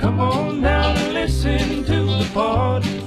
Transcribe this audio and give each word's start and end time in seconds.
Come 0.00 0.18
on 0.18 0.62
down 0.62 0.96
and 0.96 1.12
listen 1.12 1.84
to 1.84 2.04
the 2.06 2.30
party. 2.32 3.02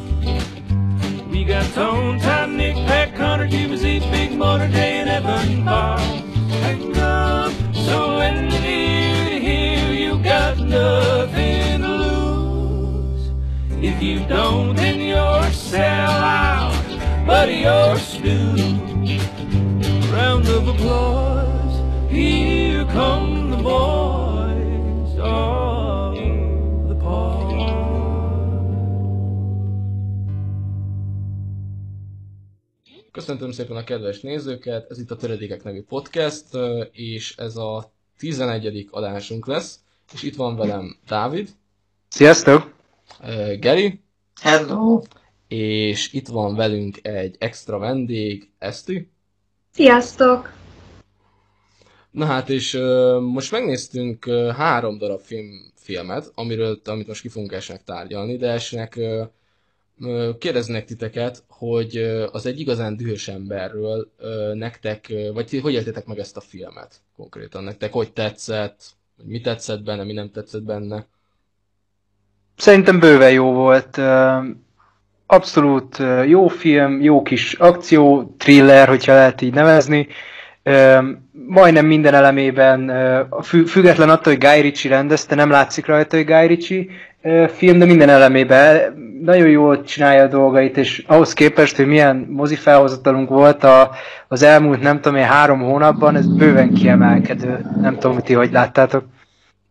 We 1.32 1.44
got 1.44 1.66
Tone, 1.74 2.20
Time, 2.20 2.56
Nick, 2.56 2.76
Pat, 2.86 3.16
Connor, 3.16 3.50
Cuba, 3.50 3.78
Z, 3.78 4.02
Big 4.12 4.34
Motor, 4.34 4.68
Jay, 4.68 5.00
and 5.00 5.10
Evan. 5.10 5.66
Hang 6.62 6.96
on, 6.96 7.74
so 7.74 8.18
when 8.18 8.52
you 8.52 9.40
hear 9.40 9.92
you 9.92 10.20
got 10.24 10.60
nothing 10.60 11.82
to 11.82 11.88
lose. 11.88 13.32
If 13.84 14.00
you 14.00 14.20
don't, 14.28 14.76
then 14.76 15.00
you're 15.00 15.52
sell 15.52 16.12
out, 16.12 17.26
buddy, 17.26 17.56
you're 17.66 17.98
stew. 17.98 18.54
Round 20.14 20.48
of 20.48 20.68
applause, 20.68 22.12
here 22.12 22.86
come 22.86 23.50
the 23.50 23.58
boys 23.58 24.13
Köszöntöm 33.26 33.52
szépen 33.52 33.76
a 33.76 33.84
kedves 33.84 34.22
nézőket, 34.22 34.90
ez 34.90 35.00
itt 35.00 35.12
a 35.12 35.16
Töredékek 35.16 35.64
nevű 35.64 35.82
podcast, 35.84 36.46
és 36.92 37.36
ez 37.38 37.56
a 37.56 37.94
11. 38.18 38.88
adásunk 38.92 39.48
lesz, 39.48 39.80
és 40.14 40.24
itt 40.24 40.36
van 40.36 40.56
velem 40.56 40.98
Dávid, 41.08 41.50
Sziasztok! 42.10 42.74
Geri, 43.60 44.00
Hello! 44.42 45.02
és 45.48 46.14
itt 46.14 46.28
van 46.28 46.56
velünk 46.56 47.08
egy 47.08 47.36
extra 47.40 47.78
vendég, 47.78 48.50
Eszti. 48.58 49.12
Sziasztok! 49.72 50.54
Na 52.12 52.26
hát, 52.26 52.50
és 52.50 52.74
most 53.20 53.52
megnéztünk 53.52 54.26
három 54.56 54.98
darab 54.98 55.20
film, 55.20 55.72
filmet, 55.76 56.32
amiről, 56.36 56.82
amit 56.86 57.08
most 57.08 57.22
ki 57.22 57.28
fogunk 57.28 57.52
esnek 57.52 57.84
tárgyalni, 57.84 58.38
de 58.38 58.52
esnek 58.52 59.00
kérdeznek 60.40 60.86
titeket, 60.86 61.44
hogy 61.48 61.98
az 62.32 62.46
egy 62.46 62.60
igazán 62.60 62.98
dühös 62.98 63.28
emberről 63.28 64.08
nektek, 64.54 65.14
vagy 65.34 65.60
hogy 65.62 65.74
éltétek 65.74 66.06
meg 66.06 66.20
ezt 66.20 66.38
a 66.38 66.42
filmet 66.42 66.96
konkrétan? 67.16 67.64
Nektek 67.64 67.92
hogy 67.92 68.12
tetszett, 68.14 68.82
vagy 69.18 69.26
mi 69.26 69.42
tetszett 69.42 69.84
benne, 69.84 70.04
mi 70.04 70.14
nem 70.14 70.32
tetszett 70.32 70.64
benne? 70.64 71.06
Szerintem 72.58 73.00
bőven 73.00 73.32
jó 73.32 73.52
volt. 73.54 74.00
Abszolút 75.26 75.98
jó 76.28 76.48
film, 76.48 77.02
jó 77.02 77.22
kis 77.22 77.54
akció, 77.54 78.36
thriller, 78.38 78.88
hogyha 78.88 79.14
lehet 79.14 79.42
így 79.42 79.54
nevezni. 79.54 80.08
Majdnem 81.32 81.86
minden 81.86 82.14
elemében, 82.14 82.92
független 83.66 84.10
attól, 84.10 84.34
hogy 84.34 84.44
Guy 84.44 84.62
Ritchie 84.62 84.92
rendezte, 84.96 85.36
nem 85.36 85.50
látszik 85.50 85.86
rajta, 85.86 86.16
hogy 86.16 86.26
Guy 86.26 86.48
Ritchie 86.48 86.86
film, 87.48 87.80
de 87.80 87.86
minden 87.86 88.10
elemében 88.10 88.94
nagyon 89.24 89.50
jól 89.50 89.84
csinálja 89.84 90.24
a 90.24 90.28
dolgait, 90.28 90.78
és 90.78 91.04
ahhoz 91.08 91.34
képest, 91.34 91.76
hogy 91.76 91.88
milyen 91.88 92.16
mozi 92.30 92.56
felhozatalunk 92.56 93.30
volt 93.30 93.64
a, 93.64 93.92
az 94.28 94.42
elmúlt, 94.42 94.82
nem 94.82 95.02
tudom 95.02 95.18
én, 95.18 95.26
három 95.26 95.60
hónapban, 95.60 96.16
ez 96.16 96.28
bőven 96.28 96.74
kiemelkedő. 96.74 97.66
Nem 97.82 97.94
tudom, 97.94 98.14
hogy 98.14 98.24
ti 98.24 98.34
hogy 98.34 98.52
láttátok. 98.52 99.06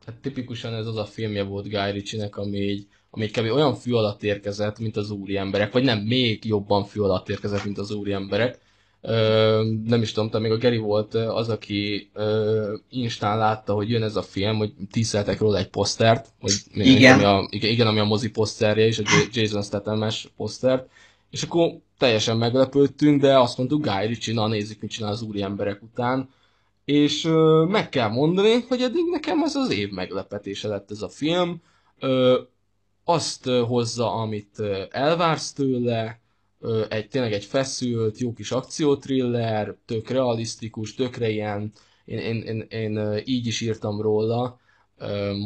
Hát 0.06 0.14
tipikusan 0.14 0.74
ez 0.74 0.86
az 0.86 0.96
a 0.96 1.04
filmje 1.04 1.42
volt 1.42 1.68
Guy 1.68 1.90
Ritchie-nek, 1.90 2.36
ami 2.36 2.58
így, 2.58 2.86
ami 3.10 3.26
kb. 3.26 3.52
olyan 3.52 3.74
fű 3.74 3.92
alatt 3.92 4.22
érkezett, 4.22 4.78
mint 4.78 4.96
az 4.96 5.10
úri 5.10 5.36
emberek, 5.36 5.72
vagy 5.72 5.84
nem, 5.84 5.98
még 5.98 6.44
jobban 6.44 6.84
fű 6.84 7.00
alatt 7.00 7.28
érkezett, 7.28 7.64
mint 7.64 7.78
az 7.78 7.90
úri 7.90 8.12
emberek. 8.12 8.58
Nem 9.84 10.02
is 10.02 10.12
tudom, 10.12 10.42
még 10.42 10.50
a 10.50 10.56
Geri 10.56 10.76
volt 10.76 11.14
az, 11.14 11.48
aki 11.48 12.10
Instán 12.90 13.38
látta, 13.38 13.74
hogy 13.74 13.90
jön 13.90 14.02
ez 14.02 14.16
a 14.16 14.22
film, 14.22 14.56
hogy 14.56 14.72
tízszeltek 14.90 15.38
róla 15.40 15.58
egy 15.58 15.68
posztert, 15.68 16.28
hogy 16.40 16.52
Igen. 16.72 17.14
Ami 17.14 17.24
a, 17.24 17.48
igen, 17.50 17.86
ami 17.86 17.98
a 17.98 18.04
mozi 18.04 18.30
poszterje 18.30 18.86
és 18.86 18.98
a 18.98 19.02
Jason 19.32 19.62
Statham-es 19.62 20.28
posztert, 20.36 20.88
és 21.30 21.42
akkor 21.42 21.72
teljesen 21.98 22.36
meglepődtünk, 22.36 23.20
de 23.20 23.38
azt 23.38 23.58
mondtuk, 23.58 23.86
Guy 23.86 24.06
Ritchie, 24.06 24.34
na 24.34 24.46
nézzük, 24.46 24.80
mit 24.80 24.90
csinál 24.90 25.12
az 25.12 25.22
úri 25.22 25.42
emberek 25.42 25.82
után, 25.82 26.28
és 26.84 27.28
meg 27.68 27.88
kell 27.88 28.08
mondani, 28.08 28.64
hogy 28.68 28.82
eddig 28.82 29.04
nekem 29.10 29.42
ez 29.42 29.56
az 29.56 29.70
év 29.70 29.90
meglepetése 29.90 30.68
lett 30.68 30.90
ez 30.90 31.02
a 31.02 31.08
film. 31.08 31.62
Azt 33.04 33.44
hozza, 33.44 34.12
amit 34.12 34.62
elvársz 34.90 35.52
tőle, 35.52 36.20
egy, 36.88 37.08
tényleg 37.08 37.32
egy 37.32 37.44
feszült, 37.44 38.18
jó 38.18 38.32
kis 38.32 38.50
akciótriller, 38.50 39.76
tök 39.84 40.08
realisztikus, 40.08 40.94
tökre 40.94 41.28
ilyen, 41.28 41.72
én, 42.04 42.18
én, 42.18 42.42
én, 42.42 42.66
én 42.70 43.22
így 43.24 43.46
is 43.46 43.60
írtam 43.60 44.00
róla, 44.00 44.60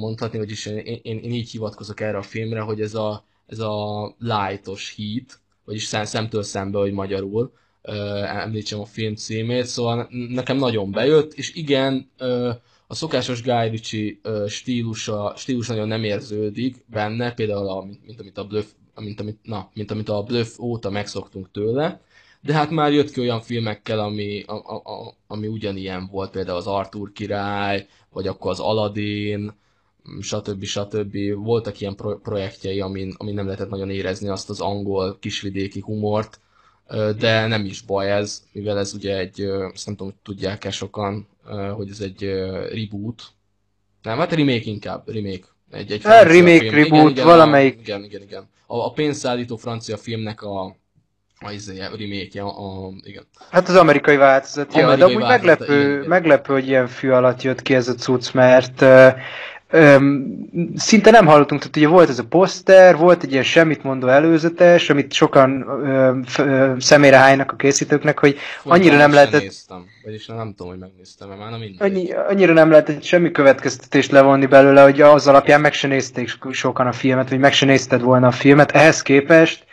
mondhatni, 0.01 0.39
vagyis 0.39 0.67
én, 0.67 0.77
én, 0.77 1.19
én 1.19 1.33
így 1.33 1.51
hivatkozok 1.51 2.01
erre 2.01 2.17
a 2.17 2.23
filmre, 2.23 2.61
hogy 2.61 2.81
ez 2.81 2.95
a, 2.95 3.25
ez 3.47 3.59
a 3.59 4.15
lightos 4.19 4.95
heat, 4.97 5.41
vagyis 5.65 5.85
szem, 5.85 6.05
szemtől 6.05 6.43
szembe, 6.43 6.79
hogy 6.79 6.93
magyarul, 6.93 7.53
említsem 8.23 8.81
a 8.81 8.85
film 8.85 9.15
címét, 9.15 9.67
szóval 9.67 10.09
nekem 10.29 10.57
nagyon 10.57 10.91
bejött, 10.91 11.33
és 11.33 11.55
igen, 11.55 12.11
a 12.87 12.95
szokásos 12.95 13.43
Guy 13.43 13.69
Ritchie 13.69 14.17
stílusa, 14.49 15.35
stílus 15.37 15.69
nagyon 15.69 15.89
nem 15.89 16.05
érződik 16.05 16.85
benne, 16.87 17.35
például 17.35 17.69
a, 17.69 17.85
mint, 17.85 18.07
mint, 18.07 18.21
amit 18.21 18.39
a 18.39 18.47
Bluff, 18.47 18.67
mint, 19.01 19.21
amit, 19.21 19.39
na, 19.43 19.71
mint 19.75 19.91
amit 19.91 20.09
a 20.09 20.23
Bluff 20.23 20.59
óta 20.59 20.91
megszoktunk 20.91 21.51
tőle, 21.51 22.01
de 22.41 22.53
hát 22.53 22.71
már 22.71 22.93
jött 22.93 23.11
ki 23.11 23.21
olyan 23.21 23.41
filmekkel, 23.41 23.99
ami, 23.99 24.43
a, 24.43 24.53
a, 24.55 24.75
a, 24.77 25.15
ami 25.27 25.47
ugyanilyen 25.47 26.09
volt, 26.13 26.31
például 26.31 26.57
az 26.57 26.67
Arthur 26.67 27.13
király, 27.13 27.87
vagy 28.11 28.27
akkor 28.27 28.51
az 28.51 28.61
Aladdin, 28.61 29.53
stb. 30.21 30.65
stb. 30.65 31.17
Voltak 31.35 31.81
ilyen 31.81 31.95
pro- 31.95 32.23
projektjei, 32.23 32.81
amin, 32.81 33.15
amin 33.17 33.35
nem 33.35 33.45
lehetett 33.45 33.69
nagyon 33.69 33.91
érezni 33.91 34.29
azt 34.29 34.51
az 34.51 34.61
angol 34.61 35.17
kisvidéki 35.21 35.81
humort, 35.81 36.41
de 37.19 37.47
nem 37.47 37.65
is 37.65 37.81
baj 37.81 38.11
ez, 38.13 38.45
mivel 38.53 38.79
ez 38.79 38.95
ugye 38.95 39.19
egy, 39.19 39.41
azt 39.43 39.87
nem 39.87 39.97
tudom, 39.97 40.13
hogy 40.13 40.21
tudják-e 40.23 40.71
sokan, 40.71 41.27
hogy 41.75 41.91
ez 41.91 42.01
egy 42.01 42.23
reboot. 42.73 43.23
Nem, 44.03 44.19
hát 44.19 44.33
remake 44.33 44.63
inkább, 44.71 45.09
remake. 45.09 45.47
Egy, 45.71 45.93
egy 45.93 46.03
Hát, 46.03 46.25
remake, 46.25 46.71
reboot, 46.71 47.19
a- 47.19 47.25
valamelyik. 47.25 47.79
igen, 47.81 48.05
igen, 48.05 48.23
igen. 48.23 48.49
A, 48.67 48.77
a 48.77 48.91
pénzszállító 48.91 49.57
francia 49.57 49.97
filmnek 49.97 50.43
a, 50.43 50.77
a, 51.39 51.51
izé, 51.51 51.81
a 51.81 51.97
remake 51.97 52.43
a, 52.43 52.87
a, 52.87 52.93
igen. 53.03 53.27
Hát 53.51 53.69
az 53.69 53.77
amerikai 53.77 54.17
változat, 54.17 54.75
ja, 54.75 54.81
de 54.81 54.85
Amerikai 54.87 55.11
amúgy 55.11 55.23
változat, 55.23 55.59
meglepő, 55.59 55.97
igen, 55.97 56.09
meglepő, 56.09 56.53
hogy 56.53 56.67
ilyen 56.67 56.87
fű 56.87 57.11
alatt 57.11 57.43
jött 57.43 57.63
ki 57.63 57.75
ez 57.75 57.89
a 57.89 57.95
cucc, 57.95 58.33
mert 58.33 58.85
öm, 59.71 60.49
szinte 60.77 61.11
nem 61.11 61.27
hallottunk, 61.27 61.61
tehát 61.61 61.77
ugye 61.77 61.89
volt 61.89 62.09
ez 62.09 62.19
a 62.19 62.25
poszter, 62.25 62.97
volt 62.97 63.23
egy 63.23 63.31
ilyen 63.33 63.43
semmit 63.43 63.83
mondó 63.83 64.09
előzetes, 64.09 64.91
amit 64.91 65.13
sokan 65.13 65.67
ö, 65.69 66.13
f- 66.27 66.39
ö, 66.39 66.73
szemére 66.79 67.17
hánynak 67.17 67.53
a 67.53 67.57
készítőknek, 67.57 68.19
hogy 68.19 68.39
annyira 68.65 68.97
nem 68.97 69.01
Sem 69.01 69.13
lehetett 69.13 69.41
Néztem, 69.41 69.85
vagyis 70.05 70.27
nem, 70.27 70.37
nem 70.37 70.55
tudom, 70.57 70.73
hogy 70.73 70.81
megnéztem, 70.81 71.29
mert 71.29 71.41
már 71.41 71.51
nem 71.51 71.59
mindegy. 71.59 71.91
Annyi, 71.91 72.13
annyira 72.13 72.53
nem 72.53 72.71
lehetett 72.71 73.03
semmi 73.03 73.31
következtetést 73.31 74.11
levonni 74.11 74.47
belőle, 74.47 74.83
hogy 74.83 75.01
az 75.01 75.29
alapján 75.29 75.61
meg 75.61 75.73
se 75.73 75.89
nézték 75.89 76.31
sokan 76.51 76.87
a 76.87 76.93
filmet, 76.93 77.29
vagy 77.29 77.39
meg 77.39 77.53
se 77.53 77.67
nézted 77.67 78.01
volna 78.01 78.27
a 78.27 78.31
filmet. 78.31 78.71
Ehhez 78.71 79.03
képest 79.03 79.65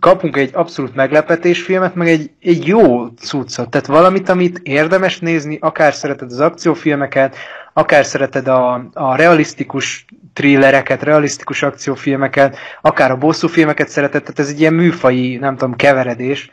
kapunk 0.00 0.36
egy 0.36 0.50
abszolút 0.52 0.94
meglepetés 0.94 1.62
filmet, 1.62 1.94
meg 1.94 2.08
egy, 2.08 2.30
egy 2.40 2.66
jó 2.66 3.06
cuccot. 3.06 3.70
Tehát 3.70 3.86
valamit, 3.86 4.28
amit 4.28 4.58
érdemes 4.62 5.18
nézni, 5.18 5.58
akár 5.60 5.94
szereted 5.94 6.30
az 6.30 6.40
akciófilmeket, 6.40 7.36
akár 7.78 8.04
szereted 8.04 8.48
a, 8.48 8.88
a 8.92 9.16
realisztikus 9.16 10.04
thrillereket, 10.32 11.02
realisztikus 11.02 11.62
akciófilmeket, 11.62 12.56
akár 12.80 13.10
a 13.10 13.16
bosszúfilmeket 13.16 13.88
szereted, 13.88 14.20
tehát 14.20 14.38
ez 14.38 14.48
egy 14.48 14.60
ilyen 14.60 14.74
műfai, 14.74 15.36
nem 15.36 15.56
tudom, 15.56 15.76
keveredés. 15.76 16.50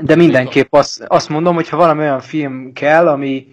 De 0.00 0.14
mindenképp 0.16 0.74
azt, 0.74 1.04
azt 1.06 1.28
mondom, 1.28 1.54
hogy 1.54 1.68
ha 1.68 1.76
valami 1.76 2.00
olyan 2.00 2.20
film 2.20 2.72
kell, 2.72 3.08
ami, 3.08 3.46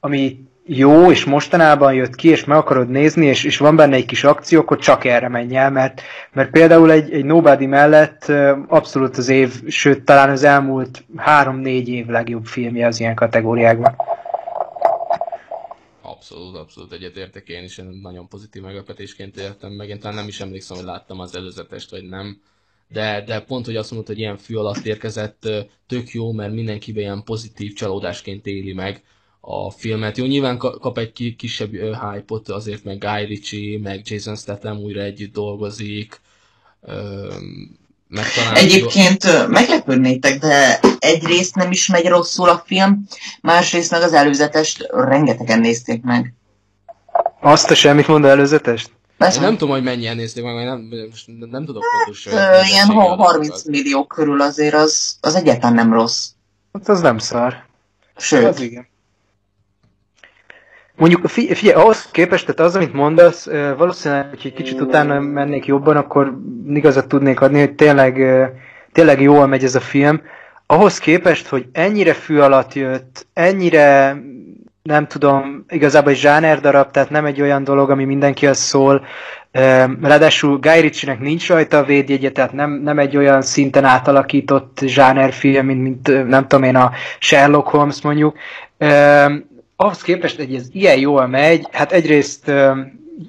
ami 0.00 0.38
jó, 0.66 1.10
és 1.10 1.24
mostanában 1.24 1.94
jött 1.94 2.14
ki, 2.14 2.28
és 2.28 2.44
meg 2.44 2.58
akarod 2.58 2.88
nézni, 2.88 3.26
és, 3.26 3.44
és 3.44 3.58
van 3.58 3.76
benne 3.76 3.94
egy 3.94 4.06
kis 4.06 4.24
akció, 4.24 4.60
akkor 4.60 4.78
csak 4.78 5.04
erre 5.04 5.28
menj 5.28 5.56
el, 5.56 5.70
mert, 5.70 6.02
mert 6.32 6.50
például 6.50 6.90
egy, 6.90 7.12
egy 7.12 7.24
Nobody 7.24 7.66
mellett 7.66 8.32
abszolút 8.66 9.16
az 9.16 9.28
év, 9.28 9.68
sőt 9.68 10.04
talán 10.04 10.30
az 10.30 10.44
elmúlt 10.44 11.04
három-négy 11.16 11.88
év 11.88 12.06
legjobb 12.06 12.44
filmje 12.44 12.86
az 12.86 13.00
ilyen 13.00 13.14
kategóriákban. 13.14 13.96
Abszolút, 16.24 16.56
abszolút 16.56 16.92
egyetértek 16.92 17.48
én 17.48 17.64
is, 17.64 17.78
én 17.78 17.84
nagyon 17.84 18.28
pozitív 18.28 18.62
meglepetésként 18.62 19.36
éltem 19.36 19.72
meg. 19.72 19.88
Én 19.88 19.98
talán 19.98 20.14
nem 20.16 20.28
is 20.28 20.40
emlékszem, 20.40 20.76
hogy 20.76 20.86
láttam 20.86 21.20
az 21.20 21.36
előzetest, 21.36 21.90
vagy 21.90 22.08
nem. 22.08 22.40
De, 22.88 23.24
de 23.26 23.40
pont, 23.40 23.64
hogy 23.64 23.76
azt 23.76 23.90
mondod, 23.90 24.08
hogy 24.08 24.18
ilyen 24.18 24.36
fű 24.36 24.54
alatt 24.54 24.84
érkezett, 24.84 25.48
tök 25.86 26.10
jó, 26.10 26.32
mert 26.32 26.52
mindenkiben 26.52 27.02
ilyen 27.02 27.22
pozitív 27.22 27.72
csalódásként 27.72 28.46
éli 28.46 28.72
meg 28.72 29.04
a 29.40 29.70
filmet. 29.70 30.16
Jó, 30.16 30.24
nyilván 30.24 30.58
ka- 30.58 30.78
kap 30.78 30.98
egy 30.98 31.12
ki- 31.12 31.36
kisebb 31.36 31.72
hype-ot 31.72 32.48
azért, 32.48 32.84
meg 32.84 32.98
Guy 32.98 33.24
Ritchie, 33.24 33.78
meg 33.78 34.08
Jason 34.08 34.36
Statham 34.36 34.78
újra 34.78 35.00
együtt 35.00 35.32
dolgozik. 35.32 36.20
Ö, 38.14 38.20
meg 38.20 38.32
talán 38.32 38.54
Egyébként 38.54 39.48
meglepődnétek, 39.48 40.38
de 40.38 40.80
egyrészt 40.98 41.54
nem 41.54 41.70
is 41.70 41.86
megy 41.86 42.06
rosszul 42.06 42.48
a 42.48 42.62
film, 42.66 43.04
másrészt 43.40 43.90
meg 43.90 44.02
az 44.02 44.12
előzetest 44.12 44.86
rengetegen 44.90 45.60
nézték 45.60 46.02
meg. 46.02 46.34
Azt 47.40 47.70
a 47.70 47.74
semmit 47.74 48.06
mondó 48.06 48.28
előzetest? 48.28 48.90
Persze. 49.18 49.40
Nem 49.40 49.56
tudom, 49.56 49.74
hogy 49.74 49.82
mennyien 49.82 50.16
nézték 50.16 50.44
meg, 50.44 50.54
nem, 50.54 50.64
nem, 50.64 51.48
nem 51.50 51.64
tudok 51.64 51.82
pontos 51.96 52.26
Ö, 52.26 52.30
ilyen 52.30 52.50
nézettségi 52.60 52.94
30 52.98 53.22
adatokat. 53.22 53.64
millió 53.64 54.04
körül 54.06 54.40
azért 54.40 54.74
az, 54.74 55.16
az 55.20 55.34
egyáltalán 55.34 55.74
nem 55.74 55.92
rossz. 55.92 56.26
Hát 56.72 56.88
az 56.88 57.00
nem 57.00 57.18
szar. 57.18 57.64
Sőt, 58.16 58.44
Az 58.46 58.60
igen. 58.60 58.88
Mondjuk 60.96 61.26
fi- 61.28 61.56
figyelj, 61.56 61.80
ahhoz 61.82 62.08
képest, 62.10 62.46
tehát 62.46 62.60
az, 62.60 62.76
amit 62.76 62.92
mondasz, 62.92 63.48
valószínűleg, 63.76 64.28
hogy 64.28 64.40
egy 64.44 64.52
kicsit 64.52 64.80
utána 64.80 65.20
mennék 65.20 65.66
jobban, 65.66 65.96
akkor 65.96 66.38
igazat 66.68 67.08
tudnék 67.08 67.40
adni, 67.40 67.58
hogy 67.58 67.74
tényleg, 67.74 68.20
tényleg 68.92 69.20
jól 69.20 69.46
megy 69.46 69.64
ez 69.64 69.74
a 69.74 69.80
film. 69.80 70.20
Ahhoz 70.66 70.98
képest, 70.98 71.46
hogy 71.46 71.66
ennyire 71.72 72.12
fű 72.12 72.38
alatt 72.38 72.74
jött, 72.74 73.26
ennyire 73.32 74.16
nem 74.82 75.06
tudom, 75.06 75.64
igazából 75.68 76.10
egy 76.10 76.18
zsáner 76.18 76.60
darab, 76.60 76.90
tehát 76.90 77.10
nem 77.10 77.24
egy 77.24 77.40
olyan 77.40 77.64
dolog, 77.64 77.90
ami 77.90 78.04
mindenkihez 78.04 78.58
szól. 78.58 79.04
Ráadásul 80.00 80.58
Guy 80.58 80.80
Ritchie-nek 80.80 81.20
nincs 81.20 81.48
rajta 81.48 81.78
a 81.78 81.84
védjegye, 81.84 82.30
tehát 82.30 82.52
nem, 82.52 82.70
nem 82.70 82.98
egy 82.98 83.16
olyan 83.16 83.42
szinten 83.42 83.84
átalakított 83.84 84.78
zsánerfilm, 84.86 85.66
mint, 85.66 85.82
mint 85.82 86.28
nem 86.28 86.46
tudom 86.46 86.64
én 86.64 86.76
a 86.76 86.90
Sherlock 87.18 87.68
Holmes 87.68 88.02
mondjuk. 88.02 88.36
Ahhoz 89.76 90.02
képest, 90.02 90.36
hogy 90.36 90.54
ez 90.54 90.68
ilyen 90.72 90.98
jól 90.98 91.26
megy, 91.26 91.66
hát 91.70 91.92
egyrészt 91.92 92.52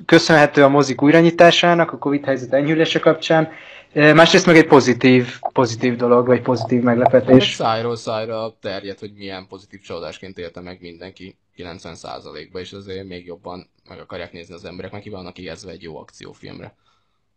köszönhető 0.05 0.63
a 0.63 0.69
mozik 0.69 1.01
újranyitásának, 1.01 1.91
a 1.91 1.97
Covid 1.97 2.25
helyzet 2.25 2.53
enyhülése 2.53 2.99
kapcsán, 2.99 3.49
másrészt 3.93 4.45
meg 4.45 4.57
egy 4.57 4.67
pozitív, 4.67 5.39
pozitív 5.53 5.95
dolog, 5.95 6.25
vagy 6.27 6.41
pozitív 6.41 6.77
És 6.77 6.83
meglepetés. 6.83 7.53
szájról 7.53 7.95
szájra 7.95 8.57
terjed, 8.61 8.99
hogy 8.99 9.11
milyen 9.15 9.47
pozitív 9.47 9.81
csalódásként 9.81 10.37
élte 10.37 10.61
meg 10.61 10.77
mindenki 10.81 11.37
90%-ba, 11.57 12.59
és 12.59 12.71
azért 12.71 13.07
még 13.07 13.25
jobban 13.25 13.69
meg 13.89 13.99
akarják 13.99 14.31
nézni 14.31 14.53
az 14.53 14.65
emberek, 14.65 14.91
mert 14.91 15.03
ki 15.03 15.09
vannak 15.09 15.37
ijesztve 15.37 15.71
egy 15.71 15.81
jó 15.81 15.97
akciófilmre. 15.97 16.75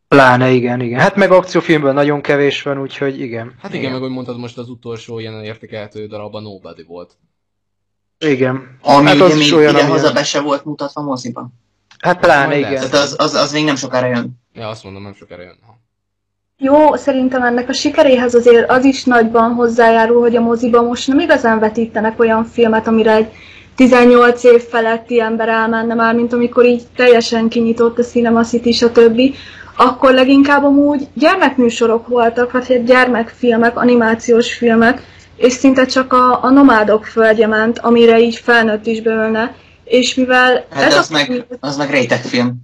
Pláne, 0.09 0.51
igen, 0.51 0.81
igen. 0.81 1.01
Hát 1.01 1.17
meg 1.17 1.31
akciófilmből 1.31 1.93
nagyon 1.93 2.21
kevés 2.21 2.63
van, 2.63 2.81
úgyhogy 2.81 3.21
igen. 3.21 3.55
Hát 3.61 3.75
igen, 3.75 3.93
meg 3.93 4.01
hogy 4.01 4.11
mondtad, 4.11 4.39
most 4.39 4.59
az 4.59 4.69
utolsó 4.69 5.19
ilyen 5.19 5.45
értékelhető 5.45 6.07
darab 6.07 6.35
a 6.35 6.41
Nobody 6.41 6.83
volt. 6.83 7.17
Igen. 8.19 8.79
ami 8.83 9.07
hát 9.07 9.15
ugye 9.15 9.25
az 9.25 9.37
is 9.37 9.51
még 9.51 9.59
olyan, 9.59 9.75
ide 9.75 9.87
haza 9.87 10.13
be 10.13 10.25
se 10.25 10.41
volt 10.41 10.65
mutatva 10.65 11.03
moziban. 11.03 11.53
Hát 11.99 12.19
pláne, 12.21 12.47
Majd 12.47 12.59
igen. 12.59 12.73
lesz. 12.73 12.89
Tehát 12.89 13.07
az, 13.07 13.15
az, 13.19 13.35
az 13.35 13.53
még 13.53 13.65
nem 13.65 13.77
sokára 13.77 14.07
jön. 14.07 14.31
Ja, 14.53 14.69
azt 14.69 14.85
mondom, 14.85 15.03
nem 15.03 15.15
sokára 15.15 15.43
jön. 15.43 15.59
Ha. 15.67 15.79
Jó, 16.61 16.97
szerintem 16.97 17.43
ennek 17.43 17.69
a 17.69 17.73
sikeréhez 17.73 18.35
azért 18.35 18.71
az 18.71 18.85
is 18.85 19.05
nagyban 19.05 19.53
hozzájárul, 19.53 20.21
hogy 20.21 20.37
a 20.37 20.41
moziban 20.41 20.85
most 20.85 21.09
nem 21.09 21.19
igazán 21.19 21.59
vetítenek 21.59 22.21
olyan 22.21 22.45
filmet, 22.45 22.87
amire 22.87 23.13
egy 23.13 23.33
18 23.75 24.45
év 24.45 24.63
feletti 24.63 25.21
ember 25.21 25.49
elmenne 25.49 25.95
már, 25.95 26.15
mint 26.15 26.33
amikor 26.33 26.65
így 26.65 26.83
teljesen 26.97 27.49
kinyitott 27.49 27.99
a 27.99 28.03
Cinema 28.03 28.43
City, 28.43 28.73
stb. 28.73 29.21
Akkor 29.77 30.13
leginkább 30.13 30.65
amúgy 30.65 31.09
gyermekműsorok 31.15 32.09
voltak, 32.09 32.53
vagy 32.53 32.69
hát 32.69 32.85
gyermekfilmek, 32.85 33.77
animációs 33.77 34.55
filmek, 34.55 35.03
és 35.39 35.53
szinte 35.53 35.87
csak 35.87 36.13
a, 36.13 36.45
a 36.45 36.51
nomádok 36.51 37.05
földje 37.07 37.47
ment, 37.47 37.79
amire 37.79 38.21
így 38.21 38.37
felnőtt 38.37 38.87
is 38.87 39.01
beölne. 39.03 39.55
És 39.85 40.15
mivel 40.15 40.67
Hát 40.71 40.83
ez 40.83 40.89
de 40.91 40.97
a 40.97 40.99
az 40.99 41.09
meg, 41.09 41.47
az 41.61 41.77
meg 41.77 41.91
réteg 41.91 42.21
film. 42.21 42.55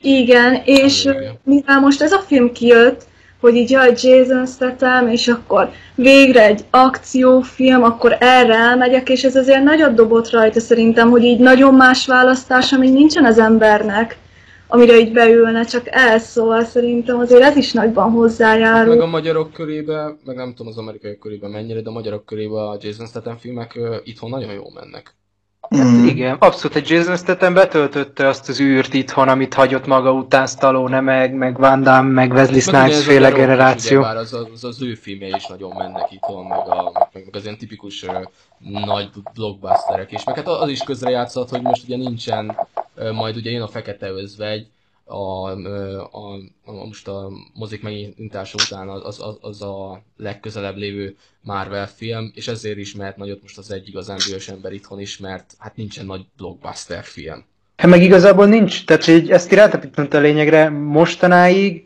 igen, 0.00 0.62
és 0.64 1.08
mivel 1.44 1.80
most 1.80 2.02
ez 2.02 2.12
a 2.12 2.22
film 2.26 2.52
kijött, 2.52 3.02
hogy 3.40 3.56
így 3.56 3.70
jaj, 3.70 3.92
Jason 4.02 4.46
Statham, 4.46 5.08
és 5.08 5.28
akkor 5.28 5.70
végre 5.94 6.44
egy 6.46 6.64
akciófilm, 6.70 7.82
akkor 7.82 8.16
erre 8.20 8.54
elmegyek, 8.54 9.08
és 9.08 9.22
ez 9.22 9.36
azért 9.36 9.62
nagyot 9.62 9.94
dobott 9.94 10.30
rajta 10.30 10.60
szerintem, 10.60 11.10
hogy 11.10 11.24
így 11.24 11.38
nagyon 11.38 11.74
más 11.74 12.06
választás, 12.06 12.72
ami 12.72 12.90
nincsen 12.90 13.24
az 13.24 13.38
embernek, 13.38 14.16
amire 14.72 14.98
így 14.98 15.12
beülne, 15.12 15.64
csak 15.64 15.86
ez, 15.90 16.22
szóval 16.26 16.64
szerintem 16.64 17.18
azért 17.18 17.42
ez 17.42 17.56
is 17.56 17.72
nagyban 17.72 18.04
Meg 18.10 18.14
hozzájárul. 18.18 19.00
a 19.00 19.06
magyarok 19.06 19.52
körébe, 19.52 20.16
meg 20.24 20.36
nem 20.36 20.48
tudom 20.54 20.66
az 20.66 20.78
amerikai 20.78 21.18
körébe 21.18 21.48
mennyire, 21.48 21.80
de 21.80 21.88
a 21.88 21.92
magyarok 21.92 22.24
körébe 22.24 22.68
a 22.68 22.78
Jason 22.80 23.06
Statham 23.06 23.36
filmek 23.36 23.78
itthon 24.04 24.30
nagyon 24.30 24.52
jól 24.52 24.70
mennek. 24.74 25.14
Mm. 25.76 26.06
Igen, 26.06 26.36
abszolút 26.38 26.76
egy 26.76 26.88
Jason 26.88 27.16
Statham 27.16 27.54
betöltötte 27.54 28.28
azt 28.28 28.48
az 28.48 28.60
űrt 28.60 28.94
itthon, 28.94 29.28
amit 29.28 29.54
hagyott 29.54 29.86
maga 29.86 30.12
után 30.12 30.46
Stallone, 30.46 31.00
meg, 31.00 31.34
meg 31.34 31.58
Van 31.58 31.82
Damme, 31.82 32.12
meg 32.12 32.32
Wesley 32.32 32.60
Snipes 32.60 33.04
féle 33.04 33.30
generáció. 33.30 33.98
ugyebár 33.98 34.16
Az, 34.16 34.32
az, 34.32 34.64
az 34.64 34.82
ő 34.82 34.94
filmje 34.94 35.36
is 35.36 35.46
nagyon 35.46 35.76
mennek 35.76 36.12
itthon, 36.12 36.46
meg, 36.46 36.58
a, 36.58 37.08
meg, 37.12 37.24
meg 37.24 37.34
az 37.36 37.44
ilyen 37.44 37.58
tipikus 37.58 38.02
ö, 38.02 38.18
nagy 38.84 39.10
blockbusterek 39.34 40.12
is. 40.12 40.24
Meg 40.24 40.34
hát 40.34 40.46
az 40.46 40.68
is 40.68 40.80
közrejátszott, 40.80 41.48
hogy 41.48 41.62
most 41.62 41.84
ugye 41.84 41.96
nincsen, 41.96 42.56
ö, 42.94 43.12
majd 43.12 43.36
ugye 43.36 43.50
jön 43.50 43.62
a 43.62 43.68
Fekete 43.68 44.10
Özvegy, 44.10 44.66
a, 45.12 45.50
a, 46.10 46.34
a, 46.64 46.72
most 46.72 47.08
a 47.08 47.30
mozik 47.54 47.82
megnyitása 47.82 48.58
után 48.66 48.88
az, 48.88 49.20
az, 49.20 49.36
az, 49.40 49.62
a 49.62 50.02
legközelebb 50.16 50.76
lévő 50.76 51.16
Marvel 51.40 51.88
film, 51.88 52.30
és 52.34 52.48
ezért 52.48 52.78
ismert 52.78 53.16
nagyot 53.16 53.42
most 53.42 53.58
az 53.58 53.70
egy 53.70 53.88
igazán 53.88 54.18
dühös 54.26 54.48
ember 54.48 54.72
itthon 54.72 55.00
is, 55.00 55.18
mert 55.18 55.54
hát 55.58 55.76
nincsen 55.76 56.06
nagy 56.06 56.24
blockbuster 56.36 57.04
film. 57.04 57.44
Hát 57.76 57.90
meg 57.90 58.02
igazából 58.02 58.46
nincs, 58.46 58.84
tehát 58.84 59.04
hogy 59.04 59.30
ezt 59.30 59.52
irányítottam 59.52 60.06
a 60.10 60.16
lényegre, 60.16 60.68
mostanáig, 60.68 61.84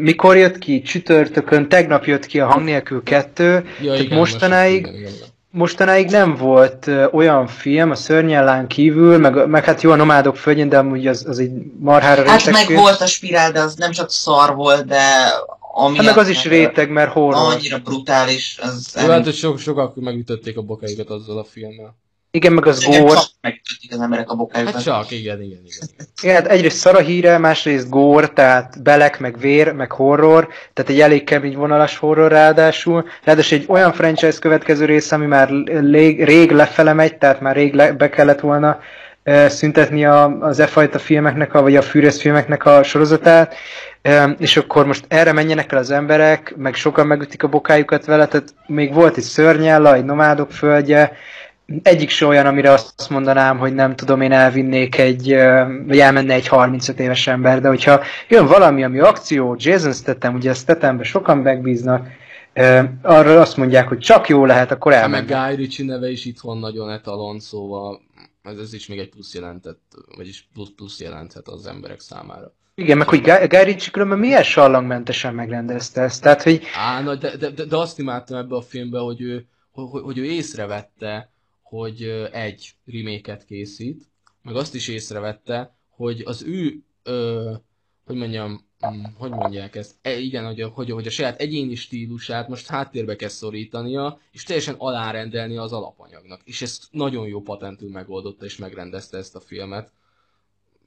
mikor 0.00 0.36
jött 0.36 0.58
ki, 0.58 0.82
csütörtökön, 0.82 1.68
tegnap 1.68 2.04
jött 2.04 2.26
ki 2.26 2.40
a 2.40 2.46
hang 2.46 2.64
nélkül 2.64 3.02
kettő, 3.02 3.64
Ja, 3.80 3.92
tehát 3.92 3.98
most 3.98 4.10
mostanáig, 4.10 4.78
igen, 4.78 4.94
igen, 4.94 5.12
igen. 5.12 5.28
Mostanáig 5.50 6.10
nem 6.10 6.36
volt 6.36 6.90
olyan 7.12 7.46
film 7.46 7.90
a 7.90 7.94
szörnyellán 7.94 8.66
kívül, 8.66 9.18
meg, 9.18 9.48
meg 9.48 9.64
hát 9.64 9.82
jó 9.82 9.90
a 9.90 9.96
nomádok 9.96 10.36
földjén, 10.36 10.68
de 10.68 10.78
amúgy 10.78 11.06
az, 11.06 11.24
az 11.28 11.38
egy 11.38 11.50
marhára 11.78 12.28
Hát 12.28 12.38
réteg 12.38 12.68
meg 12.68 12.78
volt 12.78 13.00
a 13.00 13.06
spirál, 13.06 13.52
de 13.52 13.60
az 13.60 13.74
nem 13.74 13.90
csak 13.90 14.10
szar 14.10 14.54
volt, 14.54 14.86
de 14.86 15.02
ami 15.72 15.96
Hát 15.96 16.06
meg 16.06 16.18
az 16.18 16.28
is 16.28 16.44
réteg, 16.44 16.90
mert 16.90 17.12
horror. 17.12 17.52
Annyira 17.52 17.78
brutális, 17.78 18.58
az 18.62 18.96
Jó, 19.00 19.08
hát, 19.08 19.24
hogy 19.24 19.34
sok, 19.34 19.58
sokak 19.58 19.94
megütötték 19.94 20.56
a 20.56 20.62
bokáikat 20.62 21.10
azzal 21.10 21.38
a 21.38 21.44
filmmel. 21.44 21.96
Igen, 22.32 22.52
meg 22.52 22.66
az 22.66 22.84
gór. 22.84 23.10
csak 23.10 23.24
megütötték 23.40 23.92
az 23.92 24.00
emberek 24.00 24.30
a 24.30 24.34
bokájukat. 24.34 24.74
Hát 24.74 24.82
csak, 24.82 25.10
igen, 25.10 25.42
igen, 25.42 25.42
igen. 25.42 25.60
igen. 25.64 26.06
Igen, 26.22 26.34
hát 26.34 26.46
egyrészt 26.46 26.76
szar 26.76 26.96
a 26.96 27.00
híre, 27.00 27.38
másrészt 27.38 27.88
gór, 27.88 28.32
tehát 28.32 28.82
belek, 28.82 29.18
meg 29.18 29.38
vér, 29.38 29.72
meg 29.72 29.92
horror, 29.92 30.48
tehát 30.72 30.90
egy 30.90 31.00
elég 31.00 31.24
kemény 31.24 31.56
vonalas 31.56 31.96
horror 31.96 32.30
ráadásul. 32.30 33.04
Ráadásul 33.24 33.58
egy 33.58 33.64
olyan 33.68 33.92
franchise 33.92 34.38
következő 34.38 34.84
rész, 34.84 35.12
ami 35.12 35.26
már 35.26 35.50
rég, 35.90 36.24
rég 36.24 36.50
lefele 36.50 36.92
megy, 36.92 37.18
tehát 37.18 37.40
már 37.40 37.54
rég 37.54 37.74
le, 37.74 37.92
be 37.92 38.08
kellett 38.08 38.40
volna 38.40 38.80
e, 39.22 39.48
szüntetni 39.48 40.04
a, 40.04 40.38
az 40.40 40.60
e 40.60 40.66
fajta 40.66 40.98
filmeknek, 40.98 41.54
a, 41.54 41.62
vagy 41.62 41.76
a 41.76 41.82
fűrész 41.82 42.20
filmeknek 42.20 42.64
a 42.64 42.82
sorozatát, 42.82 43.54
e, 44.02 44.34
és 44.38 44.56
akkor 44.56 44.86
most 44.86 45.04
erre 45.08 45.32
menjenek 45.32 45.72
el 45.72 45.78
az 45.78 45.90
emberek, 45.90 46.54
meg 46.56 46.74
sokan 46.74 47.06
megütik 47.06 47.42
a 47.42 47.48
bokájukat 47.48 48.04
vele, 48.04 48.26
tehát 48.26 48.54
még 48.66 48.92
volt 48.92 49.16
egy 49.16 49.22
szörnyella, 49.22 49.94
egy 49.94 50.04
nomádok 50.04 50.52
földje, 50.52 51.12
egyik 51.82 52.08
se 52.08 52.26
olyan, 52.26 52.46
amire 52.46 52.70
azt 52.70 53.10
mondanám, 53.10 53.58
hogy 53.58 53.74
nem 53.74 53.96
tudom, 53.96 54.20
én 54.20 54.32
elvinnék 54.32 54.98
egy, 54.98 55.34
vagy 55.86 55.98
elmenne 55.98 56.34
egy 56.34 56.46
35 56.46 57.00
éves 57.00 57.26
ember, 57.26 57.60
de 57.60 57.68
hogyha 57.68 58.00
jön 58.28 58.46
valami, 58.46 58.84
ami 58.84 58.98
akció, 58.98 59.56
Jason 59.58 59.92
Statham, 59.92 60.34
ugye 60.34 60.50
a 60.50 60.54
Stathambe 60.54 61.02
sokan 61.02 61.38
megbíznak, 61.38 62.08
arra 63.02 63.40
azt 63.40 63.56
mondják, 63.56 63.88
hogy 63.88 63.98
csak 63.98 64.28
jó 64.28 64.44
lehet, 64.44 64.70
akkor 64.70 64.92
Hát 64.92 65.08
meg 65.08 65.30
elmennek. 65.30 65.48
Guy 65.48 65.64
Ritchie 65.64 65.86
neve 65.86 66.10
is 66.10 66.24
itthon 66.24 66.58
nagyon 66.58 66.90
etalon, 66.90 67.40
szóval 67.40 68.00
ez, 68.42 68.58
ez 68.58 68.74
is 68.74 68.86
még 68.86 68.98
egy 68.98 69.08
plusz 69.08 69.34
jelentett, 69.34 69.82
vagyis 70.16 70.48
plusz, 70.52 70.70
plusz 70.76 71.00
jelenthet 71.00 71.48
az 71.48 71.66
emberek 71.66 72.00
számára. 72.00 72.54
Igen, 72.74 72.96
meg 72.98 73.08
hogy 73.08 73.20
Guy 73.22 73.64
Ritchie 73.64 73.90
különben 73.90 74.18
milyen 74.18 74.42
sallangmentesen 74.42 75.34
megrendezte 75.34 76.00
ezt, 76.00 76.22
tehát 76.22 76.42
hogy 76.42 76.62
Á, 76.76 77.00
na, 77.00 77.14
de, 77.14 77.36
de, 77.36 77.50
de, 77.50 77.64
de 77.64 77.76
azt 77.76 77.98
imádtam 77.98 78.38
ebbe 78.38 78.56
a 78.56 78.60
filmbe, 78.62 78.98
hogy 78.98 79.20
ő, 79.20 79.46
hogy, 79.70 80.02
hogy 80.02 80.18
ő 80.18 80.24
észrevette, 80.24 81.30
hogy 81.70 82.02
egy 82.32 82.74
reméket 82.86 83.44
készít, 83.44 84.10
meg 84.42 84.56
azt 84.56 84.74
is 84.74 84.88
észrevette, 84.88 85.76
hogy 85.88 86.22
az 86.24 86.42
ő, 86.42 86.82
ö, 87.02 87.52
hogy 88.04 88.16
mondjam, 88.16 88.66
mm, 88.86 89.02
hogy 89.18 89.30
mondják 89.30 89.76
ezt, 89.76 89.94
e, 90.02 90.18
igen, 90.18 90.46
hogy 90.46 90.62
hogy, 90.62 90.90
hogy 90.90 91.06
a 91.06 91.10
saját 91.10 91.40
egyéni 91.40 91.74
stílusát 91.74 92.48
most 92.48 92.66
háttérbe 92.66 93.16
kell 93.16 93.28
szorítania, 93.28 94.18
és 94.32 94.42
teljesen 94.42 94.74
alárendelni 94.78 95.56
az 95.56 95.72
alapanyagnak. 95.72 96.40
És 96.44 96.62
ezt 96.62 96.84
nagyon 96.90 97.26
jó 97.28 97.40
patentül 97.42 97.90
megoldotta, 97.90 98.44
és 98.44 98.56
megrendezte 98.56 99.18
ezt 99.18 99.36
a 99.36 99.40
filmet. 99.40 99.92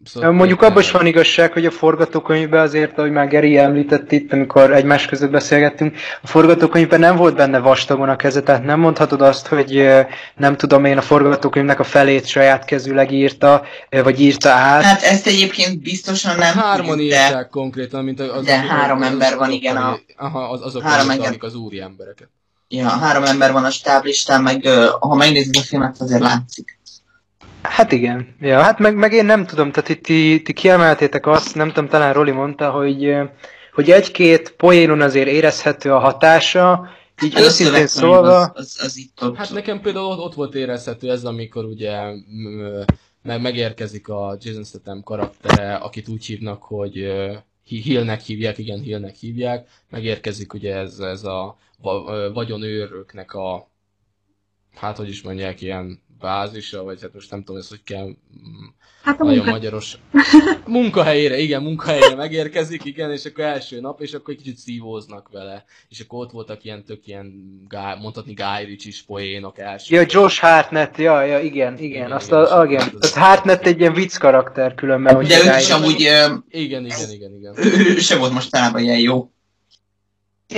Szóval 0.05 0.31
Mondjuk 0.31 0.61
abban 0.61 0.81
is 0.81 0.91
van 0.91 1.05
igazság, 1.05 1.51
hogy 1.53 1.65
a 1.65 1.71
forgatókönyvben 1.71 2.61
azért, 2.61 2.97
ahogy 2.97 3.11
már 3.11 3.27
Geri 3.27 3.57
említett 3.57 4.11
itt, 4.11 4.33
amikor 4.33 4.73
egymás 4.73 5.05
között 5.05 5.29
beszélgettünk, 5.29 5.95
a 6.21 6.27
forgatókönyvben 6.27 6.99
nem 6.99 7.15
volt 7.15 7.35
benne 7.35 7.59
vastagon 7.59 8.09
a 8.09 8.15
keze, 8.15 8.41
tehát 8.41 8.63
nem 8.63 8.79
mondhatod 8.79 9.21
azt, 9.21 9.47
hogy 9.47 9.89
nem 10.35 10.57
tudom 10.57 10.85
én 10.85 10.97
a 10.97 11.01
forgatókönyvnek 11.01 11.79
a 11.79 11.83
felét 11.83 12.25
saját 12.25 12.65
kezűleg 12.65 13.11
írta, 13.11 13.63
vagy 13.89 14.19
írta 14.21 14.49
át. 14.49 14.83
Hát 14.83 15.01
ezt 15.01 15.27
egyébként 15.27 15.81
biztosan 15.81 16.37
nem 16.37 16.55
Hárman 16.55 16.87
tudjuk, 16.89 17.09
de 17.09 17.25
írták 17.25 17.49
konkrétan, 17.49 18.03
mint 18.03 18.19
az, 18.19 18.45
De 18.45 18.57
három 18.59 19.03
ember 19.03 19.35
van, 19.37 19.51
igen, 19.51 19.77
a- 19.77 19.99
Aha, 20.17 20.49
az, 20.49 20.61
azok, 20.61 20.81
három 20.81 21.09
ember. 21.09 21.27
akik 21.27 21.43
az 21.43 21.55
úri 21.55 21.79
embereket. 21.79 22.29
ja, 22.67 22.87
három 22.89 23.23
ember 23.23 23.51
van 23.51 23.63
a 23.63 23.69
stáblistán, 23.69 24.41
meg 24.41 24.67
ha 24.99 25.15
megnézed 25.15 25.55
a 25.55 25.61
filmet, 25.61 25.95
azért 25.99 26.21
látszik. 26.21 26.77
Hát 27.63 27.91
igen. 27.91 28.35
Ja, 28.39 28.61
hát 28.61 28.79
meg, 28.79 28.95
meg 28.95 29.13
én 29.13 29.25
nem 29.25 29.45
tudom, 29.45 29.71
tehát 29.71 29.89
itt 29.89 30.03
ti, 30.03 30.41
ti 30.41 30.53
kiemeltétek 30.53 31.27
azt, 31.27 31.55
nem 31.55 31.67
tudom, 31.67 31.87
talán 31.89 32.13
Roli 32.13 32.31
mondta, 32.31 32.71
hogy, 32.71 33.15
hogy 33.73 33.91
egy-két 33.91 34.51
poénon 34.51 35.01
azért 35.01 35.27
érezhető 35.27 35.93
a 35.93 35.99
hatása, 35.99 36.89
így 37.23 37.35
a 37.35 37.39
őszintén 37.39 37.87
szólva, 37.87 38.39
Az, 38.39 38.51
az, 38.53 38.79
az 38.83 38.97
itt 38.97 39.23
ott. 39.23 39.35
Hát 39.35 39.51
nekem 39.51 39.81
például 39.81 40.05
ott, 40.05 40.19
ott 40.19 40.33
volt 40.33 40.55
érezhető 40.55 41.09
ez, 41.09 41.23
amikor 41.23 41.65
ugye 41.65 41.99
meg 43.21 43.41
megérkezik 43.41 44.07
a 44.09 44.37
Jason 44.39 44.63
Statham 44.63 45.03
karaktere, 45.03 45.75
akit 45.75 46.07
úgy 46.07 46.25
hívnak, 46.25 46.63
hogy 46.63 47.11
Hillnek 47.63 48.21
hívják, 48.21 48.57
igen, 48.57 48.79
Hillnek 48.79 49.15
hívják, 49.15 49.69
megérkezik 49.89 50.53
ugye 50.53 50.75
ez, 50.75 50.99
ez 50.99 51.23
a 51.23 51.57
vagyonőröknek 52.33 53.33
a, 53.33 53.67
hát 54.75 54.97
hogy 54.97 55.09
is 55.09 55.21
mondják, 55.21 55.61
ilyen 55.61 56.02
bázisa, 56.23 56.83
vagy 56.83 57.01
hát 57.01 57.13
most 57.13 57.31
nem 57.31 57.43
tudom, 57.43 57.61
ezt 57.61 57.69
hogy 57.69 57.83
kell 57.83 58.05
mm, 58.05 58.65
Hát 59.03 59.19
a 59.19 59.23
nagyon 59.23 59.37
munka. 59.37 59.51
magyaros 59.51 59.97
munkahelyére, 60.65 61.37
igen, 61.37 61.61
munkahelyére 61.63 62.15
megérkezik, 62.15 62.85
igen, 62.85 63.11
és 63.11 63.25
akkor 63.25 63.43
első 63.43 63.79
nap, 63.79 64.01
és 64.01 64.13
akkor 64.13 64.33
egy 64.33 64.39
kicsit 64.41 64.57
szívóznak 64.57 65.29
vele. 65.31 65.65
És 65.89 65.99
akkor 65.99 66.19
ott 66.19 66.31
voltak 66.31 66.63
ilyen 66.63 66.83
tök 66.83 67.07
ilyen, 67.07 67.33
guy, 67.67 68.01
mondhatni 68.01 68.33
Guy 68.33 68.65
Ritchie-s 68.65 69.01
poénok 69.01 69.59
első. 69.59 69.95
Ja, 69.95 70.03
Josh 70.09 70.39
Hartnett, 70.41 70.97
ja, 70.97 71.21
ja, 71.23 71.39
igen, 71.39 71.73
igen. 71.77 71.89
Igen, 71.89 72.11
Azt 72.11 72.27
igen, 72.27 72.39
a, 72.43 72.63
és 72.63 72.69
igen. 72.71 72.87
akkor- 72.87 72.99
Tehát 72.99 73.27
Hartnett 73.27 73.65
egy 73.65 73.79
ilyen 73.79 73.93
vicc 73.93 74.17
karakter 74.17 74.75
különben, 74.75 75.23
De 75.27 75.37
ők 75.45 75.59
is 75.59 75.69
amúgy, 75.69 75.99
Igen, 75.99 76.45
igen, 76.49 76.85
igen, 76.85 77.09
igen. 77.35 77.53
ő, 77.57 77.93
ő 77.95 77.97
sem 77.97 78.19
volt 78.19 78.33
mostanában 78.33 78.81
ilyen 78.83 78.99
jó. 78.99 79.31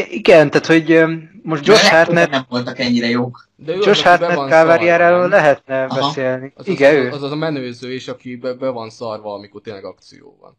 Igen, 0.09 0.49
tehát 0.49 0.65
hogy 0.65 1.03
most 1.43 1.65
Josh 1.65 1.89
Hartnett, 1.89 2.29
nem 2.29 2.45
voltak 2.49 2.79
ennyire 2.79 3.09
jók. 3.09 3.49
De 3.55 3.73
ő 3.73 3.79
Josh 3.83 4.03
Hartnett 4.03 4.47
káváriáról 4.47 5.27
lehetne 5.27 5.83
Aha. 5.83 5.99
beszélni. 5.99 6.53
Az, 6.55 6.67
Igen, 6.67 6.95
az, 6.95 7.03
ő. 7.03 7.11
az, 7.11 7.23
az, 7.23 7.31
a 7.31 7.35
menőző 7.35 7.93
is, 7.93 8.07
aki 8.07 8.35
be, 8.35 8.53
be 8.53 8.69
van 8.69 8.89
szarva, 8.89 9.33
amikor 9.33 9.61
tényleg 9.61 9.85
akció 9.85 10.37
van. 10.41 10.57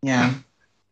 Yeah. 0.00 0.30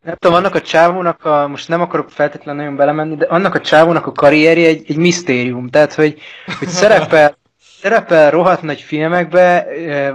Nem 0.01 0.15
tudom, 0.15 0.35
annak 0.35 0.55
a 0.55 0.61
csávónak 0.61 1.25
a, 1.25 1.47
most 1.47 1.67
nem 1.67 1.81
akarok 1.81 2.09
feltétlenül 2.09 2.61
nagyon 2.61 2.75
belemenni, 2.75 3.15
de 3.15 3.25
annak 3.25 3.55
a 3.55 3.61
csávónak 3.61 4.05
a 4.05 4.11
karrierje 4.11 4.67
egy, 4.67 4.83
egy 4.87 4.97
misztérium. 4.97 5.69
Tehát, 5.69 5.93
hogy, 5.93 6.19
hogy 6.59 6.67
szerepel, 6.79 7.37
szerepel 7.81 8.31
rohadt 8.31 8.61
nagy 8.61 8.81
filmekbe, 8.81 9.67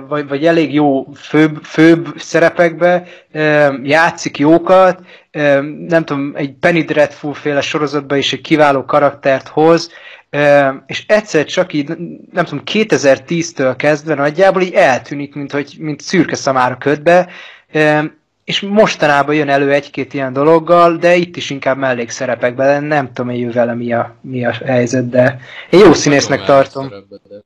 vagy, 0.08 0.28
vagy 0.28 0.46
elég 0.46 0.74
jó 0.74 1.06
főbb, 1.16 1.58
főbb 1.62 2.06
szerepekbe, 2.16 3.06
játszik 3.82 4.38
jókat, 4.38 4.98
nem 5.88 6.04
tudom, 6.04 6.32
egy 6.34 6.52
Penny 6.52 6.84
Dreadful 6.84 7.34
féle 7.34 7.60
sorozatban 7.60 8.18
is 8.18 8.32
egy 8.32 8.40
kiváló 8.40 8.84
karaktert 8.84 9.48
hoz, 9.48 9.90
és 10.86 11.04
egyszer 11.06 11.44
csak 11.44 11.72
így, 11.72 11.88
nem 12.32 12.44
tudom, 12.44 12.62
2010-től 12.72 13.74
kezdve 13.76 14.14
nagyjából 14.14 14.62
így 14.62 14.74
eltűnik, 14.74 15.34
mint, 15.34 15.52
hogy, 15.52 15.74
mint 15.78 16.00
szürke 16.00 16.34
szamára 16.34 16.76
ködbe, 16.76 17.28
és 18.44 18.60
mostanában 18.60 19.34
jön 19.34 19.48
elő 19.48 19.72
egy-két 19.72 20.14
ilyen 20.14 20.32
dologgal, 20.32 20.96
de 20.96 21.14
itt 21.16 21.36
is 21.36 21.50
inkább 21.50 21.76
mellékszerepekben, 21.78 22.84
nem 22.84 23.12
tudom 23.12 23.30
én 23.30 23.50
vele 23.50 23.74
mi 23.74 23.92
a, 23.92 24.14
mi 24.20 24.44
a 24.44 24.50
helyzet, 24.50 25.08
de 25.08 25.38
én 25.70 25.80
jó 25.80 25.92
színésznek 25.92 26.38
Nagyon 26.38 26.54
tartom. 26.54 26.88
de- 26.88 27.42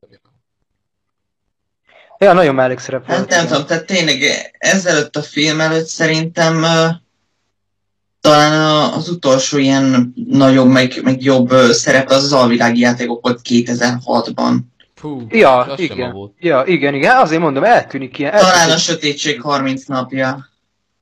Ja, 2.21 2.33
nagyon 2.33 2.55
mellékszerep 2.55 3.07
Hát 3.07 3.17
volt, 3.17 3.29
nem 3.29 3.39
igen. 3.39 3.51
tudom, 3.53 3.67
tehát 3.67 3.85
tényleg 3.87 4.19
ezelőtt 4.59 5.17
a 5.17 5.23
film 5.23 5.61
előtt 5.61 5.87
szerintem 5.87 6.63
ö, 6.63 6.87
talán 8.21 8.93
az 8.93 9.09
utolsó 9.09 9.59
ilyen 9.59 10.13
nagyobb, 10.29 10.69
meg, 10.69 11.01
meg 11.03 11.23
jobb 11.23 11.51
ö, 11.51 11.73
szerep 11.73 12.09
az 12.11 12.23
az 12.25 12.33
alvilági 12.33 12.81
játékok 12.81 13.23
volt 13.23 13.41
2006-ban. 13.49 14.55
Fú, 14.95 15.27
Ja, 15.29 15.73
igen. 15.77 16.13
volt. 16.13 16.33
Ja, 16.39 16.63
igen, 16.67 16.95
igen, 16.95 17.17
azért 17.17 17.41
mondom, 17.41 17.65
eltűnik 17.65 18.19
ilyen. 18.19 18.33
Talán 18.33 18.55
Eltűnt, 18.55 18.73
a 18.77 18.79
sötétség 18.79 19.41
30 19.41 19.85
napja. 19.85 20.49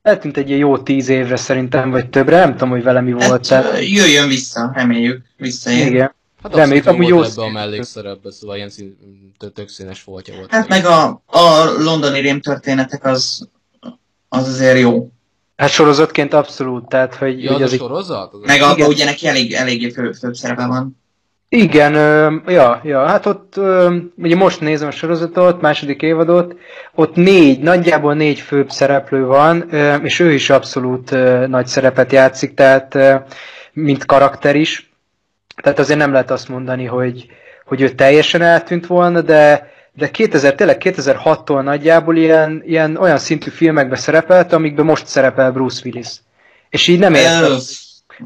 Eltűnt 0.06 0.36
egy 0.36 0.58
jó 0.58 0.78
tíz 0.78 1.08
évre 1.08 1.36
szerintem, 1.36 1.90
vagy 1.90 2.08
többre, 2.10 2.38
nem 2.38 2.52
tudom, 2.52 2.68
hogy 2.68 2.82
vele 2.82 3.00
mi 3.00 3.12
volt. 3.12 3.26
Hát, 3.26 3.40
Tehát, 3.48 3.88
jöjjön 3.88 4.28
vissza, 4.28 4.70
reméljük, 4.74 5.24
visszaér. 5.36 5.86
igen. 5.86 6.14
Hát 6.42 6.54
Reméljük, 6.54 6.86
amúgy 6.86 7.08
jó 7.08 7.22
ebbe 7.22 7.42
a 7.42 7.48
mellékszerepbe, 7.50 8.30
szóval 8.32 8.56
ilyen 8.56 8.68
szín, 8.68 8.96
tök, 9.54 9.68
színes 9.68 10.04
voltja 10.04 10.34
volt. 10.36 10.50
Hát 10.50 10.68
meg 10.68 10.84
a, 10.84 11.22
a 11.26 11.64
londoni 11.78 12.20
rémtörténetek 12.20 13.04
az, 13.04 13.48
az 14.28 14.48
azért 14.48 14.78
jó. 14.78 15.10
Hát 15.56 15.70
sorozatként 15.70 16.32
abszolút, 16.34 16.88
tehát, 16.88 17.14
hogy, 17.14 17.42
Ja, 17.42 17.54
az 17.54 17.60
az 17.60 17.74
sorozat? 17.74 18.32
Az 18.32 18.40
Meg 18.44 18.60
a... 18.62 18.70
abban 18.70 18.86
ugye 18.86 19.04
neki 19.04 19.26
elég, 19.26 19.52
eléggé 19.52 19.90
fő, 19.90 20.12
főbb 20.12 20.34
szerepe 20.34 20.66
van. 20.66 21.00
Igen, 21.56 21.94
ö, 21.94 22.36
ja, 22.46 22.80
ja, 22.84 23.06
hát 23.06 23.26
ott, 23.26 23.56
ö, 23.56 23.96
ugye 24.16 24.36
most 24.36 24.60
nézem 24.60 24.88
a 24.88 24.90
sorozatot, 24.90 25.60
második 25.60 26.02
évadot, 26.02 26.56
ott 26.94 27.14
négy, 27.14 27.60
nagyjából 27.60 28.14
négy 28.14 28.40
főbb 28.40 28.70
szereplő 28.70 29.24
van, 29.24 29.64
ö, 29.70 29.94
és 29.94 30.20
ő 30.20 30.32
is 30.32 30.50
abszolút 30.50 31.12
ö, 31.12 31.46
nagy 31.46 31.66
szerepet 31.66 32.12
játszik, 32.12 32.54
tehát 32.54 32.94
ö, 32.94 33.14
mint 33.72 34.04
karakter 34.04 34.56
is. 34.56 34.90
Tehát 35.62 35.78
azért 35.78 35.98
nem 35.98 36.12
lehet 36.12 36.30
azt 36.30 36.48
mondani, 36.48 36.84
hogy, 36.84 37.26
hogy 37.64 37.80
ő 37.80 37.88
teljesen 37.88 38.42
eltűnt 38.42 38.86
volna, 38.86 39.20
de, 39.20 39.70
de 39.92 40.10
2000, 40.10 40.54
tényleg 40.54 40.80
2006-tól 40.84 41.62
nagyjából 41.62 42.16
ilyen, 42.16 42.62
ilyen 42.66 42.96
olyan 42.96 43.18
szintű 43.18 43.50
filmekbe 43.50 43.96
szerepelt, 43.96 44.52
amikben 44.52 44.84
most 44.84 45.06
szerepel 45.06 45.52
Bruce 45.52 45.80
Willis. 45.84 46.08
És 46.68 46.88
így 46.88 46.98
nem 46.98 47.14
értem. 47.14 47.42
Ö, 47.50 47.56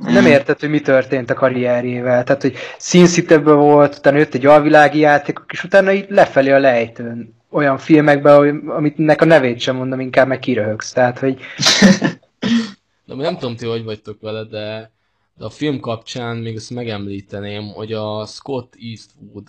Nem 0.00 0.26
érted, 0.26 0.60
hogy 0.60 0.70
mi 0.70 0.80
történt 0.80 1.30
a 1.30 1.34
karrierjével. 1.34 2.24
Tehát, 2.24 2.42
hogy 2.42 2.56
City-ben 2.78 3.44
volt, 3.44 3.96
utána 3.96 4.18
jött 4.18 4.34
egy 4.34 4.46
alvilági 4.46 4.98
játékok, 4.98 5.44
és 5.52 5.64
utána 5.64 5.92
így 5.92 6.06
lefelé 6.08 6.50
a 6.50 6.58
lejtőn. 6.58 7.34
Olyan 7.50 7.78
filmekben, 7.78 8.36
hogy- 8.36 8.76
amitnek 8.76 9.20
a 9.20 9.24
nevét 9.24 9.60
sem 9.60 9.76
mondom, 9.76 10.00
inkább 10.00 10.26
meg 10.26 10.38
kiröhögsz. 10.38 10.92
Tehát, 10.92 11.18
hogy 11.18 11.38
De 13.06 13.14
nem 13.14 13.38
tudom 13.38 13.56
ti, 13.56 13.66
hogy 13.66 13.84
vagytok 13.84 14.20
vele, 14.20 14.44
de, 14.44 14.90
de 15.34 15.44
a 15.44 15.50
film 15.50 15.80
kapcsán 15.80 16.36
még 16.36 16.56
azt 16.56 16.70
megemlíteném, 16.70 17.72
hogy 17.72 17.92
a 17.92 18.26
Scott 18.26 18.74
Eastwood 18.80 19.46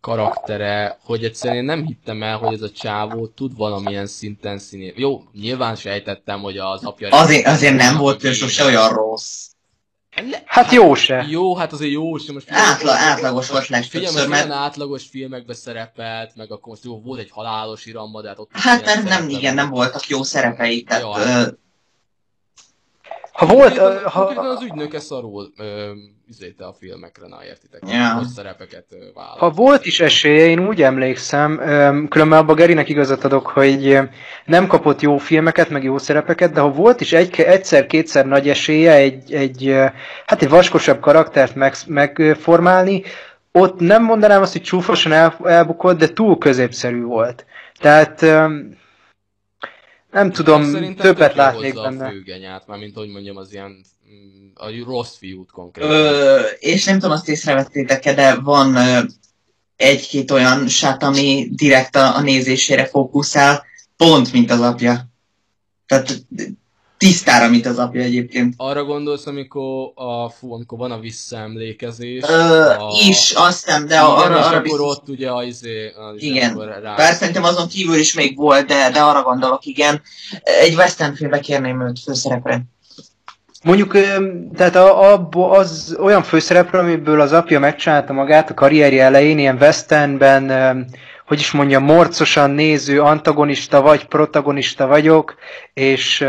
karaktere, 0.00 0.98
hogy 1.04 1.24
egyszerűen 1.24 1.58
én 1.58 1.64
nem 1.64 1.84
hittem 1.86 2.22
el, 2.22 2.36
hogy 2.36 2.54
ez 2.54 2.62
a 2.62 2.70
csávó 2.70 3.26
tud 3.26 3.56
valamilyen 3.56 4.06
szinten 4.06 4.58
színé. 4.58 4.92
Jó, 4.96 5.22
nyilván 5.32 5.74
sejtettem, 5.74 6.40
hogy 6.40 6.58
az 6.58 6.84
apja... 6.84 7.08
Azért, 7.08 7.46
azért 7.46 7.76
nem 7.76 7.96
volt 7.96 8.24
ő 8.24 8.32
sose 8.32 8.64
olyan 8.64 8.88
rossz. 8.88 9.51
Hát 10.44 10.72
jó 10.72 10.94
se. 10.94 11.26
Jó, 11.28 11.56
hát 11.56 11.72
azért 11.72 11.92
jó 11.92 12.16
sem. 12.16 12.34
Most 12.34 12.50
Átla, 12.50 12.92
átlagos 12.92 13.48
volt 13.48 13.64
Figyelj, 13.64 13.82
legtöbbször, 13.82 14.12
most 14.16 14.28
mert 14.28 14.44
olyan 14.44 14.58
átlagos 14.58 15.04
filmekbe 15.10 15.54
szerepelt, 15.54 16.36
meg 16.36 16.52
akkor 16.52 16.68
most 16.68 16.84
jó, 16.84 17.00
volt 17.00 17.20
egy 17.20 17.30
halálos 17.30 17.86
iramba, 17.86 18.22
de 18.22 18.28
hát 18.28 18.38
ott 18.38 18.50
hát 18.52 18.84
nem, 18.84 19.02
nem, 19.04 19.28
igen, 19.28 19.54
nem 19.54 19.70
voltak 19.70 20.08
jó 20.08 20.22
szerepei, 20.22 20.82
tehát 20.82 21.02
Jó, 21.02 21.16
ö. 21.16 21.46
Ha 23.32 23.46
volt, 23.46 23.60
Konkrétan- 23.78 23.92
ö, 23.92 24.00
ha, 24.08 24.18
konkrétan 24.24 24.46
az 24.46 24.62
ügynöke 24.62 25.00
szarul 25.00 25.52
ö, 25.58 25.90
izéte 26.28 26.64
a 26.64 26.72
filmekre, 26.72 27.26
na 27.28 27.44
értitek? 27.44 27.80
Ja. 27.86 28.14
Nagy 28.14 28.26
szerepeket 28.26 28.84
ö, 28.90 28.96
vállal. 29.14 29.36
ha 29.38 29.50
volt 29.50 29.86
is 29.86 30.00
esélye, 30.00 30.44
én 30.46 30.66
úgy 30.66 30.82
emlékszem, 30.82 31.58
öm, 31.60 32.08
különben 32.08 32.38
abban 32.38 32.54
Gerinek 32.56 32.88
igazat 32.88 33.24
adok, 33.24 33.46
hogy 33.46 33.98
nem 34.44 34.66
kapott 34.66 35.00
jó 35.00 35.16
filmeket, 35.16 35.68
meg 35.68 35.82
jó 35.84 35.98
szerepeket, 35.98 36.52
de 36.52 36.60
ha 36.60 36.70
volt 36.70 37.00
is 37.00 37.12
egy, 37.12 37.40
egyszer-kétszer 37.40 38.26
nagy 38.26 38.48
esélye 38.48 38.92
egy, 38.92 39.32
egy, 39.32 39.66
ö, 39.68 39.84
hát 40.26 40.42
egy 40.42 40.48
vaskosabb 40.48 41.00
karaktert 41.00 41.54
meg, 41.54 41.74
megformálni, 41.86 43.02
ott 43.52 43.78
nem 43.80 44.02
mondanám 44.04 44.42
azt, 44.42 44.52
hogy 44.52 44.62
csúfosan 44.62 45.12
el, 45.12 45.36
elbukott, 45.44 45.98
de 45.98 46.08
túl 46.08 46.38
középszerű 46.38 47.02
volt. 47.02 47.46
Tehát 47.78 48.22
öm, 48.22 48.80
nem 50.12 50.32
tudom, 50.32 50.64
Szerintem 50.64 51.06
többet 51.06 51.34
látnék 51.34 51.74
benne. 51.74 52.06
a 52.06 52.10
főgenyát, 52.10 52.66
mármint 52.66 52.94
hogy 52.96 53.08
mondjam, 53.08 53.36
az 53.36 53.52
ilyen 53.52 53.84
mm, 54.12 54.48
a 54.54 54.84
rossz 54.84 55.16
fiút 55.16 55.50
konkrétan. 55.50 55.90
ö, 55.90 56.40
és 56.58 56.84
nem 56.84 56.98
tudom, 56.98 57.10
azt 57.10 57.28
észrevettétek 57.28 58.14
de 58.14 58.34
van 58.34 58.74
ö, 58.76 59.00
egy-két 59.76 60.30
olyan 60.30 60.68
sát, 60.68 61.02
ami 61.02 61.48
direkt 61.50 61.96
a, 61.96 62.16
a 62.16 62.20
nézésére 62.20 62.86
fókuszál, 62.86 63.64
pont 63.96 64.32
mint 64.32 64.50
az 64.50 64.60
apja. 64.60 65.10
Tehát 65.86 66.24
tisztára, 67.02 67.48
mint 67.48 67.66
az 67.66 67.78
apja 67.78 68.02
egyébként. 68.02 68.54
Arra 68.56 68.84
gondolsz, 68.84 69.26
amikor, 69.26 69.92
a, 69.94 70.28
fú, 70.28 70.52
amikor 70.52 70.78
van 70.78 70.90
a 70.90 70.98
visszaemlékezés. 70.98 72.22
Ö, 72.28 72.70
a... 72.70 72.92
is, 73.08 73.32
aztán, 73.36 73.86
de 73.86 73.94
igen, 73.94 74.06
arra, 74.06 74.24
arra 74.24 74.46
akkor 74.46 74.62
biztos, 74.62 74.80
ott 74.80 75.08
ugye 75.08 75.32
az 75.32 75.46
izé, 75.46 75.86
az 75.86 76.14
is 76.16 76.22
Igen. 76.22 76.58
rá... 76.82 76.94
Bár 76.94 77.14
szerintem 77.14 77.44
azon 77.44 77.68
kívül 77.68 77.94
is 77.94 78.14
még 78.14 78.36
volt, 78.36 78.66
de, 78.66 78.90
de 78.90 79.00
arra 79.00 79.22
gondolok, 79.22 79.64
igen. 79.64 80.02
Egy 80.60 80.74
western 80.74 81.14
filmbe 81.14 81.40
kérném 81.40 81.86
őt 81.86 81.98
főszerepre. 81.98 82.62
Mondjuk, 83.62 83.92
tehát 84.56 84.76
a, 84.76 85.12
abba 85.12 85.50
az 85.50 85.96
olyan 86.00 86.22
főszerepről, 86.22 86.80
amiből 86.80 87.20
az 87.20 87.32
apja 87.32 87.58
megcsinálta 87.58 88.12
magát 88.12 88.50
a 88.50 88.54
karrierje 88.54 89.04
elején, 89.04 89.38
ilyen 89.38 89.56
westernben, 89.60 90.48
öm, 90.48 90.86
hogy 91.32 91.40
is 91.40 91.50
mondjam, 91.50 91.84
morcosan 91.84 92.50
néző 92.50 93.00
antagonista 93.00 93.80
vagy 93.80 94.04
protagonista 94.06 94.86
vagyok, 94.86 95.34
és 95.74 96.24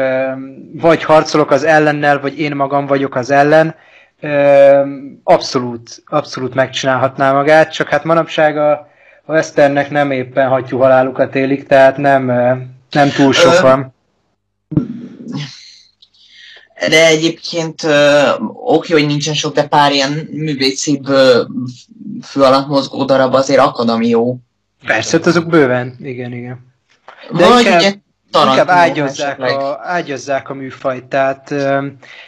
vagy 0.74 1.03
harcolok 1.03 1.51
az 1.51 1.63
ellennel, 1.63 2.19
vagy 2.19 2.39
én 2.39 2.55
magam 2.55 2.86
vagyok 2.86 3.15
az 3.15 3.29
ellen, 3.29 3.75
abszolút, 5.24 6.03
abszolút 6.05 6.53
megcsinálhatná 6.53 7.31
magát, 7.31 7.74
csak 7.74 7.89
hát 7.89 8.03
manapság 8.03 8.57
a, 8.57 8.88
Westernnek 9.25 9.89
nem 9.89 10.12
éppen 10.12 10.48
hattyú 10.48 10.77
halálukat 10.77 11.36
élik, 11.36 11.67
tehát 11.67 11.98
nem, 11.98 12.25
nem 12.91 13.10
túl 13.10 13.33
sok 13.33 13.60
van. 13.60 13.93
De 16.89 17.07
egyébként 17.07 17.81
oké, 18.53 18.93
hogy 18.93 19.05
nincsen 19.05 19.33
sok, 19.33 19.53
de 19.53 19.67
pár 19.67 19.91
ilyen 19.91 20.27
művészibb 20.31 21.05
fő 22.22 22.41
alatt 22.41 22.67
mozgó 22.67 23.05
darab 23.05 23.33
azért 23.33 23.60
akad, 23.60 23.89
ami 23.89 24.07
jó. 24.07 24.38
Persze, 24.85 25.17
hát 25.17 25.25
azok 25.25 25.47
bőven, 25.47 25.95
igen, 25.99 26.31
igen. 26.33 26.73
De 27.31 27.47
Vagy 27.47 27.65
inkább- 27.65 27.79
ugye 27.81 27.93
Tarantino 28.33 28.61
Inkább 28.61 28.77
ágyazzák 28.77 29.27
esetleg. 29.27 29.59
a, 29.59 29.79
ágyazzák 29.83 30.49
a 30.49 30.53
műfajt, 30.53 31.05
tehát 31.05 31.53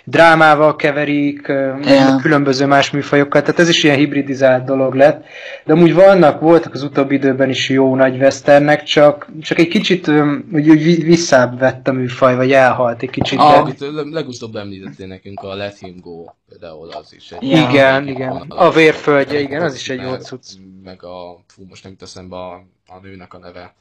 drámával 0.04 0.76
keverik, 0.76 1.48
Ja. 1.48 2.16
különböző 2.22 2.66
más 2.66 2.92
műfajokkal, 2.92 3.42
tehát 3.42 3.60
ez 3.60 3.70
is 3.70 3.84
ilyen 3.84 3.96
hibridizált 3.98 4.66
dolog 4.66 4.94
lett. 4.94 5.26
De 5.64 5.74
amúgy 5.74 5.94
vannak, 5.94 6.40
voltak 6.40 6.74
az 6.74 6.84
utóbbi 6.84 7.16
időben 7.16 7.50
is 7.50 7.70
jó 7.70 7.96
nagy 7.96 8.18
westernek, 8.18 8.84
csak, 8.84 9.28
csak 9.42 9.60
egy 9.60 9.68
kicsit 9.68 10.08
úgy, 10.54 10.70
úgy 10.70 10.84
vi- 10.84 11.04
visszább 11.04 11.60
vett 11.60 11.88
a 11.88 11.92
műfaj, 11.92 12.36
vagy 12.36 12.52
elhalt 12.52 13.02
egy 13.02 13.10
kicsit. 13.10 13.40
Ah, 13.40 13.52
de- 13.52 13.58
amit 13.60 13.80
leg- 13.80 14.12
legutóbb 14.14 14.56
említettél 14.56 15.08
nekünk 15.08 15.42
a 15.42 15.56
Let 15.56 15.78
Him 15.80 15.96
Go, 16.02 16.26
például 16.50 16.90
az 16.92 17.14
is 17.14 17.32
egy... 17.32 17.50
Ja. 17.50 17.70
Igen, 17.70 18.08
igen. 18.08 18.44
A 18.48 18.72
vérföldje, 18.72 19.40
igen, 19.40 19.62
az 19.62 19.76
is 19.76 19.90
egy 19.90 20.02
jó 20.02 20.14
cucc. 20.14 20.46
Meg 20.84 21.04
a, 21.04 21.44
fú, 21.48 21.66
most 21.70 21.84
nem 21.84 21.92
jut 21.92 22.02
eszembe 22.02 22.36
a, 22.36 22.52
a 22.88 23.00
nőnek 23.02 23.34
a 23.34 23.38
neve. 23.38 23.74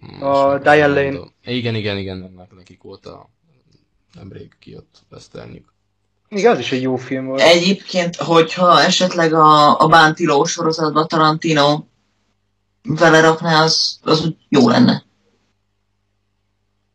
Hmm, 0.00 0.22
A 0.22 0.58
nem 0.58 0.94
Lane. 0.94 1.18
Igen, 1.44 1.74
igen, 1.74 1.96
igen, 1.96 2.16
nem, 2.18 2.46
nekik 2.56 2.82
volt 2.82 3.06
a 3.06 3.30
nemrég 4.12 4.52
kijött 4.58 5.02
westernjük. 5.10 5.72
Igen, 6.28 6.52
az 6.52 6.58
is 6.58 6.72
egy 6.72 6.82
jó 6.82 6.96
film 6.96 7.26
volt. 7.26 7.40
Egyébként, 7.40 8.16
hogyha 8.16 8.80
esetleg 8.80 9.32
a, 9.32 9.80
a 9.80 9.88
Bántiló 9.88 10.44
sorozatba 10.44 11.06
Tarantino 11.06 11.84
vele 12.82 13.20
rakná, 13.20 13.62
az, 13.62 13.98
az 14.02 14.24
úgy 14.24 14.36
jó 14.48 14.68
lenne. 14.68 15.06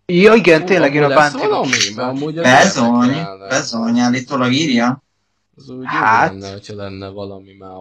Ja, 0.05 0.33
igen, 0.33 0.65
tényleg 0.65 0.95
én 0.95 1.03
a 1.03 1.07
az 1.07 1.33
Bezony, 2.33 3.27
bezony, 3.49 3.99
állítólag 3.99 4.51
írja. 4.51 5.03
Az 5.55 5.69
úgy 5.69 5.85
Hát. 5.85 6.01
hát... 6.01 6.31
lenne, 6.31 6.51
hogyha 6.51 6.75
lenne 6.75 7.07
valami 7.09 7.53
már 7.53 7.71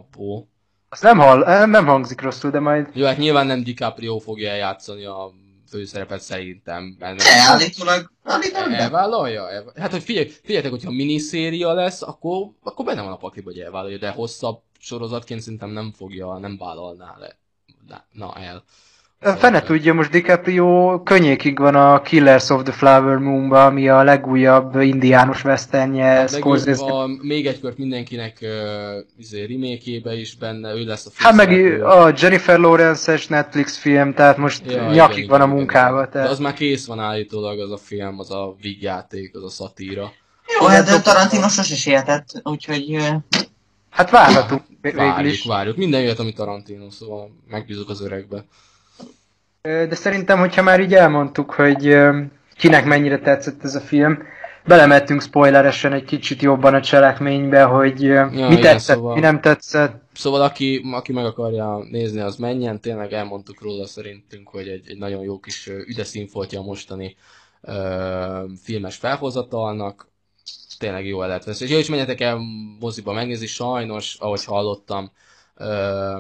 abból. 0.92 0.98
Az 0.98 1.00
nem, 1.00 1.18
hall, 1.18 1.66
nem 1.66 1.86
hangzik 1.86 2.20
rosszul, 2.20 2.50
de 2.50 2.60
majd 2.60 2.88
Jó, 2.92 3.06
hát 3.06 3.16
nyilván 3.16 3.46
nem 3.46 3.62
DiCaprio 3.62 4.18
fogja 4.18 4.54
játszani 4.54 5.04
a 5.04 5.32
főszerepet 5.68 6.20
szerintem. 6.20 6.96
Mert 6.98 7.16
De 7.18 7.24
állítólag, 7.48 8.12
állítólag 8.22 8.68
nem. 8.70 8.80
Elvállalja? 8.80 9.50
Elv- 9.50 9.78
Hát, 9.78 9.90
hogy 9.90 10.02
figyelj, 10.02 10.26
figyeljetek, 10.28 10.70
hogyha 10.70 10.90
miniszéria 10.90 11.72
lesz, 11.72 12.02
akkor, 12.02 12.48
akkor 12.62 12.84
benne 12.84 13.02
van 13.02 13.12
a 13.12 13.16
pakliba, 13.16 13.50
hogy 13.50 13.60
elvállalja, 13.60 13.98
de 13.98 14.10
hosszabb 14.10 14.62
sorozatként 14.78 15.40
szerintem 15.40 15.70
nem 15.70 15.92
fogja, 15.96 16.38
nem 16.38 16.56
vállalná 16.58 17.16
le. 17.18 17.38
Na, 17.88 18.04
na 18.12 18.34
el. 18.34 18.62
Fene 19.22 19.60
tudja, 19.62 19.92
most 19.94 20.10
DiCaprio 20.10 21.02
könnyékig 21.02 21.58
van 21.58 21.74
a 21.74 22.02
Killers 22.02 22.48
of 22.50 22.62
the 22.62 22.72
Flower 22.72 23.16
Moon-ba, 23.18 23.64
ami 23.64 23.88
a 23.88 24.02
legújabb 24.02 24.80
indiánus 24.80 25.44
westernje 25.44 26.14
Meg 26.18 26.28
Scorsese. 26.28 26.84
a, 26.84 27.06
még 27.20 27.46
egy 27.46 27.60
kört 27.60 27.78
mindenkinek 27.78 28.38
uh, 28.42 28.48
izé, 29.18 29.44
remake 29.44 30.14
is 30.16 30.34
benne, 30.36 30.72
ő 30.74 30.84
lesz 30.84 31.06
a 31.06 31.10
Hát 31.14 31.34
meg 31.34 31.80
a 31.82 32.12
Jennifer 32.18 32.58
Lawrence-es 32.58 33.26
Netflix 33.26 33.76
film, 33.78 34.14
tehát 34.14 34.36
most 34.36 34.62
Ja, 34.70 34.90
nyakig 34.90 35.16
igen, 35.16 35.28
van 35.28 35.40
a 35.40 35.46
munkába. 35.46 35.96
igen. 35.96 36.04
De 36.04 36.10
Tehát. 36.12 36.28
az 36.30 36.38
már 36.38 36.52
kész 36.52 36.86
van 36.86 36.98
állítólag, 37.00 37.60
az 37.60 37.70
a 37.70 37.76
film, 37.76 38.18
az 38.18 38.30
a 38.30 38.54
vígjáték, 38.60 39.36
az 39.36 39.44
a 39.44 39.48
szatíra. 39.48 40.12
Jó, 40.60 40.66
hát 40.66 40.84
de 40.86 41.00
Tarantino 41.00 41.48
sose 41.48 41.74
sietett, 41.74 42.26
úgyhogy 42.42 42.96
Hát 43.90 44.10
várhatunk 44.10 44.62
vég- 44.68 44.94
végül 44.94 45.10
Várjuk, 45.10 45.32
is. 45.32 45.44
várjuk. 45.44 45.76
Minden 45.76 46.00
jöhet, 46.00 46.18
ami 46.18 46.32
Tarantino, 46.32 46.90
szóval 46.90 47.30
megbízok 47.50 47.88
az 47.90 48.00
öregbe. 48.02 48.44
De 49.62 49.94
szerintem, 49.94 50.38
hogyha 50.38 50.62
már 50.62 50.80
így 50.80 50.94
elmondtuk, 50.94 51.50
hogy 51.52 51.96
kinek 52.56 52.84
mennyire 52.84 53.18
tetszett 53.18 53.64
ez 53.64 53.74
a 53.74 53.80
film, 53.80 54.18
belemettünk 54.64 55.22
spoileresen 55.22 55.92
egy 55.92 56.04
kicsit 56.04 56.42
jobban 56.42 56.74
a 56.74 56.80
cselekménybe, 56.80 57.62
hogy 57.62 58.04
ö, 58.04 58.24
mi 58.24 58.36
igen, 58.36 58.60
tetszett, 58.60 58.96
szóval- 58.96 59.14
mi 59.14 59.20
nem 59.20 59.40
tetszett. 59.40 60.02
Szóval 60.14 60.42
aki, 60.42 60.84
aki 60.92 61.12
meg 61.12 61.24
akarja 61.24 61.78
nézni, 61.90 62.20
az 62.20 62.36
menjen. 62.36 62.80
Tényleg 62.80 63.12
elmondtuk 63.12 63.62
róla 63.62 63.86
szerintünk, 63.86 64.48
hogy 64.48 64.68
egy, 64.68 64.84
egy 64.88 64.98
nagyon 64.98 65.22
jó 65.22 65.38
kis 65.38 65.66
üde 65.86 66.04
színfoltja 66.04 66.60
a 66.60 66.64
mostani 66.64 67.16
ö, 67.60 68.44
filmes 68.62 68.96
felhozatalnak. 68.96 70.08
Tényleg 70.78 71.06
jó 71.06 71.22
el 71.22 71.28
lehet 71.28 71.44
veszni. 71.44 71.66
És 71.66 71.72
jó, 71.72 71.78
és 71.78 71.88
menjetek 71.88 72.20
el 72.20 72.38
moziba 72.80 73.12
megnézni, 73.12 73.46
sajnos, 73.46 74.16
ahogy 74.18 74.44
hallottam, 74.44 75.12
ö, 75.56 76.18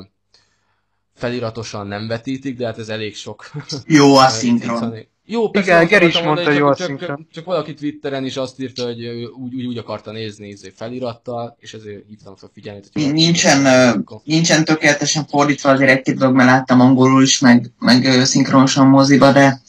feliratosan 1.22 1.86
nem 1.86 2.06
vetítik, 2.06 2.56
de 2.56 2.66
hát 2.66 2.78
ez 2.78 2.88
elég 2.88 3.16
sok. 3.16 3.50
jó 3.86 4.16
a 4.26 4.28
szinkron. 4.28 4.94
Jó, 5.24 5.50
persze, 5.50 5.72
Igen, 5.72 5.86
Geri 5.86 6.06
is 6.06 6.14
mondta, 6.14 6.32
mondani, 6.32 6.56
jó 6.56 6.66
a 6.66 6.74
csak, 6.74 6.98
csak, 6.98 7.20
csak, 7.32 7.44
valaki 7.44 7.74
Twitteren 7.74 8.24
is 8.24 8.36
azt 8.36 8.60
írta, 8.60 8.84
hogy 8.84 9.06
úgy, 9.06 9.54
úgy, 9.54 9.66
úgy 9.66 9.78
akarta 9.78 10.12
nézni 10.12 10.48
izé, 10.48 10.72
felirattal, 10.76 11.56
és 11.60 11.74
ezért 11.74 12.06
hívtam 12.08 12.36
fel 12.36 12.50
figyelmet. 12.52 12.88
hogy 12.92 13.12
Nincsen, 13.12 13.64
ö, 13.64 13.98
nincsen 14.24 14.64
tökéletesen 14.64 15.26
fordítva, 15.26 15.70
azért 15.70 15.90
egy-két 15.90 16.18
dolog, 16.18 16.34
mert 16.34 16.48
láttam 16.48 16.80
angolul 16.80 17.22
is, 17.22 17.38
meg, 17.38 17.70
meg 17.78 18.04
szinkronosan 18.24 18.86
moziba, 18.86 19.32
de 19.32 19.60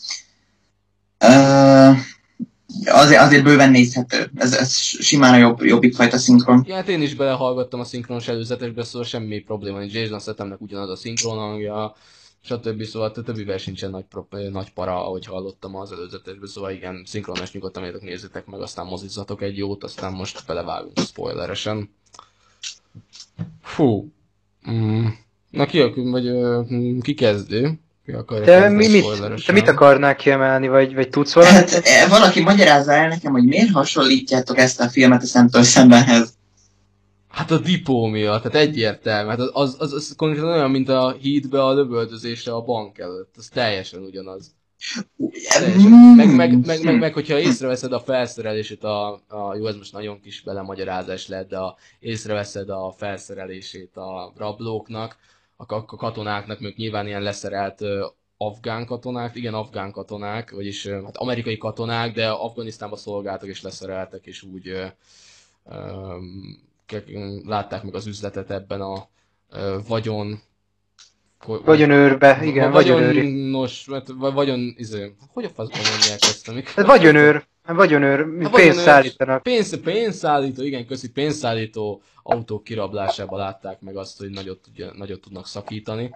ö, 1.18 1.92
azért, 2.86 3.22
azért 3.22 3.44
bőven 3.44 3.72
nézhető. 3.72 4.32
Ez, 4.36 4.54
ez 4.54 4.76
simán 4.82 5.34
a 5.34 5.38
jobb, 5.38 5.64
jobbik 5.64 5.96
fajta 5.96 6.18
szinkron. 6.18 6.64
Ja, 6.68 6.76
hát 6.76 6.88
én 6.88 7.02
is 7.02 7.16
belehallgattam 7.16 7.80
a 7.80 7.84
szinkronos 7.84 8.28
előzetesbe, 8.28 8.84
szóval 8.84 9.08
semmi 9.08 9.40
probléma 9.40 9.80
nincs. 9.80 9.94
Jason 9.94 10.20
Stathamnek 10.20 10.62
ugyanaz 10.62 10.90
a 10.90 10.96
szinkron 10.96 11.38
hangja, 11.38 11.96
stb. 12.44 12.84
Szóval 12.84 13.08
a 13.16 13.22
többivel 13.24 13.58
sincsen 13.58 13.90
nagy, 13.90 14.06
nagy 14.52 14.74
para, 14.74 15.06
ahogy 15.06 15.26
hallottam 15.26 15.76
az 15.76 15.92
előzetesbe, 15.92 16.48
szóval 16.48 16.72
igen, 16.72 17.04
szinkronos 17.06 17.52
nyugodtan 17.52 17.84
menjetek, 17.84 18.08
nézzétek 18.08 18.46
meg, 18.46 18.62
aztán 18.62 18.86
mozizzatok 18.86 19.42
egy 19.42 19.58
jót, 19.58 19.84
aztán 19.84 20.14
most 20.14 20.44
belevágunk 20.48 21.00
spoileresen. 21.00 21.90
Fú. 23.62 24.12
Mm. 24.70 25.06
Na 25.50 25.66
ki, 25.66 25.82
vagy 25.96 26.28
ö, 26.28 26.62
ki 27.02 27.14
kezdő? 27.14 27.80
Te, 28.46 28.70
mi, 28.70 28.88
mit, 28.88 29.06
te 29.46 29.52
mit 29.52 29.68
akarnál 29.68 30.16
kiemelni, 30.16 30.68
vagy, 30.68 30.96
vagy 30.96 31.10
tudsz 31.10 31.34
valamit? 31.34 31.70
Hát 31.70 31.86
eh, 31.86 32.10
valaki 32.10 32.42
magyarázza 32.42 32.94
el 32.94 33.08
nekem, 33.08 33.32
hogy 33.32 33.44
miért 33.44 33.72
hasonlítjátok 33.72 34.58
ezt 34.58 34.80
a 34.80 34.90
filmet 34.90 35.22
a 35.22 35.26
szemtől 35.26 35.64
szembenhez. 35.64 36.34
Hát 37.28 37.52
a 37.52 37.58
dipó 37.58 38.06
miatt, 38.06 38.42
tehát 38.42 38.68
egyértelmű. 38.68 39.30
Hát 39.30 39.40
az, 39.40 39.50
az, 39.54 39.76
az, 39.80 39.94
az 39.94 40.14
konkrétan 40.18 40.50
olyan, 40.50 40.72
mint 40.72 40.90
a 40.90 41.16
hídbe 41.22 41.64
a 41.64 41.74
lövöldözésre 41.74 42.54
a 42.54 42.62
bank 42.62 42.98
előtt. 42.98 43.34
Az 43.38 43.48
teljesen 43.48 44.02
ugyanaz. 44.02 44.56
Teljesen. 45.50 45.92
Mm. 45.92 46.16
Meg, 46.16 46.36
meg, 46.36 46.66
meg, 46.66 46.84
meg, 46.84 47.00
meg, 47.00 47.14
hogyha 47.14 47.40
észreveszed 47.40 47.94
a 47.94 48.00
felszerelését, 48.00 48.84
a, 48.84 49.12
a, 49.28 49.56
jó, 49.56 49.68
ez 49.68 49.76
most 49.76 49.94
nagyon 49.94 50.20
kis 50.22 50.42
belemagyarázás 50.42 51.28
lett, 51.28 51.50
de 51.50 51.58
a, 51.58 51.78
észreveszed 52.00 52.70
a 52.70 52.94
felszerelését 52.98 53.96
a 53.96 54.34
rablóknak, 54.38 55.18
a, 55.56 55.74
a 55.74 55.86
katonáknak, 55.86 56.62
ők 56.62 56.76
nyilván 56.76 57.08
ilyen 57.08 57.22
leszerelt 57.22 57.82
afgán 58.38 58.86
katonák, 58.86 59.36
igen, 59.36 59.54
afgán 59.54 59.92
katonák, 59.92 60.52
vagyis 60.52 60.88
hát 60.88 61.18
amerikai 61.18 61.58
katonák, 61.58 62.14
de 62.14 62.30
Afganisztánban 62.30 63.00
szolgáltak 63.00 63.50
és 63.50 63.62
leszereltek, 63.62 64.26
és 64.26 64.42
úgy 64.42 64.68
ö, 64.68 64.86
ö, 65.66 66.18
látták 67.46 67.84
meg 67.84 67.96
az 67.96 68.06
üzletet 68.06 68.52
ebben 68.52 68.82
a 68.82 69.08
ö, 69.50 69.78
vagyon 69.88 70.42
Vagyonőrbe, 71.46 72.40
igen, 72.44 72.72
vagyonőri. 72.72 73.22
Vagyonos, 73.22 73.86
vagy 73.86 74.34
vagyon, 74.34 74.74
izé, 74.78 75.16
hogy 75.34 75.44
a 75.44 75.50
faszban 75.50 75.82
mondják 75.92 76.20
ezt, 76.22 76.50
amik... 76.50 76.70
Hát 76.70 76.86
vagyonőr, 76.86 77.46
vagyonőr, 77.66 78.20
A 78.20 78.24
pénzt 78.26 78.52
vagyonőr- 78.52 78.80
szállítanak. 78.84 79.44
Pénz, 79.44 79.80
pénzszállító, 79.82 80.64
igen, 80.64 80.86
köszi, 80.86 81.12
pénzszállító 81.12 82.02
autók 82.24 82.64
kirablásába 82.64 83.38
látták 83.38 83.82
meg 83.82 83.98
azt, 83.98 84.18
hogy 84.18 84.30
nagyot, 84.30 84.62
tudja, 84.62 84.92
nagyot 84.94 85.22
tudnak 85.22 85.48
szakítani. 85.48 86.16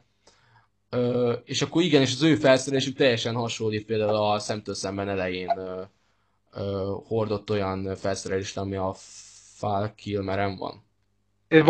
Ö, 0.89 1.33
és 1.43 1.61
akkor 1.61 1.81
igen, 1.81 2.01
és 2.01 2.13
az 2.13 2.21
ő 2.21 2.35
felszerelésük 2.35 2.95
teljesen 2.97 3.35
hasonlít 3.35 3.85
például 3.85 4.15
a 4.15 4.39
szemtől 4.39 4.75
szemben 4.75 5.09
elején 5.09 5.57
ö, 5.57 5.81
ö, 6.53 6.93
hordott 7.07 7.49
olyan 7.49 7.95
felszerelést, 7.95 8.57
ami 8.57 8.75
a 8.75 8.93
Fall 9.55 9.93
Kilmeren 9.95 10.55
van. 10.57 10.86
Ö, 11.49 11.63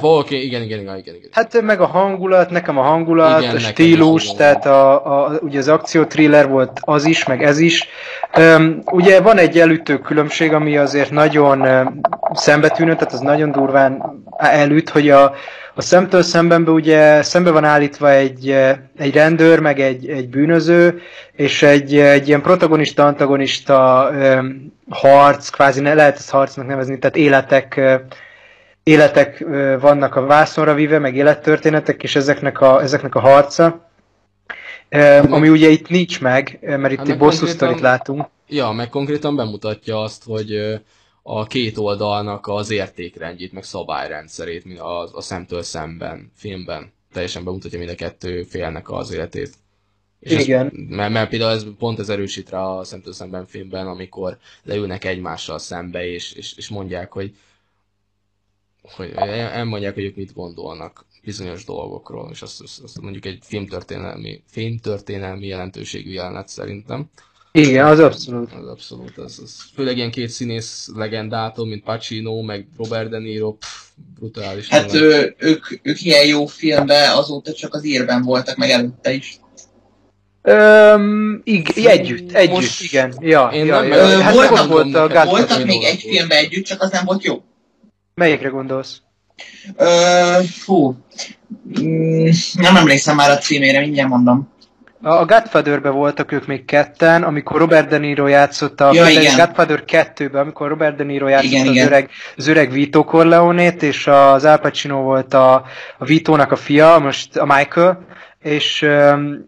Volké, 0.00 0.36
igen, 0.36 0.62
igen, 0.62 0.80
igen, 0.80 0.96
igen, 0.96 1.14
igen. 1.14 1.28
Hát 1.32 1.60
meg 1.62 1.80
a 1.80 1.86
hangulat, 1.86 2.50
nekem 2.50 2.78
a 2.78 2.82
hangulat, 2.82 3.42
Igen, 3.42 3.54
a 3.54 3.58
stílus, 3.58 4.24
is, 4.24 4.32
tehát 4.32 4.66
a, 4.66 5.06
a, 5.24 5.38
ugye 5.40 5.58
az 5.58 5.68
akcióthriller 5.68 6.48
volt 6.48 6.80
az 6.80 7.04
is, 7.04 7.24
meg 7.24 7.42
ez 7.42 7.58
is. 7.58 7.88
Üm, 8.38 8.82
ugye 8.84 9.20
van 9.20 9.38
egy 9.38 9.58
elütő 9.58 9.98
különbség, 9.98 10.52
ami 10.52 10.76
azért 10.76 11.10
nagyon 11.10 11.60
um, 11.60 12.00
szembetűnő, 12.32 12.92
tehát 12.92 13.12
az 13.12 13.20
nagyon 13.20 13.52
durván 13.52 14.22
elüt, 14.36 14.88
hogy 14.88 15.10
a, 15.10 15.34
a 15.74 15.80
szemtől 15.80 16.22
szembenbe 16.22 16.70
ugye 16.70 17.22
szembe 17.22 17.50
van 17.50 17.64
állítva 17.64 18.10
egy, 18.10 18.50
egy 18.98 19.14
rendőr, 19.14 19.60
meg 19.60 19.80
egy, 19.80 20.08
egy 20.08 20.28
bűnöző, 20.28 21.00
és 21.32 21.62
egy, 21.62 21.96
egy 21.96 22.28
ilyen 22.28 22.42
protagonista-antagonista 22.42 24.10
harc, 24.88 25.48
kvázi 25.48 25.80
ne 25.80 25.94
lehet 25.94 26.16
ezt 26.16 26.30
harcnak 26.30 26.66
nevezni, 26.66 26.98
tehát 26.98 27.16
életek 27.16 27.80
életek 28.88 29.38
vannak 29.80 30.14
a 30.16 30.26
vászonra 30.26 30.74
víve, 30.74 30.98
meg 30.98 31.16
élettörténetek, 31.16 32.02
és 32.02 32.16
ezeknek 32.16 32.60
a, 32.60 32.82
ezeknek 32.82 33.14
a 33.14 33.20
harca. 33.20 33.90
Ami 35.28 35.48
ugye 35.48 35.68
itt 35.68 35.88
nincs 35.88 36.20
meg, 36.20 36.58
mert 36.60 36.92
itt 36.92 36.98
Hát 36.98 37.06
egy 37.06 37.08
meg 37.08 37.18
bosszú 37.18 37.36
konkrétan- 37.38 37.48
sztorit 37.48 37.80
látunk. 37.80 38.26
Ja, 38.48 38.70
meg 38.70 38.88
konkrétan 38.88 39.36
bemutatja 39.36 40.00
azt, 40.00 40.24
hogy 40.24 40.80
a 41.22 41.46
két 41.46 41.78
oldalnak 41.78 42.46
az 42.46 42.70
értékrendjét, 42.70 43.52
meg 43.52 43.62
szabályrendszerét 43.62 44.64
mint 44.64 44.78
a, 44.78 45.02
a 45.12 45.20
szemtől 45.20 45.62
szemben, 45.62 46.32
filmben. 46.36 46.92
Teljesen 47.12 47.44
bemutatja 47.44 47.78
mind 47.78 47.90
a 47.90 47.94
kettő 47.94 48.42
félnek 48.42 48.90
az 48.90 49.12
életét. 49.12 49.50
És 50.20 50.44
Igen. 50.44 50.66
Ez, 50.66 50.72
mert, 50.96 51.12
mert 51.12 51.28
például 51.28 51.50
ez, 51.52 51.66
pont 51.78 51.98
ez 51.98 52.08
erősít 52.08 52.50
rá 52.50 52.62
a 52.64 52.84
szemtől 52.84 53.12
szemben 53.12 53.46
filmben, 53.46 53.86
amikor 53.86 54.36
leülnek 54.64 55.04
egymással 55.04 55.58
szembe, 55.58 56.06
és, 56.06 56.32
és, 56.32 56.56
és 56.56 56.68
mondják, 56.68 57.12
hogy 57.12 57.34
hogy 58.96 59.12
el- 59.14 59.30
elmondják, 59.50 59.94
hogy 59.94 60.04
ők 60.04 60.16
mit 60.16 60.34
gondolnak 60.34 61.06
bizonyos 61.24 61.64
dolgokról, 61.64 62.28
és 62.32 62.42
azt, 62.42 62.60
azt, 62.60 62.80
azt 62.82 63.00
mondjuk 63.00 63.24
egy 63.26 63.38
filmtörténelmi, 63.42 64.42
filmtörténelmi 64.50 65.46
jelentőségű 65.46 66.10
jelenet 66.10 66.48
szerintem. 66.48 67.10
Igen, 67.52 67.86
az 67.86 67.98
abszolút. 68.00 68.52
Az 68.52 68.66
abszolút, 68.68 69.18
az, 69.18 69.40
az. 69.42 69.56
Főleg 69.74 69.96
ilyen 69.96 70.10
két 70.10 70.28
színész 70.28 70.88
legendától, 70.94 71.66
mint 71.66 71.82
Pacino, 71.82 72.42
meg 72.42 72.66
Robert 72.76 73.10
De 73.10 73.18
Niro, 73.18 73.52
pff, 73.52 73.68
brutális. 74.18 74.68
Hát 74.68 74.94
ő, 74.94 75.34
ők, 75.38 75.66
ők 75.82 76.02
ilyen 76.02 76.26
jó 76.26 76.46
filmben 76.46 77.16
azóta 77.16 77.52
csak 77.52 77.74
az 77.74 77.84
írben 77.84 78.22
voltak, 78.22 78.56
meg 78.56 78.70
előtte 78.70 79.12
is. 79.12 79.40
Öm, 80.42 81.40
ig- 81.44 81.76
együtt, 81.76 82.32
együtt, 82.32 82.54
Most- 82.54 82.82
igen. 82.82 83.14
Ja, 83.20 83.50
Én 83.52 83.66
ja, 83.66 83.80
nem- 83.80 83.90
ja. 83.90 84.20
Hát 84.20 84.34
voltak- 84.34 84.68
voltak-. 84.68 85.24
Voltak 85.24 85.64
még 85.64 85.82
egy 85.82 86.00
filmben 86.00 86.38
együtt, 86.38 86.64
csak 86.64 86.82
az 86.82 86.90
nem 86.90 87.04
volt 87.04 87.24
jó. 87.24 87.42
Melyikre 88.18 88.48
gondolsz? 88.48 89.00
Ö, 89.76 89.86
fú. 90.50 90.96
Mm, 91.80 92.28
nem 92.52 92.76
emlékszem 92.76 93.16
már 93.16 93.30
a 93.30 93.38
címére, 93.38 93.80
mindjárt 93.80 94.08
mondom. 94.08 94.48
A, 95.02 95.08
a 95.08 95.24
Godfather-ben 95.24 95.92
voltak 95.92 96.32
ők 96.32 96.46
még 96.46 96.64
ketten, 96.64 97.22
amikor 97.22 97.58
Robert 97.60 97.88
De 97.88 97.98
Niro 97.98 98.26
játszotta, 98.26 98.84
Ja, 98.84 99.04
például 99.04 99.24
igen. 99.24 99.40
a 99.40 99.44
Godfather 99.44 99.84
2-ben, 99.86 100.42
amikor 100.42 100.68
Robert 100.68 100.96
De 100.96 101.04
Niro 101.04 101.28
játszotta 101.28 101.54
Igen, 101.54 101.66
az, 101.66 101.72
igen. 101.72 101.86
Öreg, 101.86 102.10
az 102.36 102.46
öreg 102.46 102.70
Vito 102.70 103.04
Corleone-t, 103.04 103.82
és 103.82 104.06
az 104.06 104.44
Al 104.44 104.58
Pacino 104.58 105.00
volt 105.00 105.34
a, 105.34 105.54
a 105.98 106.04
Vito-nak 106.04 106.52
a 106.52 106.56
fia, 106.56 106.98
most 106.98 107.36
a 107.36 107.44
Michael, 107.44 108.04
és 108.42 108.82
um, 108.82 109.44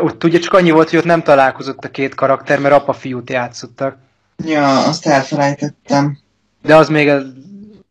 ott 0.00 0.24
ugye 0.24 0.38
csak 0.38 0.52
annyi 0.52 0.70
volt, 0.70 0.90
hogy 0.90 0.98
ott 0.98 1.04
nem 1.04 1.22
találkozott 1.22 1.84
a 1.84 1.88
két 1.90 2.14
karakter, 2.14 2.58
mert 2.58 2.74
apa-fiút 2.74 3.30
játszottak. 3.30 3.96
Ja, 4.44 4.78
azt 4.78 5.06
elfelejtettem. 5.06 6.18
De 6.62 6.76
az 6.76 6.88
még 6.88 7.08
a 7.08 7.22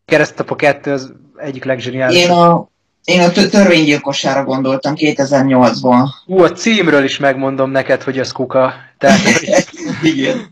Keresztapa 0.04 0.54
2 0.56 0.92
az 0.92 1.12
egyik 1.36 1.64
legzseniálisabb. 1.64 2.30
Én 2.30 2.36
a, 2.36 2.68
én 3.04 3.20
a 3.20 3.30
tö- 3.30 3.50
törvénygyilkossára 3.50 4.44
gondoltam 4.44 4.92
2008-ból. 4.96 6.08
Ú, 6.26 6.42
a 6.42 6.52
címről 6.52 7.04
is 7.04 7.18
megmondom 7.18 7.70
neked, 7.70 8.02
hogy 8.02 8.18
az 8.18 8.32
kuka. 8.32 8.72
Tehát, 8.98 9.18
Igen. 10.02 10.50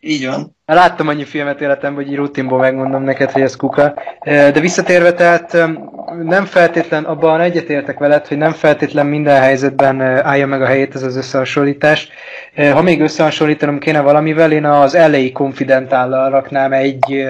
Így 0.00 0.26
van. 0.26 0.56
Láttam 0.66 1.08
annyi 1.08 1.24
filmet 1.24 1.60
életemben, 1.60 2.04
hogy 2.04 2.12
így 2.12 2.18
rutinból 2.18 2.58
megmondom 2.58 3.02
neked, 3.02 3.30
hogy 3.30 3.42
ez 3.42 3.56
kuka. 3.56 3.94
De 4.24 4.60
visszatérve, 4.60 5.12
tehát 5.12 5.54
em, 5.54 5.90
nem 6.22 6.44
feltétlen, 6.44 7.04
abban 7.04 7.40
egyetértek 7.40 7.98
veled, 7.98 8.26
hogy 8.26 8.36
nem 8.36 8.52
feltétlen 8.52 9.06
minden 9.06 9.40
helyzetben 9.40 10.00
állja 10.00 10.46
meg 10.46 10.62
a 10.62 10.66
helyét 10.66 10.94
ez 10.94 11.02
az 11.02 11.16
összehasonlítás. 11.16 12.08
Eh, 12.54 12.72
Ha 12.72 12.82
még 12.82 13.00
összehasonlítanom 13.00 13.78
kéne 13.78 14.00
valamivel, 14.00 14.52
én 14.52 14.64
az 14.64 14.94
LA 14.94 15.32
Confidential-lal 15.32 16.30
raknám 16.30 16.72
egy, 16.72 17.26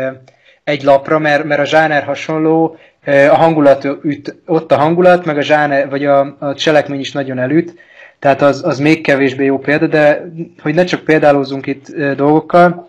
egy 0.68 0.82
lapra, 0.82 1.18
mert, 1.18 1.44
mert 1.44 1.60
a 1.60 1.64
zsáner 1.64 2.04
hasonló, 2.04 2.78
a 3.06 3.34
hangulat 3.34 3.84
üt, 4.02 4.36
ott 4.46 4.72
a 4.72 4.76
hangulat, 4.76 5.24
meg 5.24 5.38
a 5.38 5.42
zsáner, 5.42 5.88
vagy 5.88 6.04
a, 6.04 6.36
a 6.38 6.54
cselekmény 6.54 7.00
is 7.00 7.12
nagyon 7.12 7.38
elüt. 7.38 7.78
Tehát 8.18 8.42
az, 8.42 8.64
az 8.64 8.78
még 8.78 9.02
kevésbé 9.02 9.44
jó 9.44 9.58
példa, 9.58 9.86
de 9.86 10.32
hogy 10.62 10.74
ne 10.74 10.84
csak 10.84 11.00
példálózunk 11.04 11.66
itt 11.66 11.96
dolgokkal, 11.96 12.88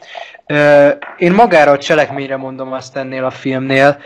én 1.18 1.32
magára 1.32 1.72
a 1.72 1.78
cselekményre 1.78 2.38
mondom 2.38 2.74
azt 2.74 2.98
ennél 2.98 3.24
a 3.24 3.30
filmnél, 3.30 3.98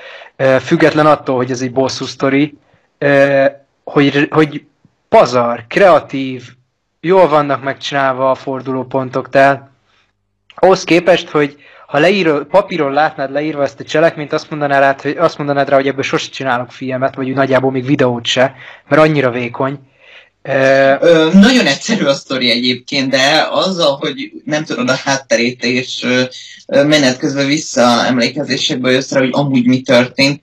független 0.60 1.06
attól, 1.06 1.36
hogy 1.36 1.52
ez 1.52 1.62
egy 1.62 1.72
bosszú 1.72 2.06
sztori, 2.06 2.58
hogy, 3.84 4.28
hogy 4.32 4.66
pazar, 5.10 5.66
kreatív, 5.68 6.44
jól 7.00 7.28
vannak 7.28 7.64
megcsinálva 7.64 8.30
a 8.30 8.36
fordulópontok, 8.36 9.30
tehát 9.30 9.70
ahhoz 10.56 10.84
képest, 10.84 11.30
hogy 11.30 11.56
ha 11.94 12.00
leír, 12.00 12.46
papíron 12.46 12.94
látnád 12.94 13.32
leírva 13.32 13.64
ezt 13.64 13.80
a 13.80 13.84
cselekményt, 13.84 14.34
azt 14.34 14.50
mondanád, 14.50 14.80
rá, 14.80 14.96
hogy, 15.02 15.18
azt 15.18 15.38
mondanád 15.38 15.70
rá, 15.70 15.76
hogy 15.76 15.88
ebből 15.88 16.04
sose 16.04 16.30
csinálok 16.30 16.72
filmet, 16.72 17.16
vagy 17.16 17.34
nagyjából 17.34 17.72
még 17.72 17.86
videót 17.86 18.26
se, 18.26 18.56
mert 18.90 19.02
annyira 19.02 19.32
vékony. 19.32 19.80
E, 20.42 20.98
Ö, 21.02 21.30
nagyon 21.34 21.66
egyszerű 21.66 22.06
a 22.06 22.14
sztori 22.14 22.50
egyébként, 22.50 23.10
de 23.10 23.48
azzal, 23.52 23.98
hogy 23.98 24.32
nem 24.46 24.64
tudod 24.64 24.90
a 24.90 24.96
hátterét, 24.96 25.64
és 25.64 26.06
menet 26.68 27.18
közben 27.18 27.48
vissza 27.48 28.06
emlékezésekből 28.06 28.92
jössz 28.92 29.12
rá, 29.12 29.20
hogy 29.20 29.34
amúgy 29.34 29.66
mi 29.66 29.82
történt, 29.82 30.42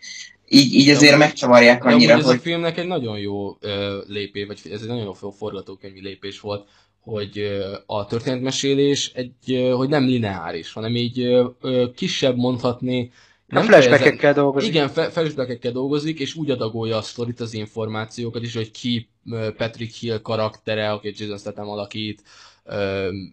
így, 0.48 0.74
így 0.74 0.88
azért 0.88 1.18
megcsavarják 1.18 1.84
Ja, 1.84 1.90
annyira, 1.90 2.14
ez 2.16 2.24
hogy 2.24 2.36
a 2.36 2.40
filmnek 2.40 2.78
egy 2.78 2.86
nagyon 2.86 3.18
jó 3.18 3.56
ö, 3.60 3.98
lépés, 4.06 4.46
vagy 4.46 4.60
ez 4.72 4.80
egy 4.82 4.88
nagyon 4.88 5.04
jó 5.04 5.32
forgatókönyvi 5.38 6.00
lépés 6.00 6.40
volt, 6.40 6.66
hogy 7.00 7.62
a 7.86 8.06
történetmesélés 8.06 9.12
egy, 9.14 9.70
hogy 9.74 9.88
nem 9.88 10.04
lineáris, 10.04 10.72
hanem 10.72 10.96
így 10.96 11.46
kisebb 11.94 12.36
mondhatni, 12.36 13.12
nem 13.46 13.64
flashbackekkel 13.64 14.32
dolgozik. 14.32 14.70
Igen, 14.70 14.88
flashbackekkel 14.88 15.72
dolgozik, 15.72 16.20
és 16.20 16.34
úgy 16.34 16.50
adagolja 16.50 16.96
a 16.96 17.02
sztorit, 17.02 17.40
az 17.40 17.54
információkat 17.54 18.42
is, 18.42 18.54
hogy 18.54 18.70
ki 18.70 19.08
Patrick 19.56 19.94
Hill 19.94 20.20
karaktere, 20.20 20.90
aki 20.90 21.12
Jason 21.16 21.38
Statham 21.38 21.68
alakít, 21.68 22.22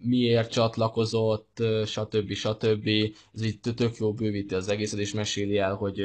miért 0.02 0.52
csatlakozott, 0.52 1.62
stb. 1.86 2.32
stb. 2.32 2.88
Ez 3.34 3.44
így 3.44 3.58
tök 3.76 3.96
jó 3.98 4.12
bővíti 4.12 4.54
az 4.54 4.68
egészet, 4.68 4.98
és 4.98 5.12
meséli 5.12 5.58
el, 5.58 5.74
hogy 5.74 6.02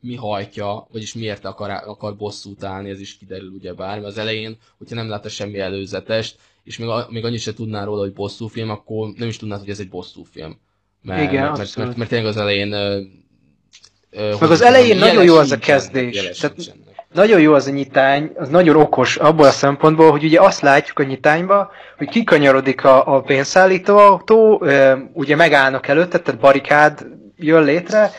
mi 0.00 0.14
hajtja, 0.14 0.86
vagyis 0.92 1.14
miért 1.14 1.44
akar, 1.44 1.70
akar 1.70 2.16
bosszút 2.16 2.64
állni, 2.64 2.90
ez 2.90 3.00
is 3.00 3.16
kiderül 3.16 3.50
ugye 3.50 3.72
bár, 3.72 3.96
mert 3.96 4.10
az 4.10 4.18
elején, 4.18 4.56
hogyha 4.78 4.94
nem 4.94 5.08
látta 5.08 5.28
semmi 5.28 5.58
előzetest, 5.58 6.38
és 6.64 6.78
még, 6.78 6.88
a- 6.88 7.06
még 7.10 7.24
annyit 7.24 7.40
se 7.40 7.54
tudnál 7.54 7.84
róla, 7.84 8.00
hogy 8.00 8.12
bosszúfilm, 8.12 8.70
akkor 8.70 9.08
nem 9.16 9.28
is 9.28 9.36
tudnád, 9.36 9.60
hogy 9.60 9.68
ez 9.70 9.80
egy 9.80 9.88
bosszúfilm. 9.88 10.58
Mert, 11.02 11.22
Igen, 11.22 11.42
mert, 11.44 11.56
mert, 11.56 11.76
mert, 11.76 11.96
mert 11.96 12.10
tényleg 12.10 12.28
az 12.28 12.36
elején 12.36 12.72
ö, 12.72 13.00
ö, 14.10 14.30
hogy 14.38 14.50
az 14.50 14.62
elején 14.62 14.96
nagyon 14.96 15.24
jó 15.24 15.36
az 15.36 15.50
a 15.50 15.58
kezdés. 15.58 16.38
Tehát-. 16.38 16.74
Nagyon 17.12 17.40
jó 17.40 17.54
az 17.54 17.66
a 17.66 17.70
nyitány, 17.70 18.32
az 18.36 18.48
nagyon 18.48 18.76
okos 18.76 19.16
abból 19.16 19.46
a 19.46 19.50
szempontból, 19.50 20.10
hogy 20.10 20.24
ugye 20.24 20.40
azt 20.40 20.60
látjuk 20.60 20.98
a 20.98 21.02
nyitányba, 21.02 21.70
hogy 21.98 22.08
kikanyarodik 22.08 22.84
a, 22.84 23.14
a 23.16 23.20
pénzszállító 23.20 23.96
autó, 23.96 24.64
ugye 25.12 25.36
megállnak 25.36 25.88
előtte, 25.88 26.18
tehát 26.18 26.40
barikád 26.40 27.06
jön 27.42 27.62
létre, 27.62 28.10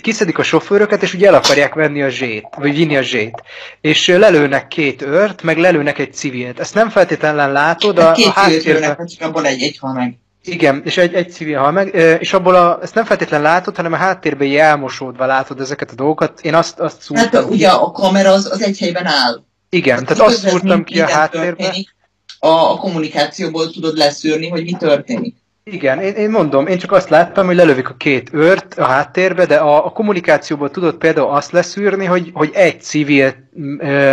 kiszedik 0.00 0.38
a 0.38 0.42
sofőröket, 0.42 1.02
és 1.02 1.14
ugye 1.14 1.26
el 1.26 1.34
akarják 1.34 1.74
venni 1.74 2.02
a 2.02 2.08
zsét, 2.08 2.46
vagy 2.56 2.74
vinni 2.76 2.96
a 2.96 3.02
zsét. 3.02 3.42
És 3.80 4.06
lelőnek 4.06 4.68
két 4.68 5.02
őrt, 5.02 5.42
meg 5.42 5.58
lelőnek 5.58 5.98
egy 5.98 6.14
civilt. 6.14 6.60
Ezt 6.60 6.74
nem 6.74 6.88
feltétlenül 6.88 7.52
látod, 7.52 7.98
a, 7.98 8.02
hát 8.02 8.10
a 8.10 8.14
két 8.14 8.32
háttérben... 8.32 8.62
filmnek, 8.62 9.04
csak 9.06 9.28
abból 9.28 9.46
egy, 9.46 9.62
egy 9.62 9.78
hal 9.80 9.92
meg. 9.92 10.18
Igen, 10.44 10.82
és 10.84 10.96
egy, 10.96 11.14
egy 11.14 11.32
civil 11.32 11.58
hal 11.58 11.70
meg, 11.70 11.94
és 12.20 12.32
abból 12.32 12.54
a, 12.54 12.78
ezt 12.82 12.94
nem 12.94 13.04
feltétlenül 13.04 13.46
látod, 13.46 13.76
hanem 13.76 13.92
a 13.92 13.96
háttérben 13.96 14.46
így 14.46 14.56
elmosódva 14.56 15.26
látod 15.26 15.60
ezeket 15.60 15.90
a 15.90 15.94
dolgokat. 15.94 16.40
Én 16.40 16.54
azt, 16.54 16.80
azt 16.80 17.00
szúrtam. 17.00 17.42
Hát 17.42 17.50
ugye 17.50 17.68
a 17.68 17.90
kamera 17.90 18.30
az, 18.30 18.50
az 18.52 18.62
egy 18.62 18.78
helyben 18.78 19.06
áll. 19.06 19.42
Igen, 19.68 20.04
tehát 20.04 20.22
azt 20.22 20.48
szúrtam 20.48 20.84
ki 20.84 20.94
a 20.94 20.96
minden 20.96 21.16
háttérbe. 21.16 21.46
történik. 21.46 21.94
A, 22.38 22.48
a 22.48 22.76
kommunikációból 22.76 23.70
tudod 23.70 23.96
leszűrni, 23.96 24.48
hogy 24.48 24.64
mi 24.64 24.72
történik. 24.72 25.36
Igen, 25.70 26.00
én, 26.00 26.14
én 26.14 26.30
mondom, 26.30 26.66
én 26.66 26.78
csak 26.78 26.92
azt 26.92 27.08
láttam, 27.08 27.46
hogy 27.46 27.54
lelövik 27.56 27.88
a 27.88 27.94
két 27.94 28.30
őrt 28.32 28.74
a 28.74 28.84
háttérbe, 28.84 29.46
de 29.46 29.56
a, 29.56 29.86
a 29.86 29.90
kommunikációból 29.90 30.70
tudod 30.70 30.94
például 30.94 31.28
azt 31.30 31.50
leszűrni, 31.50 32.04
hogy, 32.04 32.30
hogy 32.34 32.50
egy 32.54 32.82
civil, 32.82 33.34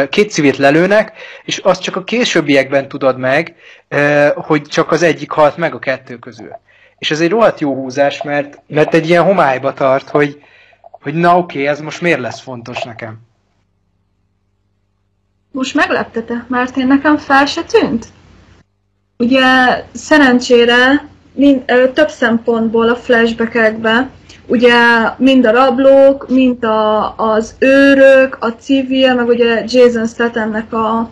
két 0.09 0.31
civilt 0.31 0.57
lelőnek, 0.57 1.13
és 1.43 1.57
azt 1.57 1.81
csak 1.81 1.95
a 1.95 2.03
későbbiekben 2.03 2.87
tudod 2.87 3.17
meg, 3.17 3.55
hogy 4.35 4.61
csak 4.61 4.91
az 4.91 5.01
egyik 5.01 5.31
halt 5.31 5.57
meg 5.57 5.73
a 5.73 5.79
kettő 5.79 6.17
közül. 6.17 6.51
És 6.97 7.11
ez 7.11 7.21
egy 7.21 7.29
rohadt 7.29 7.59
jó 7.59 7.75
húzás, 7.75 8.21
mert, 8.21 8.61
mert 8.67 8.93
egy 8.93 9.09
ilyen 9.09 9.23
homályba 9.23 9.73
tart, 9.73 10.09
hogy, 10.09 10.41
hogy 10.81 11.13
na 11.13 11.37
oké, 11.37 11.65
ez 11.65 11.79
most 11.79 12.01
miért 12.01 12.19
lesz 12.19 12.41
fontos 12.41 12.83
nekem. 12.83 13.19
Most 15.51 15.75
megleptete, 15.75 16.45
mert 16.47 16.77
én 16.77 16.87
nekem 16.87 17.17
fel 17.17 17.45
se 17.45 17.63
tűnt. 17.63 18.07
Ugye 19.17 19.43
szerencsére 19.93 21.09
több 21.93 22.09
szempontból 22.09 22.89
a 22.89 22.95
flashbackekbe, 22.95 24.09
ugye 24.47 24.73
mind 25.17 25.45
a 25.45 25.51
rablók, 25.51 26.29
mind 26.29 26.63
a, 26.63 27.15
az 27.15 27.55
őrök, 27.59 28.37
a 28.39 28.47
civil, 28.47 29.13
meg 29.13 29.27
ugye 29.27 29.63
Jason 29.67 30.07
Stathamnek 30.07 30.73
a, 30.73 31.09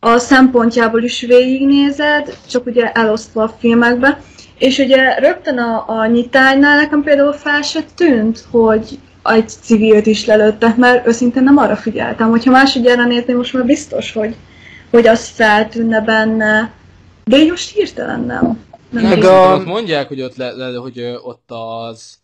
a 0.00 0.18
szempontjából 0.18 1.02
is 1.02 1.20
végignézed, 1.20 2.36
csak 2.48 2.66
ugye 2.66 2.92
elosztva 2.92 3.42
a 3.42 3.54
filmekbe. 3.58 4.20
És 4.58 4.78
ugye 4.78 5.14
rögtön 5.18 5.58
a, 5.58 5.84
a 5.86 6.06
nyitánynál 6.06 6.76
nekem 6.76 7.02
például 7.02 7.32
fel 7.32 7.62
se 7.62 7.80
tűnt, 7.96 8.44
hogy, 8.50 8.98
egy 9.24 9.48
civilt 9.48 10.06
is 10.06 10.26
lelőttek, 10.26 10.76
mert 10.76 11.06
őszintén 11.06 11.42
nem 11.42 11.56
arra 11.56 11.76
figyeltem. 11.76 12.30
Hogyha 12.30 12.50
másodjára 12.50 13.04
nézni, 13.04 13.32
most 13.32 13.52
már 13.52 13.64
biztos, 13.64 14.12
hogy, 14.12 14.36
hogy 14.90 15.06
az 15.06 15.28
feltűnne 15.28 16.00
benne. 16.00 16.70
De 17.24 17.36
így 17.36 17.50
most 17.50 17.74
hirtelen 17.74 18.20
nem. 18.20 18.58
Nem 18.90 19.04
Meg 19.04 19.22
a... 19.24 19.54
ott 19.54 19.64
mondják, 19.64 20.08
hogy 20.08 20.22
ott, 20.22 20.36
le, 20.36 20.52
le, 20.52 20.78
hogy 20.78 21.00
ott 21.22 21.50
az 21.50 22.18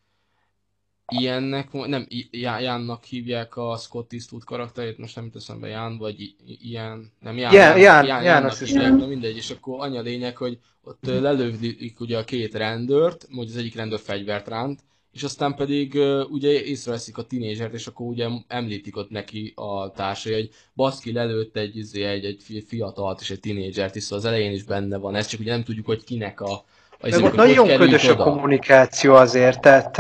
ilyennek, 1.09 1.73
nem, 1.73 2.07
Jánnak 2.31 3.05
hívják 3.05 3.57
a 3.57 3.77
Scott 3.77 4.13
Eastwood 4.13 4.45
karakterét, 4.45 4.99
most 4.99 5.15
nem 5.15 5.25
jut 5.25 5.37
eszembe 5.37 5.69
Ján, 5.69 5.99
vagy 5.99 6.35
ilyen, 6.63 7.13
nem 7.21 7.37
Ján, 7.37 7.53
Ján- 7.53 7.79
Ján- 7.79 8.25
Ján, 8.25 8.51
hiszem. 8.51 8.97
na 8.97 9.07
mindegy, 9.07 9.37
és 9.37 9.51
akkor 9.51 9.81
annyi 9.81 9.99
a 9.99 10.03
lényeg, 10.03 10.37
hogy 10.37 10.59
ott 10.83 11.07
lelövik 11.07 12.01
ugye 12.01 12.19
a 12.19 12.25
két 12.25 12.55
rendőrt, 12.55 13.27
vagy 13.31 13.49
az 13.49 13.57
egyik 13.57 13.75
rendőr 13.75 14.01
fegyvert 14.01 14.49
ránt, 14.49 14.81
és 15.17 15.23
aztán 15.23 15.55
pedig 15.55 15.99
ugye 16.31 16.65
észreveszik 16.65 17.19
a 17.19 17.23
tinédzsert, 17.23 17.75
és 17.75 17.87
akkor 17.87 18.07
ugye 18.07 18.27
említik 18.49 18.97
ott 18.97 19.11
neki 19.11 19.53
a 19.55 19.91
társai, 19.91 20.33
hogy 20.33 20.51
baszki 20.75 21.13
lelőtt 21.13 21.57
egy, 21.57 21.77
izé, 21.77 22.03
egy, 22.03 22.25
egy 22.25 22.41
fi- 22.45 22.65
fiatalt 22.69 23.21
és 23.21 23.31
egy 23.31 23.41
tinédzsert, 23.41 23.97
és 23.97 24.03
szóval 24.03 24.19
az 24.19 24.25
elején 24.25 24.53
is 24.53 24.63
benne 24.63 24.97
van, 24.97 25.15
ez 25.15 25.27
csak 25.27 25.41
ugye 25.41 25.53
nem 25.53 25.63
tudjuk, 25.63 25.87
hogy 25.87 26.05
kinek 26.05 26.41
a, 26.41 26.53
a 27.01 27.21
Meg 27.21 27.35
nagyon 27.35 27.77
ködös 27.77 28.09
a 28.09 28.17
kommunikáció 28.17 29.15
azért, 29.15 29.61
tehát 29.61 29.99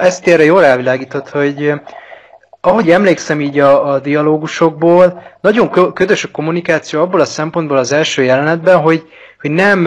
ezt 0.00 0.26
erre 0.26 0.44
jól 0.44 0.64
elvilágított, 0.64 1.28
hogy 1.28 1.72
ahogy 2.60 2.90
emlékszem 2.90 3.40
így 3.40 3.58
a, 3.58 3.92
a 3.92 3.98
dialógusokból, 3.98 5.22
nagyon 5.40 5.70
kö- 5.70 5.92
ködös 5.92 6.24
a 6.24 6.30
kommunikáció 6.30 7.00
abból 7.00 7.20
a 7.20 7.24
szempontból 7.24 7.76
az 7.76 7.92
első 7.92 8.22
jelenetben, 8.22 8.80
hogy, 8.80 9.08
hogy 9.44 9.52
nem, 9.52 9.82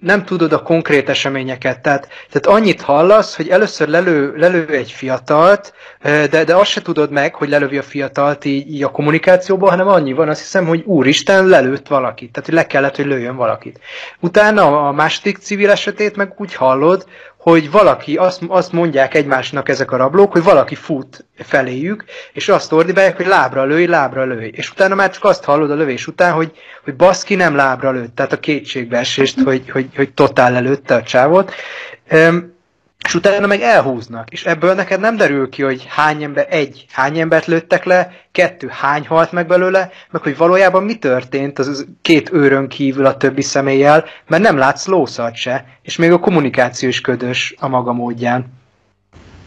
nem 0.00 0.24
tudod 0.24 0.52
a 0.52 0.62
konkrét 0.62 1.08
eseményeket. 1.08 1.80
Tehát, 1.80 2.08
tehát 2.30 2.58
annyit 2.58 2.80
hallasz, 2.80 3.36
hogy 3.36 3.48
először 3.48 3.88
lelő, 3.88 4.34
lelő 4.36 4.66
egy 4.68 4.90
fiatalt, 4.90 5.72
de, 6.02 6.44
de 6.44 6.54
azt 6.54 6.70
se 6.70 6.82
tudod 6.82 7.10
meg, 7.10 7.34
hogy 7.34 7.48
lelövi 7.48 7.78
a 7.78 7.82
fiatalt 7.82 8.44
így, 8.44 8.74
így 8.74 8.82
a 8.82 8.90
kommunikációból, 8.90 9.68
hanem 9.68 9.88
annyi 9.88 10.12
van, 10.12 10.28
azt 10.28 10.40
hiszem, 10.40 10.66
hogy 10.66 10.82
úristen, 10.84 11.46
lelőtt 11.46 11.88
valakit. 11.88 12.32
Tehát, 12.32 12.48
hogy 12.48 12.58
le 12.58 12.66
kellett, 12.66 12.96
hogy 12.96 13.06
lőjön 13.06 13.36
valakit. 13.36 13.80
Utána 14.20 14.88
a 14.88 14.92
második 14.92 15.38
civil 15.38 15.70
esetét 15.70 16.16
meg 16.16 16.34
úgy 16.36 16.54
hallod, 16.54 17.06
hogy 17.50 17.70
valaki, 17.70 18.16
azt, 18.16 18.42
azt 18.48 18.72
mondják 18.72 19.14
egymásnak 19.14 19.68
ezek 19.68 19.90
a 19.90 19.96
rablók, 19.96 20.32
hogy 20.32 20.42
valaki 20.42 20.74
fut 20.74 21.24
feléjük, 21.38 22.04
és 22.32 22.48
azt 22.48 22.72
ordibálják, 22.72 23.16
hogy 23.16 23.26
lábra 23.26 23.64
lőj, 23.64 23.86
lábra 23.86 24.24
lőj. 24.24 24.50
És 24.54 24.70
utána 24.70 24.94
már 24.94 25.10
csak 25.10 25.24
azt 25.24 25.44
hallod 25.44 25.70
a 25.70 25.74
lövés 25.74 26.06
után, 26.06 26.32
hogy, 26.32 26.52
hogy 26.84 26.96
baszki 26.96 27.34
nem 27.34 27.54
lábra 27.54 27.90
lőtt, 27.90 28.14
tehát 28.14 28.32
a 28.32 28.40
kétségbeesést, 28.40 29.40
hogy, 29.40 29.70
hogy, 29.70 29.88
hogy 29.96 30.12
totál 30.14 30.52
lelőtte 30.52 30.94
a 30.94 31.02
csávot. 31.02 31.52
Öm, 32.08 32.55
és 33.06 33.14
utána 33.14 33.46
meg 33.46 33.60
elhúznak, 33.60 34.30
és 34.30 34.44
ebből 34.44 34.74
neked 34.74 35.00
nem 35.00 35.16
derül 35.16 35.48
ki, 35.48 35.62
hogy 35.62 35.86
hány 35.88 36.22
ember, 36.22 36.46
egy, 36.50 36.86
hány 36.92 37.18
embert 37.18 37.46
lőttek 37.46 37.84
le, 37.84 38.10
kettő, 38.32 38.68
hány 38.70 39.06
halt 39.06 39.32
meg 39.32 39.46
belőle, 39.46 39.90
meg 40.10 40.22
hogy 40.22 40.36
valójában 40.36 40.82
mi 40.82 40.94
történt 40.94 41.58
az 41.58 41.86
két 42.02 42.32
őrön 42.32 42.68
kívül 42.68 43.06
a 43.06 43.16
többi 43.16 43.42
személlyel, 43.42 44.04
mert 44.26 44.42
nem 44.42 44.56
látsz 44.56 44.86
lószart 44.86 45.34
se, 45.34 45.64
és 45.82 45.96
még 45.96 46.12
a 46.12 46.18
kommunikáció 46.18 46.88
is 46.88 47.00
ködös 47.00 47.54
a 47.58 47.68
maga 47.68 47.92
módján. 47.92 48.44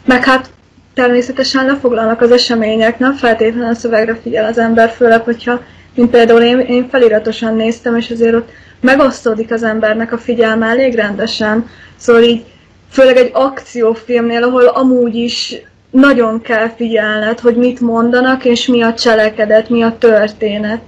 Meg 0.05 0.23
hát 0.23 0.49
természetesen 0.93 1.65
lefoglalnak 1.65 2.21
az 2.21 2.31
események, 2.31 2.99
nem 2.99 3.13
feltétlenül 3.15 3.69
a 3.69 3.73
szövegre 3.73 4.15
figyel 4.15 4.45
az 4.45 4.57
ember, 4.57 4.89
főleg, 4.89 5.23
hogyha, 5.23 5.61
mint 5.95 6.09
például 6.09 6.41
én, 6.41 6.59
én 6.59 6.89
feliratosan 6.89 7.55
néztem, 7.55 7.97
és 7.97 8.09
azért 8.09 8.35
ott 8.35 8.49
megosztódik 8.81 9.51
az 9.51 9.63
embernek 9.63 10.11
a 10.11 10.17
figyelme 10.17 10.67
elég 10.67 10.95
rendesen. 10.95 11.69
Szóval 11.97 12.23
így, 12.23 12.45
főleg 12.89 13.17
egy 13.17 13.29
akciófilmnél, 13.33 14.43
ahol 14.43 14.65
amúgy 14.65 15.15
is 15.15 15.55
nagyon 15.91 16.41
kell 16.41 16.69
figyelned, 16.69 17.39
hogy 17.39 17.55
mit 17.55 17.79
mondanak, 17.79 18.45
és 18.45 18.67
mi 18.67 18.81
a 18.81 18.93
cselekedet, 18.93 19.69
mi 19.69 19.81
a 19.81 19.97
történet. 19.97 20.81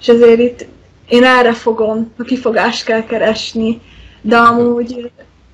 És 0.00 0.08
ezért 0.08 0.38
itt 0.40 0.66
én 1.08 1.24
erre 1.24 1.52
fogom, 1.52 2.12
a 2.18 2.22
kifogást 2.22 2.84
kell 2.84 3.04
keresni, 3.04 3.80
de 4.20 4.36
amúgy, 4.36 5.10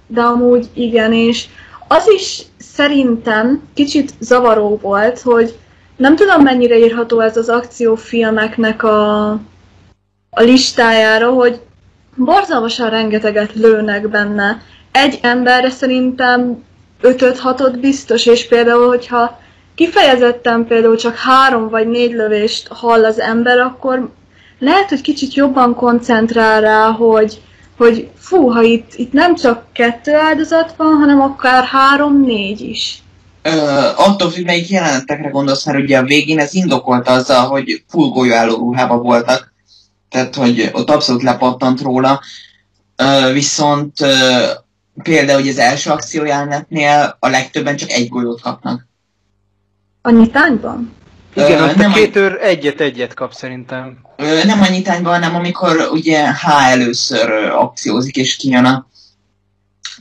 de 0.07 0.21
amúgy 0.21 0.67
igen, 0.75 1.13
és 1.13 1.47
az 1.89 2.09
is 2.17 2.43
szerintem 2.59 3.63
kicsit 3.75 4.11
zavaró 4.21 4.79
volt, 4.83 5.21
hogy 5.21 5.55
nem 5.97 6.17
tudom 6.17 6.43
mennyire 6.43 6.79
írható 6.79 7.21
ez 7.21 7.37
az 7.37 7.49
akciófilmeknek 7.49 8.83
a, 8.83 9.29
a 10.31 10.41
listájára, 10.41 11.31
hogy 11.31 11.61
borzalmasan 12.17 12.91
rengeteget 12.91 13.55
lőnek 13.55 14.09
benne. 14.09 14.63
Egy 14.97 15.19
emberre 15.23 15.71
szerintem 15.71 16.63
5-6-ot 17.03 17.77
biztos, 17.81 18.27
és 18.27 18.49
például, 18.49 18.89
hogyha 18.89 19.41
kifejezetten 19.75 20.67
például 20.67 20.97
csak 20.97 21.17
három 21.17 21.69
vagy 21.69 21.89
négy 21.89 22.13
lövést 22.13 22.69
hall 22.69 23.05
az 23.05 23.21
ember, 23.21 23.59
akkor 23.59 24.11
lehet, 24.59 24.89
hogy 24.89 25.01
kicsit 25.01 25.35
jobban 25.35 25.75
koncentrál 25.75 26.61
rá, 26.61 26.91
hogy, 26.91 27.41
hogy 27.77 28.11
fú, 28.19 28.49
ha 28.49 28.63
itt, 28.63 28.93
itt 28.97 29.13
nem 29.13 29.35
csak 29.35 29.65
kettő 29.73 30.15
áldozat 30.15 30.75
van, 30.77 30.97
hanem 30.97 31.21
akár 31.21 31.65
három-négy 31.65 32.61
is. 32.61 33.03
Ö, 33.43 33.51
attól 33.97 34.31
függ, 34.31 34.45
melyik 34.45 34.69
jelenetekre 34.69 35.29
gondolsz, 35.29 35.67
mert 35.67 35.79
ugye 35.79 35.99
a 35.99 36.05
végén 36.05 36.39
ez 36.39 36.55
indokolta 36.55 37.13
azzal, 37.13 37.47
hogy 37.47 37.85
full 37.89 38.09
golyóálló 38.09 38.57
ruhában 38.57 39.03
voltak. 39.03 39.53
Tehát, 40.09 40.35
hogy 40.35 40.71
ott 40.73 40.91
abszolút 40.91 41.23
lepattant 41.23 41.81
róla. 41.81 42.21
Ö, 42.97 43.33
viszont 43.33 44.01
ö, 44.01 44.45
például 45.03 45.41
hogy 45.41 45.49
az 45.49 45.59
első 45.59 45.91
akciójelenetnél 45.91 47.17
a 47.21 47.29
legtöbben 47.29 47.77
csak 47.77 47.91
egy 47.91 48.09
golyót 48.09 48.41
kapnak. 48.41 48.87
A 50.03 50.11
nyitányban? 50.11 50.93
Igen, 51.35 51.61
Ö, 51.61 51.69
ott 51.69 51.77
nem 51.77 51.91
a 51.91 51.95
két 51.95 52.17
őr 52.17 52.39
egyet-egyet 52.41 53.15
kap 53.15 53.33
szerintem. 53.33 53.99
Ö, 54.17 54.45
nem 54.45 54.61
a 54.61 54.69
nyitányban, 54.69 55.13
hanem 55.13 55.35
amikor 55.35 55.89
ugye 55.93 56.33
H 56.33 56.49
először 56.49 57.29
ö, 57.29 57.53
akciózik 57.53 58.17
és 58.17 58.37
kijön 58.37 58.65
a, 58.65 58.87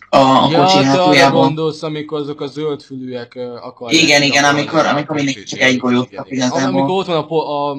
a, 0.09 0.17
a 0.17 0.49
ja, 0.51 0.59
kocsi 0.63 0.83
hátuljából. 0.83 1.41
gondolsz, 1.41 1.83
amikor 1.83 2.19
azok 2.19 2.41
a 2.41 2.47
zöldfülűek 2.47 3.39
akarják. 3.61 4.03
Igen, 4.03 4.21
igen, 4.21 4.43
amikor- 4.43 4.85
amikor 4.85 5.15
mindenki 5.15 5.43
csak 5.43 5.59
egy 5.59 5.77
golyót 5.77 6.15
kap 6.15 6.31
igazából. 6.31 6.79
Amikor 6.79 6.97
ott 6.99 7.05
van 7.05 7.17
a, 7.17 7.25
po- 7.25 7.47
a 7.47 7.77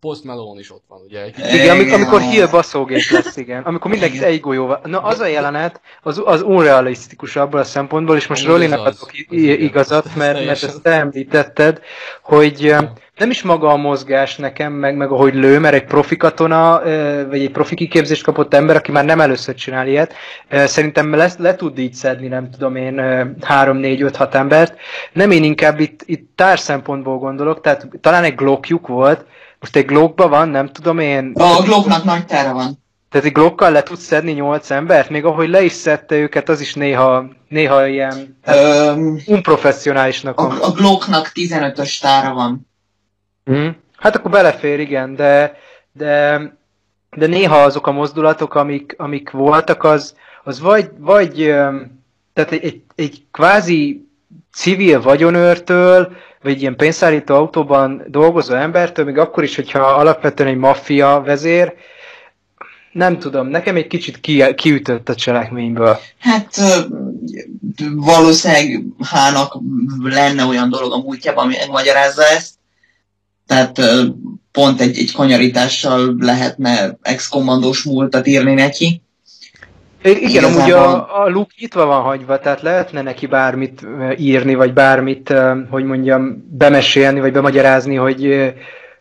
Post 0.00 0.24
Malone 0.24 0.60
is 0.60 0.72
ott 0.72 0.84
van, 0.88 1.00
ugye? 1.06 1.26
Igen, 1.26 1.70
amikor, 1.70 1.92
amikor. 1.92 2.20
Hill 2.20 2.46
baszógép 2.46 3.10
lesz, 3.10 3.36
igen. 3.36 3.62
Amikor 3.62 3.90
mindenki 3.90 4.24
egy 4.24 4.40
golyóval. 4.40 4.80
Na, 4.84 5.00
az 5.00 5.20
a 5.20 5.26
jelenet, 5.26 5.80
az, 6.02 6.22
az 6.24 6.42
unrealisztikus 6.42 7.36
abból 7.36 7.60
a 7.60 7.64
szempontból, 7.64 8.16
és 8.16 8.26
most 8.26 8.46
Rolinak 8.46 8.78
adok 8.78 9.10
igazat, 9.30 10.04
Az 10.04 10.14
mert, 10.14 10.44
mert 10.44 10.62
ezt 10.62 10.82
te 10.82 10.90
említetted, 10.90 11.80
hogy 12.22 12.74
nem 13.16 13.30
is 13.30 13.42
maga 13.42 13.68
a 13.68 13.76
mozgás 13.76 14.36
nekem, 14.36 14.72
meg, 14.72 14.96
meg 14.96 15.10
ahogy 15.10 15.34
lő, 15.34 15.58
mert 15.58 15.74
egy 15.74 15.84
profi 15.84 16.16
katona, 16.16 16.80
vagy 17.28 17.40
egy 17.40 17.50
profi 17.50 17.74
kiképzést 17.74 18.24
kapott 18.24 18.54
ember, 18.54 18.76
aki 18.76 18.90
már 18.90 19.04
nem 19.04 19.20
először 19.20 19.54
csinál 19.54 19.86
ilyet, 19.88 20.14
szerintem 20.50 21.14
le, 21.14 21.30
le 21.38 21.54
tud 21.54 21.78
így 21.78 21.94
szedni, 21.94 22.28
nem 22.28 22.50
tudom 22.50 22.76
én, 22.76 23.00
3, 23.42 23.76
4, 23.76 24.02
5, 24.02 24.16
6 24.16 24.34
embert. 24.34 24.76
Nem 25.12 25.30
én 25.30 25.44
inkább 25.44 25.80
itt, 25.80 26.02
itt 26.04 26.30
társ 26.34 26.60
szempontból 26.60 27.18
gondolok, 27.18 27.60
tehát 27.60 27.88
talán 28.00 28.24
egy 28.24 28.34
glockjuk 28.34 28.86
volt, 28.86 29.24
most 29.60 29.76
egy 29.76 29.84
glockban 29.86 30.30
van, 30.30 30.48
nem 30.48 30.66
tudom 30.72 30.98
én, 30.98 31.32
A 31.34 31.62
Glocknak 31.62 32.04
nagy 32.04 32.26
tára 32.26 32.52
van. 32.52 32.82
tehát 33.10 33.26
egy 33.26 33.32
glockkal 33.32 33.70
le 33.70 33.82
tudsz 33.82 34.02
szedni 34.02 34.32
nyolc 34.32 34.70
embert, 34.70 35.10
még 35.10 35.24
ahogy 35.24 35.48
le 35.48 35.62
is 35.62 35.72
szedte 35.72 36.14
őket, 36.16 36.48
az 36.48 36.60
is 36.60 36.74
néha, 36.74 37.24
néha 37.48 37.86
ilyen 37.86 38.38
hát, 38.42 38.56
Öm, 38.56 39.20
unprofessionálisnak 39.26 40.40
van. 40.40 40.50
a, 40.50 40.66
a 40.66 40.70
Glocknak 40.70 41.30
15-ös 41.34 42.00
tára 42.00 42.34
van. 42.34 42.68
Mhm. 43.44 43.68
Hát 43.96 44.16
akkor 44.16 44.30
belefér, 44.30 44.80
igen, 44.80 45.14
de, 45.14 45.56
de, 45.92 46.38
de 47.16 47.26
néha 47.26 47.56
azok 47.62 47.86
a 47.86 47.92
mozdulatok, 47.92 48.54
amik, 48.54 48.94
amik 48.98 49.30
voltak, 49.30 49.84
az, 49.84 50.14
az 50.44 50.60
vagy, 50.60 50.90
vagy 50.98 51.34
tehát 52.32 52.50
egy, 52.52 52.64
egy, 52.64 52.82
egy 52.94 53.24
kvázi 53.30 54.08
civil 54.52 55.00
vagyonőrtől, 55.00 56.12
vagy 56.46 56.60
ilyen 56.60 56.76
pénzszállító 56.76 57.34
autóban 57.34 58.02
dolgozó 58.08 58.54
embertől, 58.54 59.04
még 59.04 59.18
akkor 59.18 59.42
is, 59.42 59.56
hogyha 59.56 59.78
alapvetően 59.80 60.48
egy 60.48 60.56
maffia 60.56 61.22
vezér, 61.24 61.74
nem 62.92 63.18
tudom, 63.18 63.48
nekem 63.48 63.76
egy 63.76 63.86
kicsit 63.86 64.20
ki, 64.20 64.54
kiütött 64.54 65.08
a 65.08 65.14
cselekményből. 65.14 65.98
Hát 66.18 66.60
valószínűleg 67.94 68.82
Hának 69.02 69.58
lenne 70.02 70.44
olyan 70.44 70.70
dolog 70.70 70.92
a 70.92 71.02
múltjában, 71.02 71.44
ami 71.44 71.54
megmagyarázza 71.58 72.22
ezt. 72.24 72.54
Tehát 73.46 73.80
pont 74.52 74.80
egy, 74.80 74.98
egy 74.98 75.12
kanyarítással 75.12 76.14
lehetne 76.18 76.98
ex-kommandós 77.02 77.82
múltat 77.82 78.26
írni 78.26 78.54
neki. 78.54 79.02
Igen, 80.06 80.28
Igazából- 80.28 80.60
amúgy 80.60 80.70
a, 80.70 81.22
a 81.22 81.28
Luke 81.28 81.54
nyitva 81.58 81.84
van 81.86 82.02
hagyva, 82.02 82.38
tehát 82.38 82.62
lehetne 82.62 83.02
neki 83.02 83.26
bármit 83.26 83.86
írni, 84.18 84.54
vagy 84.54 84.72
bármit, 84.72 85.32
hogy 85.70 85.84
mondjam, 85.84 86.46
bemesélni, 86.50 87.20
vagy 87.20 87.32
bemagyarázni, 87.32 87.94
hogy, 87.94 88.52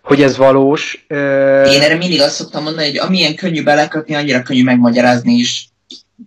hogy 0.02 0.22
ez 0.22 0.38
valós. 0.38 1.06
Én 1.10 1.82
erre 1.82 1.96
mindig 1.98 2.22
azt 2.22 2.36
szoktam 2.36 2.64
mondani, 2.64 2.88
hogy 2.88 2.98
amilyen 2.98 3.36
könnyű 3.36 3.64
belekötni, 3.64 4.16
annyira 4.16 4.42
könnyű 4.42 4.64
megmagyarázni 4.64 5.34
is. 5.34 5.70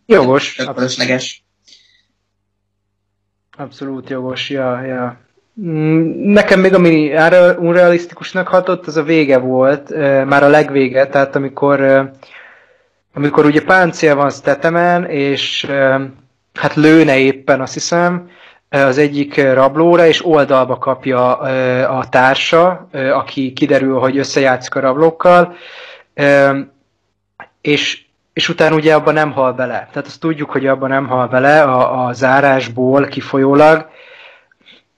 Jogos, 0.07 0.55
Tök 0.55 0.75
fölösleges. 0.75 1.45
abszolút 3.57 4.11
jogos, 4.11 4.51
ja, 4.51 4.83
ja. 4.85 5.21
Mm, 5.61 6.33
Nekem 6.33 6.61
még 6.61 6.75
ami 6.75 7.11
unrealisztikusnak 7.59 8.49
hatott, 8.49 8.87
az 8.87 8.97
a 8.97 9.03
vége 9.03 9.39
volt, 9.39 9.95
már 10.25 10.43
a 10.43 10.49
legvége, 10.49 11.07
tehát 11.07 11.37
amikor, 11.37 12.11
amikor 13.19 13.45
ugye 13.45 13.63
páncél 13.63 14.15
van 14.15 14.31
Statemen, 14.31 15.05
és 15.05 15.67
hát 16.55 16.75
lőne 16.75 17.19
éppen, 17.19 17.61
azt 17.61 17.73
hiszem, 17.73 18.31
ö, 18.69 18.79
az 18.79 18.99
egyik 18.99 19.37
ö, 19.37 19.53
rablóra, 19.53 20.07
és 20.07 20.27
oldalba 20.27 20.79
kapja 20.79 21.39
ö, 21.43 21.83
a 21.83 22.09
társa, 22.09 22.89
aki 22.93 23.53
kiderül, 23.53 23.99
hogy 23.99 24.19
összejátszik 24.19 24.75
a 24.75 24.81
rablókkal, 24.81 25.57
és, 27.61 28.03
és 28.33 28.49
utána 28.49 28.75
ugye 28.75 28.95
abban 28.95 29.15
nem 29.15 29.33
hal 29.33 29.53
bele. 29.53 29.89
Tehát 29.93 30.07
azt 30.07 30.21
tudjuk, 30.21 30.51
hogy 30.51 30.67
abban 30.67 30.89
nem 30.89 31.07
hal 31.07 31.27
bele 31.27 31.63
a, 31.63 32.07
a 32.07 32.13
zárásból 32.13 33.07
kifolyólag, 33.07 33.89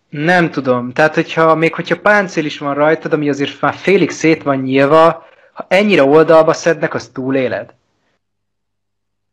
nem 0.09 0.51
tudom. 0.51 0.93
Tehát, 0.93 1.15
hogyha, 1.15 1.55
még 1.55 1.75
hogyha 1.75 2.01
páncél 2.01 2.45
is 2.45 2.59
van 2.59 2.75
rajtad, 2.75 3.13
ami 3.13 3.29
azért 3.29 3.61
már 3.61 3.75
félig 3.75 4.11
szét 4.11 4.43
van 4.43 4.57
nyílva, 4.57 5.27
ha 5.53 5.67
ennyire 5.69 6.05
oldalba 6.05 6.53
szednek, 6.53 6.95
az 6.95 7.09
túléled. 7.09 7.79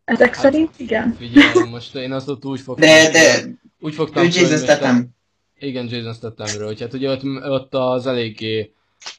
Ezek 0.07 0.33
szerint 0.33 0.71
igen. 0.77 1.15
Figyelj, 1.17 1.69
most 1.69 1.95
én 1.95 2.11
azt 2.11 2.29
ott 2.29 2.45
úgy 2.45 2.59
fogtam... 2.59 2.89
De, 2.89 3.11
de 3.11 3.45
úgy 3.79 3.93
fogtam 3.93 4.23
ő 4.23 4.25
Jason 4.25 4.57
Statham. 4.57 5.15
Igen, 5.59 5.87
Jason 5.89 6.13
Stathamről, 6.13 6.67
hogy 6.67 6.79
hát 6.79 6.93
ugye 6.93 7.09
ott, 7.09 7.23
ott 7.43 7.73
az 7.73 8.07
eléggé 8.07 8.73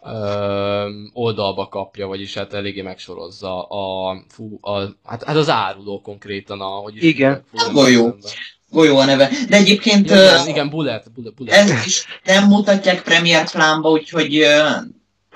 ö, 0.05 0.89
oldalba 1.13 1.69
kapja, 1.69 2.07
vagyis 2.07 2.35
hát 2.35 2.55
eléggé 2.55 2.83
megsorozza 2.83 3.63
a, 3.63 4.17
fú, 4.29 4.59
a 4.61 4.79
hát, 5.05 5.25
hát 5.25 5.37
az 5.37 5.49
áruló 5.51 6.01
konkrétan, 6.01 6.61
ahogy 6.61 6.97
is 6.97 7.03
Igen. 7.03 7.45
Golyó. 7.73 8.17
Golyó 8.71 8.97
a 8.97 9.05
neve. 9.05 9.31
De 9.49 9.57
egyébként 9.57 10.11
Ja, 10.11 10.17
ö, 10.17 10.25
igen, 10.25 10.49
igen, 10.49 10.71
Bullet, 10.71 11.13
Bullet, 11.13 11.35
Bullet. 11.35 11.55
ezt 11.55 11.87
is 11.87 12.07
nem 12.25 12.49
mutatják 12.49 13.03
Premier 13.03 13.47
Flámba, 13.47 13.91
úgyhogy 13.91 14.39
ö, 14.39 14.69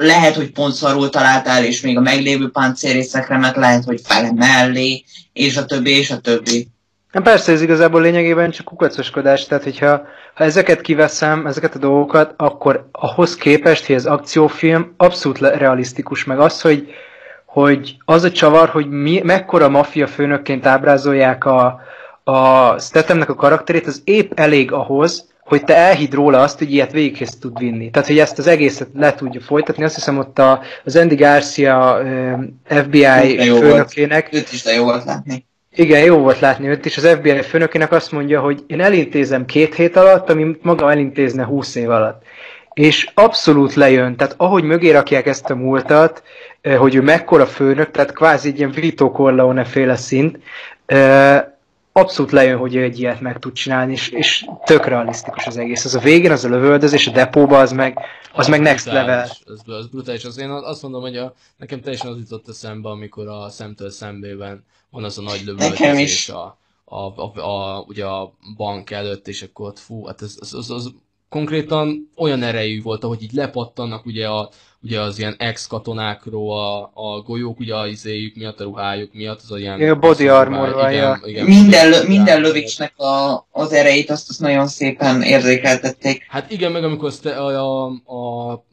lehet, 0.03 0.35
hogy 0.35 0.53
pont 0.53 0.75
szarul 0.75 1.09
találtál, 1.11 1.65
és 1.65 1.81
még 1.81 1.97
a 1.97 2.01
meglévő 2.01 2.51
páncélrészekre, 2.51 3.39
mert 3.39 3.57
lehet, 3.57 3.85
hogy 3.85 4.01
fele 4.05 4.33
mellé, 4.33 5.05
és 5.33 5.57
a 5.57 5.65
többi, 5.65 5.91
és 5.91 6.11
a 6.11 6.19
többi. 6.19 6.69
Nem 7.13 7.23
persze, 7.23 7.53
ez 7.53 7.63
igazából 7.63 8.01
lényegében 8.01 8.51
csak 8.51 8.65
kukacoskodás, 8.65 9.47
tehát 9.47 9.65
hogyha 9.65 10.03
ha 10.35 10.45
ezeket 10.45 10.81
kiveszem, 10.81 11.47
ezeket 11.47 11.75
a 11.75 11.79
dolgokat, 11.79 12.35
akkor 12.37 12.89
ahhoz 12.93 13.37
képest, 13.37 13.87
hogy 13.87 13.95
ez 13.95 14.07
akciófilm 14.07 14.95
abszolút 14.97 15.39
realisztikus, 15.39 16.25
meg 16.25 16.39
az, 16.41 16.61
hogy, 16.61 16.89
hogy 17.45 17.97
az 18.05 18.23
a 18.23 18.31
csavar, 18.31 18.69
hogy 18.69 18.89
mi, 18.89 19.21
mekkora 19.25 19.69
maffia 19.69 20.07
főnökként 20.07 20.67
ábrázolják 20.67 21.45
a, 21.45 21.81
a 22.25 22.79
Stathamnek 22.79 23.29
a 23.29 23.35
karakterét, 23.35 23.87
az 23.87 24.01
épp 24.05 24.33
elég 24.35 24.73
ahhoz, 24.73 25.32
hogy 25.45 25.65
te 25.65 25.77
elhidd 25.77 26.15
róla 26.15 26.41
azt, 26.41 26.59
hogy 26.59 26.73
ilyet 26.73 26.93
végighez 26.93 27.37
tud 27.41 27.59
vinni. 27.59 27.91
Tehát, 27.91 28.09
hogy 28.09 28.19
ezt 28.19 28.39
az 28.39 28.47
egészet 28.47 28.89
le 28.95 29.15
tudja 29.15 29.41
folytatni. 29.41 29.85
Azt 29.85 29.95
hiszem 29.95 30.19
ott 30.19 30.39
a, 30.39 30.61
az 30.85 30.97
Andy 30.97 31.15
Garcia 31.15 31.99
FBI 32.65 33.01
De 33.01 33.45
jó 33.45 33.55
volt. 33.55 33.67
főnökének, 33.71 34.29
Őt 34.33 34.53
is 34.53 34.63
de 34.63 34.73
jó 34.73 34.85
volt 34.85 35.05
látni. 35.05 35.47
igen, 35.75 36.05
jó 36.05 36.17
volt 36.19 36.39
látni 36.41 36.69
őt, 36.69 36.87
és 36.87 36.97
az 36.97 37.09
FBI 37.09 37.43
főnökének 37.43 37.93
azt 37.93 38.13
mondja, 38.13 38.41
hogy 38.41 38.65
én 38.67 38.81
elintézem 38.81 39.45
két 39.45 39.75
hét 39.75 39.97
alatt, 39.97 40.31
amit 40.31 40.63
maga 40.65 40.91
elintézne 40.91 41.45
húsz 41.45 41.75
év 41.75 41.91
alatt. 41.91 42.23
És 42.75 43.09
abszolút 43.15 43.75
lejön, 43.75 44.17
tehát 44.17 44.35
ahogy 44.37 44.65
mögé 44.65 44.91
rakják 44.91 45.27
ezt 45.27 45.51
a 45.51 45.55
múltat, 45.55 46.23
hogy 46.79 46.95
ő 46.95 47.01
mekkora 47.01 47.47
főnök, 47.47 47.91
tehát 47.91 48.13
kvázi 48.13 48.49
egy 48.49 48.59
ilyen 48.59 48.71
Vito 48.71 49.11
Corleone 49.11 49.65
féle 49.65 49.97
szint, 49.97 50.39
abszolút 51.93 52.31
lejön, 52.31 52.59
hogy 52.59 52.75
ő 52.75 52.83
egy 52.83 52.99
ilyet 52.99 53.21
meg 53.21 53.39
tud 53.39 53.53
csinálni, 53.53 53.93
és, 53.93 54.09
és 54.09 54.47
tök 54.65 54.87
realisztikus 54.87 55.47
az 55.47 55.57
egész. 55.57 55.85
Az 55.85 55.95
a 55.95 55.99
végén, 55.99 56.31
az 56.31 56.45
a 56.45 56.49
lövöldözés, 56.49 57.07
a 57.07 57.11
depóba, 57.11 57.59
az 57.59 57.73
meg, 57.73 57.99
az 58.33 58.49
meg 58.49 58.61
next 58.61 58.87
level. 58.87 59.25
brutális, 59.25 59.43
Az, 59.45 59.75
az 59.75 59.87
brutális. 59.87 60.25
Az 60.25 60.39
én 60.39 60.51
azt 60.51 60.83
mondom, 60.83 61.01
hogy 61.01 61.17
a, 61.17 61.35
nekem 61.57 61.81
teljesen 61.81 62.11
az 62.11 62.19
jutott 62.19 62.49
eszembe, 62.49 62.89
amikor 62.89 63.29
a 63.29 63.49
szemtől 63.49 63.91
szembében 63.91 64.65
van 64.91 65.05
az 65.05 65.19
a 65.19 65.23
nagy 65.23 65.43
Nekem 65.45 65.57
lövöldözés 65.57 66.13
is. 66.13 66.29
a, 66.29 66.59
a, 66.85 66.97
a, 66.97 67.33
a, 67.37 67.85
ugye 67.89 68.07
a 68.07 68.33
bank 68.57 68.91
előtt, 68.91 69.29
és 69.29 69.43
akkor 69.43 69.67
ott 69.67 69.79
fú, 69.79 70.07
hát 70.07 70.23
ez, 70.23 70.37
az, 70.41 70.55
az, 70.55 70.71
az 70.71 70.93
konkrétan 71.33 72.11
olyan 72.17 72.43
erejű 72.43 72.83
volt, 72.83 73.05
ahogy 73.05 73.23
így 73.23 73.33
lepattannak 73.33 74.07
ugye, 74.07 74.29
a, 74.29 74.51
ugye 74.83 75.01
az 75.01 75.19
ilyen 75.19 75.35
ex-katonákról 75.39 76.59
a, 76.59 76.91
a 76.95 77.21
golyók, 77.21 77.59
ugye 77.59 77.75
a 77.75 77.87
izéjük 77.87 78.37
miatt, 78.37 78.61
a 78.61 78.65
ruhájuk 78.65 79.13
miatt, 79.13 79.41
az 79.43 79.51
a 79.51 79.59
ilyen... 79.59 79.81
Igen, 79.81 79.91
a 79.93 79.99
body 79.99 80.29
armor-val, 80.29 80.93
igen, 80.93 81.23
igen, 81.25 81.45
Minden, 81.45 81.91
body 81.91 82.07
minden 82.07 82.35
armor. 82.35 82.49
lövécsnek 82.49 82.99
a, 82.99 83.47
az 83.51 83.73
erejét 83.73 84.11
azt, 84.11 84.29
azt 84.29 84.41
nagyon 84.41 84.67
szépen 84.67 85.23
érzékeltették. 85.23 86.27
Hát 86.29 86.51
igen, 86.51 86.73
meg 86.73 86.85
amikor 86.85 87.13
a, 87.25 87.29
a, 87.29 87.85
a 88.07 88.65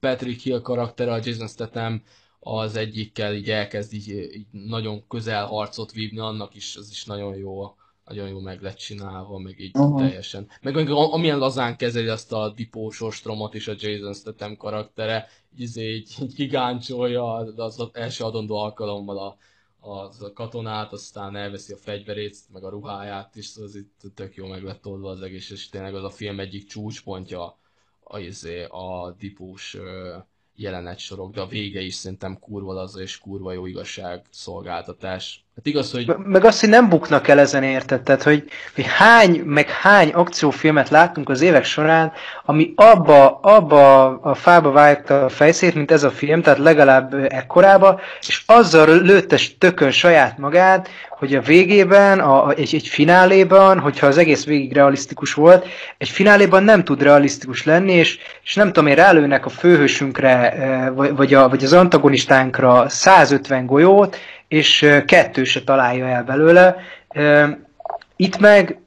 Patrick 0.00 0.40
Hill 0.40 0.60
karaktere, 0.60 1.12
a 1.12 1.20
Jason 1.24 1.48
Statham 1.48 2.02
az 2.40 2.76
egyikkel 2.76 3.34
így 3.34 3.50
elkezd 3.50 3.94
így, 3.94 4.08
így 4.08 4.46
nagyon 4.50 5.04
közel 5.08 5.46
harcot 5.46 5.92
vívni, 5.92 6.18
annak 6.18 6.54
is, 6.54 6.76
az 6.76 6.88
is 6.90 7.04
nagyon 7.04 7.36
jó, 7.36 7.74
nagyon 8.04 8.28
jó 8.28 8.40
meg 8.40 8.62
lett 8.62 8.76
csinálva, 8.76 9.38
meg 9.38 9.60
így 9.60 9.70
Aha. 9.74 9.98
teljesen. 9.98 10.48
Meg, 10.62 10.74
meg 10.74 10.90
amilyen 10.90 11.38
lazán 11.38 11.76
kezeli 11.76 12.08
azt 12.08 12.32
a 12.32 12.48
dipós 12.48 13.00
ostromot 13.00 13.54
is 13.54 13.68
a 13.68 13.74
Jason 13.78 14.14
Statham 14.14 14.56
karaktere, 14.56 15.28
így, 15.54 15.60
izé 15.60 15.94
így, 15.94 16.14
így 16.22 16.34
kigáncsolja 16.34 17.34
az, 17.34 17.78
az 17.78 17.88
első 17.92 18.24
adondó 18.24 18.56
alkalommal 18.56 19.18
a, 19.18 19.36
az 19.90 20.22
a 20.22 20.32
katonát, 20.32 20.92
aztán 20.92 21.36
elveszi 21.36 21.72
a 21.72 21.76
fegyverét, 21.76 22.36
meg 22.52 22.64
a 22.64 22.68
ruháját 22.68 23.36
is, 23.36 23.56
az 23.56 23.74
itt 23.74 24.02
tök 24.14 24.34
jó 24.34 24.46
meg 24.46 24.62
lett 24.62 24.86
oldva 24.86 25.10
az 25.10 25.22
egész, 25.22 25.50
és 25.50 25.68
tényleg 25.68 25.94
az 25.94 26.04
a 26.04 26.10
film 26.10 26.40
egyik 26.40 26.66
csúcspontja 26.66 27.58
a, 28.04 28.18
izé, 28.18 28.64
a 28.64 29.14
dipós 29.18 29.74
ö, 29.74 30.16
jelenetsorok, 30.54 31.32
de 31.32 31.40
a 31.40 31.46
vége 31.46 31.80
is 31.80 31.94
szerintem 31.94 32.38
kurva 32.38 32.72
laza 32.72 33.00
és 33.00 33.18
kurva 33.18 33.52
jó 33.52 33.66
igazság 33.66 34.26
szolgáltatás. 34.30 35.43
Hát 35.56 35.66
igaz, 35.66 35.92
hogy 35.92 36.06
Me- 36.06 36.26
Meg 36.26 36.44
azt, 36.44 36.60
hogy 36.60 36.68
nem 36.68 36.88
buknak 36.88 37.28
el 37.28 37.38
ezen 37.38 37.62
érted, 37.62 38.02
tehát 38.02 38.22
hogy, 38.22 38.44
hogy 38.74 38.84
hány, 38.86 39.40
meg 39.44 39.68
hány 39.70 40.08
akciófilmet 40.10 40.88
láttunk 40.88 41.28
az 41.28 41.40
évek 41.40 41.64
során, 41.64 42.12
ami 42.44 42.72
abba, 42.76 43.38
abba 43.42 44.04
a 44.20 44.34
fába 44.34 44.70
vágta 44.70 45.24
a 45.24 45.28
fejszét, 45.28 45.74
mint 45.74 45.90
ez 45.90 46.02
a 46.04 46.10
film, 46.10 46.42
tehát 46.42 46.58
legalább 46.58 47.14
ekkorába, 47.28 48.00
és 48.20 48.42
azzal 48.46 48.86
lőtte 49.02 49.38
tökön 49.58 49.90
saját 49.90 50.38
magát, 50.38 50.88
hogy 51.18 51.34
a 51.34 51.40
végében, 51.40 52.20
a- 52.20 52.50
egy, 52.50 52.74
egy 52.74 52.88
fináléban, 52.88 53.78
hogyha 53.78 54.06
az 54.06 54.18
egész 54.18 54.44
végig 54.44 54.72
realisztikus 54.72 55.34
volt, 55.34 55.66
egy 55.98 56.08
fináléban 56.08 56.62
nem 56.64 56.84
tud 56.84 57.02
realisztikus 57.02 57.64
lenni, 57.64 57.92
és, 57.92 58.18
és 58.44 58.54
nem 58.54 58.66
tudom 58.66 58.86
én, 58.86 58.94
rálőnek 58.94 59.46
a 59.46 59.48
főhősünkre, 59.48 60.52
eh, 60.52 60.88
vagy, 60.94 61.16
vagy, 61.16 61.34
a, 61.34 61.48
vagy 61.48 61.64
az 61.64 61.72
antagonistánkra 61.72 62.88
150 62.88 63.66
golyót, 63.66 64.16
és 64.54 64.86
kettő 65.06 65.44
se 65.44 65.62
találja 65.62 66.06
el 66.06 66.22
belőle. 66.22 66.76
Itt 68.16 68.38
meg 68.38 68.78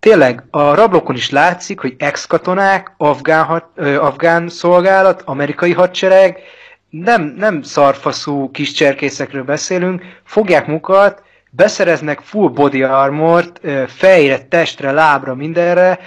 tényleg 0.00 0.42
a 0.50 0.74
rablókon 0.74 1.14
is 1.14 1.30
látszik, 1.30 1.80
hogy 1.80 1.94
ex-katonák, 1.98 2.92
afgán, 2.96 3.62
ö, 3.74 3.96
afgán 4.00 4.48
szolgálat, 4.48 5.22
amerikai 5.24 5.72
hadsereg, 5.72 6.38
nem, 6.90 7.34
nem 7.38 7.62
szarfaszú 7.62 8.50
kis 8.50 8.72
cserkészekről 8.72 9.44
beszélünk, 9.44 10.02
fogják 10.24 10.66
mukat, 10.66 11.22
beszereznek 11.50 12.20
full 12.20 12.48
body 12.48 12.82
armort, 12.82 13.60
fejre, 13.86 14.38
testre, 14.38 14.90
lábra, 14.90 15.34
mindenre, 15.34 15.98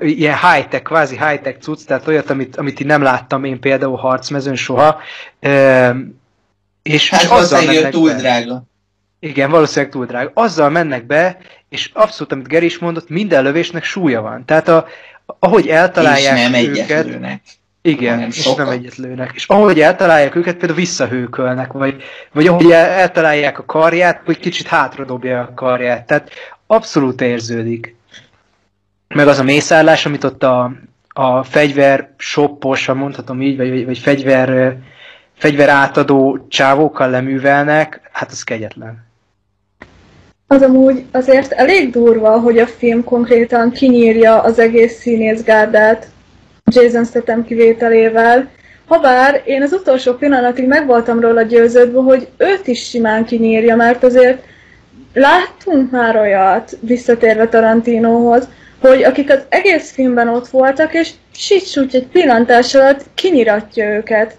ilyen 0.00 0.38
high-tech, 0.38 0.82
kvázi 0.82 1.16
high-tech 1.16 1.58
cucc, 1.58 1.86
tehát 1.86 2.08
olyat, 2.08 2.30
amit, 2.30 2.56
amit 2.56 2.80
én 2.80 2.86
nem 2.86 3.02
láttam 3.02 3.44
én 3.44 3.60
például 3.60 3.96
harcmezőn 3.96 4.56
soha, 4.56 5.00
és, 6.92 7.10
Hát 7.10 7.24
azzal 7.30 7.64
mennek 7.64 7.90
túl 7.90 8.08
be. 8.08 8.14
drága. 8.16 8.62
Igen, 9.20 9.50
valószínűleg 9.50 9.92
túl 9.92 10.06
drága. 10.06 10.30
Azzal 10.34 10.70
mennek 10.70 11.06
be, 11.06 11.38
és 11.68 11.90
abszolút, 11.94 12.32
amit 12.32 12.48
Geri 12.48 12.66
is 12.66 12.78
mondott, 12.78 13.08
minden 13.08 13.42
lövésnek 13.42 13.84
súlya 13.84 14.20
van. 14.20 14.44
Tehát 14.44 14.68
a, 14.68 14.86
ahogy 15.38 15.68
eltalálják 15.68 16.38
és 16.38 16.48
nem 16.48 16.64
őket, 16.64 17.04
lőnek. 17.06 17.42
igen, 17.82 18.14
hanem 18.14 18.28
és 18.28 18.40
sokat. 18.40 18.56
nem 18.66 18.68
egyet 18.68 18.96
lőnek. 18.96 19.30
És 19.34 19.46
ahogy 19.46 19.80
eltalálják 19.80 20.34
őket, 20.34 20.56
például 20.56 20.78
visszahőkölnek, 20.78 21.72
vagy, 21.72 22.02
vagy 22.32 22.46
ahogy 22.46 22.70
el, 22.70 22.86
eltalálják 22.90 23.58
a 23.58 23.64
karját, 23.64 24.20
vagy 24.24 24.38
kicsit 24.38 24.66
hátradobja 24.66 25.40
a 25.40 25.54
karját. 25.54 26.06
Tehát 26.06 26.30
abszolút 26.66 27.20
érződik. 27.20 27.94
Meg 29.08 29.28
az 29.28 29.38
a 29.38 29.42
mészállás, 29.42 30.06
amit 30.06 30.24
ott 30.24 30.42
a, 30.42 30.72
a 31.08 31.42
fegyver 31.42 32.10
shoppos, 32.16 32.86
ha 32.86 32.94
mondhatom 32.94 33.42
így, 33.42 33.56
vagy, 33.56 33.84
vagy, 33.84 33.98
fegyver, 33.98 34.76
fegyver 35.40 35.68
átadó 35.68 36.46
csávókkal 36.48 37.10
leművelnek, 37.10 38.00
hát 38.12 38.30
az 38.30 38.42
kegyetlen. 38.42 39.08
Az 40.46 40.62
amúgy 40.62 41.04
azért 41.10 41.52
elég 41.52 41.90
durva, 41.90 42.40
hogy 42.40 42.58
a 42.58 42.66
film 42.66 43.04
konkrétan 43.04 43.70
kinyírja 43.70 44.40
az 44.40 44.58
egész 44.58 44.98
színészgárdát 44.98 46.06
Jason 46.64 47.04
Statham 47.04 47.44
kivételével. 47.44 48.48
Habár 48.86 49.42
én 49.44 49.62
az 49.62 49.72
utolsó 49.72 50.12
pillanatig 50.14 50.66
meg 50.66 50.86
voltam 50.86 51.20
róla 51.20 51.42
győződve, 51.42 52.00
hogy 52.00 52.28
őt 52.36 52.66
is 52.66 52.88
simán 52.88 53.24
kinyírja, 53.24 53.76
mert 53.76 54.02
azért 54.02 54.44
láttunk 55.14 55.90
már 55.90 56.16
olyat, 56.16 56.78
visszatérve 56.80 57.48
Tarantinohoz, 57.48 58.48
hogy 58.80 59.02
akik 59.02 59.30
az 59.30 59.40
egész 59.48 59.90
filmben 59.90 60.28
ott 60.28 60.48
voltak, 60.48 60.94
és 60.94 61.10
sics 61.34 61.76
úgy 61.76 61.94
egy 61.94 62.06
pillantás 62.06 62.74
alatt 62.74 63.04
kinyiratja 63.14 63.94
őket. 63.94 64.38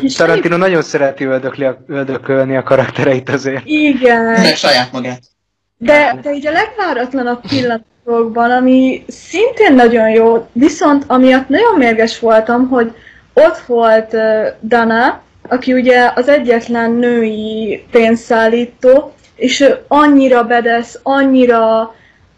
És 0.00 0.14
Tarantino 0.14 0.56
nagyon 0.56 0.82
szereti 0.82 1.24
öldökli 1.24 1.64
a, 1.64 1.84
öldökölni 1.86 2.56
a 2.56 2.62
karaktereit 2.62 3.28
azért. 3.28 3.62
Igen. 3.64 4.22
Meg 4.22 4.56
saját 4.56 4.92
magát. 4.92 5.20
De, 5.76 6.18
de 6.22 6.32
így 6.32 6.46
a 6.46 6.50
legváratlanabb 6.50 7.40
pillanatokban, 7.48 8.50
ami 8.50 9.04
szintén 9.08 9.74
nagyon 9.74 10.10
jó, 10.10 10.46
viszont 10.52 11.04
amiatt 11.06 11.48
nagyon 11.48 11.78
mérges 11.78 12.18
voltam, 12.18 12.68
hogy 12.68 12.92
ott 13.34 13.58
volt 13.66 14.12
uh, 14.12 14.46
Dana, 14.62 15.22
aki 15.48 15.72
ugye 15.72 16.12
az 16.14 16.28
egyetlen 16.28 16.90
női 16.90 17.84
pénzszállító, 17.90 19.12
és 19.34 19.60
ő 19.60 19.84
annyira 19.88 20.44
bedesz, 20.44 20.98
annyira, 21.02 21.94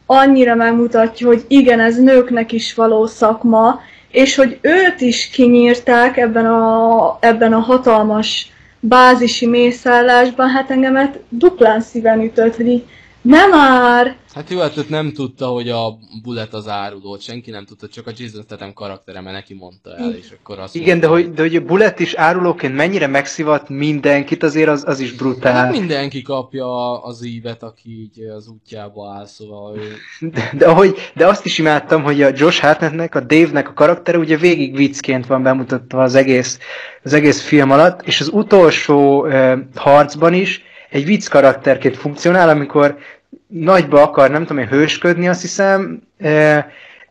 annyira 0.07 0.55
megmutatja, 0.55 1.26
hogy 1.26 1.44
igen, 1.48 1.80
ez 1.80 1.96
nőknek 1.96 2.52
is 2.52 2.74
való 2.74 3.07
szakma, 3.07 3.80
és 4.14 4.34
hogy 4.34 4.58
őt 4.60 5.00
is 5.00 5.30
kinyírták 5.30 6.16
ebben 6.16 6.46
a, 6.46 7.16
ebben 7.20 7.52
a 7.52 7.58
hatalmas 7.58 8.46
bázisi 8.80 9.46
mészállásban, 9.46 10.48
hát 10.48 10.70
engemet 10.70 11.20
duplán 11.28 11.80
szíven 11.80 12.20
ütött, 12.20 12.56
hogy 12.56 12.66
így 12.66 12.84
nem 13.25 13.51
már! 13.51 14.16
Hát 14.35 14.51
jó, 14.51 14.61
hát 14.61 14.89
nem 14.89 15.12
tudta, 15.12 15.47
hogy 15.47 15.68
a 15.68 15.99
Bullet 16.22 16.55
az 16.55 16.68
árulót, 16.68 17.20
senki 17.20 17.51
nem 17.51 17.64
tudta, 17.64 17.89
csak 17.89 18.07
a 18.07 18.11
Jason 18.16 18.43
Statham 18.43 18.72
karaktere, 18.72 19.20
mert 19.20 19.37
neki 19.37 19.55
mondta 19.55 19.97
el, 19.97 20.14
és 20.14 20.27
akkor 20.39 20.59
azt 20.59 20.75
Igen, 20.75 21.01
de 21.01 21.09
mondta, 21.09 21.27
hogy, 21.27 21.35
de 21.35 21.43
hogy 21.43 21.57
a 21.57 21.61
Bullet 21.61 22.01
is 22.01 22.14
árulóként 22.14 22.75
mennyire 22.75 23.07
megszivat 23.07 23.68
mindenkit, 23.68 24.43
azért 24.43 24.68
az, 24.68 24.85
az 24.87 25.01
is 25.01 25.09
Hát 25.09 25.18
brutál. 25.18 25.70
mindenki 25.70 26.22
kapja 26.22 27.03
az 27.03 27.25
ívet, 27.25 27.62
aki 27.62 28.01
így 28.01 28.20
az 28.37 28.49
útjába 28.49 29.14
áll, 29.14 29.27
szóval 29.27 29.77
ő... 29.77 29.93
De, 30.29 30.51
de, 30.57 30.66
ahogy, 30.66 30.97
de 31.14 31.27
azt 31.27 31.45
is 31.45 31.59
imádtam, 31.59 32.03
hogy 32.03 32.22
a 32.22 32.31
Josh 32.35 32.61
Hartnettnek, 32.61 33.14
a 33.14 33.20
Dave-nek 33.20 33.68
a 33.68 33.72
karaktere 33.72 34.18
ugye 34.18 34.37
végig 34.37 34.77
viccként 34.77 35.27
van 35.27 35.43
bemutatva 35.43 36.03
az 36.03 36.14
egész, 36.14 36.59
az 37.03 37.12
egész 37.12 37.43
film 37.43 37.70
alatt, 37.70 38.03
és 38.03 38.20
az 38.20 38.29
utolsó 38.33 39.27
uh, 39.27 39.59
harcban 39.75 40.35
is 40.35 40.62
egy 40.95 41.05
vicc 41.05 41.28
karakterként 41.28 41.97
funkcionál, 41.97 42.49
amikor 42.49 42.99
nagyba 43.47 44.03
akar, 44.03 44.30
nem 44.30 44.42
tudom 44.42 44.62
én, 44.62 44.68
hősködni, 44.68 45.28
azt 45.28 45.40
hiszem, 45.40 46.03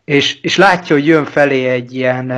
és, 0.05 0.41
és 0.41 0.57
látja, 0.57 0.95
hogy 0.95 1.05
jön 1.05 1.25
felé 1.25 1.65
egy 1.65 1.95
ilyen 1.95 2.33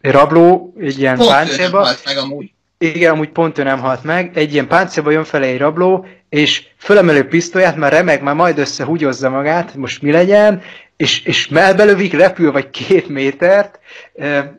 rabló, 0.00 0.74
egy 0.80 0.98
ilyen 0.98 1.16
páncélba, 1.16 1.88
meg 2.04 2.16
amúgy. 2.16 2.53
Igen, 2.84 3.12
amúgy 3.12 3.30
pont 3.30 3.58
ő 3.58 3.62
nem 3.62 3.78
halt 3.78 4.04
meg. 4.04 4.30
Egy 4.34 4.52
ilyen 4.52 4.68
páncélba 4.68 5.10
jön 5.10 5.24
felé 5.24 5.48
egy 5.48 5.58
rabló, 5.58 6.06
és 6.28 6.66
fölemelő 6.76 7.24
pisztolyát, 7.28 7.76
már 7.76 7.92
remeg, 7.92 8.22
már 8.22 8.34
majd 8.34 8.58
összehúgyozza 8.58 9.30
magát, 9.30 9.74
most 9.74 10.02
mi 10.02 10.10
legyen, 10.10 10.62
és, 10.96 11.24
és 11.24 11.48
melbelövik, 11.48 12.12
repül 12.12 12.52
vagy 12.52 12.70
két 12.70 13.08
métert, 13.08 13.80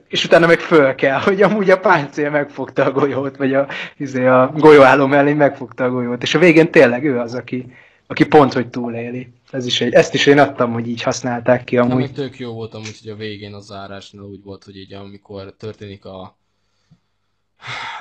és 0.07 0.25
utána 0.25 0.47
meg 0.47 0.59
föl 0.59 0.95
kell, 0.95 1.19
hogy 1.19 1.41
amúgy 1.41 1.69
a 1.69 1.79
páncél 1.79 2.29
megfogta 2.29 2.85
a 2.85 2.91
golyót, 2.91 3.37
vagy 3.37 3.53
a, 3.53 3.67
izé, 3.97 4.25
a 4.25 4.51
golyóálló 4.57 5.05
mellé 5.05 5.33
megfogta 5.33 5.83
a 5.83 5.89
golyót, 5.89 6.23
és 6.23 6.35
a 6.35 6.39
végén 6.39 6.71
tényleg 6.71 7.05
ő 7.05 7.19
az, 7.19 7.33
aki, 7.33 7.65
aki 8.07 8.25
pont, 8.25 8.53
hogy 8.53 8.67
túléli. 8.67 9.27
Ez 9.51 9.65
is 9.65 9.81
egy, 9.81 9.93
ezt 9.93 10.13
is 10.13 10.25
én 10.25 10.39
adtam, 10.39 10.73
hogy 10.73 10.87
így 10.87 11.01
használták 11.01 11.63
ki 11.63 11.77
Ami 11.77 11.91
amúgy. 11.91 12.13
tök 12.13 12.39
jó 12.39 12.53
volt 12.53 12.73
amúgy, 12.73 12.99
hogy 13.03 13.11
a 13.11 13.15
végén 13.15 13.53
a 13.53 13.59
zárásnál 13.59 14.23
úgy 14.23 14.43
volt, 14.43 14.63
hogy 14.63 14.77
így 14.77 14.93
amikor 14.93 15.53
történik 15.57 16.05
a 16.05 16.37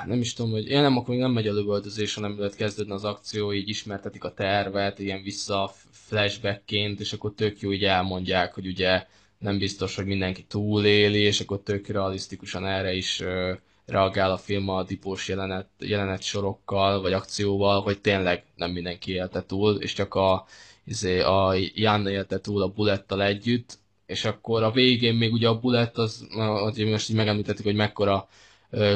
nem 0.05 0.19
is 0.19 0.33
tudom, 0.33 0.51
hogy 0.51 0.67
én 0.67 0.81
nem 0.81 0.97
akkor 0.97 1.09
még 1.09 1.19
nem 1.19 1.31
megy 1.31 1.47
a 1.47 1.53
lövöldözés, 1.53 2.13
hanem 2.13 2.37
lehet 2.37 2.55
kezdődni 2.55 2.93
az 2.93 3.03
akció, 3.03 3.53
így 3.53 3.69
ismertetik 3.69 4.23
a 4.23 4.33
tervet, 4.33 4.99
ilyen 4.99 5.21
vissza 5.23 5.71
flashbackként, 5.91 6.99
és 6.99 7.13
akkor 7.13 7.33
tök 7.35 7.59
jó 7.59 7.71
így 7.71 7.83
elmondják, 7.83 8.53
hogy 8.53 8.67
ugye 8.67 9.05
nem 9.37 9.57
biztos, 9.57 9.95
hogy 9.95 10.05
mindenki 10.05 10.43
túléli, 10.43 11.19
és 11.19 11.39
akkor 11.39 11.61
tök 11.63 11.87
realisztikusan 11.87 12.65
erre 12.65 12.93
is 12.93 13.19
ö, 13.19 13.53
reagál 13.85 14.31
a 14.31 14.37
film 14.37 14.69
a 14.69 14.83
dipós 14.83 15.27
jelenet, 15.27 15.67
jelenet 15.79 16.21
sorokkal, 16.21 17.01
vagy 17.01 17.13
akcióval, 17.13 17.81
hogy 17.81 18.01
tényleg 18.01 18.43
nem 18.55 18.71
mindenki 18.71 19.11
élte 19.11 19.43
túl, 19.43 19.75
és 19.75 19.93
csak 19.93 20.13
a, 20.13 20.45
izé, 20.83 21.19
a 21.19 21.53
Jan 21.73 22.07
élte 22.07 22.39
túl 22.39 22.61
a 22.61 22.67
Bullettal 22.67 23.23
együtt, 23.23 23.77
és 24.05 24.25
akkor 24.25 24.63
a 24.63 24.71
végén 24.71 25.15
még 25.15 25.33
ugye 25.33 25.47
a 25.47 25.59
Bullet, 25.59 25.97
az, 25.97 26.27
az 26.37 26.77
most 26.77 27.09
így 27.09 27.15
megemlítettük, 27.15 27.65
hogy 27.65 27.75
mekkora 27.75 28.27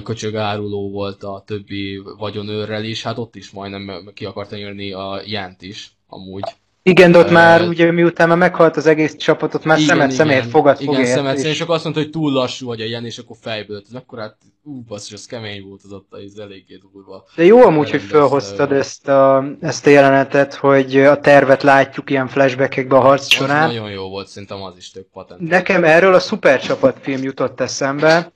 köcsög 0.04 0.36
áruló 0.36 0.90
volt 0.92 1.24
a 1.24 1.44
többi 1.46 2.02
vagyonőrrel 2.18 2.84
is, 2.84 3.04
hát 3.04 3.18
ott 3.18 3.36
is 3.36 3.52
majdnem 3.52 4.12
ki 4.14 4.26
akarta 4.26 4.56
nyírni 4.56 4.92
a 4.92 5.22
Jant 5.26 5.62
is, 5.62 5.92
amúgy. 6.08 6.44
Igen, 6.84 7.12
de 7.12 7.18
ott 7.18 7.30
már 7.32 7.68
ugye 7.68 7.92
miután 7.92 8.28
már 8.28 8.38
meghalt 8.38 8.78
az 8.78 8.86
egész 8.86 9.16
csapatot, 9.16 9.64
már 9.64 9.80
szemet 9.80 10.12
szemért 10.12 10.50
fogat 10.50 10.78
fog 10.78 10.88
Igen, 10.94 11.00
érte, 11.00 11.14
szemet 11.14 11.34
és- 11.34 11.40
szemért, 11.40 11.56
és 11.56 11.62
akkor 11.62 11.76
azt 11.76 11.84
mondta, 11.84 12.02
hogy 12.02 12.12
túl 12.12 12.32
lassú 12.32 12.66
vagy 12.68 12.82
a 12.82 12.86
ilyen, 12.86 13.06
és 13.06 13.18
akkor 13.18 13.36
fejből 13.42 13.76
ölt. 13.76 13.86
Akkor 13.94 14.20
hát, 14.20 14.38
ú, 14.64 14.82
basszus, 14.88 15.14
az 15.14 15.26
kemény 15.26 15.64
volt 15.68 15.82
az 15.84 15.92
ott, 15.92 16.14
ez 16.26 16.38
eléggé 16.38 16.80
durva. 16.92 17.24
De 17.36 17.44
jó 17.44 17.62
amúgy, 17.62 17.90
hogy 17.90 18.02
felhoztad 18.02 18.72
ezt 18.72 19.08
a, 19.08 19.44
ezt 19.62 19.86
a 19.86 19.90
jelenetet, 19.90 20.54
hogy 20.54 20.98
a 21.00 21.20
tervet 21.20 21.64
látjuk 21.64 22.10
ilyen 22.10 22.28
flashbackekbe 22.28 22.96
a 22.96 23.00
harc 23.00 23.22
Az 23.22 23.32
során. 23.32 23.68
nagyon 23.68 23.92
jó 23.92 24.10
volt, 24.10 24.28
szerintem 24.28 24.62
az 24.62 24.78
is 24.78 24.92
tök 24.92 25.08
patent. 25.14 25.40
Nekem 25.50 25.84
erről 25.84 26.14
a 26.14 26.20
szupercsapat 26.20 26.98
film 27.02 27.24
jutott 27.24 27.60
eszembe, 27.60 28.32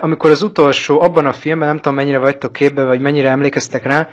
amikor 0.00 0.30
az 0.30 0.42
utolsó, 0.42 1.00
abban 1.00 1.26
a 1.26 1.32
filmben, 1.32 1.68
nem 1.68 1.76
tudom 1.76 1.94
mennyire 1.94 2.18
vagytok 2.18 2.52
képbe, 2.52 2.84
vagy 2.84 3.00
mennyire 3.00 3.28
emlékeztek 3.28 3.84
rá, 3.84 4.08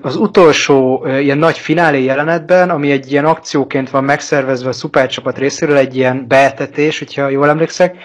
az 0.00 0.16
utolsó 0.16 1.06
ilyen 1.06 1.38
nagy 1.38 1.58
finálé 1.58 2.04
jelenetben, 2.04 2.70
ami 2.70 2.90
egy 2.90 3.12
ilyen 3.12 3.24
akcióként 3.24 3.90
van 3.90 4.04
megszervezve 4.04 4.68
a 4.68 4.72
szupercsapat 4.72 5.38
részéről, 5.38 5.76
egy 5.76 5.96
ilyen 5.96 6.24
beetetés, 6.28 6.98
hogyha 6.98 7.28
jól 7.28 7.48
emlékszek, 7.48 7.96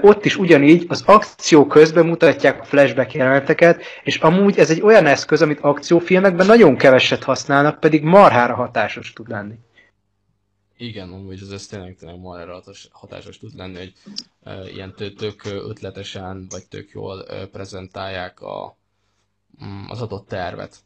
ott 0.00 0.24
is 0.24 0.36
ugyanígy 0.36 0.84
az 0.88 1.02
akció 1.06 1.66
közben 1.66 2.06
mutatják 2.06 2.60
a 2.60 2.64
flashback 2.64 3.12
jeleneteket, 3.14 3.82
és 4.02 4.16
amúgy 4.16 4.58
ez 4.58 4.70
egy 4.70 4.82
olyan 4.82 5.06
eszköz, 5.06 5.42
amit 5.42 5.60
akciófilmekben 5.60 6.46
nagyon 6.46 6.76
keveset 6.76 7.24
használnak, 7.24 7.80
pedig 7.80 8.02
marhára 8.02 8.54
hatásos 8.54 9.12
tud 9.12 9.28
lenni. 9.28 9.54
Igen, 10.76 11.12
amúgy 11.12 11.40
ez, 11.42 11.50
ez 11.50 11.66
tényleg, 11.66 11.96
tényleg 11.96 12.20
ma 12.20 12.40
erre 12.40 12.52
hatos, 12.52 12.88
hatásos 12.90 13.38
tud 13.38 13.54
lenni, 13.56 13.76
hogy 13.76 13.92
e, 14.42 14.70
ilyen 14.70 14.94
tök, 14.94 15.44
ötletesen, 15.44 16.46
vagy 16.50 16.66
tök 16.66 16.90
jól 16.90 17.26
e, 17.26 17.46
prezentálják 17.46 18.40
a, 18.40 18.76
mm, 19.64 19.84
az 19.88 20.02
adott 20.02 20.28
tervet. 20.28 20.84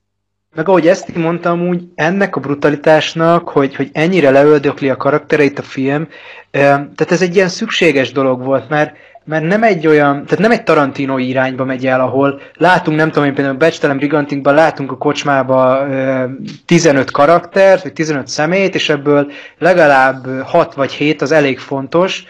Meg 0.54 0.68
ahogy 0.68 0.86
ezt 0.86 1.14
mondtam, 1.14 1.68
úgy 1.68 1.88
ennek 1.94 2.36
a 2.36 2.40
brutalitásnak, 2.40 3.48
hogy, 3.48 3.74
hogy 3.74 3.90
ennyire 3.92 4.30
leöldökli 4.30 4.88
a 4.88 4.96
karaktereit 4.96 5.58
a 5.58 5.62
film, 5.62 6.08
eh, 6.50 6.60
tehát 6.70 7.10
ez 7.10 7.22
egy 7.22 7.34
ilyen 7.34 7.48
szükséges 7.48 8.12
dolog 8.12 8.44
volt, 8.44 8.68
mert, 8.68 8.96
mert 9.30 9.44
nem 9.44 9.62
egy 9.62 9.86
olyan, 9.86 10.24
tehát 10.24 10.38
nem 10.38 10.50
egy 10.50 10.62
Tarantino 10.62 11.18
irányba 11.18 11.64
megy 11.64 11.86
el, 11.86 12.00
ahol 12.00 12.40
látunk, 12.56 12.96
nem 12.96 13.10
tudom 13.10 13.24
én 13.24 13.34
például 13.34 13.54
a 13.54 13.58
Becstelen 13.58 13.96
Brigantinkban 13.96 14.54
látunk 14.54 14.90
a 14.92 14.96
kocsmába 14.96 15.86
eh, 15.86 16.24
15 16.66 17.10
karaktert, 17.10 17.82
vagy 17.82 17.92
15 17.92 18.28
szemét, 18.28 18.74
és 18.74 18.88
ebből 18.88 19.30
legalább 19.58 20.42
6 20.42 20.74
vagy 20.74 20.92
7 20.92 21.22
az 21.22 21.32
elég 21.32 21.58
fontos, 21.58 22.24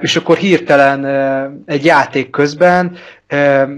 és 0.00 0.16
akkor 0.16 0.36
hirtelen 0.36 1.04
egy 1.66 1.84
játék 1.84 2.30
közben 2.30 2.96
eh, 3.26 3.68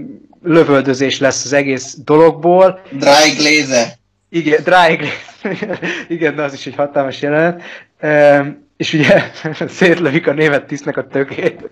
lövöldözés 0.43 1.19
lesz 1.19 1.45
az 1.45 1.53
egész 1.53 1.97
dologból, 2.05 2.81
Dry 2.91 3.31
Glazer. 3.37 3.87
igen, 4.29 4.63
dráig. 4.63 5.07
Igen, 6.07 6.35
de 6.35 6.43
az 6.43 6.53
is 6.53 6.65
egy 6.65 6.75
hatalmas 6.75 7.21
jelenet. 7.21 7.61
És 8.77 8.93
ugye 8.93 9.23
szétlövik 9.67 10.27
a 10.27 10.33
német 10.33 10.65
tisztnek 10.65 10.97
a 10.97 11.07
tökét. 11.07 11.69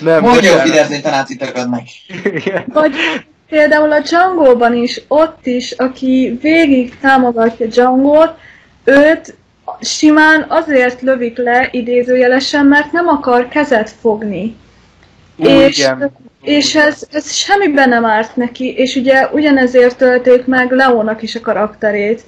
Nem, 0.00 0.22
Mondja, 0.22 0.60
hogy 0.60 1.00
náci 1.02 1.38
meg. 1.70 1.82
Igen. 2.24 2.64
Vagy 2.66 2.92
például 3.48 3.92
a 3.92 4.00
Django-ban 4.00 4.74
is, 4.74 5.02
ott 5.08 5.46
is, 5.46 5.70
aki 5.70 6.38
végig 6.42 6.98
támogatja 6.98 7.66
Django-t, 7.66 8.34
őt 8.84 9.34
simán 9.80 10.46
azért 10.48 11.00
lövik 11.00 11.36
le 11.36 11.68
idézőjelesen, 11.70 12.66
mert 12.66 12.92
nem 12.92 13.08
akar 13.08 13.48
kezet 13.48 13.90
fogni. 14.00 14.56
Ú, 15.36 15.44
és, 15.44 15.78
igen. 15.78 16.10
és 16.42 16.74
ez, 16.74 17.06
ez 17.12 17.32
semmiben 17.32 17.88
nem 17.88 18.04
árt 18.04 18.36
neki, 18.36 18.74
és 18.76 18.96
ugye 18.96 19.28
ugyanezért 19.32 19.96
tölték 19.96 20.46
meg 20.46 20.70
Leónak 20.70 21.22
is 21.22 21.34
a 21.34 21.40
karakterét. 21.40 22.22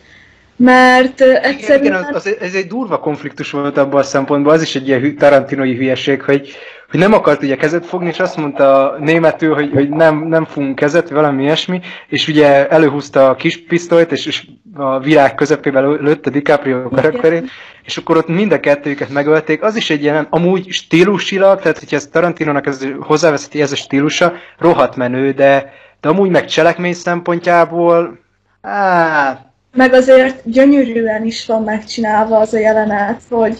Mert 0.56 1.20
Igen, 1.20 1.36
egyszerűen... 1.36 1.84
igen 1.84 2.04
az, 2.04 2.26
az, 2.26 2.36
ez 2.40 2.54
egy 2.54 2.66
durva 2.66 2.98
konfliktus 2.98 3.50
volt 3.50 3.76
abban 3.76 4.00
a 4.00 4.02
szempontból, 4.02 4.52
az 4.52 4.62
is 4.62 4.74
egy 4.74 4.88
ilyen 4.88 5.16
tarantinoi 5.16 5.76
hülyeség, 5.76 6.22
hogy, 6.22 6.56
hogy 6.92 7.00
nem 7.00 7.12
akart 7.12 7.42
ugye 7.42 7.56
kezet 7.56 7.86
fogni, 7.86 8.08
és 8.08 8.18
azt 8.18 8.36
mondta 8.36 8.96
németül, 9.00 9.54
hogy, 9.54 9.70
hogy 9.72 9.88
nem, 9.88 10.18
nem 10.28 10.44
fogunk 10.44 10.74
kezet, 10.74 11.10
valami 11.10 11.42
ilyesmi, 11.42 11.80
és 12.08 12.28
ugye 12.28 12.68
előhúzta 12.68 13.28
a 13.28 13.34
kis 13.34 13.64
pisztolyt, 13.64 14.12
és, 14.12 14.26
és 14.26 14.46
a 14.74 14.98
virág 14.98 15.34
közepébe 15.34 15.80
lőtte 15.80 16.30
DiCaprio 16.30 16.88
karakterét, 16.88 17.50
és 17.84 17.96
akkor 17.96 18.16
ott 18.16 18.28
mind 18.28 18.52
a 18.52 18.60
kettőjüket 18.60 19.08
megölték. 19.08 19.62
Az 19.62 19.76
is 19.76 19.90
egy 19.90 20.02
ilyen 20.02 20.26
amúgy 20.30 20.70
stílusilag, 20.70 21.60
tehát 21.60 21.78
hogyha 21.78 21.96
ez 21.96 22.06
Tarantinónak 22.06 22.66
ez 22.66 22.86
hozzáveszeti 23.00 23.60
ez 23.60 23.72
a 23.72 23.76
stílusa, 23.76 24.32
rohadt 24.58 24.96
menő, 24.96 25.30
de, 25.30 25.72
de 26.00 26.08
amúgy 26.08 26.30
meg 26.30 26.44
cselekmény 26.44 26.94
szempontjából, 26.94 28.18
hát, 28.62 29.46
Meg 29.74 29.92
azért 29.92 30.42
gyönyörűen 30.44 31.24
is 31.24 31.46
van 31.46 31.62
megcsinálva 31.62 32.38
az 32.38 32.54
a 32.54 32.58
jelenet, 32.58 33.20
hogy 33.30 33.58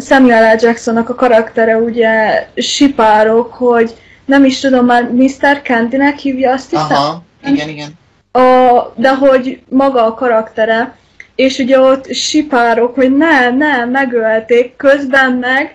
Samuel 0.00 0.54
L. 0.54 0.58
Jacksonnak 0.60 1.08
a 1.08 1.14
karaktere 1.14 1.76
ugye 1.76 2.46
sipárok, 2.54 3.54
hogy 3.54 3.94
nem 4.24 4.44
is 4.44 4.60
tudom 4.60 4.86
már, 4.86 5.10
Mr. 5.12 5.60
Candynek 5.62 6.18
hívja 6.18 6.52
azt 6.52 6.70
hiszem? 6.70 6.86
Aha, 6.90 7.22
igen, 7.46 7.68
igen. 7.68 7.98
A, 8.32 8.92
de 8.96 9.14
hogy 9.14 9.62
maga 9.68 10.04
a 10.04 10.14
karaktere, 10.14 10.96
és 11.34 11.58
ugye 11.58 11.80
ott 11.80 12.12
sipárok, 12.12 12.94
hogy 12.94 13.16
nem, 13.16 13.56
nem, 13.56 13.90
megölték, 13.90 14.76
közben 14.76 15.32
meg 15.32 15.74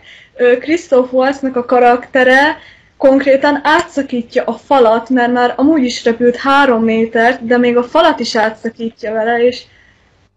Christoph 0.60 1.14
Waltznak 1.14 1.56
a 1.56 1.66
karaktere 1.66 2.58
konkrétan 2.98 3.60
átszakítja 3.64 4.44
a 4.44 4.54
falat, 4.54 5.10
mert 5.10 5.32
már 5.32 5.54
amúgy 5.56 5.84
is 5.84 6.04
repült 6.04 6.36
három 6.36 6.84
métert, 6.84 7.46
de 7.46 7.58
még 7.58 7.78
a 7.78 7.84
falat 7.84 8.20
is 8.20 8.36
átszakítja 8.36 9.14
vele, 9.14 9.44
és, 9.44 9.64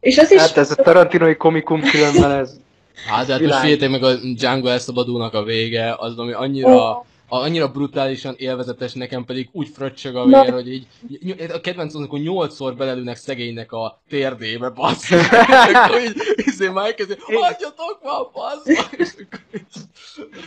és 0.01 0.19
az 0.19 0.33
is... 0.33 0.41
Hát 0.41 0.57
ez 0.57 0.71
a 0.71 0.75
Tarantinoi 0.75 1.37
komikum 1.37 1.81
különben 1.81 2.31
ez. 2.31 2.51
Hát, 3.07 3.31
hát 3.31 3.41
most 3.41 3.55
figyeljetek 3.55 3.91
meg 3.91 4.03
a 4.03 4.15
Django 4.15 4.69
elszabadulnak 4.69 5.35
a 5.35 5.43
vége, 5.43 5.95
az 5.99 6.19
ami 6.19 6.33
annyira, 6.33 6.91
Ó. 6.91 7.05
annyira 7.29 7.69
brutálisan 7.69 8.35
élvezetes, 8.37 8.93
nekem 8.93 9.25
pedig 9.25 9.49
úgy 9.53 9.69
fröccsög 9.69 10.17
a 10.17 10.25
vér, 10.25 10.53
hogy 10.53 10.73
így, 10.73 10.87
a 11.53 11.61
kedvenc 11.61 11.95
az, 11.95 11.99
amikor 11.99 12.19
nyolcszor 12.19 12.75
belelőnek 12.75 13.17
szegénynek 13.17 13.73
a 13.73 14.01
térdébe, 14.09 14.69
bassz. 14.69 15.11
akkor 15.75 16.01
így, 16.01 16.17
izé 16.37 16.69
már 16.69 16.85
elkezdi, 16.85 17.15
hagyjatok 17.19 17.99
már, 18.03 18.21
bassz! 18.33 18.67
És 18.67 19.11
akkor 19.15 19.41
így, 19.55 19.63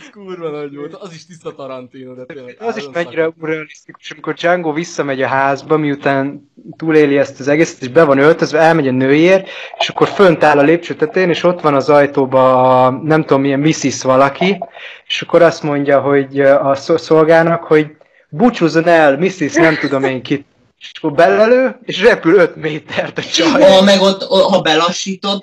ez 0.00 0.10
kurva 0.12 0.50
nagy 0.50 0.76
volt, 0.76 0.94
az 0.94 1.12
is 1.12 1.26
tiszta 1.26 1.54
Tarantino, 1.54 2.14
de 2.14 2.24
tényleg. 2.24 2.56
Az 2.60 2.76
is 2.76 2.88
mennyire 2.92 3.22
szakad. 3.22 3.42
unrealisztikus, 3.42 4.10
amikor 4.10 4.34
Django 4.34 4.72
visszamegy 4.72 5.22
a 5.22 5.26
házba, 5.26 5.76
miután 5.76 6.50
túléli 6.76 7.18
ezt 7.18 7.40
az 7.40 7.48
egészet, 7.48 7.82
és 7.82 7.88
be 7.88 8.04
van 8.04 8.18
öltözve, 8.18 8.58
elmegy 8.58 8.88
a 8.88 8.92
nőért, 8.92 9.48
és 9.78 9.88
akkor 9.88 10.08
fönt 10.08 10.42
áll 10.42 10.58
a 10.58 10.62
lépcső 10.62 10.94
tetején, 10.94 11.28
és 11.28 11.42
ott 11.42 11.60
van 11.60 11.74
az 11.74 11.88
ajtóba 11.88 12.90
nem 13.02 13.20
tudom 13.20 13.40
milyen 13.40 13.60
Mrs. 13.60 14.02
valaki, 14.02 14.58
és 15.06 15.22
akkor 15.22 15.42
azt 15.42 15.62
mondja, 15.62 16.00
hogy 16.00 16.40
a 16.40 16.71
szol- 16.74 17.02
szolgának, 17.02 17.62
hogy 17.62 17.86
búcsúzzon 18.28 18.86
el, 18.86 19.16
Mrs. 19.16 19.54
nem 19.54 19.76
tudom 19.80 20.04
én 20.04 20.22
kit. 20.22 20.44
És 20.78 20.90
akkor 20.98 21.12
belelő, 21.12 21.78
és 21.82 22.00
repül 22.00 22.34
5 22.34 22.56
métert 22.56 23.18
a 23.18 23.22
csaj. 23.22 23.62
Ha 23.62 23.82
meg 23.82 24.00
ott, 24.00 24.22
ha 24.22 24.60
belassítod, 24.60 25.42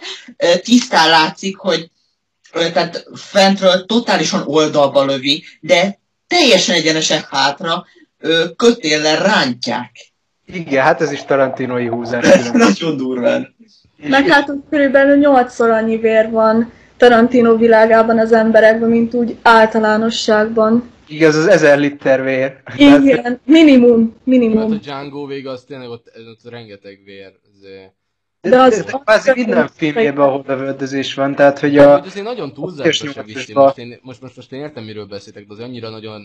tisztán 0.64 1.10
látszik, 1.10 1.58
hogy 1.58 1.90
tehát 2.52 3.06
fentről 3.14 3.86
totálisan 3.86 4.44
oldalba 4.46 5.06
lövi, 5.06 5.44
de 5.62 6.00
teljesen 6.28 6.76
egyenesen 6.76 7.26
hátra 7.30 7.86
kötéllel 8.56 9.24
rántják. 9.24 9.92
Igen, 10.46 10.84
hát 10.84 11.02
ez 11.02 11.12
is 11.12 11.24
Tarantinoi 11.24 11.88
húzás. 11.88 12.26
Nagyon 12.54 12.98
durván. 12.98 13.56
Meg 14.08 14.28
hát 14.28 14.52
körülbelül 14.70 15.18
nyolcszor 15.18 15.70
annyi 15.70 15.98
vér 15.98 16.30
van 16.30 16.72
Tarantino 16.98 17.58
világában 17.58 18.20
az 18.20 18.32
emberekben, 18.32 18.90
mint 18.90 19.14
úgy 19.14 19.38
általánosságban. 19.42 20.92
Igaz, 21.10 21.36
az 21.36 21.48
ezer 21.48 21.80
liter 21.80 22.24
vér. 22.24 22.62
Igen, 22.78 23.40
minimum, 23.46 24.00
Hát 24.08 24.18
a 24.18 24.30
minimum. 24.30 24.78
Django 24.80 25.26
vége 25.26 25.50
az 25.50 25.64
tényleg 25.64 25.90
ott, 25.90 26.12
ott 26.32 26.52
rengeteg 26.52 27.02
vér. 27.04 27.40
izé. 27.56 27.92
De, 28.42 28.62
az- 28.62 28.76
de, 28.78 28.84
de 28.84 28.98
kvázi 29.04 29.32
minden 29.36 29.68
filmjében, 29.68 30.26
ahol 30.28 30.44
lövöldözés 30.48 31.14
van, 31.14 31.36
tehát 31.36 31.60
hogy 31.60 31.78
a... 31.78 31.98
Hogy 31.98 32.08
azért 32.08 32.26
nagyon 32.26 32.50
se 32.56 32.56
nyolcasba. 32.56 33.24
viszi. 33.24 33.54
Most 33.54 33.78
én, 33.78 34.00
most, 34.02 34.22
most, 34.22 34.36
most 34.36 34.52
én 34.52 34.60
értem, 34.60 34.84
miről 34.84 35.06
beszéltek, 35.06 35.48
de 35.48 35.54
az 35.54 35.60
annyira 35.60 35.90
nagyon 35.90 36.22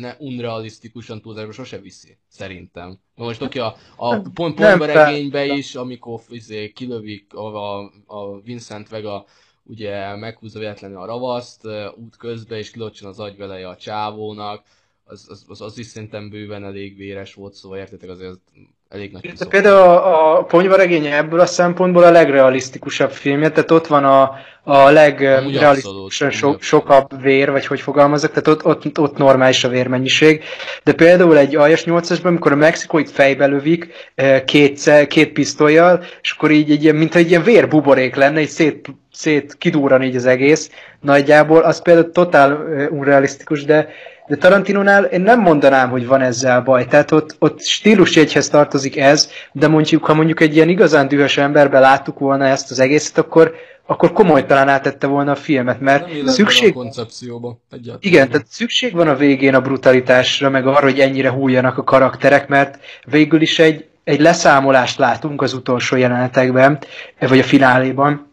ne, 0.00 0.14
unrealisztikusan 0.18 1.20
túlzásba 1.20 1.52
sose 1.52 1.78
viszi, 1.78 2.18
szerintem. 2.28 2.98
Most 3.14 3.42
oké, 3.42 3.58
a, 3.58 3.76
a 3.96 4.20
pont 4.20 4.58
Nem 4.58 4.78
pontberegénybe 4.78 5.44
is, 5.44 5.74
amikor 5.74 6.20
izé, 6.28 6.72
kilövik 6.72 7.34
a, 7.34 7.78
a, 7.78 7.92
a 8.06 8.40
Vincent 8.40 8.88
Vega 8.88 9.26
ugye 9.66 10.16
meghúzza 10.16 10.58
véletlenül 10.58 10.98
a 10.98 11.06
ravaszt 11.06 11.66
út 11.96 12.16
közben, 12.16 12.58
és 12.58 12.70
kilocsan 12.70 13.08
az 13.08 13.20
agyveleje 13.20 13.68
a 13.68 13.76
csávónak, 13.76 14.64
az, 15.04 15.26
az, 15.28 15.44
az, 15.48 15.60
az 15.60 15.78
is 15.78 15.86
szerintem 15.86 16.30
bőven 16.30 16.64
elég 16.64 16.96
véres 16.96 17.34
volt, 17.34 17.54
szóval 17.54 17.78
értetek 17.78 18.08
azért 18.10 18.30
az 18.30 18.40
elég 18.88 19.12
nagy 19.12 19.20
piszok. 19.30 19.48
például 19.48 19.76
a, 19.76 20.38
a 20.38 20.42
ponyvaregény 20.42 21.06
ebből 21.06 21.40
a 21.40 21.46
szempontból 21.46 22.02
a 22.02 22.10
legrealisztikusabb 22.10 23.10
filmje, 23.10 23.50
tehát 23.50 23.70
ott 23.70 23.86
van 23.86 24.04
a, 24.04 24.32
a 24.62 24.90
legrealisztikusan 24.90 26.30
so, 26.30 26.54
sokabb 26.60 27.22
vér, 27.22 27.50
vagy 27.50 27.66
hogy 27.66 27.80
fogalmazok, 27.80 28.30
tehát 28.30 28.48
ott, 28.48 28.64
ott, 28.64 28.98
ott 28.98 29.16
normális 29.16 29.64
a 29.64 29.68
vérmennyiség. 29.68 30.44
De 30.84 30.92
például 30.92 31.38
egy 31.38 31.56
aljas 31.56 31.84
8-asban, 31.86 32.24
amikor 32.24 32.52
a 32.52 32.56
mexikóit 32.56 33.10
fejbe 33.10 33.46
lövik 33.46 33.88
eh, 34.14 34.42
két, 34.44 35.06
két 35.08 35.32
pisztolyjal, 35.32 36.04
és 36.22 36.32
akkor 36.32 36.50
így 36.50 36.70
egy 36.70 36.82
ilyen, 36.82 36.96
mintha 36.96 37.18
egy 37.18 37.30
ilyen 37.30 37.42
vérbuborék 37.42 38.14
lenne, 38.14 38.40
így 38.40 38.48
szét, 38.48 38.88
szét 39.12 39.54
kidúran 39.58 40.02
így 40.02 40.16
az 40.16 40.26
egész 40.26 40.70
nagyjából, 41.00 41.62
az 41.62 41.82
például 41.82 42.10
totál 42.10 42.50
eh, 42.52 42.92
unrealisztikus, 42.92 43.64
de 43.64 43.88
de 44.26 44.36
Tarantinónál 44.36 45.04
én 45.04 45.20
nem 45.20 45.40
mondanám, 45.40 45.90
hogy 45.90 46.06
van 46.06 46.20
ezzel 46.20 46.60
baj. 46.60 46.86
Tehát 46.86 47.10
ott, 47.10 47.36
ott 47.38 47.62
stílusjegyhez 47.62 48.48
tartozik 48.48 48.96
ez, 48.96 49.30
de 49.52 49.68
mondjuk, 49.68 50.04
ha 50.04 50.14
mondjuk 50.14 50.40
egy 50.40 50.54
ilyen 50.54 50.68
igazán 50.68 51.08
dühös 51.08 51.36
emberbe 51.36 51.78
láttuk 51.78 52.18
volna 52.18 52.44
ezt 52.44 52.70
az 52.70 52.78
egészet, 52.80 53.18
akkor, 53.18 53.54
akkor 53.86 54.12
komolytalan 54.12 54.68
átette 54.68 55.06
volna 55.06 55.30
a 55.30 55.34
filmet, 55.34 55.80
mert 55.80 56.06
Nem 56.22 56.26
szükség, 56.26 56.70
a 56.70 56.74
koncepcióba. 56.74 57.58
Egyáltalán. 57.70 57.98
igen, 58.00 58.28
tehát 58.28 58.46
szükség 58.50 58.92
van 58.92 59.08
a 59.08 59.14
végén 59.16 59.54
a 59.54 59.60
brutalitásra, 59.60 60.50
meg 60.50 60.66
arra, 60.66 60.82
hogy 60.86 61.00
ennyire 61.00 61.30
hújjanak 61.30 61.78
a 61.78 61.84
karakterek, 61.84 62.48
mert 62.48 62.78
végül 63.04 63.40
is 63.40 63.58
egy, 63.58 63.86
egy 64.04 64.20
leszámolást 64.20 64.98
látunk 64.98 65.42
az 65.42 65.54
utolsó 65.54 65.96
jelenetekben, 65.96 66.78
vagy 67.18 67.38
a 67.38 67.42
fináléban. 67.42 68.26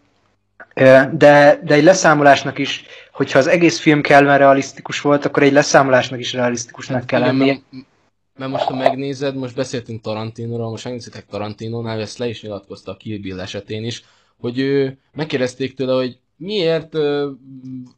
De, 1.12 1.60
de 1.64 1.74
egy 1.74 1.84
leszámolásnak 1.84 2.58
is, 2.58 2.86
hogyha 3.14 3.40
az 3.40 3.48
egész 3.48 3.80
film 3.80 4.02
kellően 4.02 4.38
realisztikus 4.38 5.02
volt, 5.02 5.26
akkor 5.26 5.44
egy 5.44 5.52
leszámolásnak 5.52 6.20
is 6.20 6.34
realisztikusnak 6.34 7.06
kell 7.06 7.20
lennie. 7.20 7.46
mert, 7.46 7.86
mert 8.38 8.52
most 8.52 8.64
ha 8.64 8.76
megnézed, 8.76 9.36
most 9.36 9.56
beszéltünk 9.56 10.02
Tarantinóról, 10.02 10.70
most 10.70 10.84
megnézitek 10.84 11.26
Tarantinónál, 11.26 12.00
ezt 12.00 12.18
le 12.18 12.28
is 12.28 12.42
nyilatkozta 12.42 12.92
a 12.92 12.98
Kill 12.98 13.20
Bill 13.20 13.40
esetén 13.40 13.84
is, 13.84 14.04
hogy 14.38 14.60
ő, 14.60 14.98
megkérdezték 15.14 15.74
tőle, 15.74 15.94
hogy 15.94 16.18
miért 16.38 16.96
ö, 16.96 17.30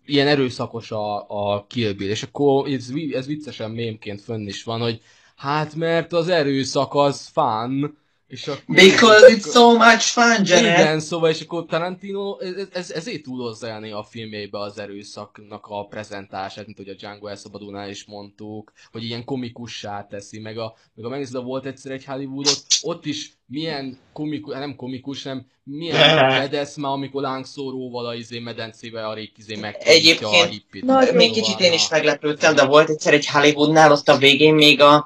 ilyen 0.06 0.28
erőszakos 0.28 0.92
a, 0.92 1.30
a 1.30 1.66
Kill 1.68 1.94
Bill, 1.94 2.10
és 2.10 2.24
akkor 2.24 2.68
ez, 2.68 2.90
ez 3.12 3.28
viccesen 3.28 3.72
mémként 3.72 4.22
fönn 4.22 4.48
is 4.48 4.64
van, 4.64 4.80
hogy 4.80 5.02
hát 5.36 5.76
mert 5.76 6.14
az 6.14 6.30
erőszak 6.30 6.94
az 6.94 7.28
fun, 7.34 7.98
és 8.28 8.48
akkor, 8.48 8.76
Because 8.76 9.36
it's 9.36 9.52
so 9.52 9.74
much 9.78 10.02
fun, 10.02 10.46
Janet. 10.46 10.80
igen, 10.80 11.00
szóval, 11.00 11.30
és 11.30 11.42
akkor 11.42 11.66
Tarantino 11.66 12.38
ez, 12.40 12.68
ez, 12.74 12.92
ezért 12.92 13.24
túl 13.24 13.42
hozzájárni 13.42 13.92
a 13.92 14.04
filmjeibe 14.04 14.60
az 14.60 14.78
erőszaknak 14.80 15.66
a 15.70 15.86
prezentását, 15.86 16.66
mint 16.66 16.78
hogy 16.78 16.90
a 16.90 16.94
Django 16.94 17.28
elszabadulnál 17.28 17.90
is 17.90 18.06
mondtuk, 18.06 18.72
hogy 18.92 19.04
ilyen 19.04 19.24
komikussá 19.24 20.08
teszi, 20.08 20.40
meg 20.40 20.58
a, 20.58 20.76
meg 20.96 21.06
a 21.06 21.10
megnézed, 21.10 21.36
a 21.36 21.42
volt 21.42 21.66
egyszer 21.66 21.92
egy 21.92 22.06
Hollywoodot, 22.06 22.64
ott 22.82 23.06
is 23.06 23.34
milyen 23.46 23.98
komikus, 24.14 24.54
nem 24.54 24.76
komikus, 24.76 25.24
nem 25.24 25.46
milyen 25.64 26.26
medeszme, 26.28 26.88
amikor 26.88 27.22
lángszóróval 27.22 28.06
a 28.06 28.16
izé 28.16 28.40
medencével 28.40 29.10
a 29.10 29.14
rég 29.14 29.32
izé 29.38 29.56
megtanítja 29.56 30.30
a 30.30 30.32
Egyébként 30.32 30.50
hippit. 30.50 30.84
Nagyon. 30.84 31.16
Még 31.16 31.32
kicsit 31.32 31.60
én 31.60 31.74
is 31.74 31.90
meglepődtem, 31.90 32.56
de 32.56 32.66
volt 32.66 32.90
egyszer 32.90 33.14
egy 33.14 33.28
Hollywoodnál, 33.28 33.92
ott 33.92 34.08
a 34.08 34.18
végén 34.18 34.54
még 34.54 34.82
a, 34.82 35.06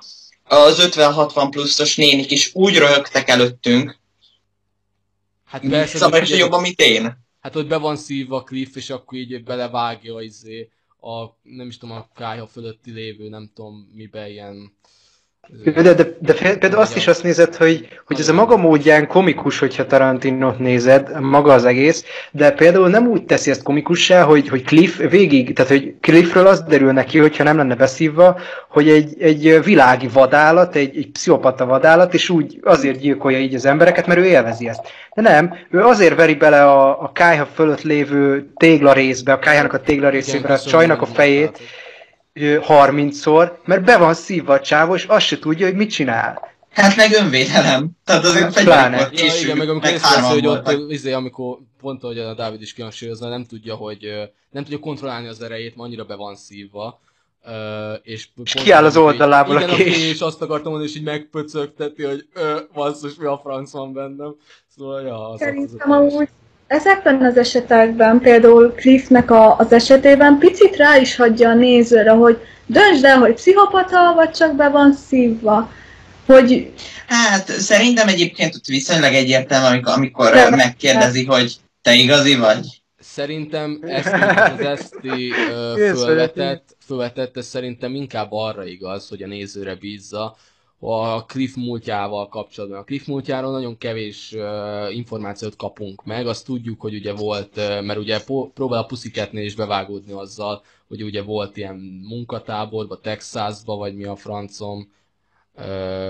az 0.50 0.90
50-60 0.92 1.48
pluszos 1.50 1.96
nénik 1.96 2.32
is 2.32 2.52
úgy 2.54 2.78
röhögtek 2.78 3.30
előttünk, 3.30 4.00
Hát 5.50 5.68
persze, 5.70 5.98
szóval 5.98 6.22
is 6.22 6.30
jobban, 6.30 6.62
mint 6.62 6.80
én. 6.80 7.28
Hát, 7.40 7.54
hogy 7.54 7.68
be 7.68 7.78
van 7.78 7.96
szívva 7.96 8.38
a 8.38 8.44
Cliff, 8.44 8.76
és 8.76 8.90
akkor 8.90 9.18
így 9.18 9.44
belevágja 9.44 10.22
izé, 10.22 10.70
a, 11.02 11.26
nem 11.42 11.68
is 11.68 11.78
tudom, 11.78 11.96
a 11.96 12.08
kájha 12.16 12.48
fölötti 12.48 12.92
lévő, 12.92 13.30
nem 13.30 13.52
tudom, 13.54 13.90
miben 13.94 14.30
ilyen... 14.30 14.78
De, 15.64 15.94
de, 15.94 16.04
de 16.20 16.34
például 16.34 16.82
azt 16.82 16.96
is 16.96 17.08
azt 17.08 17.24
nézed, 17.24 17.56
hogy, 17.56 17.88
hogy 18.06 18.20
ez 18.20 18.30
a 18.30 18.34
maga 18.34 18.58
módján 18.58 19.08
komikus, 19.08 19.60
hogyha 19.60 19.86
Tarantinot 19.86 20.60
nézed, 20.60 21.20
maga 21.22 21.54
az 21.54 21.66
egész, 21.66 22.06
de 22.32 22.52
például 22.52 22.90
nem 22.90 23.08
úgy 23.08 23.26
teszi 23.26 23.50
ezt 23.50 23.64
komikussá, 23.64 24.24
hogy, 24.24 24.48
hogy 24.48 24.64
Cliff 24.64 24.98
végig, 24.98 25.54
tehát 25.54 25.72
hogy 25.72 25.94
Cliffről 26.02 26.48
az 26.48 26.62
derül 26.62 26.92
neki, 26.92 27.18
hogyha 27.20 27.44
nem 27.44 27.58
lenne 27.58 27.76
beszívva, 27.76 28.40
hogy 28.70 28.90
egy, 28.90 29.22
egy 29.22 29.64
világi 29.64 30.08
vadállat, 30.08 30.76
egy, 30.76 30.98
egy 30.98 31.10
pszichopata 31.12 31.66
vadállat, 31.66 32.14
és 32.14 32.30
úgy 32.30 32.60
azért 32.64 33.00
gyilkolja 33.00 33.40
így 33.40 33.56
az 33.56 33.66
embereket, 33.66 34.08
mert 34.08 34.20
ő 34.20 34.26
élvezi 34.26 34.68
ezt. 34.68 34.88
De 35.16 35.22
nem, 35.22 35.54
ő 35.72 35.80
azért 35.84 36.16
veri 36.16 36.36
bele 36.36 36.66
a, 36.66 37.02
a 37.02 37.12
kájha 37.12 37.48
fölött 37.54 37.82
lévő 37.82 38.52
téglarészbe, 38.58 39.34
a 39.34 39.40
kájhának 39.40 39.74
a 39.74 39.80
téglarészébe, 39.80 40.54
a 40.54 40.60
csajnak 40.60 41.02
a 41.02 41.06
fejét, 41.06 41.60
ö, 41.60 41.89
30-szor, 42.40 43.52
mert 43.66 43.84
be 43.84 43.98
van 43.98 44.14
szívva 44.14 44.54
a 44.54 44.60
csávó, 44.60 44.96
és 44.96 45.06
azt 45.06 45.26
se 45.26 45.40
tudja, 45.40 45.66
hogy 45.66 45.76
mit 45.76 45.92
csinál. 45.92 46.50
Hát 46.72 46.96
meg 46.96 47.14
önvédelem. 47.14 47.90
Tehát 48.06 48.24
azért 48.24 48.64
volt 48.64 49.00
Ja, 49.00 49.10
később, 49.10 49.44
igen, 49.44 49.58
meg 49.58 49.70
amikor 49.70 49.92
meg 49.92 50.00
hárman 50.00 50.32
hogy 50.32 50.48
ott, 50.48 50.92
izé, 50.92 51.12
amikor 51.12 51.58
pont 51.82 52.04
ahogy 52.04 52.20
a 52.20 52.34
Dávid 52.34 52.62
is 52.62 52.74
kihangsúlyozna, 52.74 53.30
nem 53.30 53.46
tudja, 53.46 53.76
hogy 53.76 54.08
nem 54.50 54.64
tudja 54.64 54.80
kontrollálni 54.80 55.28
az 55.28 55.42
erejét, 55.42 55.76
mert 55.76 55.88
annyira 55.88 56.04
be 56.04 56.16
van 56.16 56.36
szívva. 56.36 57.02
Uh, 57.46 58.00
és, 58.04 58.30
És 58.44 58.54
kiáll 58.54 58.86
az 58.86 58.98
oldalából 58.98 59.58
a 59.58 59.66
kés. 59.66 59.80
Igen, 59.80 60.00
és 60.00 60.20
azt 60.20 60.42
akartam 60.42 60.72
mondani, 60.72 60.92
és 60.92 60.98
így 60.98 61.04
megpöcögteti, 61.04 62.04
hogy 62.04 62.28
ö, 62.34 62.60
basszus, 62.74 63.16
mi 63.16 63.26
a 63.26 63.40
franc 63.44 63.72
van 63.72 63.94
bennem. 63.94 64.36
Szóval, 64.76 65.02
ja, 65.02 65.30
az, 65.30 65.40
Szerintem 65.40 65.92
amúgy 65.92 66.30
ezekben 66.70 67.22
az 67.22 67.38
esetekben, 67.38 68.20
például 68.20 68.74
Cliffnek 68.76 69.32
a, 69.32 69.58
az 69.58 69.72
esetében 69.72 70.38
picit 70.38 70.76
rá 70.76 70.98
is 70.98 71.16
hagyja 71.16 71.50
a 71.50 71.54
nézőre, 71.54 72.12
hogy 72.12 72.38
döntsd 72.66 73.04
el, 73.04 73.18
hogy 73.18 73.34
pszichopata, 73.34 74.14
vagy 74.16 74.32
csak 74.32 74.56
be 74.56 74.70
van 74.70 74.94
szívva. 74.94 75.72
Hogy 76.26 76.74
Hát 77.08 77.48
szerintem 77.52 78.08
egyébként 78.08 78.56
ott 78.56 78.66
viszonylag 78.66 79.14
egyértelmű, 79.14 79.68
amikor, 79.68 79.94
amikor 79.94 80.32
De- 80.32 80.56
megkérdezi, 80.56 81.26
hogy 81.26 81.56
te 81.82 81.94
igazi 81.94 82.36
vagy. 82.36 82.82
Szerintem 83.00 83.80
ezt, 83.82 84.14
az 84.54 84.66
Eszti 84.66 85.32
fölvetett, 85.76 86.78
fölvetett, 86.86 87.38
ez 87.38 87.46
szerintem 87.46 87.96
inkább 87.96 88.28
arra 88.32 88.66
igaz, 88.66 89.08
hogy 89.08 89.24
a 89.24 89.28
nézőre 89.28 89.76
bízza, 89.76 90.36
a 90.80 91.26
Cliff 91.26 91.56
múltjával 91.56 92.28
kapcsolatban. 92.28 92.80
A 92.80 92.84
Cliff 92.84 93.06
múltjáról 93.06 93.52
nagyon 93.52 93.78
kevés 93.78 94.32
uh, 94.32 94.96
információt 94.96 95.56
kapunk 95.56 96.06
meg, 96.06 96.28
azt 96.28 96.46
tudjuk, 96.46 96.82
hogy 96.82 96.94
ugye 96.94 97.14
volt, 97.14 97.58
uh, 97.58 97.82
mert 97.82 98.00
ugye 98.00 98.20
próbál 98.54 98.80
a 98.80 98.86
Pussycatnél 98.86 99.44
is 99.44 99.56
bevágódni 99.56 100.12
azzal, 100.12 100.64
hogy 100.88 101.04
ugye 101.04 101.22
volt 101.22 101.58
ilyen 101.58 101.76
munkatáborba, 102.10 103.00
Texasba, 103.00 103.76
vagy 103.76 103.96
mi 103.96 104.04
a 104.04 104.16
francom, 104.16 104.92
uh, 105.56 105.66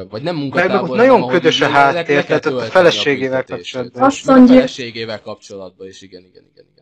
vagy 0.09 0.21
nem 0.21 0.35
Meg 0.35 0.43
munkatábor, 0.43 0.89
ott 0.89 0.95
nagyon 0.95 1.27
ködös 1.27 1.61
a 1.61 1.67
háttér, 1.67 2.25
tehát 2.25 2.45
a 2.45 2.59
feleségével 2.59 3.43
kapcsolatban. 3.43 4.03
A 4.03 4.09
feleségével 4.09 5.21
kapcsolatban 5.21 5.87
is, 5.87 6.01
igen, 6.01 6.21
igen, 6.21 6.43
igen, 6.51 6.65
igen. 6.71 6.78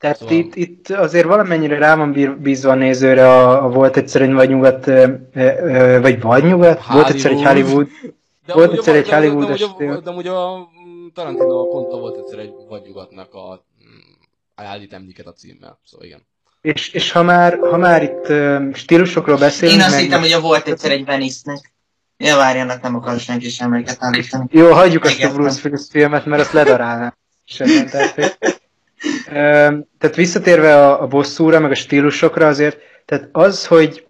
Tehát 0.00 0.16
Szóval- 0.18 0.34
itt, 0.34 0.54
itt 0.54 0.88
azért 0.88 1.26
valamennyire 1.26 1.78
rá 1.78 1.96
van 1.96 2.38
bízva 2.42 2.70
a 2.70 2.74
nézőre 2.74 3.28
a, 3.28 3.64
a 3.64 3.68
volt 3.68 3.96
egyszer 3.96 4.22
egy 4.22 4.32
vagy 4.32 4.48
nyugat, 4.48 4.86
ö, 4.86 5.06
ö, 5.34 5.98
vagy 6.00 6.20
vagy 6.20 6.44
nyugat, 6.44 6.86
volt 6.86 7.08
egyszer 7.08 7.30
egy 7.30 7.42
Hollywood. 7.42 7.66
Hollywood, 7.72 7.88
De 8.46 8.52
Volt 8.54 8.72
egyszer 8.72 8.94
a- 8.94 8.96
egy 8.96 9.04
de- 9.04 9.10
de- 9.10 9.16
Hollywood 9.16 9.46
de, 9.46 9.52
amúgy 9.52 9.62
a- 9.62 9.66
estél. 9.66 10.00
de 10.00 10.10
amúgy 10.10 10.26
a 10.26 10.68
Tarantino 11.14 11.66
pont 11.68 11.90
volt 11.90 12.18
egyszer 12.18 12.38
egy 12.38 12.52
vadnyugatnak 12.68 13.34
a 13.34 13.64
mm, 13.84 13.98
állít 14.54 14.92
emléket 14.92 15.26
a 15.26 15.32
címmel, 15.32 15.78
szóval 15.84 16.06
igen. 16.06 16.26
és, 16.60 16.88
és 16.92 17.12
ha 17.12 17.22
már, 17.22 17.58
ha 17.70 17.76
már 17.76 18.02
itt 18.02 18.26
stílusokról 18.76 19.36
beszélünk, 19.36 19.78
Én 19.78 19.84
azt 19.84 19.94
meg- 19.94 20.02
hittem, 20.04 20.20
hogy 20.20 20.32
a 20.32 20.40
volt 20.40 20.68
egyszer 20.68 20.90
egy 20.90 21.04
Venice-nek. 21.04 21.72
Ja, 22.16 22.36
várjanak, 22.36 22.82
nem 22.82 22.94
akar 22.94 23.18
senki 23.18 23.48
sem 23.48 23.72
emléket 23.72 23.96
állítani. 24.00 24.44
Jó, 24.50 24.72
hagyjuk 24.72 25.04
azt 25.04 25.22
a. 25.24 25.32
Bruce 25.32 25.60
Willis 25.64 25.82
filmet, 25.90 26.24
mert 26.26 26.42
azt 26.42 26.52
ledarálnám. 26.52 27.14
Semmi, 27.44 27.84
tehát, 27.84 28.38
tehát 29.98 30.16
visszatérve 30.16 30.86
a, 30.86 31.02
a 31.02 31.06
bosszúra, 31.06 31.60
meg 31.60 31.70
a 31.70 31.74
stílusokra 31.74 32.46
azért, 32.46 32.78
tehát 33.04 33.28
az, 33.32 33.66
hogy, 33.66 34.06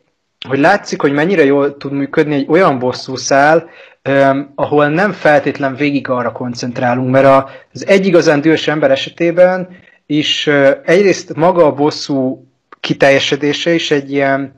hogy 0.49 0.59
látszik, 0.59 1.01
hogy 1.01 1.13
mennyire 1.13 1.45
jól 1.45 1.77
tud 1.77 1.93
működni 1.93 2.35
egy 2.35 2.47
olyan 2.49 2.79
bosszúszál, 2.79 3.69
öm, 4.03 4.53
ahol 4.55 4.89
nem 4.89 5.13
feltétlen 5.13 5.75
végig 5.75 6.09
arra 6.09 6.33
koncentrálunk, 6.33 7.11
mert 7.11 7.51
az 7.73 7.87
egy 7.87 8.07
igazán 8.07 8.41
dühös 8.41 8.69
ember 8.69 8.91
esetében 8.91 9.69
is 10.07 10.47
ö, 10.47 10.71
egyrészt 10.85 11.35
maga 11.35 11.67
a 11.67 11.73
bosszú 11.73 12.47
kiteljesedése 12.81 13.75
is 13.75 13.91
egy 13.91 14.13
ilyen 14.13 14.55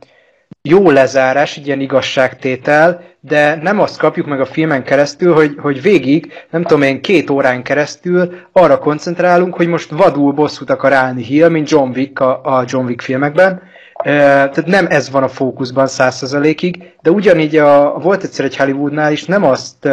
jó 0.69 0.91
lezárás, 0.91 1.57
egy 1.57 1.67
ilyen 1.67 1.81
igazságtétel, 1.81 3.03
de 3.21 3.59
nem 3.63 3.81
azt 3.81 3.99
kapjuk 3.99 4.27
meg 4.27 4.41
a 4.41 4.45
filmen 4.45 4.85
keresztül, 4.85 5.35
hogy, 5.35 5.55
hogy 5.59 5.83
végig, 5.83 6.33
nem 6.51 6.63
tudom 6.63 6.83
én, 6.83 7.01
két 7.01 7.31
órán 7.31 7.63
keresztül 7.63 8.35
arra 8.53 8.79
koncentrálunk, 8.79 9.55
hogy 9.55 9.67
most 9.67 9.91
vadul 9.91 10.33
bosszút 10.33 10.71
akar 10.71 10.93
állni 10.93 11.23
Hill, 11.23 11.49
mint 11.49 11.71
John 11.71 11.91
Wick 11.91 12.21
a, 12.21 12.41
a 12.45 12.65
John 12.67 12.87
Wick 12.87 13.01
filmekben. 13.01 13.63
Tehát 14.03 14.67
nem 14.67 14.87
ez 14.89 15.11
van 15.11 15.23
a 15.23 15.29
fókuszban 15.29 15.87
százszerzalékig, 15.87 16.93
de 17.03 17.11
ugyanígy 17.11 17.57
a, 17.57 17.99
volt 17.99 18.23
egyszer 18.23 18.45
egy 18.45 18.57
Hollywoodnál 18.57 19.13
is 19.13 19.25
nem 19.25 19.45
azt 19.45 19.89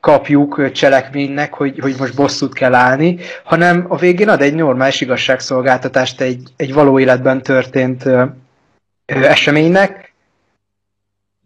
kapjuk 0.00 0.72
cselekménynek, 0.72 1.54
hogy, 1.54 1.78
hogy 1.78 1.94
most 1.98 2.14
bosszút 2.14 2.52
kell 2.52 2.74
állni, 2.74 3.18
hanem 3.44 3.84
a 3.88 3.96
végén 3.96 4.28
ad 4.28 4.40
egy 4.40 4.54
normális 4.54 5.00
igazságszolgáltatást 5.00 6.20
egy, 6.20 6.42
egy 6.56 6.72
való 6.72 6.98
életben 6.98 7.42
történt 7.42 8.04
eseménynek, 9.08 10.14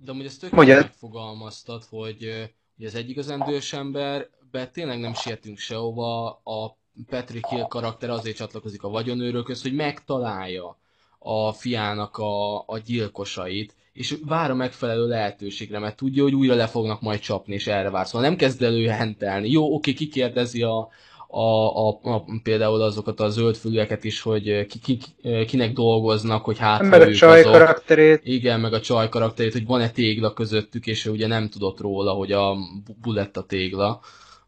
De 0.05 0.11
amúgy 0.11 0.25
ezt 0.25 0.41
tök 0.41 0.51
Mondja. 0.51 0.75
jól 0.75 0.83
megfogalmaztad, 0.83 1.85
hogy, 1.91 2.51
hogy 2.77 2.87
az 2.87 2.95
egy 2.95 3.11
igazán 3.11 3.39
dühös 3.39 3.73
emberbe 3.73 4.67
tényleg 4.73 5.01
nem 5.01 5.15
sietünk 5.15 5.59
sehova, 5.59 6.31
a 6.45 6.77
Patrick 7.09 7.49
Hill 7.49 7.67
karakter 7.69 8.11
azért 8.11 8.37
csatlakozik 8.37 8.83
a 8.83 8.89
vagyonőrökhöz, 8.89 9.63
hogy 9.63 9.75
megtalálja 9.75 10.79
a 11.19 11.53
fiának 11.53 12.17
a, 12.17 12.59
a 12.59 12.79
gyilkosait, 12.85 13.75
és 13.93 14.17
vár 14.27 14.51
a 14.51 14.55
megfelelő 14.55 15.09
lehetőségre, 15.09 15.79
mert 15.79 15.97
tudja, 15.97 16.23
hogy 16.23 16.35
újra 16.35 16.55
le 16.55 16.67
fognak 16.67 17.01
majd 17.01 17.21
csapni, 17.21 17.55
és 17.55 17.67
erre 17.67 17.91
vár. 17.91 18.07
Szóval 18.07 18.29
nem 18.29 18.37
kezd 18.37 18.63
elő 18.63 18.87
hentelni. 18.87 19.51
Jó, 19.51 19.75
oké, 19.75 19.93
kikérdezi 19.93 20.63
a, 20.63 20.89
a, 21.35 21.89
a, 21.89 21.99
a, 22.03 22.25
például 22.43 22.81
azokat 22.83 23.21
a 23.21 23.29
zöldfülűeket 23.29 24.05
is, 24.05 24.21
hogy 24.21 24.67
ki, 24.67 24.79
ki, 24.79 24.99
kinek 25.47 25.73
dolgoznak, 25.73 26.45
hogy 26.45 26.59
hát 26.59 26.83
Meg 26.83 27.01
a 27.01 27.13
csaj 27.15 27.41
azok. 27.41 27.53
karakterét. 27.53 28.21
Igen, 28.25 28.61
meg 28.61 28.73
a 28.73 28.81
csaj 28.81 29.09
karakterét, 29.09 29.53
hogy 29.53 29.67
van-e 29.67 29.91
tégla 29.91 30.33
közöttük, 30.33 30.87
és 30.87 31.07
ő 31.07 31.11
ugye 31.11 31.27
nem 31.27 31.49
tudott 31.49 31.81
róla, 31.81 32.13
hogy 32.13 32.33
a 32.33 32.55
bu- 32.55 32.97
bullet 33.03 33.37
a 33.37 33.43
tégla. 33.43 34.01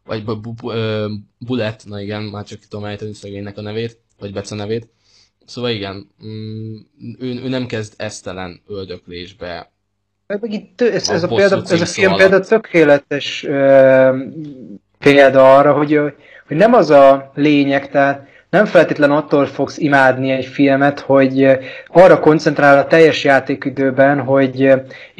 Vagy 0.05 0.23
bu- 0.23 0.41
bu- 0.41 0.53
bu- 0.61 0.71
ö, 0.73 1.07
bullet, 1.39 1.83
na 1.87 2.01
igen, 2.01 2.23
már 2.23 2.43
csak 2.43 2.59
tudom 2.69 2.85
ejteni 2.85 3.13
szegénynek 3.13 3.57
a 3.57 3.61
nevét, 3.61 3.99
vagy 4.19 4.33
Bece 4.33 4.55
nevét. 4.55 4.87
Szóval 5.45 5.71
igen, 5.71 6.09
mm, 6.25 6.75
ő, 7.19 7.41
ő 7.43 7.47
nem 7.47 7.65
kezd 7.65 7.93
esztelen 7.97 8.61
öldöklésbe. 8.67 9.71
Meg 10.27 10.53
itt, 10.53 10.81
ez, 10.81 11.09
A 11.09 11.13
ez, 11.13 11.23
a, 11.23 11.27
bosszú 11.27 11.47
példa, 11.47 11.73
ez 11.73 11.81
a 11.81 11.85
film 11.85 12.07
alatt. 12.07 12.19
például 12.21 12.43
tökéletes 12.45 13.43
ö, 13.43 14.17
példa 14.99 15.55
arra, 15.57 15.73
hogy, 15.73 15.99
hogy 16.47 16.57
nem 16.57 16.73
az 16.73 16.89
a 16.89 17.31
lényeg, 17.35 17.89
tehát 17.89 18.27
nem 18.55 18.65
feltétlen 18.65 19.11
attól 19.11 19.45
fogsz 19.45 19.77
imádni 19.77 20.31
egy 20.31 20.45
filmet, 20.45 20.99
hogy 20.99 21.41
ö, 21.41 21.53
arra 21.87 22.19
koncentrál 22.19 22.77
a 22.77 22.87
teljes 22.87 23.23
játékidőben, 23.23 24.19
hogy 24.19 24.63
ö, 24.63 24.75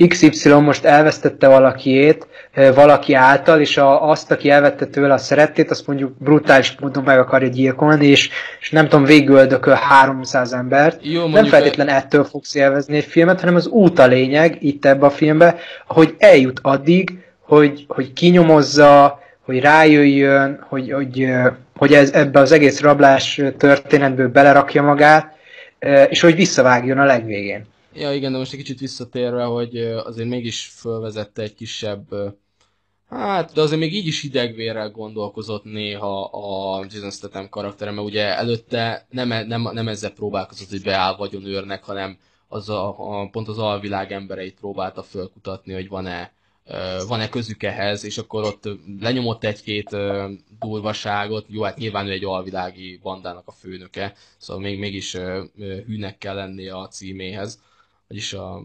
XY 0.07 0.49
most 0.49 0.85
elvesztette 0.85 1.47
valakiét, 1.47 2.27
ö, 2.53 2.73
valaki 2.73 3.13
által, 3.13 3.59
és 3.59 3.77
a, 3.77 4.09
azt, 4.09 4.31
aki 4.31 4.49
elvette 4.49 4.85
tőle 4.85 5.13
a 5.13 5.17
szerettét, 5.17 5.71
azt 5.71 5.87
mondjuk 5.87 6.17
brutális 6.17 6.75
módon 6.79 7.03
meg 7.03 7.19
akarja 7.19 7.47
gyilkolni, 7.47 8.05
és, 8.05 8.29
és 8.59 8.71
nem 8.71 8.87
tudom, 8.87 9.05
végül 9.05 9.37
öldököl 9.37 9.73
300 9.73 10.53
embert. 10.53 10.99
Jó, 11.01 11.27
nem 11.27 11.45
feltétlen 11.45 11.87
ettől 11.87 12.23
fogsz 12.23 12.55
élvezni 12.55 12.97
egy 12.97 13.03
filmet, 13.03 13.39
hanem 13.39 13.55
az 13.55 13.67
út 13.67 13.99
a 13.99 14.07
lényeg 14.07 14.57
itt 14.59 14.85
ebbe 14.85 15.05
a 15.05 15.09
filmbe, 15.09 15.55
hogy 15.87 16.15
eljut 16.17 16.59
addig, 16.61 17.19
hogy, 17.39 17.85
hogy 17.87 18.13
kinyomozza, 18.13 19.23
hogy 19.45 19.59
rájöjjön, 19.59 20.65
hogy, 20.67 20.91
hogy, 20.91 21.27
hogy 21.75 21.93
ez, 21.93 22.11
ebbe 22.11 22.39
az 22.39 22.51
egész 22.51 22.81
rablás 22.81 23.41
történetből 23.57 24.29
belerakja 24.29 24.81
magát, 24.81 25.35
és 26.09 26.21
hogy 26.21 26.35
visszavágjon 26.35 26.97
a 26.97 27.05
legvégén. 27.05 27.65
Ja 27.93 28.13
igen, 28.13 28.31
de 28.31 28.37
most 28.37 28.53
egy 28.53 28.59
kicsit 28.59 28.79
visszatérve, 28.79 29.43
hogy 29.43 29.77
azért 29.77 30.29
mégis 30.29 30.65
fölvezette 30.65 31.41
egy 31.41 31.55
kisebb, 31.55 32.05
hát, 33.09 33.53
de 33.53 33.61
azért 33.61 33.79
még 33.79 33.93
így 33.93 34.07
is 34.07 34.21
hidegvérrel 34.21 34.89
gondolkozott 34.89 35.63
néha 35.63 36.23
a 36.23 36.85
Jason 36.89 37.11
Statham 37.11 37.49
karaktere, 37.49 37.91
mert 37.91 38.07
ugye 38.07 38.37
előtte 38.37 39.05
nem, 39.09 39.27
nem, 39.27 39.69
nem 39.73 39.87
ezzel 39.87 40.11
próbálkozott, 40.11 40.69
hogy 40.69 40.81
beáll 40.81 41.15
vagyonőrnek, 41.15 41.83
hanem 41.83 42.17
az 42.47 42.69
a, 42.69 42.87
a, 42.87 43.29
pont 43.31 43.47
az 43.47 43.57
alvilág 43.57 44.11
embereit 44.11 44.57
próbálta 44.59 45.03
fölkutatni, 45.03 45.73
hogy 45.73 45.87
van-e 45.87 46.31
van-e 47.07 47.29
közük 47.29 47.63
ehhez, 47.63 48.03
és 48.03 48.17
akkor 48.17 48.43
ott 48.43 48.69
lenyomott 48.99 49.43
egy-két 49.43 49.95
durvaságot, 50.59 51.45
jó, 51.47 51.61
hát 51.61 51.77
nyilván 51.77 52.07
ő 52.07 52.11
egy 52.11 52.25
alvilági 52.25 52.99
bandának 53.01 53.47
a 53.47 53.51
főnöke, 53.51 54.13
szóval 54.37 54.63
még, 54.63 54.79
mégis 54.79 55.17
hűnek 55.85 56.17
kell 56.17 56.35
lennie 56.35 56.75
a 56.75 56.87
címéhez, 56.87 57.61
vagyis 58.07 58.33
a... 58.33 58.61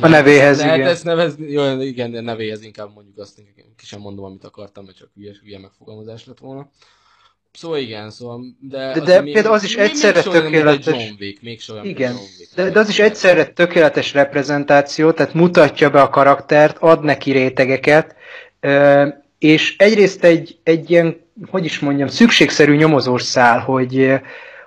A 0.00 0.08
nevéhez, 0.08 0.58
Lehet 0.58 0.76
igen. 0.76 0.88
ezt 0.88 1.04
nevezni, 1.04 1.50
jó, 1.50 1.80
igen, 1.80 2.14
a 2.14 2.20
nevéhez 2.20 2.62
inkább 2.62 2.94
mondjuk 2.94 3.18
azt, 3.18 3.42
ki 3.76 3.86
sem 3.86 4.00
mondom, 4.00 4.24
amit 4.24 4.44
akartam, 4.44 4.84
mert 4.84 4.96
csak 4.96 5.10
hülye, 5.14 5.32
hülye 5.42 5.58
megfogalmazás 5.58 6.26
lett 6.26 6.38
volna. 6.38 6.70
Szóval 7.58 7.78
igen, 7.78 8.10
szóval, 8.10 8.40
de... 8.60 8.92
De- 8.92 9.00
de 9.00 9.20
még- 9.20 9.32
például 9.32 9.54
az 9.54 9.64
is 9.64 9.76
még- 9.76 9.84
egyszerre 9.84 10.20
olyan, 10.28 10.44
egy 10.44 10.50
tökéletes. 10.50 10.86
John 10.86 11.14
Wick, 11.20 11.62
olyan, 11.70 11.82
mint 11.82 11.98
Igen. 11.98 12.10
John 12.10 12.22
Wick. 12.38 12.54
De, 12.54 12.70
de 12.70 12.78
az 12.78 12.88
is 12.88 12.98
egyszerre 12.98 13.44
tökéletes 13.44 14.12
reprezentáció, 14.14 15.10
tehát 15.10 15.34
mutatja 15.34 15.90
be 15.90 16.00
a 16.00 16.08
karaktert, 16.08 16.76
ad 16.80 17.04
neki 17.04 17.32
rétegeket, 17.32 18.14
és 19.38 19.76
egyrészt 19.78 20.24
egy, 20.24 20.58
egy 20.62 20.90
ilyen, 20.90 21.20
hogy 21.50 21.64
is 21.64 21.78
mondjam, 21.78 22.08
szükségszerű 22.08 22.76
nyomozós 22.76 23.22
szál, 23.22 23.58
hogy, 23.58 24.12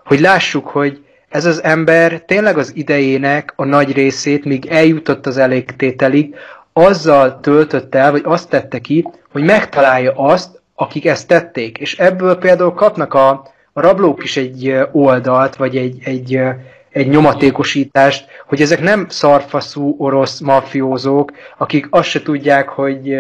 hogy 0.05 0.19
lássuk, 0.19 0.67
hogy 0.67 1.05
ez 1.29 1.45
az 1.45 1.63
ember 1.63 2.21
tényleg 2.21 2.57
az 2.57 2.71
idejének 2.75 3.53
a 3.55 3.65
nagy 3.65 3.91
részét, 3.91 4.45
míg 4.45 4.65
eljutott 4.65 5.25
az 5.25 5.37
elégtételig, 5.37 6.35
azzal 6.73 7.39
töltött 7.39 7.95
el, 7.95 8.11
vagy 8.11 8.21
azt 8.25 8.49
tette 8.49 8.79
ki, 8.79 9.07
hogy 9.31 9.43
megtalálja 9.43 10.13
azt, 10.15 10.61
akik 10.79 11.05
ezt 11.05 11.27
tették. 11.27 11.77
És 11.77 11.97
ebből 11.97 12.37
például 12.37 12.73
kapnak 12.73 13.13
a, 13.13 13.29
a 13.73 13.81
rablók 13.81 14.23
is 14.23 14.37
egy 14.37 14.77
oldalt, 14.91 15.55
vagy 15.55 15.77
egy, 15.77 15.97
egy, 16.03 16.41
egy 16.89 17.07
nyomatékosítást, 17.09 18.25
hogy 18.47 18.61
ezek 18.61 18.81
nem 18.81 19.05
szarfaszú 19.09 19.95
orosz 19.97 20.39
mafiózók, 20.39 21.31
akik 21.57 21.87
azt 21.89 22.09
se 22.09 22.21
tudják, 22.21 22.69
hogy 22.69 23.17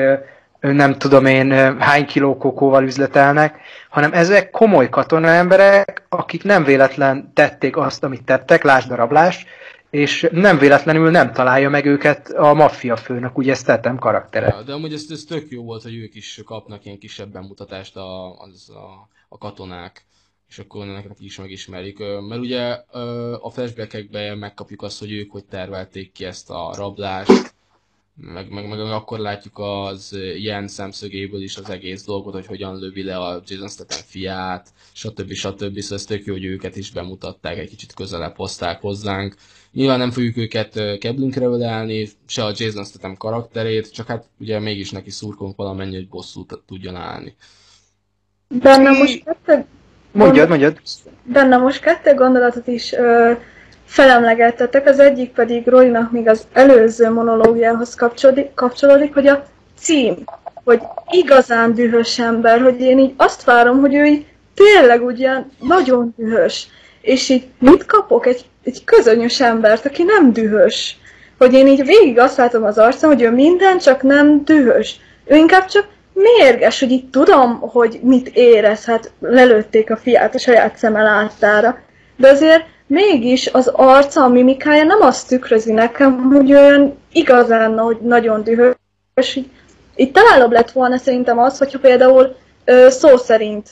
nem 0.59 0.97
tudom 0.97 1.25
én 1.25 1.51
hány 1.79 2.05
kiló 2.05 2.37
kokóval 2.37 2.83
üzletelnek, 2.83 3.55
hanem 3.89 4.13
ezek 4.13 4.49
komoly 4.49 4.89
katona 4.89 5.27
emberek, 5.27 6.03
akik 6.09 6.43
nem 6.43 6.63
véletlen 6.63 7.31
tették 7.33 7.77
azt, 7.77 8.03
amit 8.03 8.23
tettek, 8.23 8.63
lásd 8.63 8.91
a 8.91 8.95
rablást, 8.95 9.47
és 9.89 10.27
nem 10.31 10.57
véletlenül 10.57 11.11
nem 11.11 11.31
találja 11.33 11.69
meg 11.69 11.85
őket 11.85 12.29
a 12.29 12.53
maffia 12.53 12.95
főnök, 12.95 13.37
ugye 13.37 13.55
tettem 13.55 13.97
karaktere. 13.97 14.47
Ja, 14.47 14.63
de 14.63 14.73
amúgy 14.73 14.93
ez, 14.93 15.05
ez 15.09 15.23
tök 15.23 15.49
jó 15.49 15.63
volt, 15.63 15.83
hogy 15.83 15.95
ők 15.95 16.15
is 16.15 16.41
kapnak 16.45 16.85
ilyen 16.85 16.99
kisebb 16.99 17.31
bemutatást 17.31 17.95
a, 17.95 18.39
az, 18.39 18.69
a, 18.69 19.09
a 19.29 19.37
katonák, 19.37 20.05
és 20.49 20.59
akkor 20.59 20.85
nekik 20.85 21.11
is 21.19 21.37
megismerik. 21.37 21.97
Mert 22.27 22.41
ugye 22.41 22.79
a 23.41 23.49
flashbackekben 23.49 24.37
megkapjuk 24.37 24.81
azt, 24.81 24.99
hogy 24.99 25.11
ők 25.11 25.31
hogy 25.31 25.45
tervelték 25.45 26.11
ki 26.11 26.25
ezt 26.25 26.49
a 26.49 26.73
rablást, 26.75 27.55
meg, 28.19 28.49
meg, 28.49 28.67
meg 28.67 28.79
akkor 28.79 29.19
látjuk 29.19 29.59
az 29.59 30.17
ilyen 30.35 30.67
szemszögéből 30.67 31.41
is 31.41 31.57
az 31.57 31.69
egész 31.69 32.05
dolgot, 32.05 32.33
hogy 32.33 32.45
hogyan 32.45 32.79
lövi 32.79 33.03
le 33.03 33.17
a 33.17 33.41
Jason 33.45 33.69
Statham 33.69 34.01
fiát, 34.05 34.73
stb. 34.93 35.33
stb. 35.33 35.79
Szóval 35.79 35.97
ez 35.97 36.05
tök 36.05 36.25
jó, 36.25 36.33
hogy 36.33 36.45
őket 36.45 36.75
is 36.75 36.91
bemutatták, 36.91 37.57
egy 37.57 37.69
kicsit 37.69 37.93
közelebb 37.93 38.35
hozták 38.35 38.81
hozzánk. 38.81 39.35
Nyilván 39.77 39.99
nem 39.99 40.11
fogjuk 40.11 40.37
őket 40.37 40.97
keblinkre 40.99 41.45
ölelni, 41.45 42.09
se 42.27 42.43
a 42.43 42.53
Jason 42.55 42.83
Statham 42.83 43.17
karakterét, 43.17 43.93
csak 43.93 44.07
hát 44.07 44.25
ugye 44.39 44.59
mégis 44.59 44.91
neki 44.91 45.09
szurkolunk 45.09 45.55
valamennyi, 45.55 45.95
hogy 45.95 46.09
bosszút 46.09 46.61
tudjon 46.67 46.95
állni. 46.95 47.35
Benne 48.47 48.89
most 48.91 49.23
kettő... 49.23 49.65
Mondjad, 50.11 50.49
mondjad. 50.49 50.81
Benne 51.23 51.57
most 51.57 51.79
kettő 51.79 52.13
gondolatot 52.13 52.67
is 52.67 52.93
ö, 52.93 53.31
felemlegettetek, 53.85 54.87
az 54.87 54.99
egyik 54.99 55.31
pedig 55.31 55.67
Roynak 55.67 56.11
még 56.11 56.27
az 56.27 56.47
előző 56.53 57.09
monológiához 57.09 57.95
kapcsolódik, 57.95 58.53
kapcsolódik, 58.53 59.13
hogy 59.13 59.27
a 59.27 59.45
cím, 59.75 60.23
hogy 60.63 60.81
igazán 61.09 61.73
dühös 61.73 62.19
ember, 62.19 62.61
hogy 62.61 62.79
én 62.79 62.99
így 62.99 63.13
azt 63.17 63.43
várom, 63.43 63.79
hogy 63.79 63.95
ő 63.95 64.05
így 64.05 64.25
tényleg 64.53 65.03
ugyan 65.03 65.51
nagyon 65.59 66.13
dühös. 66.17 66.67
És 67.07 67.29
így 67.29 67.47
mit 67.59 67.85
kapok? 67.85 68.25
Egy, 68.25 68.45
egy 68.63 68.83
közönyös 68.83 69.41
embert, 69.41 69.85
aki 69.85 70.03
nem 70.03 70.33
dühös. 70.33 70.97
Hogy 71.37 71.53
én 71.53 71.67
így 71.67 71.85
végig 71.85 72.19
azt 72.19 72.37
látom 72.37 72.63
az 72.63 72.77
arcon, 72.77 73.09
hogy 73.09 73.21
ő 73.21 73.31
minden, 73.31 73.77
csak 73.77 74.01
nem 74.01 74.43
dühös. 74.43 74.99
Ő 75.25 75.35
inkább 75.35 75.65
csak 75.65 75.87
mérges, 76.13 76.79
hogy 76.79 76.91
így 76.91 77.09
tudom, 77.09 77.59
hogy 77.59 77.99
mit 78.03 78.29
érez, 78.33 78.85
hát 78.85 79.11
lelőtték 79.19 79.91
a 79.91 79.97
fiát 79.97 80.35
a 80.35 80.39
saját 80.39 80.77
szeme 80.77 81.03
láttára. 81.03 81.79
De 82.15 82.29
azért 82.29 82.63
mégis 82.87 83.47
az 83.47 83.67
arca, 83.67 84.23
a 84.23 84.27
mimikája 84.27 84.83
nem 84.83 85.01
azt 85.01 85.27
tükrözi 85.27 85.71
nekem, 85.71 86.23
hogy 86.23 86.53
olyan 86.53 86.97
igazán, 87.11 87.77
hogy 87.77 87.97
nagyon 88.01 88.43
dühös. 88.43 89.35
Így, 89.35 89.49
így 89.95 90.11
találóbb 90.11 90.51
lett 90.51 90.71
volna 90.71 90.97
szerintem 90.97 91.39
az, 91.39 91.57
hogyha 91.57 91.79
például 91.79 92.35
ö, 92.65 92.89
szó 92.89 93.17
szerint 93.17 93.69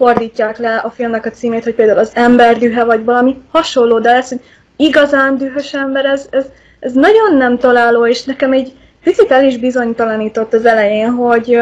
fordítják 0.00 0.58
le 0.58 0.76
a 0.76 0.90
filmnek 0.90 1.26
a 1.26 1.30
címét, 1.30 1.64
hogy 1.64 1.74
például 1.74 1.98
az 1.98 2.10
ember 2.14 2.58
dühe, 2.58 2.84
vagy 2.84 3.04
valami 3.04 3.36
hasonló, 3.50 3.98
de 3.98 4.10
ez, 4.10 4.28
hogy 4.28 4.40
igazán 4.76 5.36
dühös 5.36 5.74
ember, 5.74 6.04
ez, 6.04 6.26
ez, 6.30 6.44
ez 6.78 6.92
nagyon 6.92 7.36
nem 7.36 7.58
találó, 7.58 8.06
és 8.06 8.24
nekem 8.24 8.52
egy 8.52 8.72
picit 9.02 9.30
el 9.30 9.44
is 9.44 9.56
bizonytalanított 9.56 10.52
az 10.52 10.64
elején, 10.64 11.10
hogy, 11.10 11.58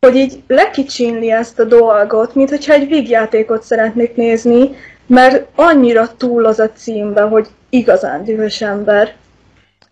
hogy 0.00 0.16
így 0.16 0.42
lekicsinli 0.46 1.30
ezt 1.30 1.58
a 1.58 1.64
dolgot, 1.64 2.34
mint 2.34 2.48
hogyha 2.48 2.72
egy 2.72 2.88
vígjátékot 2.88 3.62
szeretnék 3.62 4.16
nézni, 4.16 4.70
mert 5.06 5.46
annyira 5.54 6.16
túl 6.16 6.44
az 6.44 6.58
a 6.58 6.70
címbe, 6.72 7.20
hogy 7.20 7.46
igazán 7.70 8.24
dühös 8.24 8.60
ember. 8.60 9.14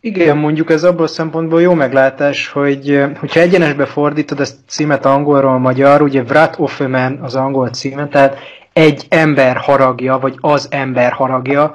Igen, 0.06 0.36
mondjuk 0.36 0.70
ez 0.70 0.84
abból 0.84 1.04
a 1.04 1.08
szempontból 1.08 1.60
jó 1.60 1.74
meglátás, 1.74 2.48
hogy 2.48 3.04
hogyha 3.18 3.40
egyenesbe 3.40 3.86
fordítod 3.86 4.40
ezt 4.40 4.56
címet 4.68 5.04
angolról 5.04 5.58
magyar, 5.58 6.02
ugye 6.02 6.22
Vrat 6.22 6.54
of 6.58 6.80
a 6.80 6.88
Man 6.88 7.18
az 7.22 7.34
angol 7.34 7.68
címe, 7.68 8.08
tehát 8.08 8.38
egy 8.72 9.06
ember 9.08 9.56
haragja, 9.56 10.18
vagy 10.18 10.34
az 10.40 10.68
ember 10.70 11.12
haragja, 11.12 11.74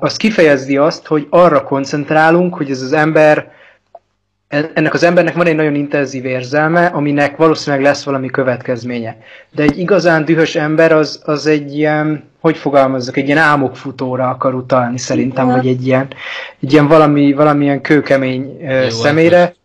az 0.00 0.16
kifejezi 0.16 0.76
azt, 0.76 1.06
hogy 1.06 1.26
arra 1.30 1.62
koncentrálunk, 1.62 2.54
hogy 2.54 2.70
ez 2.70 2.82
az 2.82 2.92
ember 2.92 3.50
ennek 4.50 4.94
az 4.94 5.02
embernek 5.02 5.34
van 5.34 5.46
egy 5.46 5.54
nagyon 5.54 5.74
intenzív 5.74 6.24
érzelme, 6.24 6.86
aminek 6.86 7.36
valószínűleg 7.36 7.84
lesz 7.84 8.04
valami 8.04 8.28
következménye. 8.28 9.16
De 9.50 9.62
egy 9.62 9.78
igazán 9.78 10.24
dühös 10.24 10.54
ember 10.54 10.92
az, 10.92 11.22
az 11.24 11.46
egy 11.46 11.74
ilyen, 11.74 12.24
hogy 12.40 12.56
fogalmazzak, 12.56 13.16
egy 13.16 13.26
ilyen 13.26 13.38
álmokfutóra 13.38 14.28
akar 14.28 14.54
utalni 14.54 14.98
szerintem, 14.98 15.46
vagy 15.46 15.66
egy 15.66 15.86
ilyen, 15.86 16.08
egy 16.60 16.72
ilyen 16.72 16.86
valami, 16.86 17.32
valamilyen 17.32 17.80
kőkemény 17.80 18.56
Jó, 18.60 18.66
hát 18.66 18.90
személyre. 18.90 19.40
Most, 19.40 19.56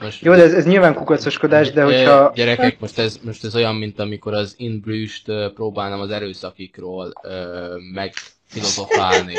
most 0.00 0.24
Jó, 0.24 0.34
de 0.34 0.42
ez, 0.42 0.52
ez 0.52 0.66
nyilván 0.66 0.94
kukacoskodás, 0.94 1.72
de 1.72 1.82
hogyha... 1.82 2.32
Gyerekek, 2.34 2.80
most 2.80 2.98
ez, 2.98 3.18
most 3.22 3.44
ez 3.44 3.54
olyan, 3.54 3.74
mint 3.74 3.98
amikor 3.98 4.34
az 4.34 4.54
In 4.56 4.80
Bruges-t 4.80 5.32
próbálnám 5.54 6.00
az 6.00 6.10
erőszakikról 6.10 7.12
megfilozofálni. 7.94 9.34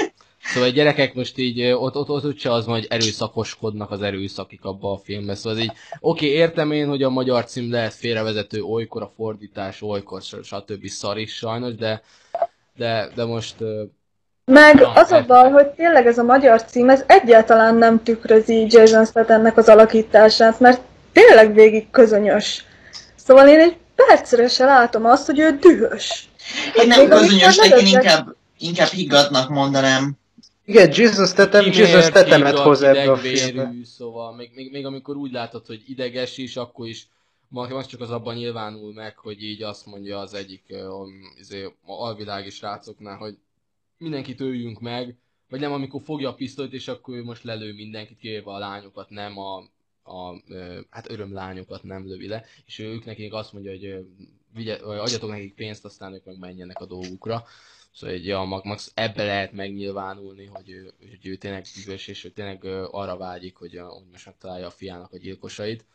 Szóval 0.54 0.70
a 0.70 0.72
gyerekek 0.72 1.14
most 1.14 1.38
így 1.38 1.62
ott, 1.62 1.96
ott, 1.96 2.10
ott, 2.10 2.26
ott 2.26 2.40
se 2.40 2.52
az 2.52 2.66
van, 2.66 2.76
hogy 2.76 2.88
erőszakoskodnak 2.90 3.92
az 3.92 4.02
erőszakik 4.02 4.64
abba 4.64 4.92
a 4.92 4.98
filmbe. 4.98 5.36
Szóval 5.36 5.58
ez 5.58 5.64
így, 5.64 5.72
oké, 6.00 6.26
okay, 6.26 6.38
értem 6.38 6.72
én, 6.72 6.88
hogy 6.88 7.04
a 7.04 7.10
magyar 7.10 7.46
cím 7.46 7.72
lehet 7.72 7.94
félrevezető 7.94 8.62
olykor, 8.62 9.02
a 9.02 9.12
fordítás 9.16 9.82
olykor, 9.82 10.22
stb. 10.22 10.88
szar 10.88 11.18
is 11.18 11.34
sajnos, 11.36 11.76
de, 11.76 12.02
de, 12.76 13.10
de 13.16 13.26
most... 13.26 13.56
Meg 14.46 14.76
na, 14.76 14.92
az 14.92 15.12
a 15.12 15.24
baj, 15.28 15.52
hogy 15.52 15.68
tényleg 15.68 16.08
ez 16.08 16.18
a 16.18 16.24
magyar 16.24 16.64
cím, 16.64 16.90
ez 16.90 17.04
egyáltalán 17.08 17.76
nem 17.76 18.04
tükrözi 18.04 18.66
Jason 18.70 19.06
Stathamnek 19.06 19.58
az 19.58 19.70
alakítását, 19.70 20.60
mert 20.60 20.82
tényleg 21.12 21.54
végig 21.54 21.90
közönyös. 21.90 22.66
Szóval 23.16 23.48
én 23.48 23.60
egy 23.60 23.78
percre 23.96 24.48
se 24.48 24.66
látom 24.66 25.06
azt, 25.06 25.26
hogy 25.26 25.40
ő 25.40 25.58
dühös. 25.62 26.30
Hát 26.76 26.86
nem 26.86 27.08
közönyös, 27.10 27.58
én 27.58 27.86
inkább, 27.86 28.36
inkább 28.58 28.88
higgadnak 28.88 29.50
mondanám. 29.50 30.18
Igen, 30.66 30.92
Jesus 30.94 31.34
tetem, 31.34 31.66
Jesus 31.66 32.10
tetemet 32.10 32.58
hoz 32.58 32.82
ebbe 32.82 33.12
a 33.12 33.16
filmbe. 33.18 33.74
Szóval 33.84 34.36
még, 34.36 34.52
még, 34.56 34.72
még, 34.72 34.86
amikor 34.86 35.16
úgy 35.16 35.32
látod, 35.32 35.66
hogy 35.66 35.84
ideges 35.88 36.38
is, 36.38 36.56
akkor 36.56 36.88
is 36.88 37.08
most 37.48 37.90
csak 37.90 38.02
az 38.02 38.12
abban 38.12 38.36
nyilvánul 38.36 38.94
meg, 38.94 39.18
hogy 39.18 39.44
így 39.44 39.64
azt 39.64 39.86
mondja 39.86 40.20
az 40.20 40.34
egyik 40.34 40.64
um, 40.70 41.10
alvilági 41.86 42.50
srácoknál, 42.50 43.18
hogy 43.18 43.38
mindenkit 43.98 44.42
öljünk 44.42 44.80
meg, 44.80 45.18
vagy 45.50 45.60
nem, 45.60 45.72
amikor 45.72 46.02
fogja 46.02 46.30
a 46.30 46.34
pisztolyt, 46.34 46.74
és 46.74 46.88
akkor 46.88 47.16
ő 47.16 47.24
most 47.24 47.44
lelő 47.44 47.74
mindenkit, 47.74 48.18
kivéve 48.18 48.52
a 48.52 48.58
lányokat, 48.58 49.10
nem 49.10 49.40
a, 49.40 49.58
a, 50.04 50.42
hát 50.90 51.10
örömlányokat 51.10 51.84
nem 51.84 52.08
lövi 52.08 52.28
le, 52.28 52.46
és 52.66 52.80
ők 52.80 53.06
nekik 53.06 53.34
azt 53.34 53.54
mondja, 53.54 53.72
hogy 53.72 54.06
vigye, 54.54 54.76
adjatok 54.76 55.30
nekik 55.30 55.54
pénzt, 55.54 55.86
aztán 55.86 56.14
ők 56.14 56.26
meg 56.26 56.40
menjenek 56.40 56.80
a 56.80 56.86
dolgukra. 56.86 57.46
Szóval 57.96 58.16
egy, 58.16 58.26
ja, 58.26 58.44
max 58.64 58.92
ebbe 58.94 59.24
lehet 59.24 59.52
megnyilvánulni, 59.52 60.50
hogy 60.54 60.70
ő, 60.70 60.94
hogy 61.00 61.28
ő 61.28 61.36
tényleg 61.36 61.66
dühös, 61.86 62.08
és 62.08 62.26
ő 62.26 62.30
tényleg 62.30 62.64
arra 62.92 63.18
vágyik, 63.18 63.56
hogy, 63.56 63.78
hogy 63.78 64.04
most 64.12 64.26
megtalálja 64.26 64.68
a 64.68 64.70
fiának 64.70 65.14
a 65.14 65.18
gyilkosait. 65.18 65.86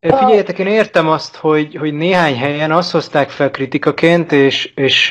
Figyeljetek, 0.00 0.58
én 0.58 0.66
értem 0.66 1.08
azt, 1.08 1.36
hogy, 1.36 1.74
hogy 1.74 1.92
néhány 1.94 2.36
helyen 2.36 2.72
azt 2.72 2.90
hozták 2.90 3.30
fel 3.30 3.50
kritikaként, 3.50 4.32
és, 4.32 4.72
és 4.74 5.08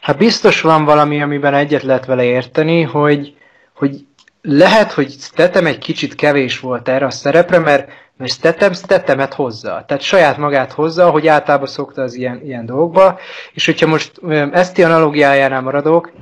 hát 0.00 0.16
biztos 0.18 0.60
van 0.60 0.84
valami, 0.84 1.22
amiben 1.22 1.54
egyet 1.54 1.82
lehet 1.82 2.06
vele 2.06 2.24
érteni, 2.24 2.82
hogy, 2.82 3.36
hogy 3.74 4.06
lehet, 4.42 4.92
hogy 4.92 5.16
tetem 5.34 5.66
egy 5.66 5.78
kicsit 5.78 6.14
kevés 6.14 6.60
volt 6.60 6.88
erre 6.88 7.06
a 7.06 7.10
szerepre, 7.10 7.58
mert 7.58 7.90
mert 8.16 8.32
Stetem 8.32 8.72
Stetemet 8.72 9.34
hozza. 9.34 9.84
Tehát 9.86 10.02
saját 10.02 10.36
magát 10.36 10.72
hozza, 10.72 11.10
hogy 11.10 11.26
általában 11.26 11.66
szokta 11.66 12.02
az 12.02 12.14
ilyen, 12.14 12.40
ilyen 12.44 12.66
dolgokba. 12.66 13.18
És 13.52 13.66
hogyha 13.66 13.86
most 13.86 14.12
ezt 14.52 14.78
a 14.78 14.84
analógiájánál 14.84 15.60
maradok, 15.60 16.12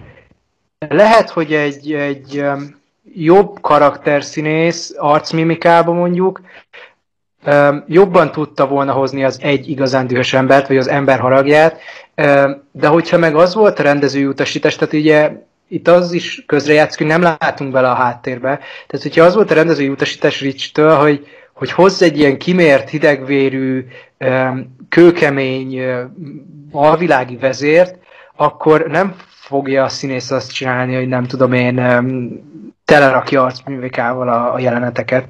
lehet, 0.89 1.31
hogy 1.31 1.55
egy, 1.55 1.93
egy 1.93 2.45
jobb 3.15 3.61
karakterszínész 3.61 4.95
arcmimikában 4.97 5.97
mondjuk 5.97 6.41
jobban 7.87 8.33
tudta 8.33 8.67
volna 8.67 8.93
hozni 8.93 9.25
az 9.25 9.39
egy 9.43 9.69
igazán 9.69 10.07
dühös 10.07 10.33
embert, 10.33 10.69
vagy 10.69 10.77
az 10.77 10.89
ember 10.89 11.19
haragját, 11.19 11.81
de 12.73 12.87
hogyha 12.87 13.19
meg 13.19 13.37
az 13.37 13.55
volt 13.55 13.79
a 13.79 13.83
rendezői 13.83 14.27
utasítás, 14.27 14.77
tehát 14.77 14.95
ugye 14.95 15.33
itt 15.69 15.89
az 15.89 16.13
is 16.13 16.45
közrejátszik, 16.47 16.99
hogy 16.99 17.07
nem 17.07 17.37
látunk 17.39 17.73
bele 17.73 17.91
a 17.91 17.95
háttérbe. 17.95 18.59
Tehát, 18.87 19.03
hogyha 19.03 19.25
az 19.25 19.35
volt 19.35 19.51
a 19.51 19.55
rendezői 19.55 19.89
utasítás 19.89 20.41
Rich-től, 20.41 20.95
hogy, 20.95 21.27
hogy 21.63 21.73
hozz 21.73 22.03
egy 22.03 22.19
ilyen 22.19 22.39
kimért, 22.39 22.89
hidegvérű, 22.89 23.87
kőkemény, 24.89 25.81
alvilági 26.73 27.37
vezért, 27.37 27.99
akkor 28.37 28.87
nem 28.87 29.17
fogja 29.29 29.85
a 29.85 29.89
színész 29.89 30.31
azt 30.31 30.53
csinálni, 30.53 30.95
hogy 30.95 31.09
nem 31.09 31.25
tudom 31.25 31.53
én, 31.53 31.75
telerakja 32.85 33.43
arcművékával 33.43 34.29
a, 34.29 34.55
a 34.55 34.59
jeleneteket. 34.59 35.29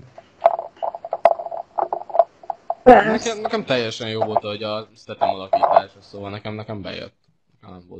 Nekem, 2.85 3.41
nekem 3.43 3.65
teljesen 3.65 4.09
jó 4.09 4.23
volt, 4.25 4.43
hogy 4.43 4.63
a 4.63 4.89
Statham 4.97 5.29
alakítása, 5.29 6.01
szóval 6.01 6.31
nekem, 6.31 6.55
nekem 6.55 6.83
bejött. 6.83 7.15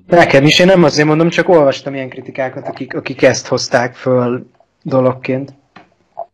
Nekem 0.07 0.45
is, 0.45 0.59
én 0.59 0.67
nem 0.67 0.85
azért 0.85 1.09
mondom, 1.09 1.29
csak 1.29 1.49
olvastam 1.49 1.95
ilyen 1.95 2.09
kritikákat, 2.09 2.69
akik, 2.69 2.95
akik 2.95 3.23
ezt 3.23 3.47
hozták 3.47 3.95
föl 3.95 4.47
dologként. 4.83 5.55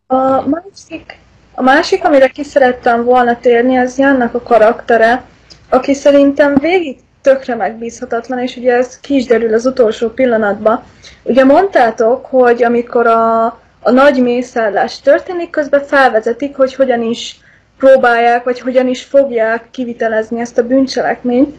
A 0.06 0.48
másik, 0.48 1.26
a 1.58 1.62
másik, 1.62 2.04
amire 2.04 2.28
ki 2.28 2.44
szerettem 2.44 3.04
volna 3.04 3.38
térni, 3.38 3.76
az 3.76 3.98
Jannak 3.98 4.34
a 4.34 4.42
karaktere, 4.42 5.22
aki 5.68 5.94
szerintem 5.94 6.54
végig 6.54 6.98
tökre 7.22 7.54
megbízhatatlan, 7.54 8.38
és 8.38 8.56
ugye 8.56 8.72
ez 8.72 9.00
ki 9.00 9.14
is 9.14 9.26
derül 9.26 9.54
az 9.54 9.66
utolsó 9.66 10.08
pillanatban. 10.08 10.82
Ugye 11.22 11.44
mondtátok, 11.44 12.26
hogy 12.26 12.62
amikor 12.62 13.06
a, 13.06 13.44
a 13.80 13.90
nagy 13.90 14.22
mészállás 14.22 15.00
történik, 15.00 15.50
közben 15.50 15.84
felvezetik, 15.84 16.56
hogy 16.56 16.74
hogyan 16.74 17.02
is 17.02 17.40
próbálják, 17.78 18.44
vagy 18.44 18.60
hogyan 18.60 18.88
is 18.88 19.02
fogják 19.02 19.70
kivitelezni 19.70 20.40
ezt 20.40 20.58
a 20.58 20.66
bűncselekményt. 20.66 21.56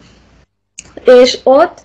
És 1.04 1.38
ott 1.42 1.78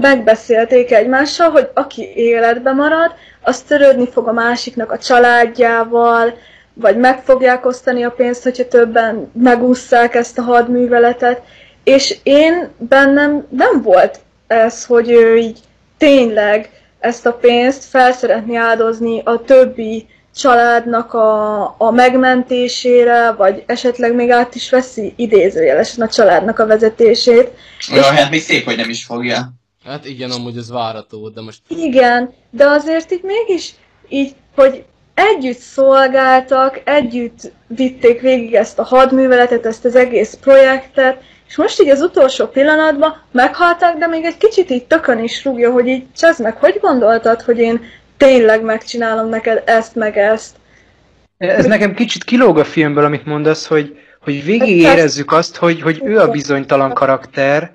megbeszélték 0.00 0.92
egymással, 0.92 1.50
hogy 1.50 1.70
aki 1.74 2.12
életbe 2.14 2.72
marad, 2.72 3.14
az 3.42 3.60
törődni 3.60 4.08
fog 4.10 4.28
a 4.28 4.32
másiknak 4.32 4.92
a 4.92 4.98
családjával, 4.98 6.34
vagy 6.74 6.96
meg 6.96 7.22
fogják 7.22 7.66
osztani 7.66 8.02
a 8.02 8.10
pénzt, 8.10 8.42
hogyha 8.42 8.68
többen 8.68 9.30
megúszszák 9.34 10.14
ezt 10.14 10.38
a 10.38 10.42
hadműveletet. 10.42 11.42
És 11.84 12.18
én 12.22 12.68
bennem 12.78 13.46
nem 13.50 13.82
volt 13.82 14.20
ez, 14.46 14.84
hogy 14.84 15.10
ő 15.10 15.36
így 15.36 15.58
tényleg 15.98 16.70
ezt 16.98 17.26
a 17.26 17.32
pénzt 17.32 17.84
fel 17.84 18.12
szeretné 18.12 18.56
áldozni 18.56 19.20
a 19.24 19.40
többi 19.40 20.06
családnak 20.34 21.14
a, 21.14 21.62
a 21.78 21.90
megmentésére, 21.90 23.30
vagy 23.32 23.62
esetleg 23.66 24.14
még 24.14 24.30
át 24.30 24.54
is 24.54 24.70
veszi 24.70 25.12
idézőjelesen 25.16 26.06
a 26.06 26.08
családnak 26.08 26.58
a 26.58 26.66
vezetését. 26.66 27.50
Olyan, 27.92 28.14
hát 28.14 28.30
még 28.30 28.40
szép, 28.40 28.64
hogy 28.64 28.76
nem 28.76 28.90
is 28.90 29.04
fogja. 29.04 29.52
Hát 29.84 30.06
igen, 30.06 30.30
amúgy 30.30 30.56
ez 30.56 30.70
várható, 30.70 31.28
de 31.28 31.40
most... 31.40 31.60
Igen, 31.68 32.34
de 32.50 32.66
azért 32.66 33.12
így 33.12 33.22
mégis 33.22 33.74
így, 34.08 34.34
hogy 34.54 34.84
együtt 35.14 35.58
szolgáltak, 35.58 36.80
együtt 36.84 37.52
vitték 37.66 38.20
végig 38.20 38.54
ezt 38.54 38.78
a 38.78 38.82
hadműveletet, 38.82 39.66
ezt 39.66 39.84
az 39.84 39.94
egész 39.94 40.38
projektet, 40.40 41.22
és 41.48 41.56
most 41.56 41.80
így 41.82 41.88
az 41.88 42.00
utolsó 42.00 42.46
pillanatban 42.46 43.22
meghaltak, 43.32 43.98
de 43.98 44.06
még 44.06 44.24
egy 44.24 44.36
kicsit 44.36 44.70
így 44.70 44.84
tökön 44.84 45.18
is 45.18 45.44
rúgja, 45.44 45.70
hogy 45.70 45.86
így 45.86 46.04
csesz 46.16 46.38
meg, 46.38 46.56
hogy 46.56 46.78
gondoltad, 46.80 47.42
hogy 47.42 47.58
én 47.58 47.80
tényleg 48.16 48.62
megcsinálom 48.62 49.28
neked 49.28 49.62
ezt 49.66 49.94
meg 49.94 50.16
ezt? 50.16 50.56
Ez 51.36 51.66
nekem 51.66 51.94
kicsit 51.94 52.24
kilóg 52.24 52.58
a 52.58 52.64
filmből, 52.64 53.04
amit 53.04 53.26
mondasz, 53.26 53.66
hogy, 53.66 53.98
hogy 54.20 54.44
végig 54.44 54.76
érezzük 54.76 55.32
azt, 55.32 55.56
hogy, 55.56 55.82
hogy 55.82 56.00
ő 56.04 56.18
a 56.18 56.28
bizonytalan 56.28 56.92
karakter, 56.92 57.72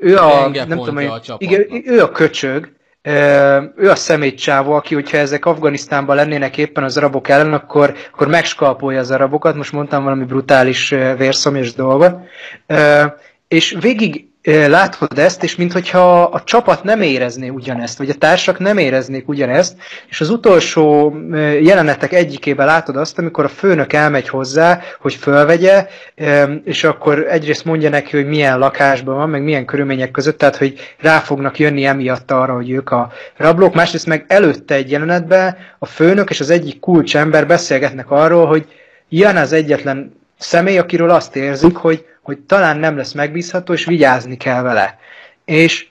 ő 0.00 0.16
a, 0.16 0.48
nem 0.48 0.68
tudom, 0.68 0.94
hogy, 0.94 1.32
igen, 1.38 1.82
ő 1.84 2.02
a 2.02 2.10
köcsög, 2.10 2.68
ő 3.76 3.90
a 3.90 3.94
szemétcsávó, 3.94 4.72
aki, 4.72 4.94
hogyha 4.94 5.16
ezek 5.16 5.46
Afganisztánban 5.46 6.16
lennének 6.16 6.56
éppen 6.58 6.84
az 6.84 6.96
arabok 6.96 7.28
ellen, 7.28 7.52
akkor, 7.52 7.94
akkor 8.12 8.28
megskalpolja 8.28 8.98
az 9.00 9.10
arabokat, 9.10 9.54
most 9.54 9.72
mondtam 9.72 10.04
valami 10.04 10.24
brutális 10.24 10.88
vérszomjas 11.18 11.74
dolgot, 11.74 12.16
és 13.48 13.76
végig 13.80 14.28
látod 14.44 15.18
ezt, 15.18 15.42
és 15.42 15.56
mintha 15.56 16.22
a 16.22 16.42
csapat 16.42 16.82
nem 16.82 17.02
érezné 17.02 17.48
ugyanezt, 17.48 17.98
vagy 17.98 18.08
a 18.08 18.14
társak 18.14 18.58
nem 18.58 18.78
éreznék 18.78 19.28
ugyanezt, 19.28 19.76
és 20.08 20.20
az 20.20 20.30
utolsó 20.30 21.16
jelenetek 21.60 22.12
egyikében 22.12 22.66
látod 22.66 22.96
azt, 22.96 23.18
amikor 23.18 23.44
a 23.44 23.48
főnök 23.48 23.92
elmegy 23.92 24.28
hozzá, 24.28 24.80
hogy 25.00 25.14
fölvegye, 25.14 25.86
és 26.64 26.84
akkor 26.84 27.26
egyrészt 27.28 27.64
mondja 27.64 27.88
neki, 27.88 28.16
hogy 28.16 28.26
milyen 28.26 28.58
lakásban 28.58 29.16
van, 29.16 29.28
meg 29.28 29.42
milyen 29.42 29.64
körülmények 29.64 30.10
között, 30.10 30.38
tehát 30.38 30.56
hogy 30.56 30.94
rá 30.98 31.18
fognak 31.18 31.58
jönni 31.58 31.84
emiatt 31.84 32.30
arra, 32.30 32.54
hogy 32.54 32.70
ők 32.70 32.90
a 32.90 33.12
rablók, 33.36 33.74
másrészt 33.74 34.06
meg 34.06 34.24
előtte 34.28 34.74
egy 34.74 34.90
jelenetben 34.90 35.56
a 35.78 35.86
főnök 35.86 36.30
és 36.30 36.40
az 36.40 36.50
egyik 36.50 36.80
kulcsember 36.80 37.46
beszélgetnek 37.46 38.10
arról, 38.10 38.46
hogy 38.46 38.66
Jan 39.08 39.36
az 39.36 39.52
egyetlen 39.52 40.22
személy, 40.38 40.78
akiről 40.78 41.10
azt 41.10 41.36
érzik, 41.36 41.76
hogy 41.76 42.04
hogy 42.24 42.38
talán 42.38 42.76
nem 42.76 42.96
lesz 42.96 43.12
megbízható, 43.12 43.72
és 43.72 43.84
vigyázni 43.84 44.36
kell 44.36 44.62
vele. 44.62 44.98
És 45.44 45.86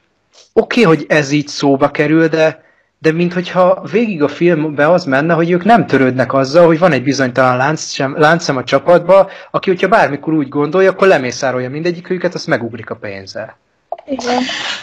oké, 0.54 0.82
okay, 0.82 0.96
hogy 0.96 1.06
ez 1.10 1.32
így 1.32 1.48
szóba 1.48 1.92
kerül, 1.92 2.28
de, 2.28 2.64
de 3.00 3.12
minthogyha 3.12 3.84
végig 3.92 4.24
a 4.24 4.28
filmbe 4.28 4.90
az 4.90 5.06
menne, 5.06 5.34
hogy 5.34 5.52
ők 5.52 5.64
nem 5.64 5.88
törődnek 5.88 6.34
azzal, 6.34 6.66
hogy 6.66 6.80
van 6.80 6.92
egy 6.92 7.04
bizonytalan 7.04 7.58
lánc, 7.58 7.92
sem, 7.92 8.18
láncszem 8.18 8.58
a 8.58 8.64
csapatba, 8.64 9.30
aki, 9.52 9.70
hogyha 9.70 9.88
bármikor 9.88 10.34
úgy 10.34 10.50
gondolja, 10.50 10.90
akkor 10.90 11.08
lemészárolja 11.08 11.70
mindegyik 11.70 12.10
őket, 12.10 12.34
azt 12.34 12.48
megugrik 12.48 12.90
a 12.90 12.96
pénzzel. 12.96 13.58
Igen. 14.06 14.42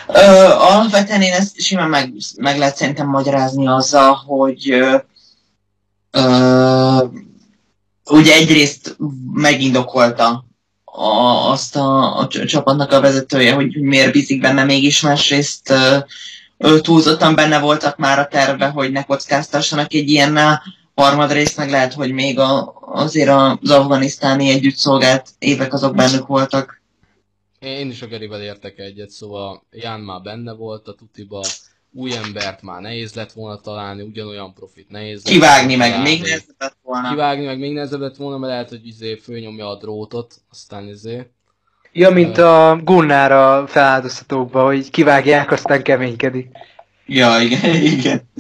Ö, 0.09 0.45
alapvetően 0.49 1.23
én 1.23 1.33
ezt 1.33 1.61
simán 1.61 1.89
meg, 1.89 2.13
meg 2.37 2.59
lehet 2.59 2.77
szerintem 2.77 3.07
magyarázni 3.07 3.67
azzal, 3.67 4.15
hogy 4.27 4.71
ö, 4.71 4.97
ö, 6.11 7.05
ugye 8.11 8.35
egyrészt 8.35 8.97
megindokolta 9.33 10.45
a, 10.93 11.51
azt 11.51 11.77
a, 11.77 12.19
a 12.19 12.27
csapatnak 12.29 12.93
a 12.93 13.01
vezetője, 13.01 13.53
hogy, 13.55 13.73
hogy 13.73 13.83
miért 13.83 14.13
bízik 14.13 14.41
benne 14.41 14.65
mégis, 14.65 15.01
másrészt 15.01 15.71
ö, 16.57 16.79
túlzottan 16.81 17.35
benne 17.35 17.59
voltak 17.61 17.97
már 17.97 18.19
a 18.19 18.27
terve, 18.29 18.67
hogy 18.67 18.93
ne 18.93 19.03
kockáztassanak 19.05 19.93
egy 19.95 20.09
ilyennel, 20.11 20.63
harmadrészt 20.95 21.57
meg 21.57 21.71
lehet, 21.71 21.93
hogy 21.93 22.13
még 22.13 22.39
a, 22.39 22.73
azért 22.81 23.29
az 23.29 23.71
afganisztáni 23.71 24.49
együtt 24.51 24.77
szolgált 24.77 25.29
évek 25.39 25.73
azok 25.73 25.95
bennük 25.95 26.27
voltak. 26.27 26.83
Én 27.59 27.91
is 27.91 28.03
a 28.03 28.07
Gerivel 28.07 28.43
értek 28.43 28.79
egyet, 28.79 29.11
szóval 29.11 29.63
Ján 29.71 30.01
már 30.01 30.21
benne 30.21 30.53
volt 30.53 30.89
a 30.89 30.95
tutiba, 30.95 31.45
új 31.93 32.17
embert 32.17 32.63
már 32.63 32.81
nehéz 32.81 33.15
lett 33.15 33.33
volna 33.33 33.61
találni, 33.61 34.03
ugyanolyan 34.03 34.55
profit 34.55 34.89
nehéz 34.89 35.25
lett 35.25 35.33
Kivágni 35.33 35.77
meg 35.77 35.89
találni. 35.91 36.11
még 36.11 36.21
nehezebb 36.21 36.55
lett 36.59 36.77
volna. 36.83 37.09
Kivágni 37.11 37.45
meg 37.45 37.59
még 37.59 37.73
nehezebb 37.73 38.01
lett 38.01 38.17
volna, 38.17 38.39
mert 38.39 38.53
lehet, 38.53 38.69
hogy 38.69 38.87
izé 38.87 39.17
fölnyomja 39.17 39.69
a 39.69 39.77
drótot, 39.77 40.35
aztán 40.51 40.89
izé. 40.89 41.31
Ja, 41.93 42.11
mint 42.11 42.39
a 42.39 42.81
Gunnár 42.85 43.33
a 43.33 43.67
feláldoztatókban, 43.67 44.65
hogy 44.65 44.91
kivágják, 44.91 45.51
aztán 45.51 45.83
keménykedik. 45.83 46.51
Ja, 47.07 47.41
igen, 47.41 47.75
igen. 47.99 48.31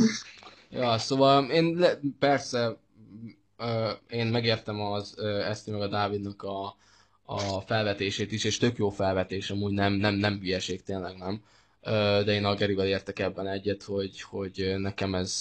Ja, 0.70 0.98
szóval 0.98 1.44
én 1.50 1.74
le, 1.78 2.00
persze 2.18 2.76
ö, 3.56 3.90
én 4.08 4.26
megértem 4.26 4.80
az 4.80 5.14
ö, 5.16 5.38
Eszti 5.38 5.70
meg 5.70 5.80
a 5.80 5.88
Dávidnak 5.88 6.42
a, 6.42 6.76
a 7.24 7.60
felvetését 7.60 8.32
is, 8.32 8.44
és 8.44 8.58
tök 8.58 8.76
jó 8.76 8.90
felvetés, 8.90 9.50
amúgy 9.50 9.72
nem, 9.72 9.92
nem, 9.92 10.14
nem 10.14 10.38
hülyeség, 10.38 10.82
tényleg 10.82 11.16
nem 11.16 11.42
de 12.24 12.32
én 12.32 12.44
a 12.44 12.54
Gerivel 12.54 12.86
értek 12.86 13.18
ebben 13.18 13.46
egyet, 13.46 13.82
hogy, 13.82 14.20
hogy 14.20 14.74
nekem 14.78 15.14
ez 15.14 15.32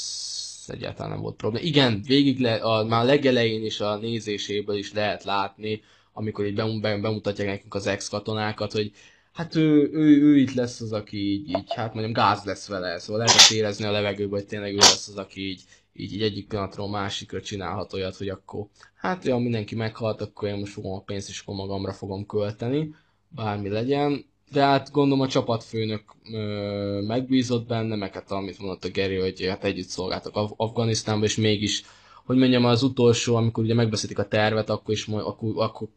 egyáltalán 0.68 1.12
nem 1.12 1.22
volt 1.22 1.36
probléma. 1.36 1.66
Igen, 1.66 2.02
végig 2.06 2.40
le, 2.40 2.54
a, 2.54 2.84
már 2.84 3.02
a 3.02 3.06
legelején 3.06 3.66
is 3.66 3.80
a 3.80 3.98
nézéséből 3.98 4.78
is 4.78 4.94
lehet 4.94 5.24
látni, 5.24 5.82
amikor 6.14 6.46
így 6.46 6.56
bemutatják 6.80 7.48
nekünk 7.48 7.74
az 7.74 7.88
ex-katonákat, 7.88 8.72
hogy 8.72 8.92
hát 9.34 9.56
ő, 9.56 9.90
ő, 9.94 10.22
ő, 10.22 10.38
itt 10.38 10.54
lesz 10.54 10.82
az, 10.82 10.92
aki 10.92 11.18
így, 11.18 11.50
így, 11.50 11.74
hát 11.74 11.94
mondjam, 11.94 12.14
gáz 12.14 12.44
lesz 12.44 12.68
vele, 12.68 13.00
szóval 13.00 13.26
lehet 13.26 13.52
érezni 13.52 13.86
a 13.86 13.92
levegőben, 13.92 14.40
hogy 14.40 14.48
tényleg 14.48 14.74
ő 14.74 14.78
lesz 14.78 15.08
az, 15.08 15.18
aki 15.18 15.50
így, 15.50 15.62
így, 15.94 16.14
így 16.14 16.22
egyik 16.22 16.48
pillanatról 16.48 16.90
másikra 16.90 17.42
csinálhat 17.42 17.94
olyat, 17.94 18.16
hogy 18.16 18.30
akkor, 18.30 18.66
hát 18.96 19.26
ja, 19.26 19.38
mindenki 19.38 19.76
meghalt, 19.76 20.22
akkor 20.22 20.50
én 20.50 20.56
most 20.56 20.74
fogom 20.74 20.92
a 20.92 21.02
pénzt, 21.02 21.30
és 21.30 21.40
akkor 21.40 21.56
magamra 21.56 21.94
fogom 21.94 22.26
költeni, 22.26 22.96
bármi 23.28 23.70
legyen, 23.70 24.26
de 24.52 24.62
hát 24.64 24.92
gondolom 24.92 25.22
a 25.22 25.28
csapatfőnök 25.28 26.02
ö, 26.34 27.02
megbízott 27.08 27.68
benne, 27.68 27.96
meg 27.96 28.14
hát 28.14 28.32
amit 28.32 28.60
mondott 28.60 28.84
a 28.84 28.90
Geri, 28.90 29.16
hogy 29.16 29.46
hát 29.46 29.64
együtt 29.64 29.88
szolgáltak 29.88 30.36
Af- 30.36 30.54
Afganisztánban, 30.58 31.28
és 31.28 31.36
mégis, 31.36 31.84
hogy 32.26 32.38
mondjam, 32.38 32.66
az 32.66 32.84
utolsó, 32.84 33.36
amikor 33.36 33.64
ugye 33.64 33.74
megbeszélik 33.74 34.20
a 34.20 34.28
tervet, 34.28 34.70
akkor 34.70 34.94
is 34.94 35.08
akkor, 35.08 35.52
akkor 35.56 35.88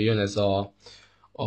jön 0.00 0.18
ez 0.18 0.36
a, 0.36 0.72
a 1.32 1.44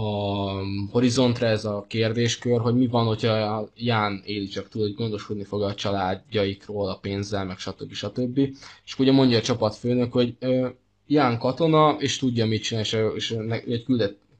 horizontra 0.92 1.48
ez 1.48 1.66
a 1.66 1.86
kérdéskör, 1.88 2.60
hogy 2.62 2.76
mi 2.76 2.88
van, 2.88 3.06
hogyha 3.06 3.70
Ján 3.76 4.22
éli 4.26 4.48
csak 4.48 4.70
túl, 4.70 4.82
hogy 4.82 4.94
gondoskodni 4.96 5.44
fog 5.44 5.62
a 5.62 5.74
családjaikról, 5.74 6.90
a 6.90 6.98
pénzzel, 7.02 7.46
meg 7.46 7.58
stb. 7.58 7.94
stb. 7.94 8.38
És 8.86 9.00
ugye 9.00 9.12
mondja 9.12 9.38
a 9.38 9.42
csapatfőnök, 9.42 10.12
hogy 10.12 10.36
ö, 10.40 10.68
Ján 11.08 11.38
katona, 11.40 11.96
és 12.00 12.18
tudja 12.18 12.46
mit 12.46 12.64
csinál, 12.64 12.84
és, 12.84 12.98
és 13.16 13.32
egy 13.66 13.84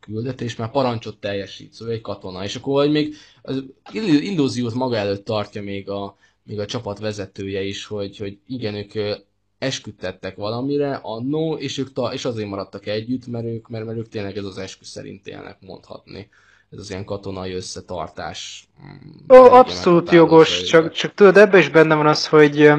küldet, 0.04 0.24
küldetés, 0.24 0.56
már 0.56 0.72
parancsot 0.72 1.18
teljesít, 1.18 1.74
szóval 1.74 1.94
egy 1.94 2.02
katona, 2.02 2.44
és 2.44 2.56
akkor 2.56 2.74
vagy 2.74 2.92
még 2.92 3.16
az 3.42 3.64
illúziót 3.94 4.74
maga 4.74 4.96
előtt 4.96 5.26
tartja 5.26 5.62
még 5.62 5.90
a, 5.90 6.18
még 6.44 6.60
a 6.60 6.66
csapat 6.66 7.00
vezetője 7.00 7.64
is, 7.64 7.86
hogy, 7.86 8.18
hogy 8.18 8.38
igen, 8.48 8.76
ők 8.76 9.22
esküdtettek 9.58 10.36
valamire 10.36 11.00
annó, 11.02 11.58
és, 11.58 11.78
ők 11.78 11.94
ta, 11.94 12.14
és 12.14 12.26
azért 12.26 12.50
maradtak 12.50 12.86
együtt, 12.86 13.28
mert 13.28 13.46
ők, 13.46 13.68
mert, 13.68 13.86
mert 13.86 13.98
ők 13.98 14.10
tényleg 14.10 14.38
ez 14.38 14.46
az 14.46 14.58
eskü 14.58 14.84
szerint 14.86 15.28
élnek 15.28 15.58
mondhatni. 15.60 16.30
Ez 16.72 16.80
az 16.80 16.90
ilyen 16.90 17.06
katonai 17.06 17.54
összetartás. 17.54 18.68
Mm, 18.84 19.38
Ó, 19.38 19.44
abszolút 19.44 20.12
jogos, 20.12 20.64
csak, 20.64 20.92
csak 20.92 21.14
tudod, 21.14 21.38
ebben 21.38 21.60
is 21.60 21.70
benne 21.70 21.96
van 21.96 22.08
az, 22.08 22.28
hogy 22.28 22.72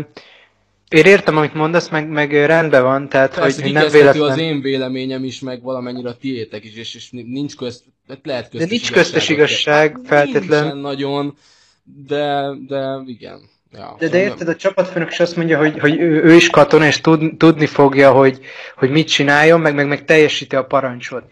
én 0.88 1.04
értem, 1.04 1.36
amit 1.36 1.54
mondasz, 1.54 1.88
meg, 1.88 2.08
meg 2.08 2.32
rendben 2.46 2.82
van, 2.82 3.08
tehát 3.08 3.34
Persze, 3.34 3.62
hogy 3.62 3.72
nem 3.72 3.88
véletlen... 3.88 4.30
az 4.30 4.38
én 4.38 4.60
véleményem 4.60 5.24
is, 5.24 5.40
meg 5.40 5.62
valamennyire 5.62 6.08
a 6.08 6.16
tiétek 6.16 6.64
is, 6.64 6.74
és, 6.74 6.94
és 6.94 7.10
nincs 7.10 7.56
közt, 7.56 7.84
lehet 8.22 8.42
köztes 8.42 8.60
De 8.60 8.66
nincs 8.74 8.92
köztes 8.92 9.28
igazság, 9.28 9.98
feltétlen. 10.04 10.76
nagyon, 10.76 11.36
de, 12.06 12.44
de 12.66 13.02
igen. 13.06 13.40
Ja, 13.72 13.96
De, 13.98 14.08
de 14.08 14.20
érted, 14.20 14.48
a 14.48 14.56
csapatfőnök 14.56 15.10
is 15.10 15.20
azt 15.20 15.36
mondja, 15.36 15.58
hogy, 15.58 15.78
hogy 15.78 16.00
ő, 16.00 16.22
ő 16.22 16.34
is 16.34 16.50
katona, 16.50 16.86
és 16.86 17.00
tud, 17.00 17.36
tudni 17.36 17.66
fogja, 17.66 18.12
hogy, 18.12 18.40
hogy 18.76 18.90
mit 18.90 19.08
csináljon, 19.08 19.60
meg, 19.60 19.74
meg, 19.74 19.86
meg 19.86 20.04
teljesíti 20.04 20.56
a 20.56 20.64
parancsot. 20.64 21.24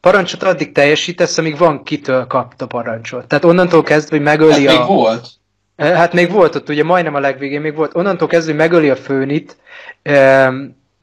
Parancsot 0.00 0.42
addig 0.42 0.72
teljesítesz, 0.72 1.38
amíg 1.38 1.58
van 1.58 1.82
kitől 1.82 2.26
kapta 2.26 2.64
a 2.64 2.68
parancsot. 2.68 3.26
Tehát 3.26 3.44
onnantól 3.44 3.82
kezdve, 3.82 4.16
hogy 4.16 4.24
megöli 4.24 4.66
még 4.66 4.78
a... 4.78 4.86
volt. 4.86 5.28
Eh, 5.76 5.96
Hát 5.96 6.12
még 6.12 6.30
volt 6.30 6.54
ott, 6.54 6.68
ugye 6.68 6.84
majdnem 6.84 7.14
a 7.14 7.20
legvégén 7.20 7.60
még 7.60 7.74
volt. 7.74 7.94
Onnantól 7.94 8.28
kezdve, 8.28 8.54
megöli 8.54 8.90
a 8.90 8.96
főnit, 8.96 9.56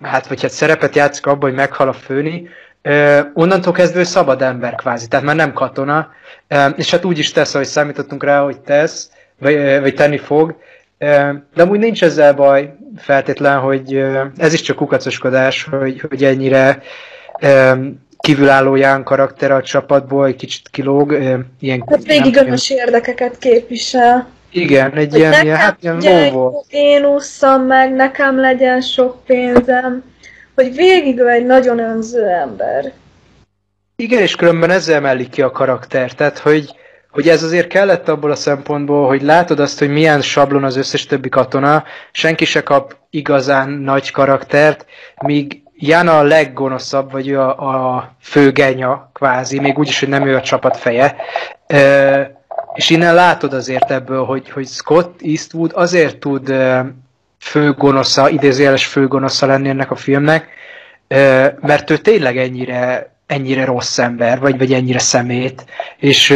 hát 0.02 0.28
vagy 0.28 0.42
hát 0.42 0.52
szerepet 0.52 0.96
játszik 0.96 1.26
abban, 1.26 1.50
hogy 1.50 1.58
meghal 1.58 1.88
a 1.88 1.94
főni, 1.94 2.50
eh, 2.82 3.26
onnantól 3.34 3.74
kezdve 3.74 4.04
szabad 4.04 4.42
ember 4.42 4.76
kvázi, 4.76 5.08
tehát 5.08 5.26
már 5.26 5.36
nem 5.36 5.54
katona, 5.54 6.12
és 6.76 6.92
hát 6.92 7.06
úgy 7.06 7.20
is 7.20 7.32
tesz, 7.32 7.54
ahogy 7.54 7.68
számítottunk 7.68 8.24
rá, 8.24 8.44
hogy 8.44 8.60
tesz, 8.60 9.10
vagy, 9.40 9.54
eh, 9.54 9.82
vagy 9.82 9.94
tenni 9.94 10.18
fog, 10.18 10.56
de 11.54 11.62
amúgy 11.62 11.80
nincs 11.80 12.04
ezzel 12.04 12.34
baj 12.34 12.76
feltétlen, 12.98 13.60
hogy 13.60 14.04
ez 14.38 14.54
is 14.54 14.62
csak 14.62 14.76
kukacoskodás, 14.76 15.64
hogy, 15.64 16.00
hogy 16.10 16.24
ennyire 16.24 16.82
kívülálló 18.18 18.76
Ján 18.76 19.04
karakter 19.04 19.52
a 19.52 19.62
csapatból, 19.62 20.26
egy 20.26 20.36
kicsit 20.36 20.70
kilóg, 20.70 21.12
ilyen... 21.60 21.84
Hát 21.88 22.04
végig 22.04 22.36
önös 22.36 22.70
érdekeket 22.70 23.38
képvisel. 23.38 24.28
Igen, 24.54 24.92
egy 24.92 25.10
Hogy 25.10 25.20
ilyen, 25.20 25.44
ilyen, 25.44 25.58
hát 25.58 25.78
ilyen 25.82 26.02
én 26.70 27.06
ússzam 27.06 27.62
meg, 27.62 27.94
nekem 27.94 28.40
legyen 28.40 28.82
sok 28.82 29.26
pénzem. 29.26 30.04
Hogy 30.56 30.76
végig 30.76 31.20
ő 31.20 31.28
egy 31.28 31.46
nagyon 31.46 31.80
önző 31.80 32.28
ember. 32.28 32.92
Igen, 33.96 34.22
és 34.22 34.36
különben 34.36 34.70
ezzel 34.70 34.96
emelik 34.96 35.30
ki 35.30 35.42
a 35.42 35.52
karakter, 35.52 36.12
tehát 36.12 36.38
hogy, 36.38 36.76
hogy 37.12 37.30
ez 37.30 37.44
azért 37.44 37.68
kellett 37.68 38.08
abból 38.10 38.32
a 38.32 38.36
szempontból, 38.36 39.08
hogy 39.08 39.22
látod 39.22 39.60
azt, 39.60 39.80
hogy 39.80 39.90
milyen 39.90 40.22
sablon 40.22 40.64
az 40.64 40.76
összes 40.76 41.06
többi 41.06 41.30
katona, 41.30 41.84
senki 42.12 42.46
se 42.46 42.64
kap 42.64 42.96
igazán 43.10 43.70
nagy 43.70 44.12
karaktert, 44.12 44.86
míg 45.22 45.62
Jana 45.76 46.18
a 46.18 46.24
leggonoszabb, 46.24 47.12
vagy 47.12 47.28
ő 47.28 47.40
a, 47.40 47.50
a 47.50 48.16
főgenya 48.22 49.10
kvázi, 49.14 49.60
még 49.60 49.78
úgyis, 49.78 50.00
hogy 50.00 50.10
nem 50.10 50.28
ő 50.28 50.36
a 50.36 50.42
csapat 50.42 50.78
feje. 50.78 51.16
Ö, 51.68 52.22
és 52.74 52.90
innen 52.90 53.14
látod 53.14 53.54
azért 53.54 53.92
ebből, 53.92 54.26
hogy, 54.26 54.50
hogy 54.50 54.68
Scott 54.68 55.22
Eastwood 55.22 55.72
azért 55.74 56.18
tud 56.18 56.54
főgonosza, 57.40 58.30
idézőjeles 58.30 58.86
főgonosza 58.86 59.46
lenni 59.46 59.70
ennek 59.70 59.92
a 59.92 59.96
filmnek, 59.96 60.48
mert 61.60 61.90
ő 61.90 61.98
tényleg 61.98 62.38
ennyire, 62.38 63.14
ennyire 63.28 63.66
rossz 63.66 63.98
ember, 63.98 64.40
vagy, 64.40 64.58
vagy 64.58 64.74
ennyire 64.74 65.00
szemét, 65.00 65.66
és, 65.98 66.34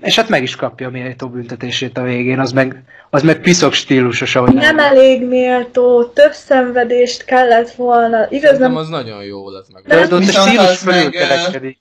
és 0.00 0.16
hát 0.16 0.28
meg 0.28 0.42
is 0.42 0.56
kapja 0.56 0.86
a 0.86 0.90
méltó 0.90 1.28
büntetését 1.28 1.98
a 1.98 2.02
végén, 2.02 2.38
az 2.38 2.52
meg, 2.52 2.82
az 3.10 3.22
meg 3.22 3.40
piszok 3.40 3.72
stílusos, 3.72 4.36
ahogy 4.36 4.54
Nem 4.54 4.78
elég 4.78 5.26
méltó, 5.26 6.04
több 6.04 6.32
szenvedést 6.32 7.24
kellett 7.24 7.70
volna. 7.70 8.26
Igaz, 8.30 8.58
nem 8.58 8.76
az 8.76 8.88
nagyon 8.88 9.24
jó 9.24 9.50
lett 9.50 9.66
meg. 9.72 9.82
De, 9.86 10.06
de 10.06 10.14
ott 10.14 10.22
a 10.22 10.22
stílus 10.22 10.66
az 10.66 10.82
meg, 10.82 10.96
ö, 10.96 11.00
fölülkerekedik. 11.00 11.78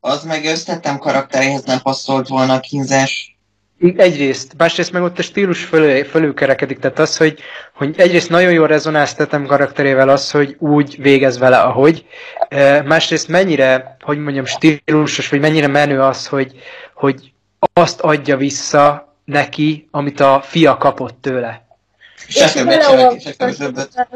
Az 0.00 0.24
meg 0.24 0.44
összetettem 0.44 0.98
karakteréhez 0.98 1.62
nem 1.62 1.80
passzolt 1.82 2.28
volna 2.28 2.54
a 2.54 2.60
kínzás. 2.60 3.29
Egyrészt, 3.96 4.52
másrészt 4.56 4.92
meg 4.92 5.02
ott 5.02 5.18
a 5.18 5.22
stílus 5.22 5.64
fölül, 5.64 6.04
fölülkerekedik, 6.04 6.78
tehát 6.78 6.98
az, 6.98 7.16
hogy, 7.16 7.38
hogy 7.74 7.94
egyrészt 8.00 8.28
nagyon 8.30 8.52
jól 8.52 8.66
rezonáztatom 8.66 9.46
karakterével 9.46 10.08
az, 10.08 10.30
hogy 10.30 10.56
úgy 10.58 11.02
végez 11.02 11.38
vele, 11.38 11.58
ahogy, 11.58 12.06
másrészt 12.84 13.28
mennyire, 13.28 13.96
hogy 14.00 14.18
mondjam, 14.18 14.44
stílusos, 14.44 15.28
vagy 15.28 15.40
mennyire 15.40 15.66
menő 15.66 16.00
az, 16.00 16.26
hogy, 16.26 16.52
hogy 16.94 17.32
azt 17.72 18.00
adja 18.00 18.36
vissza 18.36 19.14
neki, 19.24 19.88
amit 19.90 20.20
a 20.20 20.40
fia 20.44 20.76
kapott 20.76 21.20
tőle. 21.20 21.66
Se 22.28 22.52
többet, 22.52 23.92
se? 23.92 24.08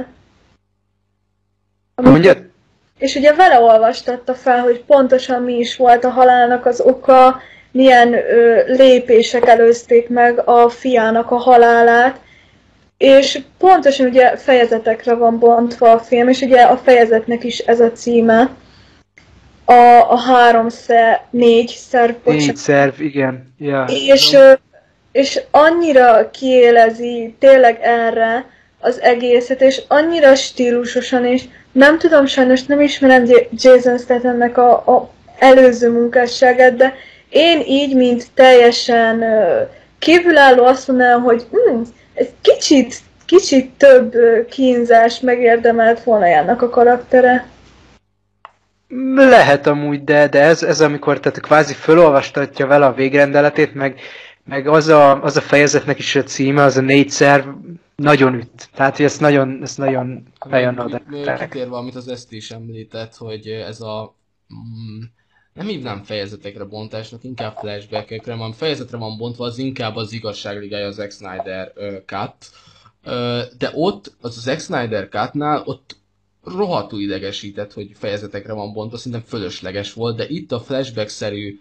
És 2.99 3.15
ugye 3.15 3.35
vele 3.35 3.61
olvastatta 3.61 4.35
fel, 4.35 4.61
hogy 4.61 4.81
pontosan 4.81 5.43
mi 5.43 5.55
is 5.55 5.77
volt 5.77 6.05
a 6.05 6.11
halálnak 6.11 6.67
az 6.67 6.81
oka, 6.81 7.41
milyen 7.75 8.13
ö, 8.13 8.63
lépések 8.67 9.47
előzték 9.47 10.09
meg 10.09 10.43
a 10.45 10.69
fiának 10.69 11.31
a 11.31 11.37
halálát, 11.37 12.21
és 12.99 13.41
pontosan 13.59 14.07
ugye 14.07 14.37
fejezetekre 14.37 15.15
van 15.15 15.39
bontva 15.39 15.91
a 15.91 15.99
film, 15.99 16.29
és 16.29 16.41
ugye 16.41 16.63
a 16.63 16.77
fejezetnek 16.77 17.45
is 17.45 17.59
ez 17.59 17.81
a 17.81 17.93
címe. 17.93 18.51
A, 19.65 20.11
a 20.11 20.19
három 20.19 20.69
szer, 20.69 21.25
négy 21.31 21.69
szer, 21.69 22.17
Négy 22.25 22.57
szerv, 22.57 23.01
igen. 23.01 23.55
Ja. 23.59 23.85
és, 23.89 24.33
ö, 24.33 24.53
és 25.13 25.41
annyira 25.51 26.31
kiélezi 26.31 27.35
tényleg 27.39 27.79
erre 27.83 28.47
az 28.81 29.01
egészet, 29.01 29.61
és 29.61 29.83
annyira 29.89 30.35
stílusosan, 30.35 31.25
és 31.25 31.43
nem 31.73 31.99
tudom, 31.99 32.27
sajnos 32.27 32.63
nem 32.63 32.81
ismerem 32.81 33.25
Jason 33.51 33.99
Stathamnek 33.99 34.59
a, 34.59 34.71
a 34.73 35.11
előző 35.39 35.91
munkásságát, 35.91 36.77
de 36.77 36.95
én 37.35 37.63
így, 37.67 37.95
mint 37.95 38.27
teljesen 38.35 39.25
kívülálló 39.99 40.65
azt 40.65 40.89
mondanám, 40.89 41.23
hogy 41.23 41.47
hm, 41.51 41.81
egy 42.15 42.33
kicsit, 42.41 43.01
kicsit 43.27 43.71
több 43.77 44.15
kínzás 44.51 45.21
megérdemelt 45.21 46.03
volna 46.03 46.27
ennek 46.27 46.63
a 46.63 46.69
karaktere. 46.69 47.47
Lehet 49.15 49.67
amúgy, 49.67 50.05
de, 50.05 50.29
de 50.29 50.41
ez, 50.41 50.63
ez 50.63 50.81
amikor 50.81 51.21
tehát 51.21 51.41
kvázi 51.41 51.75
fölolvastatja 51.75 52.67
vele 52.67 52.87
a 52.87 52.93
végrendeletét, 52.93 53.75
meg, 53.75 54.01
meg 54.45 54.69
az, 54.69 54.89
a, 54.89 55.23
az 55.23 55.37
a 55.37 55.41
fejezetnek 55.41 55.99
is 55.99 56.15
a 56.15 56.23
címe, 56.23 56.63
az 56.63 56.77
a 56.77 56.81
négyszer 56.81 57.45
nagyon 57.97 58.35
üt. 58.35 58.69
Tehát, 58.75 58.97
hogy 58.97 59.05
ezt 59.05 59.21
nagyon, 59.21 59.59
ezt 59.63 59.79
nagyon 59.79 60.07
még 60.51 60.79
oda. 60.79 61.01
Kitérve, 61.39 61.77
amit 61.77 61.95
az 61.95 62.09
Eszti 62.09 62.37
is 62.37 62.51
említett, 62.51 63.17
hogy 63.17 63.47
ez 63.47 63.81
a... 63.81 64.17
Mm, 64.55 65.03
nem 65.55 65.67
hívnám 65.67 66.03
fejezetekre 66.03 66.65
bontásnak, 66.65 67.25
inkább 67.25 67.57
flashbackekre, 67.57 68.35
van 68.35 68.53
fejezetre 68.53 68.97
van 68.97 69.17
bontva, 69.17 69.45
az 69.45 69.59
inkább 69.59 69.97
az 69.97 70.13
igazságligája 70.13 70.87
az 70.87 70.95
Zack 70.95 71.13
Snyder 71.13 71.73
ö, 71.75 71.97
cut. 72.07 72.51
Ö, 73.03 73.43
de 73.59 73.71
ott, 73.75 74.13
az 74.21 74.41
Zack 74.41 74.61
Snyder 74.61 75.09
cutnál, 75.09 75.63
ott 75.65 75.97
rohadtul 76.45 77.01
idegesített, 77.01 77.73
hogy 77.73 77.91
fejezetekre 77.95 78.53
van 78.53 78.73
bontva, 78.73 78.97
szerintem 78.97 79.29
fölösleges 79.29 79.93
volt, 79.93 80.17
de 80.17 80.29
itt 80.29 80.53
a 80.53 80.61
flashback-szerű 80.61 81.61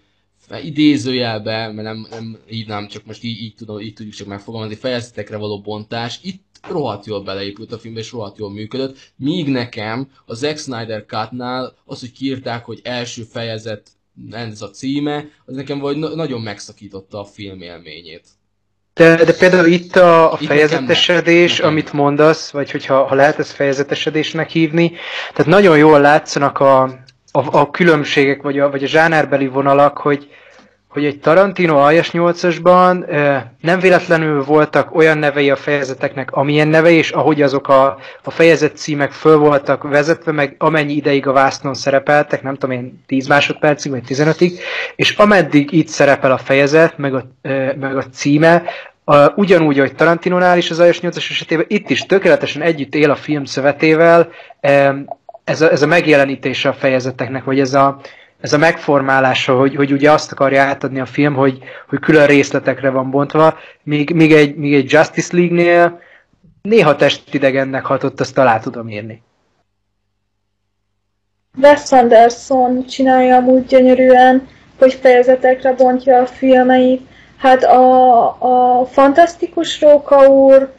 idézőjelbe, 0.64 1.72
mert 1.72 1.88
nem, 1.88 2.08
nem 2.10 2.38
hívnám, 2.46 2.88
csak 2.88 3.06
most 3.06 3.24
így, 3.24 3.42
így, 3.42 3.56
tudom, 3.56 3.80
így 3.80 3.94
tudjuk 3.94 4.16
csak 4.16 4.28
megfogalmazni, 4.28 4.76
fejezetekre 4.76 5.38
való 5.38 5.62
bontás, 5.62 6.20
itt 6.22 6.53
rohadt 6.70 7.06
jól 7.06 7.24
beleépült 7.24 7.72
a 7.72 7.78
filmbe, 7.78 8.00
és 8.00 8.12
rohadt 8.12 8.38
jól 8.38 8.52
működött, 8.52 8.98
míg 9.16 9.50
nekem 9.50 10.08
a 10.26 10.34
Zack 10.34 10.58
Snyder 10.58 11.06
Cut-nál 11.06 11.74
az, 11.86 12.00
hogy 12.00 12.12
kiírták, 12.12 12.66
hogy 12.66 12.80
első 12.84 13.24
fejezet, 13.24 13.90
ez 14.32 14.62
a 14.62 14.70
címe, 14.70 15.26
az 15.46 15.56
nekem 15.56 15.80
vagy 15.80 15.98
na- 15.98 16.16
nagyon 16.16 16.42
megszakította 16.42 17.20
a 17.20 17.26
film 17.26 17.62
élményét. 17.62 18.28
De, 18.94 19.16
de 19.16 19.34
például 19.34 19.66
itt 19.68 19.96
a, 19.96 20.32
a 20.34 20.38
Itt 20.40 20.48
fejezetesedés, 20.48 21.52
nekem- 21.52 21.72
amit 21.72 21.94
mondasz, 21.94 22.52
vagy 22.52 22.72
hogyha 22.72 23.04
ha 23.08 23.16
lehet 23.16 23.40
ezt 23.40 23.52
fejezetesedésnek 23.52 24.50
hívni, 24.50 24.92
tehát 25.34 25.52
nagyon 25.52 25.78
jól 25.78 26.00
látszanak 26.02 26.60
a, 26.60 26.84
a, 27.32 27.58
a 27.58 27.70
különbségek, 27.70 28.42
vagy 28.42 28.60
a, 28.60 28.70
vagy 28.70 28.84
a 28.84 28.88
zsánerbeli 28.88 29.48
vonalak, 29.48 29.98
hogy, 29.98 30.28
hogy 30.94 31.06
egy 31.06 31.20
Tarantino 31.20 31.78
aljas 31.78 32.10
8-asban 32.14 33.06
nem 33.62 33.80
véletlenül 33.80 34.44
voltak 34.44 34.96
olyan 34.96 35.18
nevei 35.18 35.50
a 35.50 35.56
fejezeteknek, 35.56 36.32
amilyen 36.32 36.68
nevei, 36.68 36.98
és 36.98 37.12
ahogy 37.12 37.42
azok 37.42 37.68
a, 37.68 37.98
a 38.24 38.32
fejezet 38.32 38.78
címek 38.78 39.12
föl 39.12 39.38
voltak 39.38 39.84
vezetve, 39.84 40.32
meg 40.32 40.56
amennyi 40.58 40.94
ideig 40.94 41.28
a 41.28 41.32
vásznon 41.32 41.74
szerepeltek, 41.74 42.42
nem 42.42 42.54
tudom 42.54 42.76
én, 42.76 43.04
10 43.06 43.28
másodpercig, 43.28 43.92
vagy 43.92 44.04
15-ig, 44.08 44.52
és 44.96 45.16
ameddig 45.16 45.72
itt 45.72 45.88
szerepel 45.88 46.32
a 46.32 46.38
fejezet, 46.38 46.98
meg 46.98 47.14
a, 47.16 47.26
meg 47.80 47.98
a 47.98 48.04
címe, 48.04 48.64
a, 49.04 49.34
ugyanúgy, 49.36 49.80
hogy 49.80 49.96
Tarantinonál 49.96 50.58
is 50.58 50.72
az 50.72 50.80
aljas 50.80 51.00
8-as 51.02 51.30
esetében, 51.30 51.66
itt 51.68 51.90
is 51.90 52.06
tökéletesen 52.06 52.62
együtt 52.62 52.96
él 52.96 53.12
a 53.12 53.16
film 53.16 53.46
szövetével, 53.46 54.30
ez 55.44 55.62
a, 55.62 55.72
ez 55.72 55.82
a 55.82 55.88
megjelenítése 55.88 56.70
a 56.70 56.74
fejezeteknek, 56.74 57.44
vagy 57.44 57.60
ez 57.60 57.74
a, 57.74 58.00
ez 58.44 58.54
a 58.54 58.58
megformálása, 58.58 59.56
hogy, 59.56 59.76
hogy 59.76 59.92
ugye 59.92 60.12
azt 60.12 60.32
akarja 60.32 60.62
átadni 60.62 61.00
a 61.00 61.06
film, 61.06 61.34
hogy, 61.34 61.60
hogy 61.90 62.00
külön 62.00 62.26
részletekre 62.26 62.90
van 62.90 63.10
bontva, 63.10 63.58
míg, 63.84 64.14
míg, 64.14 64.32
egy, 64.32 64.56
míg 64.56 64.74
egy 64.74 64.92
Justice 64.92 65.38
League-nél 65.38 66.00
néha 66.62 66.96
testidegennek 66.96 67.86
hatott, 67.86 68.20
azt 68.20 68.38
alá 68.38 68.60
tudom 68.60 68.90
írni. 68.90 69.22
Wes 71.62 71.92
Anderson 71.92 72.86
csinálja 72.86 73.36
amúgy 73.36 73.66
gyönyörűen, 73.66 74.48
hogy 74.80 74.94
fejezetekre 74.94 75.74
bontja 75.74 76.22
a 76.22 76.26
filmeit. 76.26 77.02
Hát 77.38 77.64
a, 77.64 78.80
a 78.80 78.86
Fantasztikus 78.86 79.82
Róka 79.82 80.28
úr, 80.28 80.74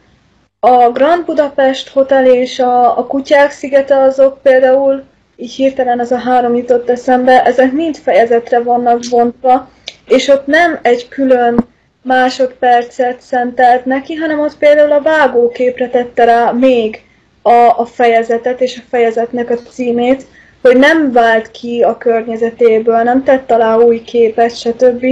a 0.59 0.89
Grand 0.89 1.25
Budapest 1.25 1.89
Hotel 1.89 2.25
és 2.25 2.59
a, 2.59 2.97
a 2.97 3.05
Kutyák 3.05 3.51
szigete 3.51 3.97
azok 3.97 4.41
például, 4.41 5.03
így 5.35 5.53
hirtelen 5.53 5.99
ez 5.99 6.11
a 6.11 6.17
három 6.17 6.55
jutott 6.55 6.89
eszembe, 6.89 7.45
ezek 7.45 7.71
mind 7.71 7.97
fejezetre 7.97 8.59
vannak 8.59 8.99
bontva, 9.09 9.69
és 10.05 10.27
ott 10.27 10.45
nem 10.45 10.79
egy 10.81 11.07
külön 11.07 11.65
másodpercet 12.01 13.21
szentelt 13.21 13.85
neki, 13.85 14.13
hanem 14.13 14.39
ott 14.39 14.57
például 14.57 14.91
a 14.91 15.01
vágóképre 15.01 15.89
tette 15.89 16.23
rá 16.23 16.51
még 16.51 17.03
a, 17.41 17.79
a 17.79 17.85
fejezetet 17.85 18.61
és 18.61 18.77
a 18.77 18.87
fejezetnek 18.89 19.49
a 19.49 19.55
címét, 19.55 20.25
hogy 20.61 20.77
nem 20.77 21.11
vált 21.11 21.51
ki 21.51 21.83
a 21.83 21.97
környezetéből, 21.97 23.03
nem 23.03 23.23
tett 23.23 23.51
alá 23.51 23.77
új 23.77 24.01
képet, 24.01 24.57
stb., 24.57 25.05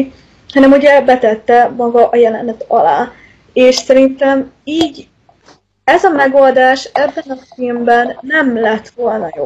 hanem 0.53 0.71
ugye 0.71 1.01
betette 1.01 1.71
maga 1.77 2.07
a 2.09 2.15
jelenet 2.15 2.65
alá. 2.67 3.11
És 3.53 3.75
szerintem 3.75 4.51
így 4.63 5.07
ez 5.83 6.03
a 6.03 6.09
megoldás 6.09 6.89
ebben 6.93 7.23
a 7.37 7.55
filmben 7.55 8.17
nem 8.21 8.59
lett 8.59 8.89
volna 8.95 9.29
jó. 9.35 9.45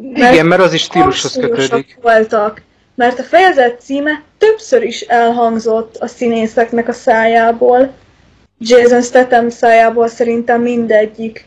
Mert 0.00 0.32
Igen, 0.32 0.46
mert 0.46 0.62
az 0.62 0.72
is 0.72 0.82
stílushoz 0.82 1.32
kötődik. 1.32 1.98
voltak, 2.02 2.62
mert 2.94 3.18
a 3.18 3.22
fejezet 3.22 3.80
címe 3.80 4.22
többször 4.38 4.82
is 4.82 5.00
elhangzott 5.00 5.96
a 5.96 6.06
színészeknek 6.06 6.88
a 6.88 6.92
szájából. 6.92 7.92
Jason 8.58 9.02
Statham 9.02 9.48
szájából 9.48 10.08
szerintem 10.08 10.62
mindegyik. 10.62 11.46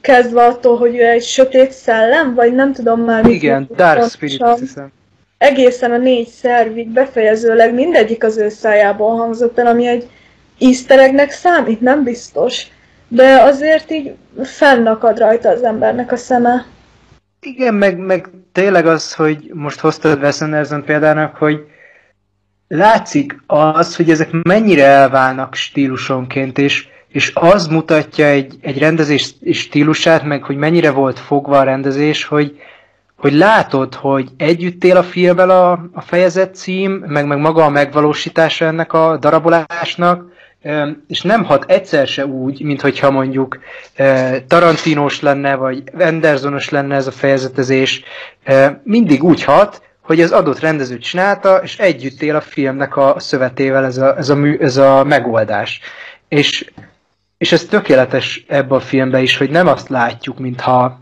Kezdve 0.00 0.44
attól, 0.44 0.76
hogy 0.76 0.96
ő 0.96 1.06
egy 1.06 1.22
sötét 1.22 1.72
szellem, 1.72 2.34
vagy 2.34 2.54
nem 2.54 2.72
tudom 2.72 3.00
már. 3.00 3.26
Igen, 3.26 3.68
Dark 3.76 4.10
Spirit, 4.10 4.42
azt 4.42 4.60
hiszem. 4.60 4.92
Egészen 5.38 5.90
a 5.90 5.96
négy 5.96 6.28
szervig 6.28 6.88
befejezőleg 6.88 7.74
mindegyik 7.74 8.24
az 8.24 8.36
ő 8.36 8.48
szájából 8.48 9.16
hangzott 9.16 9.58
el, 9.58 9.66
ami 9.66 9.86
egy 9.86 10.08
easter 10.58 11.30
számít, 11.30 11.80
nem 11.80 12.02
biztos. 12.02 12.66
De 13.08 13.42
azért 13.42 13.90
így 13.90 14.14
fennakad 14.42 15.18
rajta 15.18 15.48
az 15.48 15.62
embernek 15.62 16.12
a 16.12 16.16
szeme. 16.16 16.66
Igen, 17.40 17.74
meg, 17.74 17.98
meg 17.98 18.30
tényleg 18.52 18.86
az, 18.86 19.14
hogy 19.14 19.50
most 19.54 19.80
hoztad 19.80 20.22
Wes 20.22 20.40
Anderson 20.40 20.84
példának, 20.84 21.36
hogy 21.36 21.66
látszik 22.68 23.42
az, 23.46 23.96
hogy 23.96 24.10
ezek 24.10 24.30
mennyire 24.42 24.84
elválnak 24.84 25.54
stílusonként, 25.54 26.58
és, 26.58 26.88
és 27.08 27.32
az 27.34 27.66
mutatja 27.66 28.26
egy, 28.26 28.54
egy 28.60 28.78
rendezés 28.78 29.34
stílusát, 29.52 30.24
meg 30.24 30.42
hogy 30.42 30.56
mennyire 30.56 30.90
volt 30.90 31.18
fogva 31.18 31.58
a 31.58 31.62
rendezés, 31.62 32.24
hogy, 32.24 32.60
hogy 33.16 33.32
látod, 33.32 33.94
hogy 33.94 34.28
együtt 34.36 34.84
él 34.84 34.96
a 34.96 35.02
filmmel 35.02 35.50
a, 35.50 35.72
a 35.92 36.00
fejezet 36.00 36.54
cím, 36.54 36.92
meg, 36.92 37.26
meg 37.26 37.38
maga 37.38 37.64
a 37.64 37.68
megvalósítása 37.68 38.64
ennek 38.64 38.92
a 38.92 39.16
darabolásnak, 39.16 40.32
és 41.08 41.22
nem 41.22 41.44
hat 41.44 41.70
egyszer 41.70 42.06
se 42.06 42.26
úgy, 42.26 42.62
mint 42.62 42.80
hogyha 42.80 43.10
mondjuk 43.10 43.58
Tarantinos 44.46 45.20
lenne, 45.20 45.54
vagy 45.54 45.82
Andersonos 45.98 46.68
lenne 46.68 46.94
ez 46.94 47.06
a 47.06 47.10
fejezetezés, 47.12 48.02
mindig 48.82 49.22
úgy 49.24 49.44
hat, 49.44 49.82
hogy 50.00 50.20
az 50.20 50.32
adott 50.32 50.60
rendező 50.60 50.98
csinálta, 50.98 51.56
és 51.56 51.78
együtt 51.78 52.22
él 52.22 52.36
a 52.36 52.40
filmnek 52.40 52.96
a 52.96 53.14
szövetével 53.18 53.84
ez 53.84 53.98
a, 53.98 54.16
ez 54.16 54.28
a, 54.28 54.34
mű, 54.34 54.58
ez 54.58 54.76
a 54.76 55.04
megoldás. 55.04 55.80
És, 56.28 56.70
és 57.38 57.52
ez 57.52 57.64
tökéletes 57.64 58.44
ebbe 58.48 58.74
a 58.74 58.80
filmbe 58.80 59.20
is, 59.20 59.36
hogy 59.36 59.50
nem 59.50 59.66
azt 59.66 59.88
látjuk, 59.88 60.38
mintha 60.38 61.00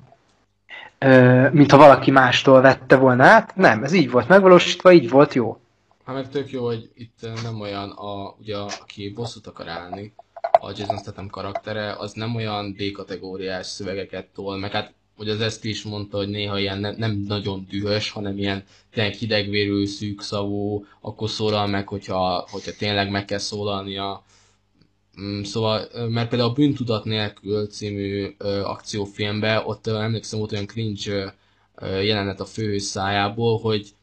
mintha 1.51 1.77
valaki 1.77 2.11
mástól 2.11 2.61
vette 2.61 2.97
volna 2.97 3.25
át. 3.25 3.57
Nem, 3.57 3.85
ez 3.85 3.93
így 3.93 4.11
volt 4.11 4.29
megvalósítva, 4.29 4.93
így 4.93 5.11
volt 5.11 5.35
jó. 5.35 5.61
Hát 6.07 6.15
meg 6.15 6.29
tök 6.29 6.51
jó, 6.51 6.65
hogy 6.65 6.91
itt 6.95 7.29
nem 7.43 7.61
olyan, 7.61 7.91
a, 7.91 8.37
ugye, 8.41 8.57
aki 8.57 9.11
bosszút 9.11 9.47
akar 9.47 9.69
állni, 9.69 10.13
a 10.61 10.71
Jason 10.77 10.99
Statham 10.99 11.29
karaktere, 11.29 11.93
az 11.93 12.13
nem 12.13 12.35
olyan 12.35 12.73
D-kategóriás 12.73 13.67
szövegeket 13.67 14.27
tol, 14.35 14.59
meg 14.59 14.73
hát 14.73 14.95
hogy 15.17 15.29
az 15.29 15.41
ezt 15.41 15.65
is 15.65 15.83
mondta, 15.83 16.17
hogy 16.17 16.29
néha 16.29 16.59
ilyen 16.59 16.79
nem, 16.79 16.95
nem 16.99 17.25
nagyon 17.27 17.67
dühös, 17.69 18.11
hanem 18.11 18.39
ilyen 18.39 18.65
tényleg 18.91 19.15
hidegvérű, 19.15 19.87
szűkszavú, 19.87 20.85
akkor 21.01 21.31
szólal 21.31 21.67
meg, 21.67 21.89
hogyha, 21.89 22.47
hogyha 22.51 22.73
tényleg 22.79 23.11
meg 23.11 23.25
kell 23.25 23.39
szólalnia. 23.39 24.25
Mm, 25.21 25.43
szóval, 25.43 25.89
mert 26.09 26.29
például 26.29 26.51
a 26.51 26.55
Bűntudat 26.55 27.05
nélkül 27.05 27.67
című 27.67 28.35
ö, 28.39 28.61
akciófilmben, 28.63 29.63
ott 29.65 29.87
ö, 29.87 30.01
emlékszem, 30.01 30.39
volt 30.39 30.53
olyan 30.53 30.67
cringe 30.67 31.35
ö, 31.75 32.01
jelenet 32.01 32.41
a 32.41 32.45
fő 32.45 32.79
szájából, 32.79 33.59
hogy 33.59 33.96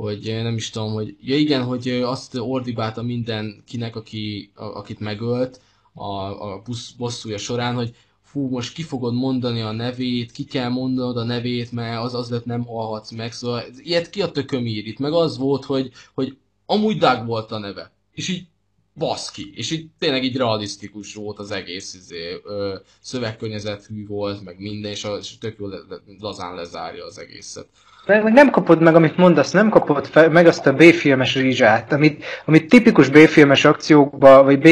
hogy 0.00 0.38
nem 0.42 0.56
is 0.56 0.70
tudom, 0.70 0.92
hogy 0.92 1.16
ja 1.20 1.36
igen, 1.36 1.62
hogy 1.64 1.88
azt 1.88 2.34
ordibálta 2.34 3.02
mindenkinek, 3.02 3.96
aki, 3.96 4.50
a, 4.54 4.64
akit 4.64 5.00
megölt 5.00 5.60
a, 5.92 6.04
a 6.52 6.62
busz, 6.64 6.90
bosszúja 6.90 7.38
során, 7.38 7.74
hogy 7.74 7.94
fú, 8.22 8.48
most 8.48 8.74
ki 8.74 8.82
fogod 8.82 9.14
mondani 9.14 9.60
a 9.60 9.72
nevét, 9.72 10.32
ki 10.32 10.44
kell 10.44 10.68
mondanod 10.68 11.16
a 11.16 11.24
nevét, 11.24 11.72
mert 11.72 12.02
az 12.02 12.14
az 12.14 12.30
lett 12.30 12.44
nem 12.44 12.64
hallhatsz 12.64 13.10
meg, 13.10 13.32
szóval 13.32 13.62
ilyet 13.76 14.10
ki 14.10 14.22
a 14.22 14.30
tököm 14.30 14.66
ír. 14.66 14.86
Itt, 14.86 14.98
meg 14.98 15.12
az 15.12 15.38
volt, 15.38 15.64
hogy, 15.64 15.90
hogy 16.14 16.36
amúgy 16.66 16.98
Doug 16.98 17.26
volt 17.26 17.50
a 17.50 17.58
neve, 17.58 17.92
és 18.12 18.28
így 18.28 18.46
baszki, 18.94 19.52
és 19.54 19.70
így 19.70 19.86
tényleg 19.98 20.24
így 20.24 20.36
realisztikus 20.36 21.14
volt 21.14 21.38
az 21.38 21.50
egész 21.50 21.94
izé, 21.94 22.40
ö, 22.44 22.74
szövegkörnyezetű 23.00 24.06
volt, 24.06 24.44
meg 24.44 24.58
minden, 24.58 24.90
és, 24.90 25.04
a, 25.04 25.16
és 25.16 25.38
tök 25.38 25.56
jól 25.58 25.74
lazán 26.18 26.54
lezárja 26.54 27.04
az 27.04 27.18
egészet. 27.18 27.66
Meg, 28.06 28.22
meg 28.22 28.32
nem 28.32 28.50
kapod 28.50 28.80
meg, 28.80 28.94
amit 28.94 29.16
mondasz, 29.16 29.50
nem 29.50 29.68
kapod 29.68 30.06
fe, 30.06 30.28
meg 30.28 30.46
azt 30.46 30.66
a 30.66 30.72
B-filmes 30.72 31.34
rizsát, 31.34 31.92
amit, 31.92 32.24
amit 32.44 32.68
tipikus 32.68 33.08
B-filmes 33.08 33.64
akciókba, 33.64 34.42
vagy 34.42 34.58
B, 34.58 34.68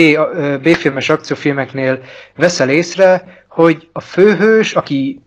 B-filmes 0.62 1.08
akciófilmeknél 1.08 2.02
veszel 2.36 2.70
észre, 2.70 3.44
hogy 3.48 3.88
a 3.92 4.00
főhős, 4.00 4.74
aki 4.74 5.20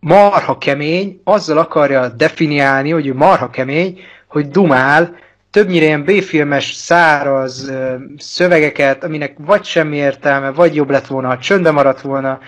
marha 0.00 0.58
kemény, 0.58 1.20
azzal 1.24 1.58
akarja 1.58 2.08
definiálni, 2.08 2.90
hogy 2.90 3.06
ő 3.06 3.14
marha 3.14 3.50
kemény, 3.50 4.00
hogy 4.28 4.48
dumál, 4.48 5.16
többnyire 5.54 5.84
ilyen 5.84 6.04
B-filmes, 6.04 6.72
száraz 6.72 7.72
szövegeket, 8.18 9.04
aminek 9.04 9.34
vagy 9.38 9.64
semmi 9.64 9.96
értelme, 9.96 10.50
vagy 10.50 10.74
jobb 10.74 10.90
lett 10.90 11.06
volna, 11.06 11.28
ha 11.28 11.38
csöndbe 11.38 11.70
maradt 11.70 12.00
volna, 12.00 12.38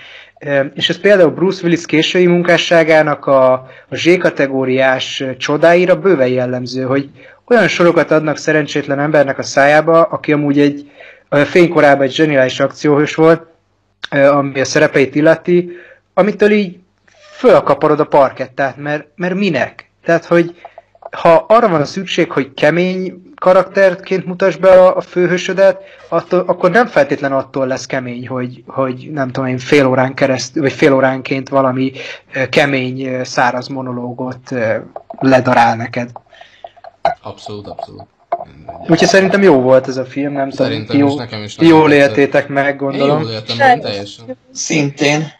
és 0.74 0.88
ez 0.88 1.00
például 1.00 1.30
Bruce 1.30 1.60
Willis 1.62 1.86
késői 1.86 2.26
munkásságának 2.26 3.26
a, 3.26 3.52
a 3.88 3.96
Z-kategóriás 3.96 5.24
csodáira 5.38 6.00
bőven 6.00 6.28
jellemző, 6.28 6.82
hogy 6.82 7.10
olyan 7.48 7.68
sorokat 7.68 8.10
adnak 8.10 8.36
szerencsétlen 8.36 8.98
embernek 8.98 9.38
a 9.38 9.42
szájába, 9.42 10.02
aki 10.02 10.32
amúgy 10.32 10.58
egy 10.58 10.90
a 11.28 11.36
fénykorában 11.36 12.06
egy 12.06 12.12
zseniális 12.12 12.60
akcióhős 12.60 13.14
volt, 13.14 13.46
ami 14.10 14.60
a 14.60 14.64
szerepeit 14.64 15.14
illeti, 15.14 15.70
amitől 16.14 16.50
így 16.50 16.78
fölkaparod 17.36 18.00
a 18.00 18.04
parkettát, 18.04 18.76
mert, 18.76 19.06
mert 19.14 19.34
minek? 19.34 19.90
Tehát, 20.04 20.24
hogy 20.24 20.54
ha 21.10 21.44
arra 21.48 21.68
van 21.68 21.84
szükség, 21.84 22.32
hogy 22.32 22.54
kemény 22.54 23.22
karakterként 23.34 24.26
mutasd 24.26 24.60
be 24.60 24.68
a, 24.68 24.96
a 24.96 25.00
főhősödet, 25.00 25.82
attól, 26.08 26.44
akkor 26.46 26.70
nem 26.70 26.86
feltétlen 26.86 27.32
attól 27.32 27.66
lesz 27.66 27.86
kemény, 27.86 28.28
hogy, 28.28 28.62
hogy 28.66 29.10
nem 29.12 29.30
tudom 29.30 29.48
én 29.48 29.58
fél 29.58 29.86
órán 29.86 30.14
keresztül, 30.14 30.62
vagy 30.62 30.72
fél 30.72 30.92
óránként 30.92 31.48
valami 31.48 31.92
kemény, 32.50 33.24
száraz 33.24 33.68
monológot 33.68 34.54
ledarál 35.18 35.76
neked. 35.76 36.10
Abszolút, 37.22 37.66
abszolút. 37.66 38.06
Úgyhogy 38.88 39.08
szerintem 39.08 39.42
jó 39.42 39.60
volt 39.60 39.88
ez 39.88 39.96
a 39.96 40.04
film, 40.04 40.32
nem 40.32 40.50
szerintem 40.50 40.96
tudom, 40.96 41.08
jó, 41.08 41.16
nekem 41.16 41.42
is 41.42 41.56
jól 41.58 41.92
éltétek 41.92 42.48
meg, 42.48 42.76
gondolom. 42.76 43.18
Én 43.18 43.24
jól 43.24 43.32
éltem 43.32 43.56
meg, 43.56 43.80
teljesen. 43.80 44.36
Szintén. 44.52 45.32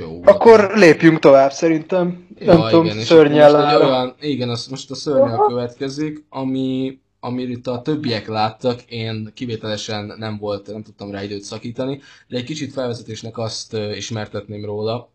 Jó. 0.00 0.20
Akkor 0.24 0.70
lépjünk 0.74 1.18
tovább, 1.18 1.52
szerintem. 1.52 2.26
Ja, 2.38 2.54
nem 2.54 2.68
tudom, 2.68 2.84
igen, 2.84 3.00
szörnyel 3.00 3.80
olyan, 3.80 4.14
Igen, 4.20 4.48
az 4.48 4.66
most 4.66 4.90
a 4.90 4.94
szörnyel 4.94 5.44
következik, 5.48 6.24
ami, 6.28 6.98
amit 7.20 7.48
itt 7.48 7.66
a 7.66 7.82
többiek 7.82 8.28
láttak, 8.28 8.82
én 8.82 9.30
kivételesen 9.34 10.14
nem 10.18 10.38
volt, 10.38 10.66
nem 10.66 10.82
tudtam 10.82 11.10
rá 11.10 11.22
időt 11.22 11.42
szakítani, 11.42 12.00
de 12.28 12.36
egy 12.36 12.44
kicsit 12.44 12.72
felvezetésnek 12.72 13.38
azt 13.38 13.76
ismertetném 13.94 14.64
róla, 14.64 15.10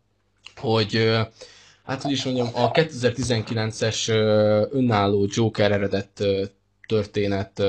hogy 0.55 1.11
hát 1.83 2.01
hogy 2.01 2.11
is 2.11 2.25
mondjam, 2.25 2.47
a 2.53 2.71
2019-es 2.71 4.09
uh, 4.09 4.77
önálló 4.77 5.27
Joker 5.29 5.71
eredett 5.71 6.23
történet 6.87 7.63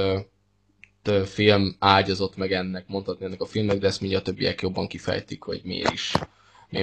film 1.25 1.77
ágyazott 1.79 2.37
meg 2.37 2.53
ennek, 2.53 2.85
mondhatni 2.89 3.25
ennek 3.25 3.41
a 3.41 3.47
filmnek, 3.47 3.79
de 3.79 3.87
ezt 3.87 4.01
mindjárt 4.01 4.29
a 4.29 4.31
többiek 4.31 4.61
jobban 4.61 4.87
kifejtik, 4.87 5.43
hogy 5.43 5.61
miért 5.65 5.93
is 5.93 6.13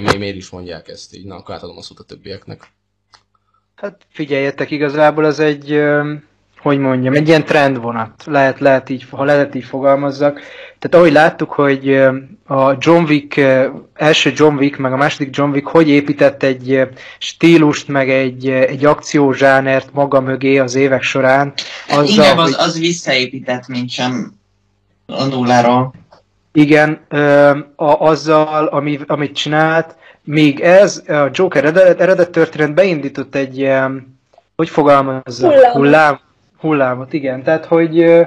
mi, 0.00 0.16
miért 0.16 0.36
is 0.36 0.50
mondják 0.50 0.88
ezt 0.88 1.14
így? 1.14 1.24
Na, 1.24 1.34
akkor 1.34 1.54
átadom 1.54 1.76
a 1.76 1.82
szót 1.82 1.98
a 1.98 2.04
többieknek. 2.04 2.72
Hát 3.74 4.06
figyeljetek, 4.08 4.70
igazából 4.70 5.24
az 5.24 5.38
egy, 5.38 5.82
hogy 6.58 6.78
mondjam, 6.78 7.14
egy 7.14 7.28
ilyen 7.28 7.44
trendvonat. 7.44 8.22
Lehet, 8.26 8.58
lehet 8.60 8.88
így, 8.88 9.06
ha 9.10 9.24
lehet 9.24 9.54
így 9.54 9.64
fogalmazzak. 9.64 10.40
Tehát 10.78 10.94
ahogy 10.94 11.12
láttuk, 11.12 11.52
hogy 11.52 11.94
a 12.46 12.76
John 12.78 13.04
Wick, 13.04 13.36
első 13.94 14.32
John 14.36 14.56
Wick, 14.56 14.78
meg 14.78 14.92
a 14.92 14.96
második 14.96 15.36
John 15.36 15.50
Wick 15.50 15.66
hogy 15.66 15.88
épített 15.88 16.42
egy 16.42 16.80
stílust, 17.18 17.88
meg 17.88 18.10
egy, 18.10 18.48
egy 18.48 18.84
akciózsánert 18.84 19.92
maga 19.92 20.20
mögé 20.20 20.58
az 20.58 20.74
évek 20.74 21.02
során. 21.02 21.52
Azzal, 21.88 22.04
Inkább 22.04 22.38
az, 22.38 22.54
hogy... 22.54 22.66
az 22.66 22.78
visszaépített, 22.78 23.68
mint 23.68 23.90
sem 23.90 24.34
a 25.06 25.24
nulláról. 25.24 25.94
Igen, 26.56 27.00
a, 27.76 28.08
azzal, 28.08 28.66
ami, 28.66 28.98
amit 29.06 29.34
csinált, 29.34 29.96
még 30.22 30.60
ez, 30.60 31.02
a 31.08 31.28
Joker 31.32 31.64
eredet, 31.64 32.00
eredet 32.00 32.30
történet 32.30 32.74
beindított 32.74 33.34
egy 33.34 33.58
ilyen, 33.58 34.18
hogy 34.56 34.68
fogalmazza? 34.68 35.48
Hullám. 35.48 35.72
Hullám, 35.72 36.20
hullámot, 36.58 37.12
igen. 37.12 37.42
Tehát, 37.42 37.64
hogy, 37.64 38.26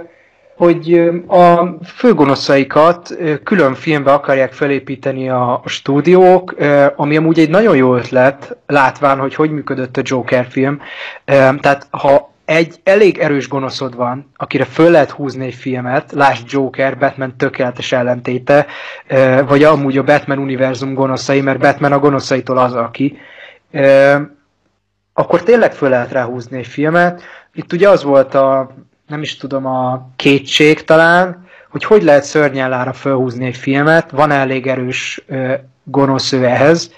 hogy 0.55 1.11
a 1.27 1.75
főgonoszaikat 1.85 3.17
külön 3.43 3.73
filmbe 3.73 4.13
akarják 4.13 4.53
felépíteni 4.53 5.29
a, 5.29 5.61
a 5.63 5.69
stúdiók, 5.69 6.55
ami 6.95 7.17
amúgy 7.17 7.39
egy 7.39 7.49
nagyon 7.49 7.75
jó 7.75 7.95
ötlet, 7.95 8.57
látván, 8.65 9.19
hogy 9.19 9.35
hogy 9.35 9.51
működött 9.51 9.97
a 9.97 10.01
Joker 10.03 10.45
film. 10.49 10.81
Tehát 11.25 11.87
ha 11.89 12.31
egy 12.47 12.79
elég 12.83 13.17
erős 13.17 13.47
gonoszod 13.47 13.95
van, 13.95 14.31
akire 14.35 14.65
föl 14.65 14.91
lehet 14.91 15.11
húzni 15.11 15.45
egy 15.45 15.53
filmet, 15.53 16.11
lásd 16.11 16.51
Joker, 16.51 16.97
Batman 16.97 17.37
tökéletes 17.37 17.91
ellentéte, 17.91 18.65
vagy 19.47 19.63
amúgy 19.63 19.97
a 19.97 20.03
Batman 20.03 20.37
univerzum 20.37 20.93
gonoszai, 20.93 21.41
mert 21.41 21.59
Batman 21.59 21.91
a 21.91 21.99
gonoszaitól 21.99 22.57
az, 22.57 22.73
aki, 22.73 23.17
akkor 25.13 25.43
tényleg 25.43 25.73
föl 25.73 25.89
lehet 25.89 26.11
ráhúzni 26.11 26.57
egy 26.57 26.67
filmet. 26.67 27.21
Itt 27.53 27.73
ugye 27.73 27.89
az 27.89 28.03
volt 28.03 28.33
a, 28.33 28.75
nem 29.07 29.21
is 29.21 29.37
tudom, 29.37 29.65
a 29.65 30.09
kétség 30.15 30.83
talán, 30.83 31.47
hogy 31.69 31.83
hogy 31.83 32.03
lehet 32.03 32.23
szörnyellára 32.23 32.93
felhúzni 32.93 33.45
egy 33.45 33.57
filmet, 33.57 34.11
van 34.11 34.31
elég 34.31 34.67
erős 34.67 35.25
gonosz 35.83 36.31
ő 36.31 36.45
ehhez. 36.45 36.91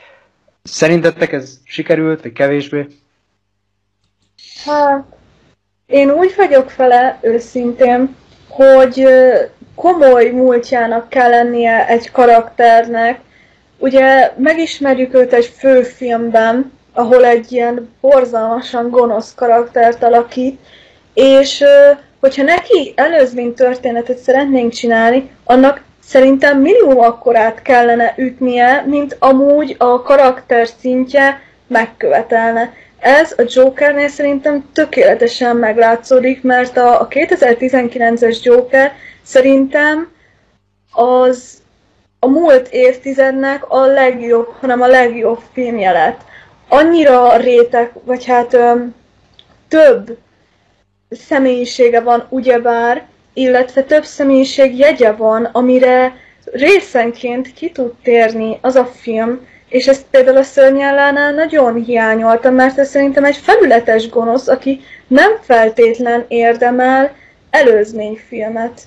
Szerintetek 0.64 1.32
ez 1.32 1.60
sikerült, 1.64 2.22
vagy 2.22 2.34
kevésbé? 2.34 2.88
Hát, 4.66 5.18
én 5.90 6.12
úgy 6.12 6.34
vagyok 6.38 6.76
vele 6.76 7.18
őszintén, 7.22 8.16
hogy 8.50 9.08
komoly 9.76 10.30
múltjának 10.30 11.10
kell 11.10 11.30
lennie 11.30 11.88
egy 11.88 12.12
karakternek. 12.12 13.20
Ugye 13.78 14.32
megismerjük 14.38 15.14
őt 15.14 15.34
egy 15.34 15.54
főfilmben, 15.58 16.72
ahol 16.94 17.26
egy 17.26 17.52
ilyen 17.52 17.90
borzalmasan 18.02 18.90
gonosz 18.90 19.34
karaktert 19.36 20.04
alakít, 20.04 20.60
és 21.14 21.64
hogyha 22.20 22.44
neki 22.44 22.94
előzmény 22.96 23.54
történetet 23.54 24.18
szeretnénk 24.18 24.72
csinálni, 24.72 25.32
annak 25.44 25.82
szerintem 26.04 26.62
minimum 26.62 27.00
akkorát 27.00 27.62
kellene 27.62 28.14
ütnie, 28.18 28.84
mint 28.88 29.16
amúgy 29.20 29.76
a 29.78 30.02
karakter 30.02 30.68
szintje 30.80 31.42
megkövetelne. 31.68 32.74
Ez 33.00 33.34
a 33.38 33.44
Jokernél 33.48 34.08
szerintem 34.08 34.70
tökéletesen 34.74 35.56
meglátszódik, 35.56 36.42
mert 36.44 36.78
a, 36.78 37.02
a 37.02 37.08
2019-es 37.08 38.42
Joker 38.42 38.92
szerintem 39.24 40.12
az 40.92 41.58
a 42.20 42.28
múlt 42.28 42.68
évtizednek 42.68 43.70
a 43.70 43.86
legjobb, 43.86 44.48
hanem 44.60 44.82
a 44.82 44.88
legjobb 44.88 45.40
filmje 45.54 45.92
lett. 45.92 46.22
Annyira 46.68 47.38
réteg, 47.38 47.92
vagy 48.04 48.26
hát 48.26 48.54
öm, 48.54 48.96
több 49.68 50.18
személyisége 51.10 52.02
van 52.02 52.26
ugyebár, 52.30 53.08
illetve 53.34 53.84
több 53.84 54.04
személyiség 54.04 54.78
jegye 54.78 55.12
van, 55.12 55.46
amire 55.46 56.16
részenként 56.52 57.54
ki 57.54 57.72
tud 57.72 57.94
térni 58.04 58.58
az 58.62 58.76
a 58.76 58.86
film, 58.86 59.48
és 59.70 59.88
ezt 59.88 60.06
például 60.12 60.38
a 60.38 60.44
szörnyellánál 60.44 61.34
nagyon 61.34 61.84
hiányoltam, 61.84 62.54
mert 62.54 62.78
ez 62.78 62.90
szerintem 62.90 63.24
egy 63.24 63.38
felületes 63.38 64.10
gonosz, 64.10 64.48
aki 64.48 64.82
nem 65.08 65.32
feltétlen 65.42 66.26
érdemel 66.28 67.12
előzményfilmet. 67.50 68.82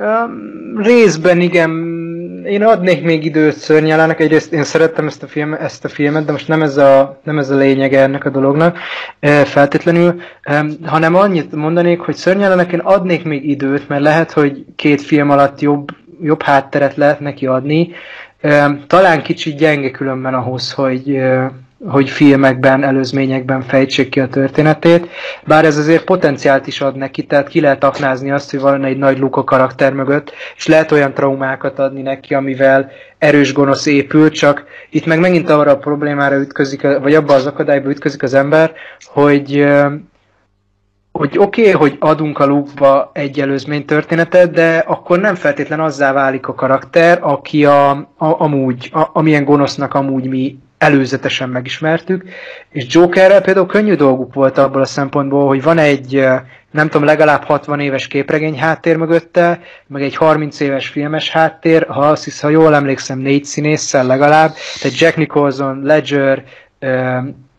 Um, 0.00 0.82
részben 0.82 1.40
igen, 1.40 1.70
én 2.44 2.62
adnék 2.62 3.02
még 3.02 3.24
időt 3.24 3.56
Szörnyálának, 3.56 4.20
egyrészt 4.20 4.52
én 4.52 4.64
szerettem 4.64 5.06
ezt 5.06 5.22
a, 5.22 5.26
film, 5.26 5.52
ezt 5.52 5.84
a 5.84 5.88
filmet, 5.88 6.24
de 6.24 6.32
most 6.32 6.48
nem 6.48 6.62
ez 6.62 6.76
a, 6.76 7.20
nem 7.24 7.38
ez 7.38 7.50
a 7.50 7.56
lényege 7.56 8.00
ennek 8.00 8.24
a 8.24 8.30
dolognak 8.30 8.78
feltétlenül, 9.44 10.20
hanem 10.84 11.14
annyit 11.14 11.54
mondanék, 11.54 12.00
hogy 12.00 12.14
Szörnyálának 12.14 12.72
én 12.72 12.78
adnék 12.78 13.24
még 13.24 13.48
időt, 13.48 13.88
mert 13.88 14.02
lehet, 14.02 14.32
hogy 14.32 14.64
két 14.76 15.02
film 15.02 15.30
alatt 15.30 15.60
jobb, 15.60 15.88
jobb 16.22 16.42
hátteret 16.42 16.96
lehet 16.96 17.20
neki 17.20 17.46
adni, 17.46 17.90
talán 18.86 19.22
kicsit 19.22 19.56
gyenge 19.56 19.90
különben 19.90 20.34
ahhoz, 20.34 20.72
hogy, 20.72 21.20
hogy 21.86 22.10
filmekben, 22.10 22.84
előzményekben 22.84 23.62
fejtsék 23.62 24.08
ki 24.08 24.20
a 24.20 24.28
történetét, 24.28 25.08
bár 25.44 25.64
ez 25.64 25.76
azért 25.76 26.04
potenciált 26.04 26.66
is 26.66 26.80
ad 26.80 26.96
neki, 26.96 27.22
tehát 27.22 27.48
ki 27.48 27.60
lehet 27.60 27.84
aknázni 27.84 28.30
azt, 28.30 28.50
hogy 28.50 28.60
van 28.60 28.84
egy 28.84 28.98
nagy 28.98 29.18
Luka 29.18 29.44
karakter 29.44 29.92
mögött, 29.92 30.32
és 30.56 30.66
lehet 30.66 30.92
olyan 30.92 31.14
traumákat 31.14 31.78
adni 31.78 32.02
neki, 32.02 32.34
amivel 32.34 32.90
erős 33.18 33.52
gonosz 33.52 33.86
épül, 33.86 34.30
csak 34.30 34.64
itt 34.90 35.06
meg 35.06 35.20
megint 35.20 35.50
arra 35.50 35.70
a 35.70 35.78
problémára 35.78 36.36
ütközik, 36.36 36.82
vagy 36.82 37.14
abba 37.14 37.34
az 37.34 37.46
akadályba 37.46 37.90
ütközik 37.90 38.22
az 38.22 38.34
ember, 38.34 38.72
hogy 39.06 39.66
hogy 41.12 41.38
oké, 41.38 41.60
okay, 41.60 41.72
hogy 41.72 41.96
adunk 42.00 42.38
a 42.38 42.46
lukba 42.46 43.10
egy 43.12 43.40
előzmény 43.40 43.84
történetet, 43.84 44.50
de 44.50 44.78
akkor 44.86 45.18
nem 45.18 45.34
feltétlen 45.34 45.80
azzá 45.80 46.12
válik 46.12 46.48
a 46.48 46.54
karakter, 46.54 47.18
aki 47.22 47.64
a, 47.64 47.90
a, 47.90 48.06
amúgy, 48.16 48.90
a, 48.92 49.08
amilyen 49.12 49.44
gonosznak 49.44 49.94
amúgy 49.94 50.28
mi 50.28 50.58
előzetesen 50.78 51.48
megismertük, 51.48 52.24
és 52.70 52.86
Jokerrel 52.88 53.40
például 53.40 53.66
könnyű 53.66 53.94
dolguk 53.94 54.34
volt 54.34 54.58
abból 54.58 54.80
a 54.80 54.84
szempontból, 54.84 55.46
hogy 55.46 55.62
van 55.62 55.78
egy, 55.78 56.24
nem 56.70 56.88
tudom, 56.88 57.06
legalább 57.06 57.44
60 57.44 57.80
éves 57.80 58.06
képregény 58.06 58.58
háttér 58.58 58.96
mögötte, 58.96 59.60
meg 59.86 60.02
egy 60.02 60.16
30 60.16 60.60
éves 60.60 60.88
filmes 60.88 61.30
háttér, 61.30 61.86
ha 61.88 62.00
azt 62.00 62.24
hisz, 62.24 62.40
ha 62.40 62.48
jól 62.48 62.74
emlékszem, 62.74 63.18
négy 63.18 63.44
színésszel 63.44 64.06
legalább, 64.06 64.52
tehát 64.80 64.98
Jack 64.98 65.16
Nicholson, 65.16 65.80
Ledger, 65.82 66.44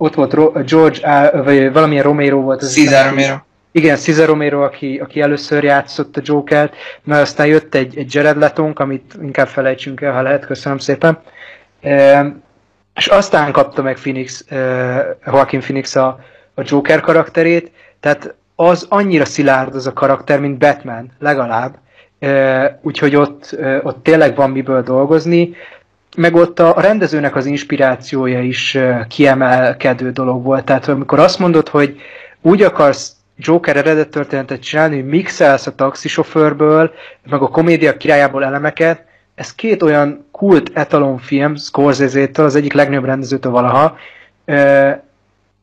ott 0.01 0.13
volt 0.13 0.65
George, 0.69 1.31
vagy 1.43 1.73
valamilyen 1.73 2.03
Romero 2.03 2.41
volt. 2.41 2.61
Az 2.61 2.73
Cesar 2.73 3.09
Romero. 3.09 3.35
Igen, 3.71 3.97
Cesar 3.97 4.27
Romero, 4.27 4.63
aki, 4.63 4.97
aki 4.97 5.21
először 5.21 5.63
játszott 5.63 6.17
a 6.17 6.21
Jokert, 6.23 6.73
mert 7.03 7.21
aztán 7.21 7.47
jött 7.47 7.75
egy, 7.75 7.97
egy 7.97 8.13
Jared 8.13 8.37
Letonk, 8.37 8.79
amit 8.79 9.13
inkább 9.21 9.47
felejtsünk 9.47 10.01
el, 10.01 10.13
ha 10.13 10.21
lehet, 10.21 10.45
köszönöm 10.45 10.77
szépen. 10.77 11.19
És 12.95 13.07
aztán 13.07 13.51
kapta 13.51 13.81
meg 13.81 13.95
Phoenix, 13.95 14.45
uh, 14.51 14.57
Joaquin 15.25 15.59
Phoenix 15.59 15.95
a, 15.95 16.19
a 16.53 16.61
Joker 16.65 16.99
karakterét, 16.99 17.71
tehát 17.99 18.35
az 18.55 18.85
annyira 18.89 19.25
szilárd 19.25 19.75
az 19.75 19.87
a 19.87 19.93
karakter, 19.93 20.39
mint 20.39 20.57
Batman, 20.57 21.11
legalább. 21.19 21.77
Uh, 22.21 22.65
úgyhogy 22.81 23.15
ott, 23.15 23.57
ott 23.83 24.03
tényleg 24.03 24.35
van 24.35 24.49
miből 24.49 24.81
dolgozni, 24.81 25.55
meg 26.17 26.35
ott 26.35 26.59
a, 26.59 26.81
rendezőnek 26.81 27.35
az 27.35 27.45
inspirációja 27.45 28.41
is 28.41 28.77
kiemelkedő 29.07 30.11
dolog 30.11 30.43
volt. 30.43 30.65
Tehát 30.65 30.87
amikor 30.87 31.19
azt 31.19 31.39
mondod, 31.39 31.69
hogy 31.69 32.01
úgy 32.41 32.61
akarsz 32.61 33.13
Joker 33.37 33.77
eredet 33.77 34.09
történetet 34.09 34.61
csinálni, 34.61 34.95
hogy 34.95 35.09
mixelsz 35.09 35.67
a 35.67 35.75
taxisofőrből, 35.75 36.91
meg 37.29 37.41
a 37.41 37.47
komédia 37.47 37.97
királyából 37.97 38.43
elemeket, 38.43 39.05
ez 39.35 39.55
két 39.55 39.81
olyan 39.81 40.27
kult 40.31 40.71
etalonfilm 40.73 41.55
Scorsese-től, 41.55 42.45
az 42.45 42.55
egyik 42.55 42.73
legnagyobb 42.73 43.05
rendezőtől 43.05 43.51
valaha, 43.51 43.97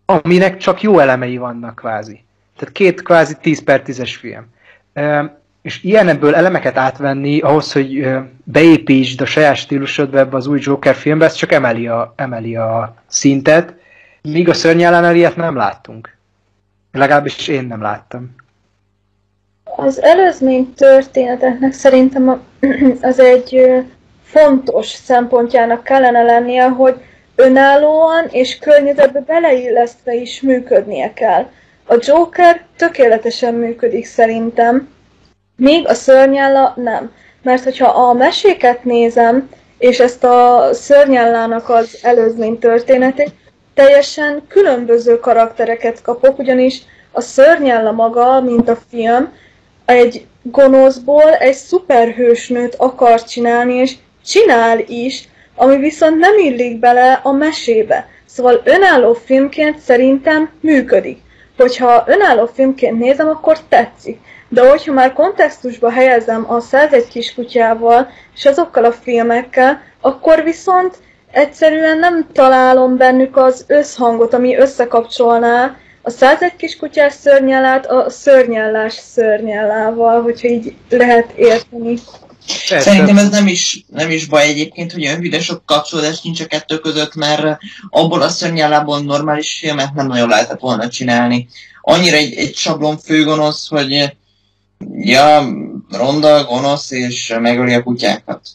aminek 0.04 0.56
csak 0.56 0.82
jó 0.82 0.98
elemei 0.98 1.36
vannak 1.36 1.74
kvázi. 1.74 2.24
Tehát 2.56 2.74
két 2.74 3.02
kvázi 3.02 3.34
10 3.40 3.64
per 3.64 3.82
10-es 3.86 4.14
film. 4.18 4.46
És 5.66 5.82
ilyen 5.82 6.08
ebből 6.08 6.34
elemeket 6.34 6.76
átvenni 6.76 7.40
ahhoz, 7.40 7.72
hogy 7.72 8.08
beépítsd 8.44 9.20
a 9.20 9.26
saját 9.26 9.56
stílusodba 9.56 10.18
ebbe 10.18 10.36
az 10.36 10.46
új 10.46 10.58
Joker 10.62 10.94
filmbe, 10.94 11.24
ez 11.24 11.32
csak 11.34 11.52
emeli 11.52 11.86
a, 11.86 12.12
emeli 12.16 12.56
a 12.56 12.94
szintet, 13.06 13.74
míg 14.22 14.48
a 14.48 14.54
szörnyellánál 14.54 15.14
ilyet 15.14 15.36
nem 15.36 15.56
láttunk. 15.56 16.16
Legalábbis 16.92 17.48
én 17.48 17.64
nem 17.64 17.82
láttam. 17.82 18.34
Az 19.64 20.02
előzmény 20.02 20.72
történeteknek 20.74 21.72
szerintem 21.72 22.40
az 23.00 23.18
egy 23.18 23.60
fontos 24.22 24.86
szempontjának 24.86 25.82
kellene 25.82 26.22
lennie, 26.22 26.68
hogy 26.68 26.94
önállóan 27.34 28.26
és 28.30 28.58
környezetbe 28.58 29.20
beleillesztve 29.20 30.14
is 30.14 30.40
működnie 30.40 31.12
kell. 31.12 31.46
A 31.86 31.96
Joker 32.00 32.64
tökéletesen 32.76 33.54
működik 33.54 34.04
szerintem, 34.04 34.94
míg 35.56 35.88
a 35.88 35.94
szörnyálla 35.94 36.72
nem. 36.76 37.12
Mert 37.42 37.64
hogyha 37.64 37.88
a 37.88 38.12
meséket 38.12 38.84
nézem, 38.84 39.48
és 39.78 40.00
ezt 40.00 40.24
a 40.24 40.68
szörnyállának 40.72 41.68
az 41.68 41.98
előzmény 42.02 42.58
történetét, 42.58 43.30
teljesen 43.74 44.42
különböző 44.48 45.18
karaktereket 45.18 46.02
kapok, 46.02 46.38
ugyanis 46.38 46.82
a 47.12 47.20
szörnyálla 47.20 47.92
maga, 47.92 48.40
mint 48.40 48.68
a 48.68 48.78
film, 48.90 49.32
egy 49.84 50.26
gonoszból 50.42 51.34
egy 51.34 51.54
szuperhősnőt 51.54 52.74
akar 52.74 53.24
csinálni, 53.24 53.74
és 53.74 53.94
csinál 54.24 54.78
is, 54.86 55.28
ami 55.54 55.76
viszont 55.76 56.18
nem 56.18 56.38
illik 56.38 56.78
bele 56.78 57.20
a 57.22 57.32
mesébe. 57.32 58.08
Szóval 58.26 58.62
önálló 58.64 59.12
filmként 59.12 59.78
szerintem 59.78 60.50
működik. 60.60 61.18
Hogyha 61.56 62.04
önálló 62.06 62.46
filmként 62.46 62.98
nézem, 62.98 63.28
akkor 63.28 63.58
tetszik. 63.68 64.20
De 64.48 64.68
hogyha 64.68 64.92
már 64.92 65.12
kontextusba 65.12 65.90
helyezem 65.90 66.52
a 66.52 66.60
101 66.60 67.08
kiskutyával 67.08 68.08
és 68.34 68.44
azokkal 68.44 68.84
a 68.84 68.92
filmekkel, 68.92 69.82
akkor 70.00 70.42
viszont 70.42 70.96
egyszerűen 71.32 71.98
nem 71.98 72.26
találom 72.32 72.96
bennük 72.96 73.36
az 73.36 73.64
összhangot, 73.66 74.34
ami 74.34 74.56
összekapcsolná 74.56 75.76
a 76.02 76.10
101 76.10 76.56
kiskutyás 76.56 77.12
szörnyellát 77.12 77.86
a 77.86 78.10
szörnyellás 78.10 78.92
szörnyellával, 78.92 80.22
hogyha 80.22 80.48
így 80.48 80.74
lehet 80.88 81.32
érteni. 81.36 81.98
Persze. 82.68 82.90
Szerintem 82.90 83.18
ez 83.18 83.28
nem 83.28 83.46
is, 83.46 83.84
nem 83.88 84.10
is 84.10 84.26
baj 84.26 84.48
egyébként, 84.48 84.92
hogy 84.92 85.06
olyan 85.06 85.20
hűde 85.20 85.40
sok 85.40 85.66
kapcsolódás 85.66 86.22
nincs 86.22 86.40
a 86.40 86.46
kettő 86.46 86.78
között, 86.78 87.14
mert 87.14 87.58
abból 87.90 88.22
a 88.22 88.28
szörnyellából 88.28 89.00
normális 89.00 89.58
filmet 89.60 89.94
nem 89.94 90.06
nagyon 90.06 90.28
lehetett 90.28 90.60
volna 90.60 90.88
csinálni. 90.88 91.48
Annyira 91.80 92.16
egy, 92.16 92.34
egy 92.34 92.54
sablon 92.54 92.98
főgonosz, 92.98 93.68
hogy 93.68 94.16
ja, 94.94 95.42
ronda, 95.90 96.44
gonosz, 96.44 96.90
és 96.90 97.36
megöli 97.40 97.74
a 97.74 97.82
kutyákat. 97.82 98.48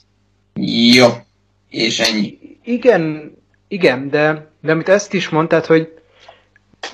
Jó. 0.94 1.08
És 1.70 2.00
ennyi. 2.00 2.38
Igen, 2.64 3.34
igen, 3.68 4.10
de, 4.10 4.48
de 4.62 4.72
amit 4.72 4.90
ezt 4.90 5.14
is 5.14 5.30
mondtad, 5.30 5.66
hogy 5.66 5.94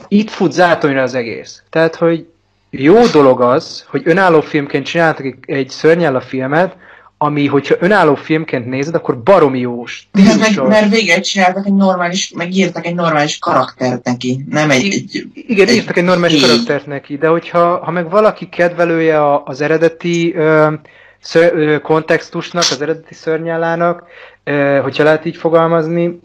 itt 0.08 0.30
fut 0.30 0.52
zátonyra 0.52 1.02
az 1.02 1.14
egész. 1.14 1.64
Tehát, 1.70 1.96
hogy 1.96 2.28
jó 2.70 3.06
dolog 3.06 3.42
az, 3.42 3.86
hogy 3.88 4.02
önálló 4.06 4.42
filmként 4.42 4.86
csináltak 4.86 5.26
egy- 5.26 5.38
egy 5.46 5.70
szörnyella 5.70 6.22
filmet, 6.22 6.76
ami, 7.18 7.46
hogyha 7.48 7.76
önálló 7.80 8.16
filmként 8.16 8.66
nézed, 8.66 8.96
akkor 8.96 9.24
baromi 9.24 9.60
jó 9.60 9.76
meg, 9.78 9.88
stílusos. 9.88 10.68
mert 10.68 10.90
végre 10.90 11.20
csináltak 11.20 11.66
egy 11.66 11.74
normális, 11.74 12.32
megírtak 12.36 12.86
egy 12.86 12.96
normális 12.96 13.40
karaktert 13.40 14.04
neki, 14.04 14.46
nem 14.50 14.70
egy, 14.72 14.86
egy 14.86 15.28
Igen, 15.34 15.68
egy- 15.68 15.76
írtak 15.76 15.98
egy 15.98 16.04
normális 16.04 16.36
így. 16.36 16.50
karaktert 16.50 16.86
neki, 16.86 17.18
de 17.18 17.28
hogyha 17.28 17.78
ha 17.86 17.92
meg 17.92 18.10
valaki 18.10 18.50
kedvelője 18.50 19.24
a, 19.24 19.44
az 19.46 19.62
eredeti 19.62 20.36
ö, 20.36 20.74
ször, 21.20 21.54
ö, 21.56 21.80
kontextusnak, 21.80 22.64
az 22.72 22.82
eredeti 22.82 23.14
szörnyállának, 23.14 24.04
ö, 24.44 24.80
hogyha 24.84 25.04
lehet 25.04 25.26
így 25.26 25.38
fogalmazni, 25.38 26.20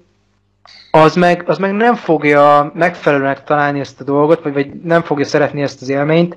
az 0.90 1.14
meg, 1.14 1.42
az 1.46 1.58
meg 1.58 1.72
nem 1.72 1.94
fogja 1.94 2.72
megfelelőnek 2.74 3.44
találni 3.44 3.80
ezt 3.80 4.00
a 4.00 4.04
dolgot, 4.04 4.42
vagy, 4.42 4.52
vagy 4.52 4.70
nem 4.84 5.02
fogja 5.02 5.24
szeretni 5.24 5.62
ezt 5.62 5.82
az 5.82 5.88
élményt, 5.88 6.36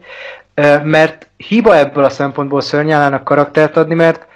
ö, 0.54 0.84
mert 0.84 1.30
hiba 1.38 1.78
ebből 1.78 2.04
a 2.04 2.10
szempontból 2.10 2.62
szörnyállának 2.62 3.24
karaktert 3.24 3.78
adni, 3.78 3.94
mert 3.96 4.28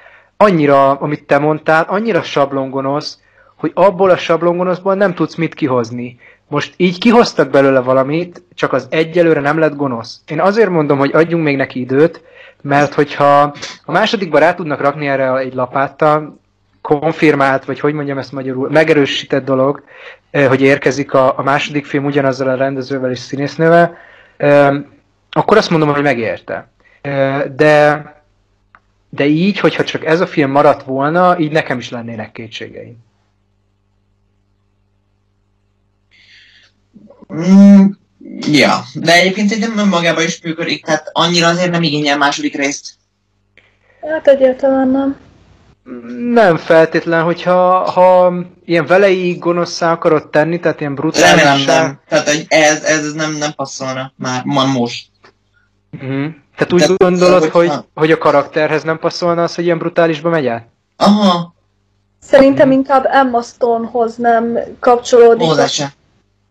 annyira, 0.44 0.92
amit 0.92 1.24
te 1.24 1.38
mondtál, 1.38 1.86
annyira 1.88 2.22
sablongonosz, 2.22 3.20
hogy 3.56 3.72
abból 3.74 4.10
a 4.10 4.18
sablongonoszból 4.18 4.96
nem 4.96 5.14
tudsz 5.14 5.36
mit 5.36 5.54
kihozni. 5.54 6.20
Most 6.48 6.74
így 6.78 7.00
kihoztak 7.00 7.50
belőle 7.50 7.80
valamit, 7.80 8.44
csak 8.56 8.74
az 8.74 8.88
egyelőre 8.90 9.40
nem 9.40 9.58
lett 9.58 9.76
gonosz. 9.76 10.22
Én 10.28 10.40
azért 10.40 10.70
mondom, 10.70 10.98
hogy 10.98 11.12
adjunk 11.14 11.44
még 11.44 11.56
neki 11.56 11.80
időt, 11.80 12.24
mert 12.62 12.94
hogyha 12.94 13.42
a 13.86 13.92
másodikban 13.92 14.40
rá 14.40 14.54
tudnak 14.54 14.82
rakni 14.82 15.08
erre 15.08 15.38
egy 15.38 15.54
lapáttal, 15.54 16.40
konfirmált, 16.82 17.66
vagy 17.66 17.80
hogy 17.80 17.94
mondjam 17.94 18.18
ezt 18.18 18.32
magyarul, 18.32 18.70
megerősített 18.70 19.46
dolog, 19.46 19.84
eh, 20.32 20.48
hogy 20.48 20.62
érkezik 20.62 21.14
a, 21.14 21.38
a 21.38 21.44
második 21.44 21.86
film 21.86 22.06
ugyanazzal 22.06 22.48
a 22.48 22.56
rendezővel 22.56 23.12
és 23.12 23.20
színésznővel, 23.20 23.98
eh, 24.38 24.76
akkor 25.32 25.58
azt 25.58 25.70
mondom, 25.70 25.94
hogy 25.94 26.04
megérte. 26.04 26.68
Eh, 27.02 27.44
De, 27.56 28.04
de 29.10 29.26
így, 29.26 29.60
hogyha 29.60 29.84
csak 29.84 30.06
ez 30.06 30.22
a 30.22 30.28
film 30.28 30.52
maradt 30.52 30.84
volna, 30.84 31.40
így 31.40 31.52
nekem 31.52 31.78
is 31.78 31.90
lennének 31.90 32.32
kétségeim. 32.32 32.98
Mm, 37.34 37.86
ja, 38.52 38.84
de 38.94 39.14
egyébként 39.14 39.50
szerintem 39.50 39.78
önmagában 39.78 40.24
is 40.24 40.42
működik, 40.42 40.86
tehát 40.86 41.10
annyira 41.14 41.48
azért 41.48 41.72
nem 41.72 41.84
igényel 41.84 42.18
második 42.18 42.56
részt. 42.56 42.94
Hát 44.02 44.28
egyáltalán 44.28 44.88
nem. 44.88 45.18
Nem 46.34 46.58
feltétlen, 46.58 47.24
hogyha 47.24 47.90
ha 47.92 48.34
ilyen 48.66 48.86
veleig 48.86 49.40
gonoszszá 49.40 49.92
akarod 49.92 50.30
tenni, 50.30 50.60
tehát 50.60 50.80
ilyen 50.80 50.96
Remélem 50.96 51.12
brutálissá. 51.22 51.82
nem. 51.82 52.00
Tehát 52.08 52.30
hogy 52.30 52.46
ez, 52.48 52.84
ez 52.84 53.14
nem, 53.14 53.36
nem 53.38 53.52
passzolna 53.56 54.12
már, 54.16 54.44
ma 54.44 54.66
most. 54.66 55.08
Uh-huh. 55.92 56.26
Tehát 56.60 56.74
úgy 56.74 56.80
Tehát, 56.82 56.98
gondolod, 56.98 57.42
hogyha- 57.42 57.58
hogy, 57.76 57.84
hogy 57.96 58.12
a 58.12 58.18
karakterhez 58.18 58.84
nem 58.84 59.00
passzolna 59.00 59.44
az, 59.44 59.56
hogy 59.56 59.64
ilyen 59.64 59.78
brutálisba 59.78 60.30
megy 60.30 60.48
át? 60.48 60.68
Aha, 60.98 61.54
Szerintem 62.22 62.72
inkább 62.72 63.06
Emma 63.12 63.42
Stonehoz 63.42 64.16
nem 64.16 64.60
kapcsolódik. 64.80 65.48
hozzá 65.48 65.66
se. 65.68 65.88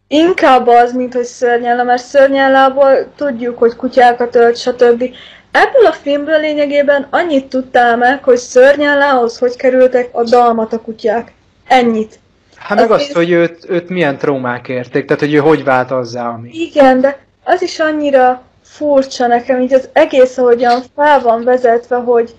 Inkább 0.09 0.67
az, 0.67 0.93
mint 0.93 1.15
hogy 1.15 1.25
szörnyella, 1.25 1.83
mert 1.83 2.03
szörnyellából 2.03 3.13
tudjuk, 3.17 3.59
hogy 3.59 3.77
kutyákat 3.77 4.35
ölt, 4.35 4.57
stb. 4.57 5.03
Ebből 5.51 5.87
a 5.87 5.93
filmből 5.93 6.41
lényegében 6.41 7.07
annyit 7.11 7.47
tudtál 7.49 7.97
meg, 7.97 8.25
hogy 8.25 8.37
szörnyellához 8.37 9.39
hogy 9.39 9.57
kerültek 9.57 10.09
a 10.13 10.23
dalmata 10.23 10.81
kutyák. 10.81 11.33
Ennyit. 11.67 12.19
Hát 12.57 12.79
meg 12.79 12.91
Az 12.91 13.01
azt, 13.01 13.09
én- 13.09 13.15
hogy 13.15 13.31
őt, 13.31 13.65
őt 13.69 13.89
milyen 13.89 14.19
traumák 14.19 14.69
érték, 14.69 15.05
tehát 15.07 15.23
hogy 15.23 15.35
ő 15.35 15.39
hogy 15.39 15.65
vált 15.65 15.91
azzá, 15.91 16.29
ami. 16.29 16.51
Igen, 16.53 17.01
de 17.01 17.19
az 17.45 17.63
is 17.63 17.79
annyira 17.79 18.43
furcsa 18.79 19.27
nekem, 19.27 19.61
így 19.61 19.75
az 19.75 19.89
egész, 19.93 20.39
ahogyan 20.39 20.83
fel 20.97 21.21
van 21.21 21.45
vezetve, 21.45 21.97
hogy 21.97 22.35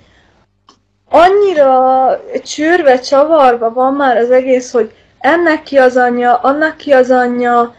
annyira 1.10 2.22
csűrve, 2.44 3.00
csavarva 3.00 3.74
van 3.74 3.94
már 3.94 4.18
az 4.18 4.32
egész, 4.32 4.72
hogy 4.72 4.92
ennek 5.20 5.64
ki 5.64 5.78
az 5.78 5.98
anyja, 5.98 6.36
annak 6.36 6.78
ki 6.78 6.92
az 6.92 7.12
anyja, 7.12 7.76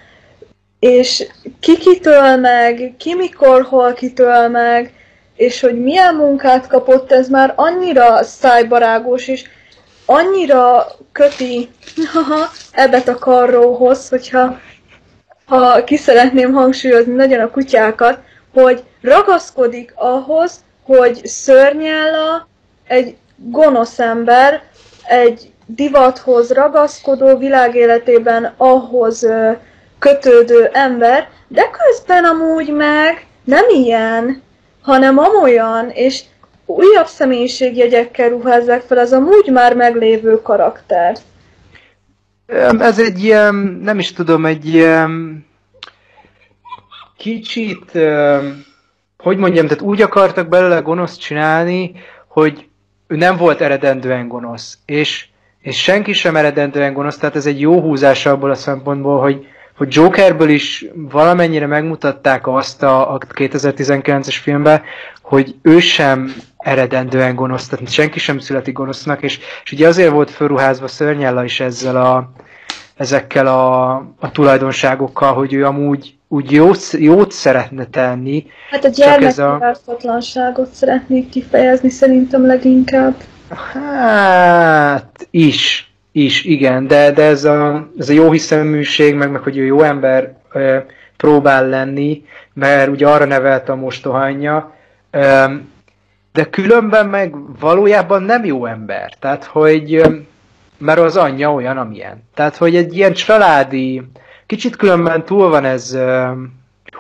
és 0.79 1.27
ki 1.61 1.77
kitől 1.79 2.37
meg, 2.37 2.95
ki 2.99 3.15
mikor, 3.15 3.63
hol 3.63 3.93
kitől 3.93 4.49
meg, 4.49 4.93
és 5.37 5.61
hogy 5.61 5.81
milyen 5.81 6.15
munkát 6.15 6.67
kapott, 6.67 7.13
ez 7.13 7.29
már 7.29 7.53
annyira 7.57 8.23
szájbarágos, 8.23 9.29
és 9.29 9.45
annyira 10.07 10.87
köti 11.13 11.71
ebbet 12.73 13.09
a 13.09 13.19
karróhoz, 13.19 14.09
hogyha 14.09 14.59
ha 15.47 15.85
ki 15.85 15.97
szeretném 15.97 16.53
hangsúlyozni 16.53 17.15
nagyon 17.15 17.41
a 17.41 17.51
kutyákat, 17.51 18.19
hogy 18.53 18.83
ragaszkodik 19.01 19.93
ahhoz, 19.97 20.65
hogy 20.85 21.21
szörnyella 21.25 22.49
egy 22.87 23.17
gonosz 23.37 23.99
ember, 23.99 24.63
egy 25.05 25.51
divathoz 25.67 26.53
ragaszkodó, 26.53 27.37
világéletében 27.37 28.55
ahhoz 28.57 29.27
kötődő 29.99 30.69
ember, 30.73 31.29
de 31.49 31.71
közben 31.71 32.25
amúgy 32.25 32.73
meg 32.73 33.27
nem 33.45 33.65
ilyen, 33.69 34.43
hanem 34.83 35.19
amolyan, 35.19 35.91
és 35.91 36.23
újabb 36.67 37.07
személyiségjegyekkel 37.07 38.29
ruházzák 38.29 38.81
fel 38.81 38.99
az 38.99 39.13
amúgy 39.13 39.51
már 39.53 39.75
meglévő 39.77 40.43
karakter. 40.43 41.17
Ez 42.79 42.99
egy 42.99 43.25
ilyen, 43.25 43.55
nem 43.83 43.99
is 43.99 44.13
tudom, 44.13 44.47
egy 44.47 44.67
ilyen 44.67 45.45
kicsit, 47.21 47.99
hogy 49.19 49.37
mondjam, 49.37 49.67
tehát 49.67 49.83
úgy 49.83 50.03
akartak 50.03 50.49
belőle 50.49 50.79
gonosz 50.79 51.17
csinálni, 51.17 51.93
hogy 52.29 52.69
ő 53.07 53.17
nem 53.17 53.37
volt 53.37 53.61
eredendően 53.61 54.29
gonosz, 54.29 54.79
és, 54.85 55.27
és 55.61 55.83
senki 55.83 56.13
sem 56.13 56.37
eredendően 56.37 56.93
gonosz, 56.93 57.17
tehát 57.17 57.37
ez 57.37 57.47
egy 57.47 57.61
jó 57.61 57.81
húzás 57.81 58.27
abból 58.27 58.51
a 58.51 58.55
szempontból, 58.55 59.21
hogy, 59.21 59.47
hogy 59.77 59.95
Jokerből 59.95 60.49
is 60.49 60.87
valamennyire 60.95 61.67
megmutatták 61.67 62.47
azt 62.47 62.83
a, 62.83 63.15
a 63.15 63.19
2019-es 63.19 64.37
filmben, 64.43 64.83
hogy 65.23 65.55
ő 65.63 65.79
sem 65.79 66.35
eredendően 66.57 67.35
gonosz, 67.35 67.69
tehát 67.69 67.93
senki 67.93 68.19
sem 68.19 68.39
születik 68.39 68.75
gonosznak, 68.75 69.23
és, 69.23 69.39
és 69.65 69.73
ugye 69.73 69.89
azért 69.89 70.11
volt 70.11 70.31
fölruházva 70.31 70.89
Szörnyella 70.89 71.45
is 71.45 71.61
ezzel 71.61 71.97
a, 71.97 72.33
ezekkel 72.97 73.47
a, 73.47 73.91
a 74.19 74.31
tulajdonságokkal, 74.33 75.35
hogy 75.35 75.55
ő 75.55 75.67
amúgy 75.67 76.19
úgy 76.33 76.51
jót, 76.53 76.91
jót 76.91 77.33
szeretne 77.33 77.85
tenni, 77.85 78.47
Hát 78.71 78.85
a 78.85 78.89
ez 79.23 79.39
a- 79.39 79.77
szeretnék 80.73 81.29
kifejezni 81.29 81.89
szerintem 81.89 82.47
leginkább. 82.47 83.15
Hát, 83.73 85.27
is, 85.31 85.93
is, 86.13 86.45
igen, 86.45 86.87
de, 86.87 87.11
de 87.11 87.23
ez, 87.23 87.45
a, 87.45 87.89
ez 87.99 88.09
a 88.09 88.13
jó 88.13 88.31
hiszeműség, 88.31 89.15
meg, 89.15 89.31
meg 89.31 89.41
hogy 89.41 89.57
ő 89.57 89.65
jó 89.65 89.83
ember 89.83 90.33
ö, 90.53 90.79
próbál 91.17 91.69
lenni, 91.69 92.25
mert 92.53 92.89
ugye 92.89 93.09
arra 93.09 93.25
nevelte 93.25 93.73
a 93.73 93.77
mostohányja, 93.77 94.75
ö, 95.11 95.45
de 96.33 96.45
különben 96.45 97.07
meg 97.07 97.35
valójában 97.61 98.23
nem 98.23 98.45
jó 98.45 98.67
ember. 98.67 99.13
Tehát, 99.19 99.45
hogy 99.45 100.03
mert 100.79 100.99
az 100.99 101.17
anyja 101.17 101.53
olyan, 101.53 101.79
amilyen. 101.79 102.23
Tehát, 102.35 102.57
hogy 102.57 102.77
egy 102.77 102.97
ilyen 102.97 103.13
családi, 103.13 104.03
kicsit 104.51 104.77
különben 104.77 105.25
túl 105.25 105.49
van 105.49 105.65
ez 105.65 105.99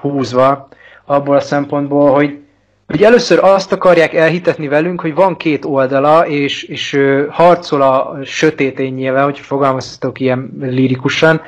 húzva, 0.01 0.69
abból 1.05 1.37
a 1.37 1.41
szempontból, 1.41 2.13
hogy 2.13 2.39
hogy 2.87 3.03
először 3.03 3.39
azt 3.43 3.73
akarják 3.73 4.15
elhitetni 4.15 4.69
velünk, 4.69 5.01
hogy 5.01 5.15
van 5.15 5.37
két 5.37 5.65
oldala, 5.65 6.27
és, 6.27 6.63
és 6.63 6.93
ö, 6.93 7.27
harcol 7.31 7.83
a 7.83 8.19
sötét 8.25 8.79
énnyével, 8.79 9.25
hogy 9.25 9.39
fogalmazhatok 9.39 10.21
ilyen 10.21 10.51
lirikusan, 10.61 11.41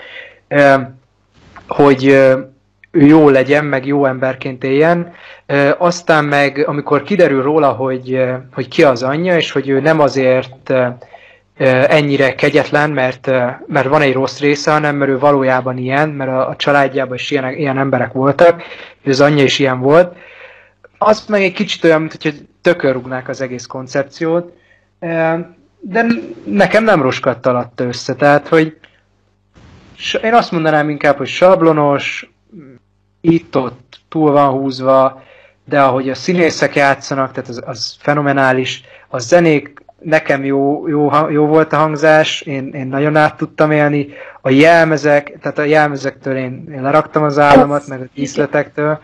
ö, 0.49 0.75
hogy 1.69 2.05
ő 2.91 3.07
jó 3.07 3.29
legyen, 3.29 3.65
meg 3.65 3.87
jó 3.87 4.05
emberként 4.07 4.65
éljen. 4.65 5.13
Aztán 5.79 6.25
meg, 6.25 6.65
amikor 6.67 7.03
kiderül 7.03 7.43
róla, 7.43 7.69
hogy, 7.69 8.25
hogy 8.53 8.69
ki 8.69 8.83
az 8.83 9.03
anyja, 9.03 9.37
és 9.37 9.51
hogy 9.51 9.69
ő 9.69 9.81
nem 9.81 10.01
azért 10.01 10.73
ennyire 11.89 12.35
kegyetlen, 12.35 12.91
mert, 12.91 13.27
mert 13.67 13.89
van 13.89 14.01
egy 14.01 14.13
rossz 14.13 14.39
része, 14.39 14.73
hanem 14.73 14.97
mert 14.97 15.11
ő 15.11 15.19
valójában 15.19 15.79
ilyen, 15.79 16.09
mert 16.09 16.31
a, 16.31 16.49
a 16.49 16.57
családjában 16.57 17.15
is 17.15 17.31
ilyen, 17.31 17.53
ilyen 17.53 17.79
emberek 17.79 18.13
voltak, 18.13 18.63
és 19.03 19.11
az 19.11 19.21
anyja 19.21 19.45
is 19.45 19.59
ilyen 19.59 19.81
volt. 19.81 20.17
Az 20.99 21.27
meg 21.27 21.43
egy 21.43 21.53
kicsit 21.53 21.85
olyan, 21.85 22.01
mint 22.01 22.23
hogy 22.23 22.47
tökörrugnák 22.63 23.29
az 23.29 23.41
egész 23.41 23.67
koncepciót, 23.67 24.53
de 25.81 26.07
nekem 26.45 26.85
nem 26.85 27.03
roskadt 27.03 27.47
alatta 27.47 27.85
össze, 27.85 28.15
tehát, 28.15 28.49
hogy 28.49 28.77
én 30.23 30.35
azt 30.35 30.51
mondanám 30.53 30.89
inkább, 30.89 31.17
hogy 31.17 31.27
sablonos, 31.29 32.31
itt-ott 33.21 34.01
túl 34.09 34.33
van 34.33 34.51
húzva, 34.51 35.23
de 35.65 35.81
ahogy 35.83 36.11
a 36.11 36.15
színészek 36.15 36.75
játszanak, 36.75 37.33
tehát 37.33 37.49
az, 37.49 37.63
az 37.67 37.97
fenomenális, 37.99 38.83
a 39.09 39.19
zenék 39.19 39.82
nekem 40.05 40.45
jó, 40.45 40.89
jó, 40.89 41.11
jó 41.31 41.47
volt 41.47 41.73
a 41.73 41.77
hangzás, 41.77 42.41
én, 42.41 42.69
én 42.69 42.87
nagyon 42.87 43.17
át 43.17 43.37
tudtam 43.37 43.71
élni, 43.71 44.09
a 44.41 44.51
jelmezek, 44.51 45.39
tehát 45.41 45.59
a 45.59 45.65
jelmezektől 45.65 46.37
én, 46.37 46.69
én 46.73 46.83
leraktam 46.83 47.23
az 47.23 47.39
államat, 47.39 47.87
meg 47.87 48.01
a 48.01 48.05
díszletektől, 48.15 48.99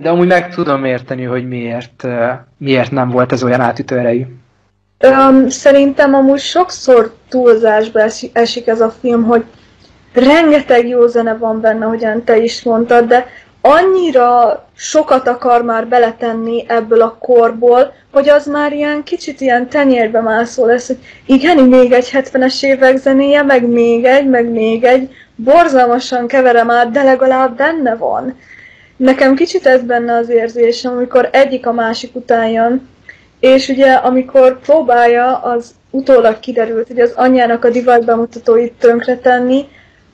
de 0.00 0.10
amúgy 0.10 0.26
meg 0.26 0.54
tudom 0.54 0.84
érteni, 0.84 1.24
hogy 1.24 1.48
miért, 1.48 2.06
miért 2.56 2.90
nem 2.90 3.10
volt 3.10 3.32
ez 3.32 3.42
olyan 3.42 3.60
átütő 3.60 3.98
erejű. 3.98 4.26
Um, 5.06 5.48
szerintem 5.48 6.14
amúgy 6.14 6.40
sokszor 6.40 7.14
túlzásba 7.28 8.00
esik 8.32 8.66
ez 8.66 8.80
a 8.80 8.90
film, 8.90 9.24
hogy 9.24 9.44
rengeteg 10.12 10.88
jó 10.88 11.06
zene 11.06 11.36
van 11.36 11.60
benne, 11.60 11.84
hogyan 11.84 12.24
te 12.24 12.36
is 12.36 12.62
mondtad, 12.62 13.08
de 13.08 13.26
annyira 13.60 14.64
sokat 14.76 15.28
akar 15.28 15.62
már 15.62 15.86
beletenni 15.86 16.64
ebből 16.68 17.02
a 17.02 17.16
korból, 17.18 17.92
hogy 18.12 18.28
az 18.28 18.46
már 18.46 18.72
ilyen 18.72 19.02
kicsit 19.02 19.40
ilyen 19.40 19.68
tenyérbe 19.68 20.20
mászó 20.20 20.66
lesz, 20.66 20.86
hogy 20.86 20.98
igen, 21.26 21.58
még 21.58 21.92
egy 21.92 22.10
70-es 22.12 22.62
évek 22.62 22.96
zenéje, 22.96 23.42
meg 23.42 23.66
még 23.66 24.04
egy, 24.04 24.26
meg 24.26 24.48
még 24.48 24.84
egy, 24.84 25.10
borzalmasan 25.34 26.26
keverem 26.26 26.70
át, 26.70 26.90
de 26.90 27.02
legalább 27.02 27.56
benne 27.56 27.96
van. 27.96 28.38
Nekem 28.96 29.34
kicsit 29.34 29.66
ez 29.66 29.82
benne 29.82 30.16
az 30.16 30.28
érzésem, 30.28 30.92
amikor 30.92 31.28
egyik 31.32 31.66
a 31.66 31.72
másik 31.72 32.14
után 32.14 32.48
jön, 32.48 32.88
és 33.40 33.68
ugye 33.68 33.92
amikor 33.92 34.60
próbálja, 34.60 35.36
az 35.36 35.74
utólag 35.90 36.40
kiderült, 36.40 36.86
hogy 36.86 37.00
az 37.00 37.12
anyjának 37.16 37.64
a 37.64 37.70
divat 37.70 38.04
bemutatóit 38.04 38.72
tönkretenni, 38.72 39.68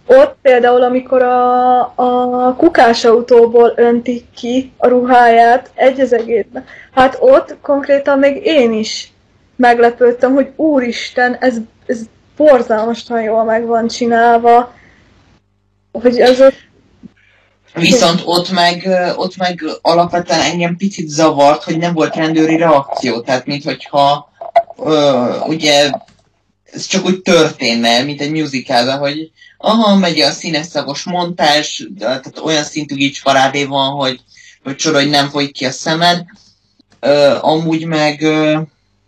ott 0.06 0.36
például, 0.42 0.82
amikor 0.82 1.22
a, 1.22 1.80
a 1.80 2.54
kukásautóból 2.56 3.72
öntik 3.76 4.24
ki 4.36 4.72
a 4.76 4.88
ruháját 4.88 5.70
egy 5.74 6.00
az 6.00 6.12
egészben, 6.12 6.64
hát 6.92 7.16
ott 7.20 7.56
konkrétan 7.62 8.18
még 8.18 8.40
én 8.44 8.72
is 8.72 9.12
meglepődtem, 9.56 10.34
hogy 10.34 10.52
úristen, 10.56 11.36
ez, 11.40 11.56
ez 11.86 12.00
borzalmasan 12.36 13.22
jól 13.22 13.44
meg 13.44 13.66
van 13.66 13.88
csinálva, 13.88 14.74
hogy 15.92 16.18
ez 16.18 16.40
ott 16.40 16.62
Viszont 17.74 18.22
ott 18.24 18.50
meg, 18.50 18.88
ott 19.16 19.36
meg 19.36 19.64
alapvetően 19.82 20.40
engem 20.40 20.76
picit 20.76 21.08
zavart, 21.08 21.62
hogy 21.62 21.78
nem 21.78 21.94
volt 21.94 22.14
rendőri 22.16 22.56
reakció. 22.56 23.20
Tehát, 23.20 23.46
minthogyha 23.46 24.32
ugye 25.46 25.90
ez 26.72 26.86
csak 26.86 27.04
úgy 27.04 27.22
történne, 27.22 28.02
mint 28.02 28.20
egy 28.20 28.30
musicalben, 28.30 28.98
hogy 28.98 29.30
aha, 29.64 29.96
megy 29.96 30.20
a 30.20 30.30
színeszagos 30.30 31.02
montás, 31.02 31.88
tehát 31.98 32.40
olyan 32.44 32.64
szintű 32.64 32.94
gics 32.94 33.22
parádé 33.22 33.64
van, 33.64 33.90
hogy, 33.90 34.20
hogy 34.62 34.76
csoda, 34.76 34.98
hogy 34.98 35.10
nem 35.10 35.28
folyik 35.28 35.52
ki 35.52 35.64
a 35.64 35.70
szemed. 35.70 36.24
Ö, 37.00 37.36
amúgy 37.40 37.86
meg... 37.86 38.22
Ö, 38.22 38.58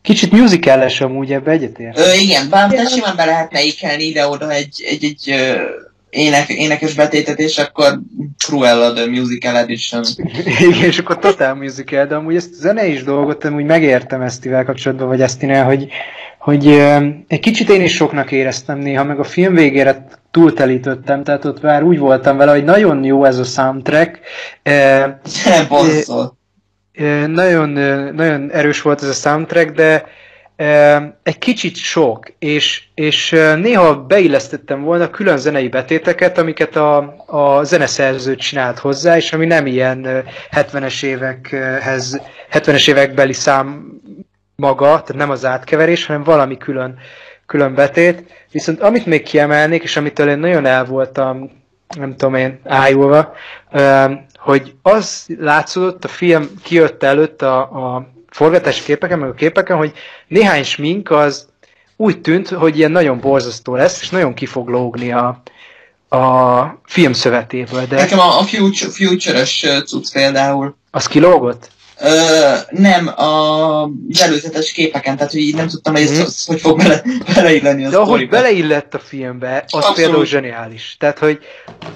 Kicsit 0.03 0.31
musical-es 0.31 1.01
amúgy 1.01 1.33
ebbe 1.33 1.51
egyetért. 1.51 1.99
Ö, 1.99 2.13
igen, 2.13 2.49
bár 2.49 2.69
de 2.69 2.87
simán 2.87 3.17
be 3.17 3.25
lehetne 3.25 3.63
ikelni 3.63 4.05
ide-oda 4.05 4.51
egy, 4.51 4.85
egy, 4.87 5.05
egy 5.05 5.31
ö, 5.31 5.55
ének, 6.11 6.49
énekes 6.49 6.95
betétet, 6.95 7.39
és 7.39 7.59
akkor 7.59 8.01
Cruella 8.47 8.93
the 8.93 9.07
Musical 9.07 9.57
Edition. 9.57 10.05
Igen, 10.69 10.85
és 10.85 10.99
akkor 10.99 11.19
Total 11.19 11.55
Musical, 11.55 12.07
de 12.07 12.15
amúgy 12.15 12.37
ezt 12.37 12.53
a 12.53 12.61
zenei 12.61 12.97
dolgot 12.97 13.45
amúgy 13.45 13.65
megértem 13.65 14.21
Esztivel 14.21 14.65
kapcsolatban, 14.65 15.09
vagy 15.09 15.21
Esztinél, 15.21 15.65
hogy, 15.65 15.87
hogy 16.39 16.69
egy 17.29 17.41
kicsit 17.41 17.71
én 17.71 17.83
is 17.83 17.95
soknak 17.95 18.33
éreztem 18.33 18.79
néha, 18.79 19.05
meg 19.05 19.19
a 19.19 19.25
film 19.25 19.55
végére 19.55 20.07
túltelítöttem, 20.37 21.25
tehát 21.25 21.45
ott 21.45 21.63
már 21.63 21.83
úgy 21.83 21.99
voltam 21.99 22.37
vele, 22.37 22.51
hogy 22.51 22.65
nagyon 22.65 23.05
jó 23.05 23.25
ez 23.25 23.39
a 23.39 23.45
soundtrack. 23.45 24.21
E, 26.99 27.05
e, 27.05 27.27
nagyon, 27.27 27.69
nagyon 28.15 28.51
erős 28.51 28.83
volt 28.83 29.03
ez 29.03 29.09
a 29.09 29.13
soundtrack, 29.13 29.71
de 29.71 30.05
egy 31.23 31.39
kicsit 31.39 31.77
sok, 31.77 32.33
és, 32.39 32.83
és 32.95 33.31
néha 33.57 33.95
beillesztettem 33.95 34.83
volna 34.83 35.11
külön 35.11 35.37
zenei 35.37 35.69
betéteket, 35.69 36.39
amiket 36.39 36.77
a, 36.77 37.15
a 37.27 37.65
zeneszerző 37.65 38.37
csinált 38.37 38.79
hozzá, 38.79 39.17
és 39.17 39.33
ami 39.33 39.47
nem 39.47 39.67
ilyen 39.67 40.25
70-es 40.51 41.03
évekhez, 41.03 42.21
70-es 42.53 42.89
évekbeli 42.89 43.33
szám 43.33 43.87
maga, 44.57 44.87
tehát 44.87 45.15
nem 45.15 45.31
az 45.31 45.45
átkeverés, 45.45 46.07
hanem 46.07 46.23
valami 46.23 46.57
külön, 46.57 46.99
külön 47.47 47.75
betét. 47.75 48.25
Viszont 48.51 48.81
amit 48.81 49.07
még 49.07 49.23
kiemelnék, 49.23 49.83
és 49.83 49.97
amitől 49.97 50.29
én 50.29 50.39
nagyon 50.39 50.67
el 50.67 50.85
voltam, 50.85 51.51
nem 51.99 52.17
tudom 52.17 52.35
én, 52.35 52.61
ájulva, 52.65 53.33
hogy 54.37 54.75
az 54.83 55.27
látszódott 55.39 56.05
a 56.05 56.09
film 56.09 56.49
kijött 56.63 57.03
előtt 57.03 57.43
a, 57.43 57.59
a 57.61 58.09
forgatási 58.29 58.83
képeken, 58.83 59.19
meg 59.19 59.29
a 59.29 59.35
képeken, 59.35 59.77
hogy 59.77 59.93
néhány 60.29 60.65
smink 60.65 61.11
az 61.11 61.49
úgy 61.97 62.21
tűnt, 62.21 62.49
hogy 62.49 62.79
ilyen 62.79 62.91
nagyon 62.91 63.21
borzasztó 63.21 63.75
lesz, 63.75 64.01
és 64.01 64.11
nagyon 64.11 64.35
ki 64.35 64.47
fog 64.47 64.69
lógni 64.69 65.13
a, 65.13 65.43
a 66.09 66.63
film 66.85 67.13
szövetéből. 67.13 67.87
De... 67.87 67.97
Nekem 67.97 68.19
a, 68.19 68.39
a 68.39 68.43
future, 68.43 68.91
future-ös 68.91 69.67
cucc 69.87 70.13
például. 70.13 70.77
Az 70.91 71.07
kilógott? 71.07 71.71
Ö, 72.01 72.09
nem, 72.71 73.07
a 73.07 73.91
előzetes 74.21 74.73
képeken, 74.73 75.17
tehát 75.17 75.33
hogy 75.33 75.41
így 75.41 75.55
nem 75.55 75.69
tudtam, 75.69 75.93
hogy 75.93 76.03
ez 76.03 76.19
mm. 76.19 76.23
hogy 76.47 76.61
fog 76.61 76.79
bele, 76.79 77.03
beleilleni 77.35 77.85
a 77.85 77.91
De 77.91 77.97
ahogy 77.97 78.29
beleillett 78.29 78.95
a 78.95 78.99
filmbe, 78.99 79.65
az 79.67 79.73
Abszolút. 79.73 79.97
például 79.97 80.25
zseniális. 80.25 80.97
Tehát, 80.99 81.19
hogy 81.19 81.39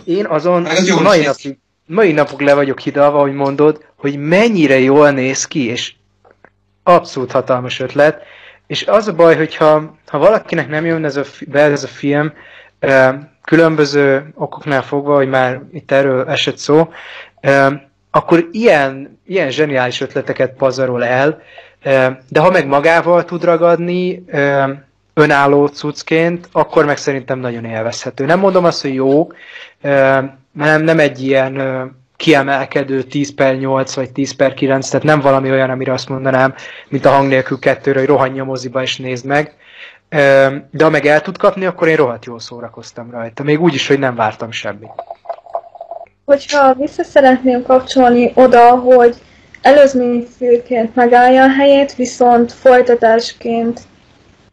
én 0.05 0.27
azon 0.27 0.67
az 0.67 0.89
mai 0.89 1.21
napig, 1.21 1.59
mai 1.87 2.13
napok 2.13 2.41
le 2.41 2.55
vagyok 2.55 2.81
hidalva, 2.81 3.21
hogy 3.21 3.33
mondod, 3.33 3.85
hogy 3.97 4.19
mennyire 4.19 4.79
jól 4.79 5.11
néz 5.11 5.47
ki, 5.47 5.67
és 5.67 5.95
abszolút 6.83 7.33
hatalmas 7.33 7.81
ötlet, 7.81 8.23
és 8.67 8.87
az 8.87 9.09
a 9.09 9.15
baj, 9.15 9.37
hogyha 9.37 9.99
ha 10.07 10.19
valakinek 10.19 10.69
nem 10.69 10.87
jön 10.87 11.05
ez 11.05 11.17
a, 11.17 11.25
be 11.47 11.61
ez 11.61 11.85
a 11.85 11.89
film, 11.89 12.33
különböző 13.45 14.33
okoknál 14.35 14.83
fogva, 14.83 15.15
hogy 15.17 15.29
már 15.29 15.61
itt 15.73 15.91
erről 15.91 16.29
esett 16.29 16.57
szó, 16.57 16.89
akkor 18.11 18.49
ilyen, 18.53 19.21
ilyen 19.27 19.51
zseniális 19.51 20.01
ötleteket 20.01 20.53
pazarol 20.53 21.05
el, 21.05 21.43
de 22.29 22.41
ha 22.41 22.51
meg 22.51 22.67
magával 22.67 23.25
tud 23.25 23.45
ragadni, 23.45 24.25
önálló 25.15 25.67
cuccként, 25.67 26.49
akkor 26.53 26.85
meg 26.85 26.97
szerintem 26.97 27.39
nagyon 27.39 27.65
élvezhető. 27.65 28.25
Nem 28.25 28.39
mondom 28.39 28.65
azt, 28.65 28.83
hogy 28.83 28.95
jó, 28.95 29.29
nem, 30.53 30.83
nem 30.83 30.99
egy 30.99 31.23
ilyen 31.23 31.63
kiemelkedő 32.17 33.03
10 33.03 33.35
per 33.35 33.57
8 33.57 33.95
vagy 33.95 34.11
10 34.11 34.37
per 34.37 34.55
9, 34.55 34.89
tehát 34.89 35.07
nem 35.07 35.21
valami 35.21 35.51
olyan, 35.51 35.71
amire 35.71 35.93
azt 35.93 36.09
mondanám, 36.09 36.55
mint 36.89 37.05
a 37.05 37.11
hang 37.11 37.29
nélkül 37.29 37.59
kettőre, 37.59 37.99
hogy 37.99 38.09
rohanj 38.09 38.41
a 38.41 38.45
moziba 38.45 38.83
és 38.83 38.97
nézd 38.97 39.25
meg. 39.25 39.55
De 40.71 40.85
ha 40.85 40.91
meg 40.91 41.07
el 41.07 41.21
tud 41.21 41.37
kapni, 41.37 41.65
akkor 41.67 41.89
én 41.89 41.97
rohadt 41.97 42.25
jól 42.25 42.41
szórakoztam 42.41 43.11
rajta. 43.11 43.43
Még 43.43 43.61
úgy 43.61 43.75
is, 43.75 43.87
hogy 43.87 43.99
nem 43.99 44.15
vártam 44.15 44.51
semmit. 44.51 44.93
Hogyha 46.31 46.75
vissza 46.75 47.03
szeretném 47.03 47.63
kapcsolni 47.63 48.33
oda, 48.35 48.71
hogy 48.71 49.15
előzményfilmként 49.63 50.95
megállja 50.95 51.43
a 51.43 51.49
helyét, 51.49 51.95
viszont 51.95 52.53
folytatásként, 52.53 53.81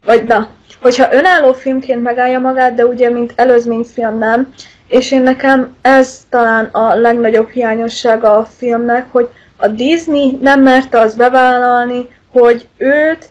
vagy 0.06 0.24
na, 0.24 0.48
hogyha 0.82 1.14
önálló 1.14 1.54
filmként 1.54 2.04
megállja 2.04 2.40
magát, 2.40 2.74
de 2.74 2.86
ugye 2.86 3.10
mint 3.10 3.34
előzményfilm 3.36 4.18
nem, 4.18 4.54
és 4.88 5.12
én 5.12 5.22
nekem 5.22 5.76
ez 5.82 6.26
talán 6.30 6.66
a 6.66 6.96
legnagyobb 6.96 7.50
hiányossága 7.50 8.38
a 8.38 8.48
filmnek, 8.58 9.12
hogy 9.12 9.30
a 9.58 9.68
Disney 9.68 10.38
nem 10.42 10.62
merte 10.62 11.00
azt 11.00 11.18
bevállalni, 11.18 12.08
hogy 12.32 12.68
őt 12.78 13.30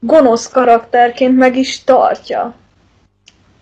gonosz 0.00 0.48
karakterként 0.48 1.36
meg 1.36 1.56
is 1.56 1.84
tartja. 1.84 2.54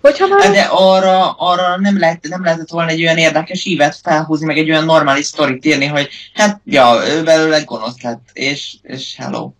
Hogyha 0.03 0.27
már... 0.27 0.51
De 0.51 0.69
arra, 0.70 1.31
arra 1.31 1.77
nem, 1.81 1.99
lehet, 1.99 2.27
nem 2.29 2.45
lehetett 2.45 2.70
volna 2.70 2.91
egy 2.91 3.03
olyan 3.03 3.16
érdekes 3.16 3.65
ívet 3.65 3.97
felhúzni, 4.03 4.47
meg 4.47 4.59
egy 4.59 4.70
olyan 4.70 4.85
normális 4.85 5.24
sztorit 5.24 5.65
írni, 5.65 5.87
hogy 5.87 6.09
hát, 6.35 6.61
ja, 6.65 6.95
ő 7.16 7.23
belőle 7.23 7.61
gonosz 7.65 8.03
lett, 8.03 8.29
és, 8.33 8.74
és 8.83 9.15
hello. 9.19 9.53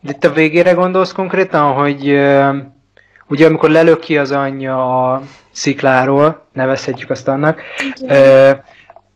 De 0.00 0.10
itt 0.10 0.24
a 0.24 0.32
végére 0.32 0.72
gondolsz 0.72 1.12
konkrétan, 1.12 1.72
hogy 1.72 2.10
uh, 2.10 2.56
ugye 3.28 3.46
amikor 3.46 3.70
lelöki 3.70 4.18
az 4.18 4.30
anyja 4.30 5.10
a 5.12 5.22
szikláról, 5.52 6.48
nevezhetjük 6.52 7.10
azt 7.10 7.28
annak, 7.28 7.60
uh, 8.00 8.50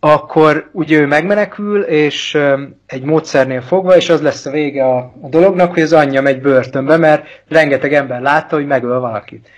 akkor 0.00 0.70
ugye 0.72 0.98
ő 0.98 1.06
megmenekül, 1.06 1.82
és 1.82 2.34
ö, 2.34 2.62
egy 2.86 3.02
módszernél 3.02 3.60
fogva, 3.60 3.96
és 3.96 4.08
az 4.08 4.22
lesz 4.22 4.46
a 4.46 4.50
vége 4.50 4.84
a, 4.84 4.96
a 4.96 5.28
dolognak, 5.28 5.72
hogy 5.72 5.82
az 5.82 5.92
anyja 5.92 6.22
megy 6.22 6.40
börtönbe, 6.40 6.96
mert 6.96 7.26
rengeteg 7.48 7.94
ember 7.94 8.20
látta, 8.20 8.56
hogy 8.56 8.66
megöl 8.66 9.00
valakit. 9.00 9.48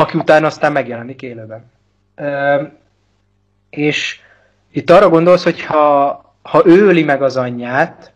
Aki 0.00 0.18
utána 0.18 0.46
aztán 0.46 0.72
megjelenik 0.72 1.22
élőben. 1.22 1.70
Ö, 2.14 2.62
és 3.70 4.18
itt 4.72 4.90
arra 4.90 5.08
gondolsz, 5.08 5.42
hogy 5.42 5.64
ha, 5.64 6.34
ha 6.42 6.62
ő 6.66 6.86
öli 6.86 7.02
meg 7.02 7.22
az 7.22 7.36
anyját, 7.36 8.12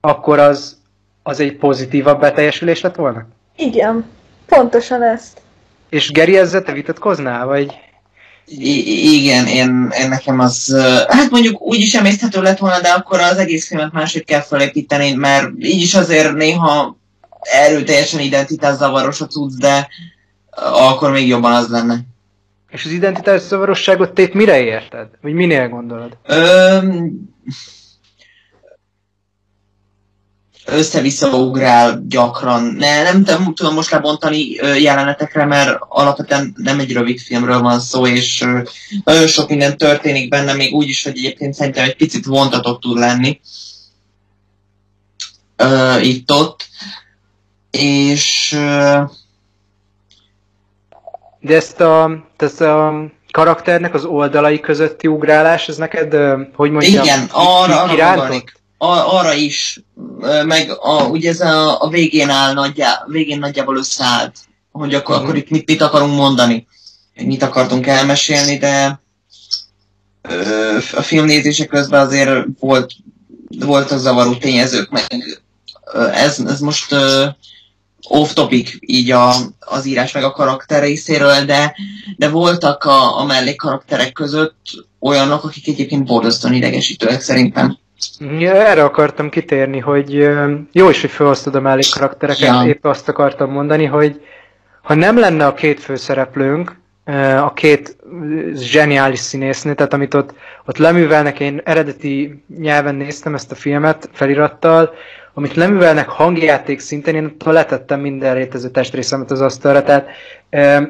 akkor 0.00 0.38
az, 0.38 0.80
az 1.22 1.40
egy 1.40 1.56
pozitívabb 1.56 2.20
beteljesülés 2.20 2.80
lett 2.80 2.94
volna? 2.94 3.26
Igen, 3.56 4.04
pontosan 4.46 5.02
ezt. 5.02 5.40
És 5.88 6.10
Geri 6.10 6.38
ezzel 6.38 6.62
te 6.62 6.72
vitatkoznál, 6.72 7.46
vagy? 7.46 7.78
I- 8.46 9.20
igen, 9.22 9.46
én, 9.46 9.92
én 10.00 10.08
nekem 10.08 10.38
az, 10.38 10.76
hát 11.08 11.30
mondjuk 11.30 11.60
úgy 11.60 11.78
is 11.78 11.94
emészthető 11.94 12.42
lett 12.42 12.58
volna, 12.58 12.80
de 12.80 12.88
akkor 12.88 13.20
az 13.20 13.36
egész 13.36 13.68
filmet 13.68 13.92
máshogy 13.92 14.24
kell 14.24 14.40
felépíteni, 14.40 15.12
mert 15.12 15.48
így 15.58 15.82
is 15.82 15.94
azért 15.94 16.32
néha 16.32 16.96
erőteljesen 17.40 18.20
identitászavaros 18.20 19.20
a 19.20 19.26
cucc, 19.26 19.58
de 19.58 19.88
akkor 20.56 21.10
még 21.10 21.26
jobban 21.28 21.52
az 21.52 21.68
lenne. 21.68 22.00
És 22.70 22.84
az 22.84 22.90
identitás 22.90 23.40
zavarosságot 23.40 24.18
itt 24.18 24.32
mire 24.32 24.60
érted? 24.60 25.08
Vagy 25.20 25.32
minél 25.32 25.68
gondolod? 25.68 26.16
Ö, 26.26 26.78
össze-vissza 30.66 31.28
ugrál 31.36 32.04
gyakran. 32.08 32.62
Ne, 32.62 33.02
nem, 33.02 33.24
tudom 33.54 33.74
most 33.74 33.90
lebontani 33.90 34.50
jelenetekre, 34.80 35.44
mert 35.44 35.78
alapvetően 35.88 36.54
nem 36.56 36.78
egy 36.80 36.92
rövid 36.92 37.18
filmről 37.20 37.60
van 37.60 37.80
szó, 37.80 38.06
és 38.06 38.44
nagyon 39.04 39.26
sok 39.26 39.48
minden 39.48 39.76
történik 39.76 40.28
benne, 40.28 40.52
még 40.52 40.74
úgy 40.74 40.88
is, 40.88 41.02
hogy 41.02 41.16
egyébként 41.16 41.54
szerintem 41.54 41.84
egy 41.84 41.96
picit 41.96 42.24
vontatott 42.24 42.80
tud 42.80 42.98
lenni. 42.98 43.40
Itt-ott. 46.00 46.68
És 47.70 48.58
De 51.42 51.54
ezt 51.54 51.80
a, 51.80 52.24
ezt 52.36 52.60
a 52.60 52.94
karakternek 53.30 53.94
az 53.94 54.04
oldalai 54.04 54.60
közötti 54.60 55.06
ugrálás, 55.06 55.68
ez 55.68 55.76
neked, 55.76 56.12
hogy 56.54 56.70
mondjam, 56.70 57.02
igen, 57.04 57.28
arra, 57.30 57.82
arra 57.82 57.94
arra 59.18 59.32
is, 59.32 59.80
meg 60.44 60.70
a, 60.80 61.02
ugye 61.02 61.30
ez 61.30 61.40
a, 61.40 61.82
a 61.82 61.88
végén 61.88 62.28
áll 62.28 62.52
nagyjá, 62.52 63.04
végén 63.06 63.38
nagyjából 63.38 63.76
összeállt, 63.76 64.36
hogy 64.72 64.94
akkor, 64.94 65.14
Mhm. 65.14 65.24
akkor 65.24 65.36
itt 65.36 65.50
mit, 65.50 65.66
mit 65.66 65.82
akarunk 65.82 66.14
mondani, 66.14 66.66
mit 67.14 67.42
akartunk 67.42 67.86
elmesélni, 67.86 68.58
de 68.58 69.00
ö, 70.22 70.76
a 70.96 71.02
filmnézése 71.02 71.66
közben 71.66 72.06
azért 72.06 72.46
volt, 72.60 72.92
volt 73.58 73.90
a 73.90 73.98
zavaró 73.98 74.34
tényezők, 74.34 74.90
meg 74.90 75.04
ez, 76.12 76.38
ez 76.38 76.60
most 76.60 76.92
ö, 76.92 77.26
off 78.08 78.32
topic 78.32 78.70
így 78.80 79.10
a, 79.10 79.32
az 79.58 79.86
írás 79.86 80.12
meg 80.12 80.24
a 80.24 80.30
karakter 80.30 80.82
részéről, 80.82 81.44
de, 81.44 81.74
de 82.16 82.28
voltak 82.28 82.84
a, 82.84 83.20
a 83.20 83.24
mellékkarakterek 83.24 84.12
között 84.12 84.56
olyanok, 85.00 85.44
akik 85.44 85.68
egyébként 85.68 86.04
borzasztóan 86.06 86.54
idegesítőek 86.54 87.20
szerintem. 87.20 87.78
Ja, 88.38 88.52
erre 88.66 88.84
akartam 88.84 89.30
kitérni, 89.30 89.78
hogy 89.78 90.28
jó 90.72 90.88
is, 90.88 91.00
hogy 91.00 91.10
felhoztad 91.10 91.54
a 91.54 91.60
mellékkaraktereket, 91.60 92.40
Ja. 92.40 92.64
épp 92.66 92.84
azt 92.84 93.08
akartam 93.08 93.50
mondani, 93.50 93.84
hogy 93.84 94.20
ha 94.82 94.94
nem 94.94 95.18
lenne 95.18 95.46
a 95.46 95.54
két 95.54 95.80
főszereplőnk, 95.80 96.80
a 97.40 97.52
két 97.52 97.96
zseniális 98.54 99.18
színésznő, 99.18 99.74
tehát 99.74 99.92
amit 99.92 100.14
ott, 100.14 100.34
ott 100.64 100.76
leművelnek, 100.76 101.40
én 101.40 101.60
eredeti 101.64 102.44
nyelven 102.58 102.94
néztem 102.94 103.34
ezt 103.34 103.52
a 103.52 103.54
filmet 103.54 104.08
felirattal, 104.12 104.94
amit 105.34 105.54
leművelnek 105.54 106.08
hangjáték 106.08 106.80
szinten, 106.80 107.14
én 107.14 107.36
letettem 107.44 108.00
minden 108.00 108.34
létező 108.36 108.68
testrészemet 108.68 109.30
az 109.30 109.40
asztalra, 109.40 109.82
tehát 109.82 110.06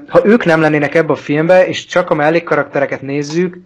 ha 0.09 0.21
ők 0.25 0.45
nem 0.45 0.61
lennének 0.61 0.95
ebbe 0.95 1.13
a 1.13 1.17
filmbe, 1.17 1.67
és 1.67 1.87
csak 1.87 2.11
a 2.11 2.15
mellékkaraktereket 2.15 3.03
nézzük, 3.03 3.59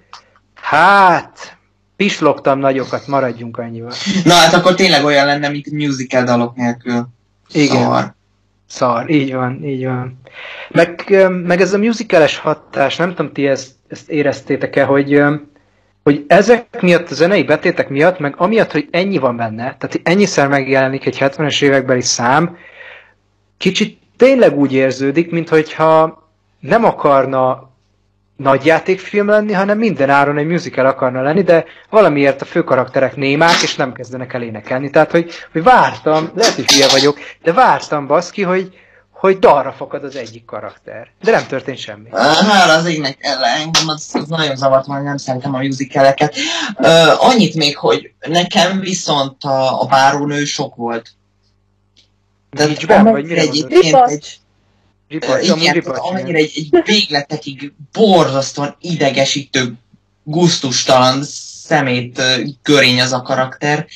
hát 0.55 1.57
pislogtam 1.97 2.59
nagyokat, 2.59 3.07
maradjunk 3.07 3.59
annyival. 3.59 3.93
Na 4.25 4.35
hát 4.35 4.55
akkor 4.55 4.75
tényleg 4.75 5.05
olyan 5.05 5.27
lenne, 5.27 5.49
mint 5.49 5.71
musical 5.71 6.23
dalok 6.25 6.57
nélkül. 6.57 7.09
Igen. 7.53 7.83
Szar. 7.83 8.15
Szar, 8.67 9.11
így 9.11 9.35
van, 9.35 9.65
így 9.65 9.85
van. 9.85 10.21
Meg, 10.71 11.05
meg 11.45 11.61
ez 11.61 11.73
a 11.73 11.79
musicales 11.79 12.39
hatás, 12.39 12.97
nem 12.97 13.15
tudom, 13.15 13.33
ti 13.33 13.47
ezt, 13.47 13.71
ezt 13.89 14.11
éreztétek-e, 14.11 14.85
hogy, 14.85 15.23
hogy 16.03 16.25
ezek 16.29 16.81
miatt, 16.83 17.11
a 17.11 17.15
zenei 17.15 17.43
betétek 17.43 17.89
miatt, 17.89 18.19
meg 18.19 18.35
amiatt, 18.37 18.73
hogy 18.73 18.89
ennyi 18.91 19.19
van 19.19 19.37
benne, 19.37 19.63
tehát 19.63 20.01
ennyiszer 20.03 20.49
megjelenik 20.49 21.07
egy 21.07 21.17
70-es 21.21 21.63
évekbeli 21.63 22.01
szám, 22.01 22.57
kicsit 23.57 23.99
tényleg 24.17 24.59
úgy 24.59 24.73
érződik, 24.73 25.31
mintha 25.31 26.29
nem 26.61 26.85
akarna 26.85 27.71
nagy 28.37 28.65
játékfilm 28.65 29.29
lenni, 29.29 29.53
hanem 29.53 29.79
minden 29.79 30.11
áron 30.11 30.39
egy 30.39 30.47
musical 30.47 30.87
akarna 30.87 31.23
lenni, 31.23 31.43
de 31.43 31.65
valamiért 31.91 32.43
a 32.43 32.45
főkarakterek 32.45 33.17
némák, 33.17 33.63
és 33.63 33.75
nem 33.75 33.93
kezdenek 33.93 34.33
el 34.33 34.43
énekelni. 34.43 34.91
Tehát, 34.91 35.11
hogy, 35.11 35.33
hogy 35.53 35.63
vártam, 35.63 36.31
lehet, 36.35 36.55
hogy 36.55 36.71
hülye 36.71 36.89
vagyok, 36.89 37.19
de 37.43 37.53
vártam 37.53 38.07
baszki, 38.07 38.43
hogy, 38.43 38.71
hogy 39.11 39.39
dalra 39.39 39.73
fakad 39.73 40.05
az 40.05 40.17
egyik 40.17 40.45
karakter. 40.45 41.09
De 41.23 41.31
nem 41.31 41.47
történt 41.47 41.79
semmi. 41.79 42.09
Hála 42.13 42.73
az 42.73 42.87
ellen, 42.87 43.15
engem 43.57 43.89
az, 43.89 44.11
az 44.13 44.29
nagyon 44.29 44.57
zavart, 44.57 44.87
mert 44.87 45.05
nem 45.05 45.17
szeretem 45.17 45.55
a 45.55 45.59
musicaleket. 45.59 46.35
Uh, 46.77 47.29
annyit 47.29 47.55
még, 47.55 47.77
hogy 47.77 48.13
nekem 48.29 48.81
viszont 48.81 49.45
a, 49.45 49.83
a 49.83 49.87
bárónő 49.87 50.45
sok 50.45 50.75
volt. 50.75 51.11
Nincs 52.51 52.87
benne, 52.87 53.11
vagy 53.11 53.27
mire 53.27 53.41
egyébként 53.41 53.97
egy, 54.07 54.39
Ö, 55.09 55.17
amúgy 55.33 55.63
igen, 55.63 55.75
igen. 55.75 55.95
amennyire 55.95 56.39
egy, 56.39 56.53
egy 56.55 56.83
végletekig 56.85 57.73
borzasztóan 57.93 58.77
idegesítő, 58.81 59.73
guztustalan 60.23 61.23
szemét 61.23 62.23
görény 62.63 63.01
az 63.01 63.13
a 63.13 63.23
karakter. 63.23 63.87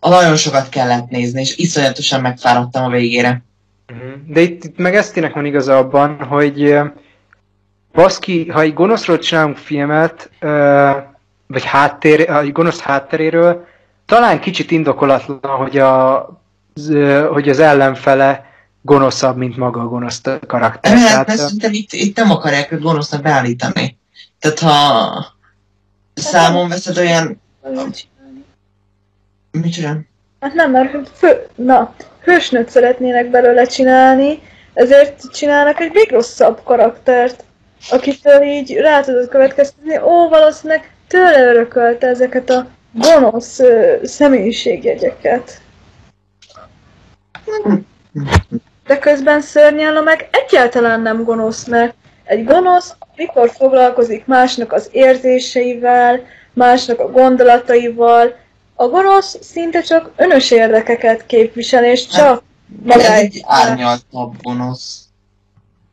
Nagyon 0.00 0.36
sokat 0.36 0.68
kellett 0.68 1.08
nézni, 1.08 1.40
és 1.40 1.56
iszonyatosan 1.56 2.20
megfáradtam 2.20 2.84
a 2.84 2.90
végére. 2.90 3.42
Mhm. 3.86 4.32
De 4.32 4.40
itt, 4.40 4.64
itt 4.64 4.76
meg 4.76 4.94
Esztinek 4.94 5.34
van 5.34 5.44
igaza 5.44 5.76
abban, 5.76 6.22
hogy 6.22 6.78
baszki, 7.92 8.48
ha 8.48 8.60
egy 8.60 8.74
gonoszról 8.74 9.18
csinálunk 9.18 9.56
filmet, 9.56 10.30
vagy 11.46 11.64
háttér, 11.64 12.30
egy 12.30 12.52
gonosz 12.52 12.80
hátteréről, 12.80 13.66
talán 14.06 14.40
kicsit 14.40 14.70
indokolatlan, 14.70 15.38
hogy, 15.42 15.78
a, 15.78 16.28
hogy 17.32 17.48
az 17.48 17.58
ellenfele 17.58 18.55
gonoszabb, 18.86 19.36
mint 19.36 19.56
maga 19.56 19.80
a 19.80 19.88
gonosz 19.88 20.20
karakter. 20.46 20.96
Hát, 20.96 21.08
Tehát, 21.08 21.26
mert 21.26 21.38
szerintem 21.38 21.72
itt, 21.72 21.92
itt 21.92 22.16
nem 22.16 22.30
akarják 22.30 22.72
őt 22.72 22.80
gonosznak 22.80 23.22
beállítani. 23.22 23.98
Tehát 24.38 24.58
ha 24.58 25.26
számon 26.14 26.68
veszed 26.68 26.98
olyan... 26.98 27.40
Mit 29.50 29.72
csinál? 29.72 30.00
Hát 30.40 30.54
nem, 30.54 30.70
mert 30.70 31.08
fő, 31.14 31.46
na, 31.54 31.94
hősnőt 32.22 32.68
szeretnének 32.68 33.30
belőle 33.30 33.66
csinálni, 33.66 34.38
ezért 34.74 35.32
csinálnak 35.32 35.80
egy 35.80 35.92
még 35.92 36.10
rosszabb 36.10 36.60
karaktert, 36.64 37.44
akitől 37.90 38.42
így 38.42 38.72
rá 38.72 39.00
tudod 39.00 39.28
következtetni, 39.28 39.98
ó, 39.98 40.28
valószínűleg 40.28 40.94
tőle 41.08 41.48
örökölte 41.48 42.06
ezeket 42.06 42.50
a 42.50 42.66
gonosz 42.92 43.58
ö, 43.58 43.96
személyiségjegyeket. 44.02 45.60
De 48.86 48.98
közben 48.98 49.40
szörnyello 49.40 50.02
meg 50.02 50.28
egyáltalán 50.30 51.00
nem 51.00 51.24
gonosz, 51.24 51.66
mert 51.66 51.94
egy 52.24 52.44
gonosz 52.44 52.94
mikor 53.16 53.50
foglalkozik 53.50 54.26
másnak 54.26 54.72
az 54.72 54.88
érzéseivel, 54.92 56.20
másnak 56.52 57.00
a 57.00 57.10
gondolataival, 57.10 58.36
a 58.74 58.86
gonosz 58.86 59.38
szinte 59.40 59.80
csak 59.80 60.10
önös 60.16 60.50
érdekeket 60.50 61.26
képvisel, 61.26 61.84
és 61.84 62.06
csak 62.06 62.42
Ez 62.86 62.94
magáért. 62.96 63.22
egy 63.34 63.42
árnyaltabb 63.46 64.34
gonosz. 64.42 65.04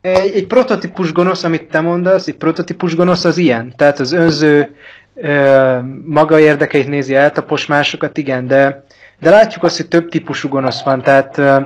Egy, 0.00 0.34
egy 0.36 0.46
prototípus 0.46 1.12
gonosz, 1.12 1.44
amit 1.44 1.68
te 1.68 1.80
mondasz, 1.80 2.26
egy 2.26 2.36
prototípus 2.36 2.96
gonosz 2.96 3.24
az 3.24 3.36
ilyen. 3.36 3.72
Tehát 3.76 3.98
az 4.00 4.12
önző 4.12 4.74
ö, 5.14 5.78
maga 6.04 6.38
érdekeit 6.38 6.88
nézi, 6.88 7.14
eltapos 7.14 7.66
másokat, 7.66 8.18
igen, 8.18 8.46
de, 8.46 8.84
de 9.20 9.30
látjuk 9.30 9.64
azt, 9.64 9.76
hogy 9.76 9.88
több 9.88 10.08
típusú 10.08 10.48
gonosz 10.48 10.82
van. 10.82 11.02
Tehát 11.02 11.38
ö, 11.38 11.60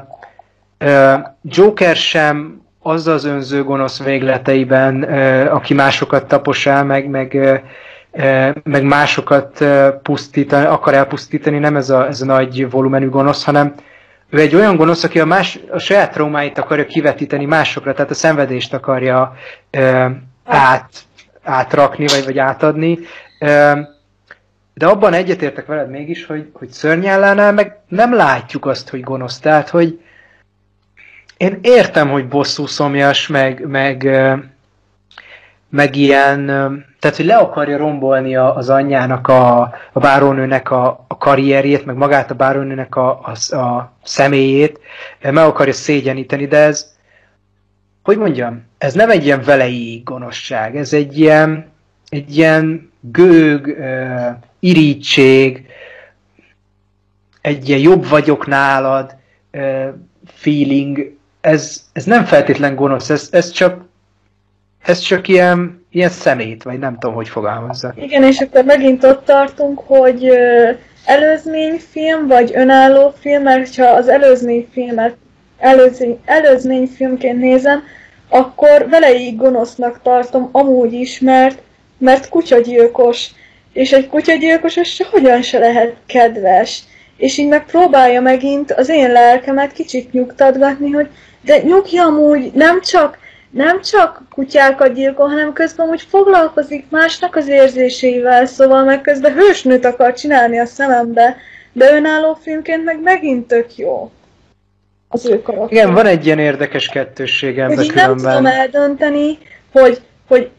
Joker 1.42 1.96
sem 1.96 2.62
az 2.78 3.06
az 3.06 3.24
önző 3.24 3.64
gonosz 3.64 4.02
végleteiben, 4.02 5.02
aki 5.44 5.74
másokat 5.74 6.28
tapos 6.28 6.66
el, 6.66 6.84
meg, 6.84 7.09
meg, 7.09 7.38
meg 8.62 8.82
másokat 8.82 9.64
pusztítani, 10.02 10.64
akar 10.64 10.94
elpusztítani, 10.94 11.59
nem 11.59 11.76
ez 11.76 11.90
a, 11.90 12.06
ez 12.06 12.20
a 12.20 12.24
nagy 12.24 12.70
volumenű 12.70 13.09
gonosz, 13.09 13.44
hanem 13.44 13.74
ő 14.30 14.38
egy 14.38 14.55
olyan 14.55 14.76
gonosz, 14.76 15.05
aki 15.05 15.20
a, 15.20 15.24
más, 15.24 15.59
a 15.70 15.78
saját 15.78 16.12
traumáit 16.12 16.59
akarja 16.59 16.86
kivetíteni 16.86 17.44
másokra, 17.44 17.92
tehát 17.92 18.10
a 18.10 18.14
szenvedést 18.14 18.74
akarja 18.74 19.36
át, 20.44 20.90
átrakni, 21.42 22.06
vagy, 22.06 22.24
vagy 22.24 22.38
átadni. 22.38 22.98
De 24.74 24.86
abban 24.86 25.12
egyetértek 25.12 25.66
veled 25.66 25.90
mégis, 25.90 26.26
hogy, 26.26 26.50
hogy 26.52 26.68
szörnyellánál 26.68 27.52
meg 27.52 27.78
nem 27.88 28.14
látjuk 28.14 28.66
azt, 28.66 28.88
hogy 28.88 29.00
gonosz. 29.02 29.38
Tehát, 29.38 29.68
hogy 29.68 30.00
én 31.39 31.59
értem, 31.62 32.10
hogy 32.10 32.28
bosszú 32.28 32.66
szomjas, 32.66 33.27
meg, 33.27 33.66
meg, 33.66 34.02
meg 35.69 35.97
ilyen, 35.97 36.47
tehát, 36.98 37.16
hogy 37.16 37.24
le 37.24 37.36
akarja 37.36 37.77
rombolni 37.77 38.36
az 38.36 38.69
anyjának, 38.69 39.28
a, 39.28 39.60
a 39.93 40.01
bárónőnek 40.01 40.70
a, 40.70 41.05
a 41.09 41.16
karrierjét, 41.19 41.85
meg 41.85 41.97
magát 41.97 42.31
a 42.31 42.35
bárónőnek 42.35 42.97
a, 42.97 43.20
a, 43.23 43.56
a 43.56 43.93
személyét, 44.02 44.81
meg 45.20 45.44
akarja 45.44 45.73
szégyeníteni, 45.73 46.47
de 46.47 46.56
ez, 46.56 46.97
hogy 48.02 48.19
mondjam, 48.19 48.66
ez 48.78 48.94
nem 48.94 49.10
egy 49.10 49.24
ilyen 49.24 49.43
velei 49.43 50.02
gonoszság, 50.05 50.77
ez 50.77 50.93
egy 50.93 51.19
ilyen, 51.19 51.70
egy 52.09 52.36
ilyen 52.36 52.93
gőg, 53.01 53.77
irítség, 54.60 55.66
egy 57.40 57.69
ilyen 57.69 57.81
jobb 57.81 58.09
vagyok 58.09 58.47
nálad 58.47 59.16
feeling, 60.27 61.17
ez, 61.48 61.82
ez 61.92 62.04
nem 62.04 62.24
feltétlen 62.24 62.74
gonosz, 62.74 63.10
ez, 63.10 63.28
ez 63.30 63.50
csak 63.50 63.86
ez 64.84 64.98
csak 64.98 65.28
ilyen, 65.28 65.86
ilyen 65.90 66.10
szemét, 66.10 66.62
vagy 66.62 66.78
nem 66.78 66.98
tudom, 66.98 67.14
hogy 67.14 67.28
fogalmazza. 67.28 67.92
Igen, 67.96 68.22
és 68.22 68.40
akkor 68.40 68.64
megint 68.64 69.04
ott 69.04 69.24
tartunk, 69.24 69.78
hogy 69.86 70.30
előzményfilm, 71.04 72.26
vagy 72.26 72.52
önálló 72.54 73.14
film, 73.20 73.42
mert 73.42 73.76
ha 73.76 73.86
az 73.86 74.08
előzményfilmet 74.08 75.16
előzmény, 75.58 76.18
előzményfilmként 76.24 77.38
nézem, 77.38 77.82
akkor 78.28 78.86
veleig 78.90 79.36
gonosznak 79.36 80.02
tartom 80.02 80.48
amúgy 80.52 80.92
is, 80.92 81.20
mert, 81.20 81.58
mert 81.98 82.28
kutyagyilkos. 82.28 83.30
És 83.72 83.92
egy 83.92 84.08
kutyagyilkos 84.08 84.76
az 84.76 84.86
sehogyan 84.86 85.42
se 85.42 85.58
lehet 85.58 85.96
kedves. 86.06 86.82
És 87.16 87.38
így 87.38 87.48
megpróbálja 87.48 88.20
megint 88.20 88.72
az 88.72 88.88
én 88.88 89.12
lelkemet 89.12 89.72
kicsit 89.72 90.12
nyugtatgatni, 90.12 90.90
hogy 90.90 91.08
de 91.40 91.62
nyugja 91.62 92.05
amúgy, 92.05 92.52
nem 92.52 92.81
csak, 92.81 93.19
nem 93.51 93.81
csak 93.82 94.23
kutyákat 94.31 94.94
gyilkol, 94.94 95.28
hanem 95.28 95.52
közben 95.52 95.89
úgy 95.89 96.02
foglalkozik 96.02 96.90
másnak 96.90 97.36
az 97.36 97.48
érzéseivel, 97.48 98.47
szóval 98.47 98.85
meg 98.85 99.01
közben 99.01 99.32
hősnőt 99.32 99.85
akar 99.85 100.12
csinálni 100.12 100.59
a 100.59 100.66
szemembe, 100.66 101.36
de 101.73 101.93
önálló 101.93 102.39
filmként 102.43 102.85
meg 102.85 103.01
megint 103.02 103.47
tök 103.47 103.77
jó 103.77 104.10
az 105.09 105.27
ő 105.27 105.43
karakter. 105.43 105.73
Igen, 105.73 105.94
van 105.94 106.06
egy 106.06 106.27
ilyen 106.27 106.39
érdekes 106.39 106.89
kettősség 106.89 107.59
ebben 107.59 107.77
különben. 107.77 108.16
nem 108.16 108.16
tudom 108.16 108.47
eldönteni, 108.47 109.39
hogy, 109.73 110.01
hogy 110.28 110.51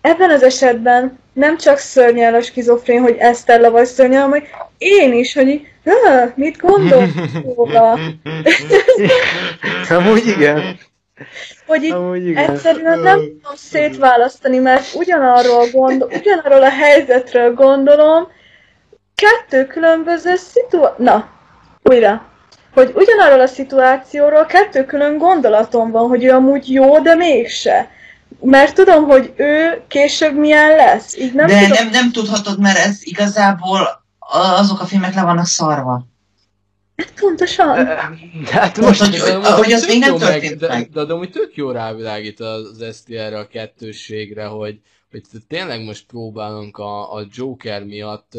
ebben 0.00 0.30
az 0.30 0.42
esetben 0.42 1.18
nem 1.38 1.56
csak 1.56 1.78
szörnyel 1.78 2.34
a 2.34 2.40
skizofrén, 2.40 3.00
hogy 3.00 3.16
Estella 3.18 3.70
vagy 3.70 3.86
szörnyel, 3.86 4.22
hanem 4.22 4.44
én 4.78 5.12
is, 5.12 5.34
hogy 5.34 5.48
így, 5.48 5.66
mit 6.34 6.56
gondol 6.56 7.04
róla? 7.54 7.98
Amúgy 9.98 10.26
igen. 10.26 10.78
Hogy 11.66 11.82
így 11.82 11.92
Amúgy 11.92 12.26
igen. 12.26 12.50
egyszerűen 12.50 12.98
nem 12.98 13.18
tudom 13.18 13.56
szétválasztani, 13.56 14.58
mert 14.58 14.94
ugyanarról, 14.94 15.66
gondol, 15.72 16.10
ugyanarról 16.12 16.62
a 16.62 16.70
helyzetről 16.70 17.54
gondolom, 17.54 18.28
kettő 19.14 19.66
különböző 19.66 20.36
szituáció... 20.36 21.04
Na, 21.04 21.28
újra 21.82 22.26
hogy 22.74 22.92
ugyanarról 22.94 23.40
a 23.40 23.46
szituációról 23.46 24.46
kettő 24.46 24.84
külön 24.84 25.18
gondolatom 25.18 25.90
van, 25.90 26.08
hogy 26.08 26.24
ő 26.24 26.30
amúgy 26.30 26.72
jó, 26.72 26.98
de 26.98 27.14
mégse. 27.14 27.90
Mert 28.40 28.74
tudom, 28.74 29.04
hogy 29.04 29.32
ő 29.36 29.82
később 29.88 30.36
milyen 30.36 30.76
lesz. 30.76 31.16
Így 31.16 31.32
nem 31.32 31.46
de 31.46 31.60
tudom... 31.60 31.76
nem, 31.76 31.88
nem 31.88 32.12
tudhatod, 32.12 32.58
mert 32.60 32.78
ez 32.78 32.98
igazából 33.00 34.04
azok 34.58 34.80
a 34.80 34.84
filmek 34.84 35.14
le 35.14 35.22
vannak 35.22 35.46
szarva. 35.46 36.06
Hát 36.96 37.12
pontosan. 37.20 37.86
Hát 38.50 38.76
most, 38.76 39.00
hogy, 39.00 39.18
hogy, 39.18 39.46
hogy 39.46 39.72
az 39.72 39.86
még 39.86 39.98
nem 39.98 40.16
történt 40.16 40.60
meg. 40.60 40.88
De, 40.90 41.04
de, 41.04 41.14
de, 41.14 41.18
de 41.18 41.26
tök 41.26 41.56
jó 41.56 41.70
rávilágít 41.70 42.40
az 42.40 42.84
STR-re, 42.92 43.38
a 43.38 43.46
kettősségre, 43.46 44.44
hogy, 44.44 44.80
hogy 45.10 45.22
tényleg 45.48 45.84
most 45.84 46.06
próbálunk 46.06 46.76
a, 46.76 47.14
a 47.14 47.26
Joker 47.30 47.84
miatt, 47.84 48.32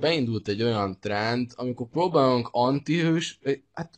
beindult 0.00 0.48
egy 0.48 0.62
olyan 0.62 0.98
trend, 1.00 1.50
amikor 1.54 1.86
próbálunk 1.92 2.48
antihős, 2.52 3.38
hát 3.72 3.90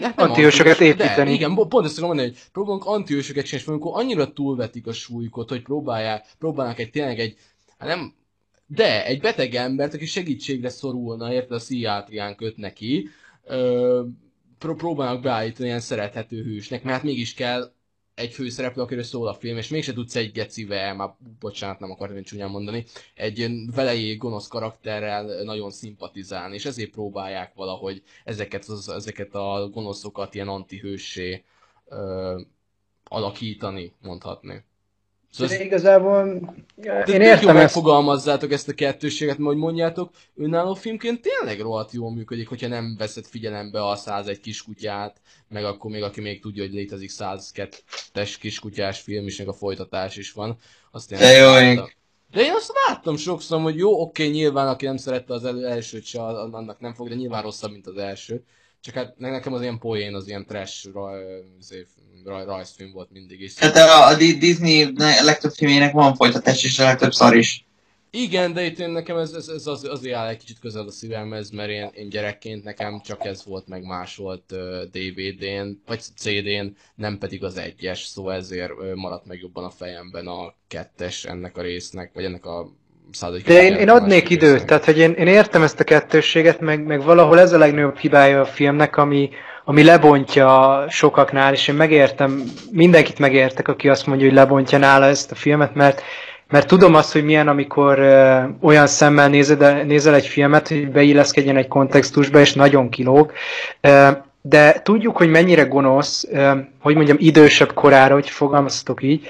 Hát 0.00 0.20
antihősöket 0.20 0.80
építeni. 0.80 1.30
De, 1.30 1.34
igen, 1.34 1.54
pont 1.54 1.86
ezt 1.86 2.00
mondani, 2.00 2.28
hogy 2.28 2.38
próbálunk 2.52 2.84
antihősöket 2.84 3.44
csinálni, 3.44 3.70
amikor 3.70 4.00
annyira 4.00 4.32
túlvetik 4.32 4.86
a 4.86 4.92
súlykot, 4.92 5.48
hogy 5.48 5.62
próbálják, 5.62 6.26
próbálnak 6.38 6.78
egy 6.78 6.90
tényleg 6.90 7.18
egy, 7.18 7.36
hát 7.78 7.88
nem, 7.88 8.14
de 8.66 9.06
egy 9.06 9.20
beteg 9.20 9.54
embert, 9.54 9.94
aki 9.94 10.06
segítségre 10.06 10.68
szorulna, 10.68 11.32
érted, 11.32 11.52
a 11.52 11.56
pszichiátrián 11.56 12.36
köt 12.36 12.56
neki, 12.56 13.08
ö, 13.44 14.02
próbálnak 14.58 15.22
beállítani 15.22 15.68
ilyen 15.68 15.80
szerethető 15.80 16.42
hősnek, 16.42 16.82
mert 16.82 16.96
hát 16.96 17.04
mégis 17.04 17.34
kell 17.34 17.73
egy 18.14 18.32
főszereplő, 18.32 18.82
akiről 18.82 19.02
szól 19.02 19.28
a 19.28 19.34
film, 19.34 19.56
és 19.56 19.68
mégse 19.68 19.92
tudsz 19.92 20.14
egy 20.16 20.32
gecivel, 20.32 20.94
már 20.94 21.14
bocsánat, 21.40 21.78
nem 21.78 21.90
akartam 21.90 22.16
én 22.16 22.22
csúnyán 22.22 22.50
mondani, 22.50 22.84
egy 23.14 23.50
velejé 23.74 24.14
gonosz 24.14 24.48
karakterrel 24.48 25.42
nagyon 25.42 25.70
szimpatizálni, 25.70 26.54
és 26.54 26.64
ezért 26.64 26.90
próbálják 26.90 27.54
valahogy 27.54 28.02
ezeket, 28.24 28.64
az, 28.64 28.88
ezeket 28.88 29.34
a 29.34 29.68
gonoszokat 29.72 30.34
ilyen 30.34 30.48
antihőssé 30.48 31.44
ö, 31.88 32.40
alakítani, 33.04 33.92
mondhatni. 34.00 34.64
Szóval 35.34 35.54
ez... 35.54 35.60
igazából 35.60 36.54
de 36.76 37.04
én 37.06 37.20
értem 37.20 37.48
ezt. 37.48 37.58
megfogalmazzátok 37.58 38.52
ezt 38.52 38.68
a 38.68 38.72
kettőséget, 38.72 39.38
majd 39.38 39.56
mondjátok, 39.56 40.10
önálló 40.34 40.74
filmként 40.74 41.20
tényleg 41.20 41.60
rohadt 41.60 41.92
jól 41.92 42.10
működik, 42.10 42.48
hogyha 42.48 42.68
nem 42.68 42.94
veszed 42.98 43.24
figyelembe 43.24 43.86
a 43.86 43.96
101 43.96 44.40
kiskutyát, 44.40 45.20
meg 45.48 45.64
akkor 45.64 45.90
még 45.90 46.02
aki 46.02 46.20
még 46.20 46.40
tudja, 46.40 46.62
hogy 46.62 46.72
létezik 46.72 47.10
102-es 47.18 48.34
kiskutyás 48.40 49.00
film 49.00 49.26
is, 49.26 49.38
meg 49.38 49.48
a 49.48 49.52
folytatás 49.52 50.16
is 50.16 50.32
van. 50.32 50.56
Azt 50.90 51.12
én 51.12 51.18
de 51.18 51.30
jó, 51.30 51.56
én... 51.56 51.82
De 52.30 52.40
én 52.40 52.52
azt 52.54 52.72
láttam 52.88 53.16
sokszor, 53.16 53.60
hogy 53.60 53.76
jó, 53.76 54.00
oké, 54.00 54.26
nyilván 54.26 54.68
aki 54.68 54.86
nem 54.86 54.96
szerette 54.96 55.34
az 55.34 55.44
elsőt 55.44 56.04
se, 56.04 56.22
annak 56.22 56.80
nem 56.80 56.94
fog, 56.94 57.08
de 57.08 57.14
nyilván 57.14 57.42
rosszabb, 57.42 57.70
mint 57.70 57.86
az 57.86 57.96
első. 57.96 58.44
Csak 58.84 58.94
hát 58.94 59.18
nekem 59.18 59.52
az 59.52 59.60
ilyen 59.60 59.78
poén, 59.78 60.14
az 60.14 60.28
ilyen 60.28 60.46
trash 60.46 60.92
raj, 60.92 61.22
raj, 62.24 62.44
rajzfilm 62.44 62.92
volt 62.92 63.10
mindig 63.10 63.40
is. 63.40 63.58
Hát 63.58 63.76
a, 63.76 64.06
a 64.06 64.16
Disney 64.16 64.92
legtöbb 65.22 65.52
filmének 65.52 65.92
van 65.92 66.14
folytatás, 66.14 66.64
és 66.64 66.78
a 66.78 66.84
legtöbb 66.84 67.12
szar 67.12 67.36
is. 67.36 67.66
Igen, 68.10 68.52
de 68.52 68.64
itt 68.64 68.78
én 68.78 68.90
nekem 68.90 69.16
ez, 69.16 69.32
ez, 69.32 69.48
ez 69.48 69.66
az, 69.66 69.84
azért 69.84 70.16
áll 70.16 70.28
egy 70.28 70.36
kicsit 70.36 70.58
közel 70.58 70.86
a 70.86 70.90
szívemhez, 70.90 71.50
mert 71.50 71.70
én, 71.70 71.90
én 71.94 72.08
gyerekként 72.08 72.64
nekem 72.64 73.00
csak 73.00 73.24
ez 73.24 73.44
volt 73.44 73.68
meg 73.68 73.84
más 73.84 74.16
volt 74.16 74.52
uh, 74.52 74.82
DVD-n, 74.82 75.82
vagy 75.86 76.00
CD-n, 76.16 76.66
nem 76.94 77.18
pedig 77.18 77.44
az 77.44 77.56
egyes, 77.56 78.04
szóval 78.04 78.34
ezért 78.34 78.72
uh, 78.72 78.94
maradt 78.94 79.26
meg 79.26 79.40
jobban 79.40 79.64
a 79.64 79.70
fejemben 79.70 80.26
a 80.26 80.54
kettes 80.68 81.24
ennek 81.24 81.56
a 81.56 81.62
résznek, 81.62 82.12
vagy 82.14 82.24
ennek 82.24 82.44
a. 82.44 82.72
De 83.44 83.62
én, 83.62 83.74
én 83.74 83.90
adnék 83.90 84.30
időt, 84.30 84.50
résznek. 84.50 84.68
tehát 84.68 84.84
hogy 84.84 84.98
én, 84.98 85.12
én 85.12 85.26
értem 85.26 85.62
ezt 85.62 85.80
a 85.80 85.84
kettősséget, 85.84 86.60
meg, 86.60 86.86
meg 86.86 87.02
valahol 87.02 87.40
ez 87.40 87.52
a 87.52 87.58
legnagyobb 87.58 87.96
hibája 87.96 88.40
a 88.40 88.44
filmnek, 88.44 88.96
ami, 88.96 89.30
ami 89.64 89.84
lebontja 89.84 90.84
sokaknál, 90.88 91.52
és 91.52 91.68
én 91.68 91.74
megértem, 91.74 92.42
mindenkit 92.70 93.18
megértek, 93.18 93.68
aki 93.68 93.88
azt 93.88 94.06
mondja, 94.06 94.26
hogy 94.26 94.36
lebontja 94.36 94.78
nála 94.78 95.06
ezt 95.06 95.30
a 95.30 95.34
filmet, 95.34 95.74
mert 95.74 96.02
mert 96.48 96.66
tudom 96.66 96.94
azt, 96.94 97.12
hogy 97.12 97.24
milyen, 97.24 97.48
amikor 97.48 97.98
ö, 97.98 98.40
olyan 98.60 98.86
szemmel 98.86 99.28
nézed, 99.28 99.86
nézel 99.86 100.14
egy 100.14 100.26
filmet, 100.26 100.68
hogy 100.68 100.90
beilleszkedjen 100.90 101.56
egy 101.56 101.68
kontextusba, 101.68 102.38
és 102.38 102.52
nagyon 102.52 102.88
kilóg. 102.88 103.32
Ö, 103.80 104.08
de 104.46 104.80
tudjuk, 104.82 105.16
hogy 105.16 105.28
mennyire 105.28 105.62
gonosz, 105.62 106.28
hogy 106.80 106.94
mondjam, 106.94 107.16
idősebb 107.20 107.72
korára, 107.72 108.14
hogy 108.14 108.28
fogalmazhatok 108.28 109.02
így, 109.02 109.28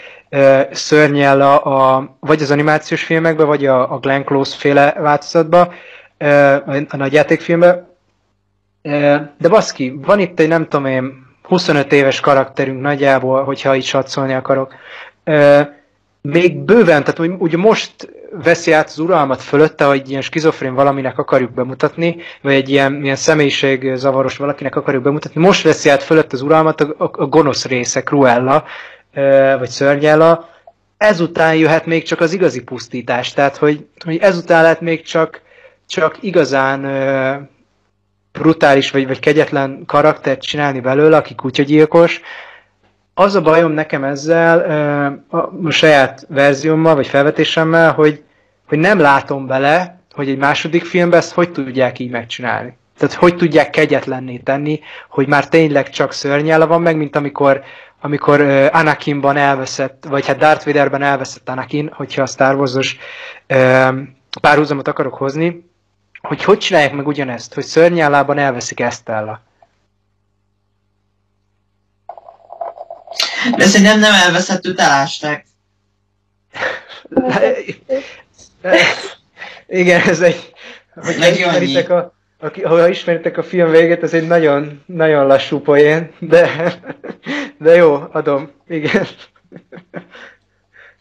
szörnyel 0.70 1.40
a, 1.40 1.64
a, 1.64 2.16
vagy 2.20 2.42
az 2.42 2.50
animációs 2.50 3.02
filmekbe, 3.02 3.44
vagy 3.44 3.66
a, 3.66 3.92
a 3.92 3.98
Glenn 3.98 4.22
Close 4.22 4.56
féle 4.56 4.92
változatba, 4.98 5.72
a 6.88 6.96
nagyjátékfilmbe. 6.96 7.88
Ö, 8.82 9.16
de 9.38 9.48
baszki, 9.48 9.98
van 10.02 10.18
itt 10.18 10.40
egy 10.40 10.48
nem 10.48 10.68
tudom 10.68 10.86
én, 10.86 11.26
25 11.42 11.92
éves 11.92 12.20
karakterünk 12.20 12.80
nagyjából, 12.80 13.44
hogyha 13.44 13.76
így 13.76 13.84
satszolni 13.84 14.34
akarok. 14.34 14.74
Még 16.22 16.58
bőven, 16.58 17.04
tehát 17.04 17.32
ugye 17.38 17.56
most 17.56 18.08
veszi 18.42 18.72
át 18.72 18.86
az 18.88 18.98
uralmat 18.98 19.42
fölötte, 19.42 19.84
hogy 19.84 20.10
ilyen 20.10 20.22
skizofrén 20.22 20.74
valaminek 20.74 21.18
akarjuk 21.18 21.52
bemutatni, 21.52 22.16
vagy 22.42 22.54
egy 22.54 22.68
ilyen, 22.68 23.02
ilyen 23.02 23.16
személyiség 23.16 23.94
zavaros 23.94 24.36
valakinek 24.36 24.76
akarjuk 24.76 25.02
bemutatni, 25.02 25.40
most 25.40 25.62
veszi 25.62 25.88
át 25.88 26.02
fölött 26.02 26.32
az 26.32 26.42
uralmat 26.42 26.80
a, 26.80 26.94
a, 26.98 27.10
a 27.22 27.26
gonosz 27.26 27.64
része, 27.64 28.02
Cruella, 28.02 28.64
vagy 29.58 29.68
Szörnyella, 29.68 30.48
ezután 30.96 31.54
jöhet 31.54 31.86
még 31.86 32.02
csak 32.02 32.20
az 32.20 32.32
igazi 32.32 32.62
pusztítás, 32.62 33.32
tehát 33.32 33.56
hogy, 33.56 33.86
hogy 34.04 34.16
ezután 34.16 34.62
lehet 34.62 34.80
még 34.80 35.02
csak, 35.02 35.40
csak 35.86 36.16
igazán 36.20 36.80
brutális 38.32 38.90
vagy, 38.90 39.06
vagy 39.06 39.18
kegyetlen 39.18 39.82
karaktert 39.86 40.40
csinálni 40.42 40.80
belőle, 40.80 41.16
aki 41.16 41.34
kutyagyilkos, 41.34 42.20
az 43.14 43.34
a 43.34 43.40
bajom 43.40 43.72
nekem 43.72 44.04
ezzel, 44.04 44.58
a, 45.28 45.36
a 45.64 45.70
saját 45.70 46.26
verziómmal, 46.28 46.94
vagy 46.94 47.06
felvetésemmel, 47.06 47.92
hogy, 47.92 48.23
hogy 48.68 48.78
nem 48.78 48.98
látom 48.98 49.46
bele, 49.46 49.98
hogy 50.12 50.28
egy 50.28 50.36
második 50.38 50.84
filmben 50.84 51.18
ezt 51.18 51.32
hogy 51.32 51.52
tudják 51.52 51.98
így 51.98 52.10
megcsinálni. 52.10 52.76
Tehát 52.98 53.14
hogy 53.14 53.36
tudják 53.36 53.70
kegyetlenné 53.70 54.36
tenni, 54.36 54.80
hogy 55.08 55.26
már 55.26 55.48
tényleg 55.48 55.90
csak 55.90 56.12
szörnyele 56.12 56.64
van 56.64 56.82
meg, 56.82 56.96
mint 56.96 57.16
amikor 57.16 57.62
amikor 58.00 58.40
uh, 58.40 58.68
Anakinban 58.72 59.36
elveszett, 59.36 60.04
vagy 60.08 60.26
hát 60.26 60.36
Darth 60.36 60.64
Vaderben 60.66 61.02
elveszett 61.02 61.48
Anakin, 61.48 61.90
hogyha 61.92 62.22
a 62.22 62.26
Star 62.26 62.54
Wars-os 62.54 62.96
uh, 63.48 63.98
párhuzamot 64.40 64.88
akarok 64.88 65.14
hozni, 65.14 65.70
hogy 66.20 66.44
hogy 66.44 66.58
csinálják 66.58 66.92
meg 66.92 67.06
ugyanezt, 67.06 67.54
hogy 67.54 67.64
szörnyállában 67.64 68.38
elveszik 68.38 68.80
Estella. 68.80 69.40
De 73.56 73.66
szerintem 73.66 73.98
nem 73.98 74.12
elveszett, 74.14 74.66
őt 74.66 74.80
elásták. 74.80 75.46
Igen, 79.66 80.00
ez 80.00 80.20
egy... 80.20 80.52
Hogy 80.94 81.16
Neki 81.18 81.38
ismeritek 81.38 81.90
a, 81.90 82.14
aki, 82.38 82.62
ha 82.62 82.88
ismeritek 82.88 83.38
a 83.38 83.42
film 83.42 83.70
végét, 83.70 84.02
ez 84.02 84.14
egy 84.14 84.26
nagyon, 84.26 84.82
nagyon 84.86 85.26
lassú 85.26 85.60
poén, 85.60 86.10
de, 86.18 86.74
de 87.58 87.74
jó, 87.74 88.02
adom, 88.12 88.50
igen. 88.68 89.06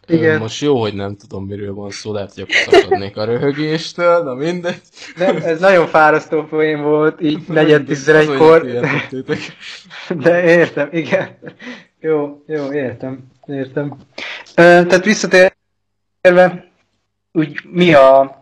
Igen. 0.06 0.38
Most 0.38 0.62
jó, 0.62 0.80
hogy 0.80 0.94
nem 0.94 1.16
tudom, 1.16 1.44
miről 1.44 1.74
van 1.74 1.90
szó, 1.90 2.12
lehet, 2.12 2.34
hogy 2.34 2.42
akkor 2.42 2.74
szakadnék 2.80 3.16
a 3.16 3.24
röhögéstől, 3.24 4.24
de 4.24 4.44
mindegy. 4.44 4.80
Nem, 5.16 5.36
ez 5.36 5.60
nagyon 5.60 5.86
fárasztó 5.86 6.42
poén 6.42 6.82
volt, 6.82 7.20
így 7.20 7.48
negyed 7.48 7.84
tizenegykor. 7.84 8.66
De 10.08 10.42
értem, 10.42 10.88
igen. 10.92 11.38
Jó, 12.00 12.42
jó, 12.46 12.72
értem, 12.72 13.18
értem. 13.46 13.96
Tehát 14.54 15.04
visszatérve, 15.04 16.72
úgy 17.34 17.60
mi 17.64 17.92
a, 17.92 18.36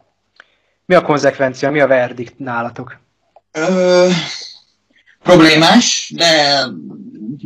mi 0.86 0.94
a 0.94 1.02
konzekvencia, 1.02 1.70
mi 1.70 1.81
a 1.81 1.86
verdikt 1.86 2.39
nálatok? 2.39 3.01
Ö, 3.52 4.09
problémás, 5.23 6.12
de 6.16 6.62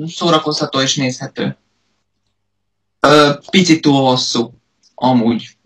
szórakoztató 0.06 0.80
és 0.80 0.96
nézhető. 0.96 1.56
Ö, 3.00 3.30
picit 3.50 3.80
túl 3.80 4.00
hosszú, 4.00 4.54
amúgy. 4.94 5.56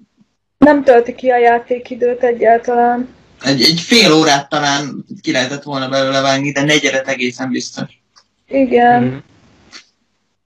Nem 0.59 0.85
tölti 0.85 1.15
ki 1.15 1.31
a 1.31 1.39
játékidőt 1.39 2.23
egyáltalán. 2.23 3.09
Egy, 3.43 3.63
egy 3.63 3.81
fél 3.81 4.13
órát 4.13 4.49
talán 4.49 5.05
ki 5.21 5.33
lehetett 5.33 5.63
volna 5.63 5.89
belőle 5.89 6.21
vágni, 6.21 6.53
de 6.53 6.63
negyedet 6.63 7.09
egészen 7.09 7.51
biztos. 7.51 8.03
Igen. 8.49 9.03
Mm. 9.03 9.17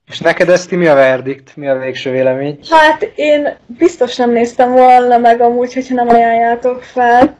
És 0.07 0.19
neked 0.19 0.49
ezt 0.49 0.71
mi 0.71 0.87
a 0.87 0.93
verdikt? 0.93 1.55
Mi 1.55 1.67
a 1.67 1.77
végső 1.77 2.11
vélemény? 2.11 2.59
Hát 2.69 3.11
én 3.15 3.55
biztos 3.65 4.15
nem 4.15 4.31
néztem 4.31 4.71
volna 4.71 5.17
meg 5.17 5.41
amúgy, 5.41 5.73
hogyha 5.73 5.95
nem 5.95 6.07
ajánljátok 6.07 6.83
fel. 6.83 7.37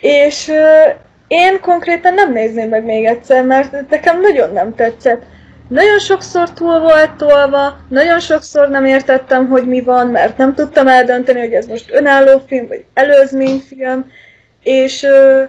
És 0.00 0.48
uh, 0.48 0.94
én 1.26 1.60
konkrétan 1.60 2.14
nem 2.14 2.32
nézném 2.32 2.68
meg 2.68 2.84
még 2.84 3.04
egyszer, 3.04 3.44
mert 3.44 3.90
nekem 3.90 4.20
nagyon 4.20 4.52
nem 4.52 4.74
tetszett. 4.74 5.22
Nagyon 5.68 5.98
sokszor 5.98 6.52
túl 6.52 6.80
volt 6.80 7.12
tolva, 7.16 7.78
nagyon 7.88 8.20
sokszor 8.20 8.68
nem 8.68 8.84
értettem, 8.84 9.48
hogy 9.48 9.66
mi 9.66 9.82
van, 9.82 10.06
mert 10.06 10.36
nem 10.36 10.54
tudtam 10.54 10.88
eldönteni, 10.88 11.38
hogy 11.38 11.52
ez 11.52 11.66
most 11.66 11.92
önálló 11.92 12.42
film, 12.46 12.66
vagy 12.68 12.84
előzményfilm, 12.94 14.12
és 14.62 15.02
uh, 15.02 15.48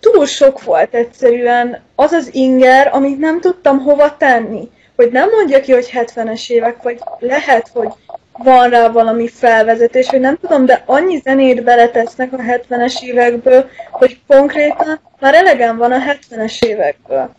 túl 0.00 0.26
sok 0.26 0.62
volt 0.62 0.94
egyszerűen 0.94 1.82
az 1.94 2.12
az 2.12 2.34
inger, 2.34 2.90
amit 2.92 3.18
nem 3.18 3.40
tudtam 3.40 3.78
hova 3.78 4.16
tenni 4.16 4.68
hogy 4.96 5.10
nem 5.10 5.28
mondja 5.30 5.60
ki, 5.60 5.72
hogy 5.72 5.90
70-es 5.92 6.50
évek, 6.50 6.82
vagy 6.82 6.98
lehet, 7.18 7.70
hogy 7.72 7.88
van 8.32 8.68
rá 8.70 8.88
valami 8.88 9.28
felvezetés, 9.28 10.06
hogy 10.08 10.20
nem 10.20 10.36
tudom, 10.40 10.66
de 10.66 10.82
annyi 10.86 11.20
zenét 11.24 11.64
beletesznek 11.64 12.32
a 12.32 12.36
70-es 12.36 13.00
évekből, 13.00 13.68
hogy 13.90 14.20
konkrétan 14.26 15.00
már 15.20 15.34
elegem 15.34 15.76
van 15.76 15.92
a 15.92 15.98
70-es 15.98 16.62
évekből. 16.64 17.30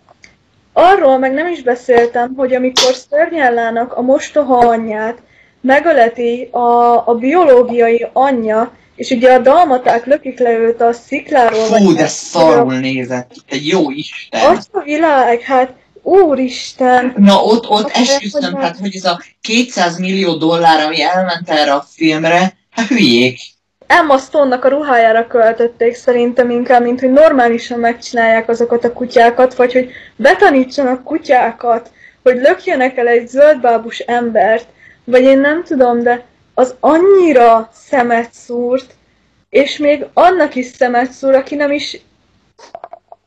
Arról 0.74 1.18
meg 1.18 1.34
nem 1.34 1.48
is 1.48 1.62
beszéltem, 1.62 2.34
hogy 2.36 2.54
amikor 2.54 2.94
Szörnyellának 3.10 3.94
a 3.94 4.02
mostoha 4.02 4.58
anyját 4.58 5.18
megöleti 5.62 6.50
a, 6.52 7.08
a 7.08 7.16
biológiai 7.16 8.08
anyja, 8.14 8.72
és 8.96 9.10
ugye 9.10 9.34
a 9.34 9.40
dalmaták 9.40 10.06
lökik 10.06 10.40
le 10.40 10.52
őt 10.52 10.82
a 10.82 10.94
szikláról. 10.94 11.66
Fú, 11.66 11.94
de 11.94 12.08
szarul 12.08 12.80
nézett, 12.80 13.32
te 13.50 13.58
jó 13.62 13.92
Isten! 13.92 14.56
Azt 14.56 14.70
a 14.72 14.82
világ, 14.82 15.42
hát 15.42 15.74
Úristen! 16.08 17.14
Na 17.18 17.44
ott, 17.44 17.70
ott 17.70 17.90
esküszöm, 17.90 18.54
hogy 18.54 18.64
hát 18.64 18.78
hogy 18.78 18.96
ez 18.96 19.06
a 19.06 19.22
200 19.42 20.00
millió 20.00 20.34
dollár, 20.36 20.86
ami 20.86 21.02
elment 21.02 21.50
erre 21.50 21.74
a 21.74 21.86
filmre, 21.96 22.58
hát 22.72 22.88
hülyék. 22.88 23.40
Emma 23.88 24.18
Stone-nak 24.18 24.66
a 24.66 24.70
ruhájára 24.70 25.28
költötték 25.28 25.96
szerintem 25.96 26.50
inkább, 26.50 26.84
mint 26.84 27.00
hogy 27.00 27.12
normálisan 27.12 27.80
megcsinálják 27.80 28.50
azokat 28.50 28.84
a 28.84 28.94
kutyákat, 28.94 29.56
vagy 29.56 29.74
hogy 29.74 29.90
betanítsanak 30.16 31.04
kutyákat, 31.04 31.92
hogy 32.24 32.36
lökjenek 32.36 32.98
el 32.98 33.08
egy 33.08 33.28
zöldbábus 33.28 34.00
embert, 34.00 34.66
vagy 35.04 35.22
én 35.22 35.40
nem 35.40 35.64
tudom, 35.64 36.04
de 36.04 36.26
az 36.54 36.76
annyira 36.80 37.70
szemet 37.74 38.34
szúrt, 38.34 38.94
és 39.50 39.78
még 39.78 40.06
annak 40.14 40.56
is 40.56 40.66
szemet 40.66 41.12
szúr, 41.12 41.34
aki 41.34 41.56
nem 41.56 41.72
is 41.72 42.02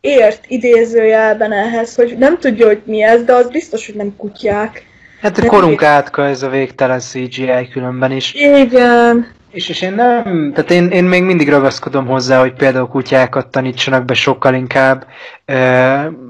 ért 0.01 0.45
idézőjelben 0.49 1.53
ehhez, 1.53 1.95
hogy 1.95 2.19
nem 2.19 2.39
tudja, 2.39 2.67
hogy 2.67 2.83
mi 2.85 3.03
ez, 3.03 3.23
de 3.23 3.33
az 3.33 3.51
biztos, 3.51 3.87
hogy 3.87 3.95
nem 3.95 4.17
kutyák. 4.17 4.85
Hát 5.21 5.39
a 5.39 5.47
korunk 5.47 5.83
átka 5.83 6.27
ez 6.27 6.43
a 6.43 6.49
végtelen 6.49 6.99
CGI 6.99 7.69
különben 7.73 8.13
is. 8.13 8.35
Igen. 8.35 9.39
És, 9.51 9.69
és 9.69 9.83
én 9.83 9.95
nem, 9.95 10.53
tehát 10.55 10.71
én, 10.71 10.89
én 10.89 11.05
még 11.05 11.23
mindig 11.23 11.49
ragaszkodom 11.49 12.07
hozzá, 12.07 12.41
hogy 12.41 12.53
például 12.53 12.87
kutyákat 12.87 13.47
tanítsanak 13.47 14.05
be 14.05 14.15
sokkal 14.15 14.55
inkább, 14.55 15.07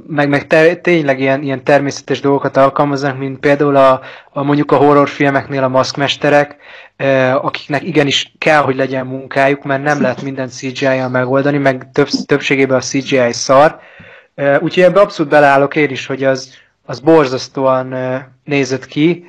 meg, 0.06 0.28
meg 0.28 0.46
ter, 0.46 0.76
tényleg 0.76 1.20
ilyen, 1.20 1.42
ilyen 1.42 1.64
természetes 1.64 2.20
dolgokat 2.20 2.56
alkalmaznak, 2.56 3.18
mint 3.18 3.38
például 3.38 3.76
a, 3.76 4.00
a 4.32 4.42
mondjuk 4.42 4.72
a 4.72 4.76
horrorfilmeknél 4.76 5.62
a 5.62 5.68
maszkmesterek, 5.68 6.56
akiknek 7.34 7.82
igenis 7.82 8.32
kell, 8.38 8.62
hogy 8.62 8.76
legyen 8.76 9.06
munkájuk, 9.06 9.64
mert 9.64 9.82
nem 9.82 10.00
lehet 10.00 10.22
minden 10.22 10.48
CGI-jal 10.48 11.08
megoldani, 11.08 11.58
meg 11.58 11.86
több, 11.92 12.08
többségében 12.26 12.76
a 12.76 12.80
CGI 12.80 13.32
szar. 13.32 13.78
Úgyhogy 14.60 14.82
ebbe 14.82 15.00
abszolút 15.00 15.32
beleállok 15.32 15.76
én 15.76 15.90
is, 15.90 16.06
hogy 16.06 16.24
az, 16.24 16.54
az 16.86 17.00
borzasztóan 17.00 17.94
nézett 18.44 18.86
ki, 18.86 19.24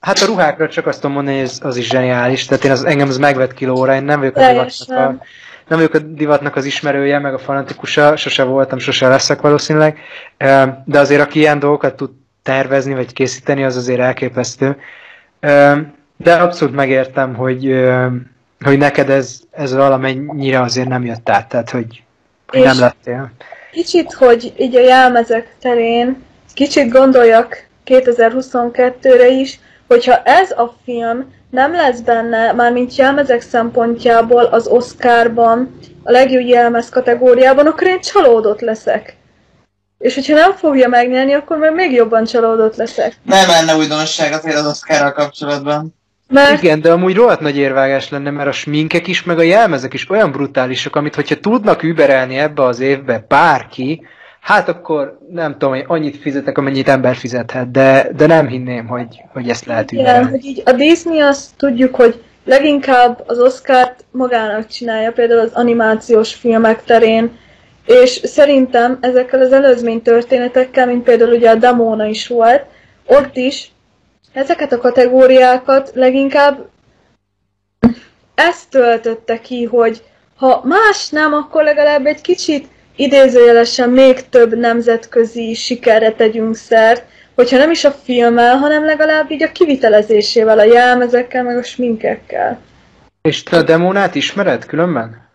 Hát 0.00 0.18
a 0.22 0.26
ruhákra 0.26 0.68
csak 0.68 0.86
azt 0.86 1.00
tudom 1.00 1.16
mondani, 1.16 1.36
hogy 1.36 1.46
ez, 1.46 1.58
az 1.62 1.76
is 1.76 1.86
zseniális, 1.86 2.44
tehát 2.44 2.64
én 2.64 2.70
az, 2.70 2.84
engem 2.84 3.08
az 3.08 3.18
megvet 3.18 3.54
kilóra, 3.54 3.94
én 3.94 4.02
nem 4.02 4.18
vagyok 4.18 4.36
a 4.36 4.46
divatnak 4.46 4.98
a, 4.98 5.24
nem 5.68 5.78
vagyok 5.78 5.94
a 5.94 5.98
divatnak 5.98 6.56
az 6.56 6.64
ismerője, 6.64 7.18
meg 7.18 7.34
a 7.34 7.38
fanatikusa, 7.38 8.16
sose 8.16 8.42
voltam, 8.42 8.78
sose 8.78 9.08
leszek 9.08 9.40
valószínűleg, 9.40 9.98
de 10.84 10.98
azért 10.98 11.20
aki 11.20 11.38
ilyen 11.38 11.58
dolgokat 11.58 11.94
tud 11.94 12.10
tervezni, 12.42 12.94
vagy 12.94 13.12
készíteni, 13.12 13.64
az 13.64 13.76
azért 13.76 14.00
elképesztő. 14.00 14.76
De 16.16 16.34
abszolút 16.34 16.74
megértem, 16.74 17.34
hogy, 17.34 17.84
hogy 18.60 18.78
neked 18.78 19.10
ez, 19.10 19.40
ez 19.50 19.74
valamennyire 19.74 20.60
azért 20.60 20.88
nem 20.88 21.04
jött 21.04 21.28
át, 21.28 21.48
tehát 21.48 21.70
hogy, 21.70 22.02
hogy 22.46 22.62
nem 22.62 22.78
lettél. 22.78 23.30
Kicsit, 23.72 24.12
hogy 24.12 24.52
így 24.58 24.76
a 24.76 24.80
jelmezek 24.80 25.54
terén, 25.60 26.22
kicsit 26.54 26.90
gondoljak 26.90 27.70
2022-re 27.86 29.28
is, 29.28 29.60
hogyha 29.86 30.22
ez 30.22 30.50
a 30.50 30.74
film 30.84 31.32
nem 31.50 31.72
lesz 31.72 32.00
benne, 32.00 32.52
mármint 32.52 32.96
jelmezek 32.96 33.40
szempontjából 33.40 34.44
az 34.44 34.66
Oscarban, 34.66 35.78
a 36.02 36.10
legjobb 36.10 36.46
jelmez 36.46 36.88
kategóriában, 36.88 37.66
akkor 37.66 37.86
én 37.86 38.00
csalódott 38.00 38.60
leszek. 38.60 39.16
És 39.98 40.14
hogyha 40.14 40.34
nem 40.34 40.52
fogja 40.52 40.88
megnyerni, 40.88 41.32
akkor 41.32 41.56
meg 41.56 41.74
még 41.74 41.92
jobban 41.92 42.24
csalódott 42.24 42.76
leszek. 42.76 43.16
Nem 43.22 43.48
lenne 43.48 43.76
újdonság 43.76 44.32
azért 44.32 44.56
az 44.56 44.66
Oscarral 44.66 45.12
kapcsolatban. 45.12 45.94
Mert... 46.28 46.62
Igen, 46.62 46.80
de 46.80 46.92
amúgy 46.92 47.14
rohadt 47.14 47.40
nagy 47.40 47.56
érvágás 47.56 48.08
lenne, 48.08 48.30
mert 48.30 48.48
a 48.48 48.52
sminkek 48.52 49.06
is, 49.06 49.22
meg 49.22 49.38
a 49.38 49.42
jelmezek 49.42 49.92
is 49.92 50.10
olyan 50.10 50.30
brutálisak, 50.30 50.96
amit 50.96 51.14
hogyha 51.14 51.40
tudnak 51.40 51.82
überelni 51.82 52.38
ebbe 52.38 52.64
az 52.64 52.80
évbe 52.80 53.24
bárki, 53.28 54.06
hát 54.42 54.68
akkor 54.68 55.18
nem 55.30 55.52
tudom, 55.52 55.70
hogy 55.70 55.84
annyit 55.86 56.16
fizetek, 56.16 56.58
amennyit 56.58 56.88
ember 56.88 57.16
fizethet, 57.16 57.70
de, 57.70 58.08
de 58.16 58.26
nem 58.26 58.46
hinném, 58.46 58.86
hogy, 58.86 59.22
hogy 59.32 59.48
ezt 59.48 59.64
lehet 59.64 59.92
ügyelni. 59.92 60.18
Igen, 60.18 60.30
hogy 60.30 60.44
így 60.44 60.62
a 60.64 60.72
Disney 60.72 61.20
azt 61.20 61.50
tudjuk, 61.56 61.94
hogy 61.94 62.22
leginkább 62.44 63.22
az 63.26 63.38
Oscar-t 63.38 64.04
magának 64.10 64.66
csinálja, 64.66 65.12
például 65.12 65.40
az 65.40 65.52
animációs 65.52 66.34
filmek 66.34 66.84
terén, 66.84 67.38
és 67.86 68.10
szerintem 68.10 68.98
ezekkel 69.00 69.40
az 69.40 69.52
előzmény 69.52 70.02
történetekkel, 70.02 70.86
mint 70.86 71.02
például 71.02 71.32
ugye 71.32 71.50
a 71.50 71.54
Damona 71.54 72.06
is 72.06 72.28
volt, 72.28 72.64
ott 73.06 73.36
is 73.36 73.70
ezeket 74.32 74.72
a 74.72 74.78
kategóriákat 74.78 75.90
leginkább 75.94 76.68
ezt 78.34 78.70
töltötte 78.70 79.40
ki, 79.40 79.64
hogy 79.64 80.02
ha 80.36 80.62
más 80.64 81.08
nem, 81.08 81.32
akkor 81.32 81.62
legalább 81.62 82.06
egy 82.06 82.20
kicsit 82.20 82.68
idézőjelesen 82.96 83.90
még 83.90 84.28
több 84.28 84.58
nemzetközi 84.58 85.54
sikerre 85.54 86.12
tegyünk 86.12 86.56
szert, 86.56 87.04
hogyha 87.34 87.56
nem 87.56 87.70
is 87.70 87.84
a 87.84 87.90
filmmel, 87.90 88.56
hanem 88.56 88.84
legalább 88.84 89.30
így 89.30 89.42
a 89.42 89.52
kivitelezésével, 89.52 90.58
a 90.58 90.64
jelmezekkel, 90.64 91.42
meg 91.42 91.56
a 91.56 91.62
sminkekkel. 91.62 92.60
És 93.22 93.42
te 93.42 93.56
a 93.56 93.62
demónát 93.62 94.14
ismered 94.14 94.66
különben? 94.66 95.28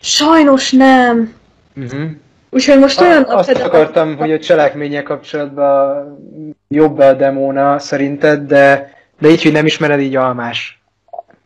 Sajnos 0.00 0.72
nem. 0.72 1.34
Uh-huh. 1.76 2.10
Úgyhogy 2.50 2.78
most 2.78 3.00
olyan 3.00 3.22
Azt 3.22 3.60
akartam, 3.60 4.16
hogy 4.16 4.32
a 4.32 4.38
cselekménye 4.38 5.02
kapcsolatban 5.02 6.18
jobb 6.68 6.98
a 6.98 7.12
demóna 7.12 7.78
szerinted, 7.78 8.40
de, 8.40 8.92
de 9.18 9.28
így, 9.28 9.42
hogy 9.42 9.52
nem 9.52 9.66
ismered 9.66 10.00
így 10.00 10.16
almás. 10.16 10.80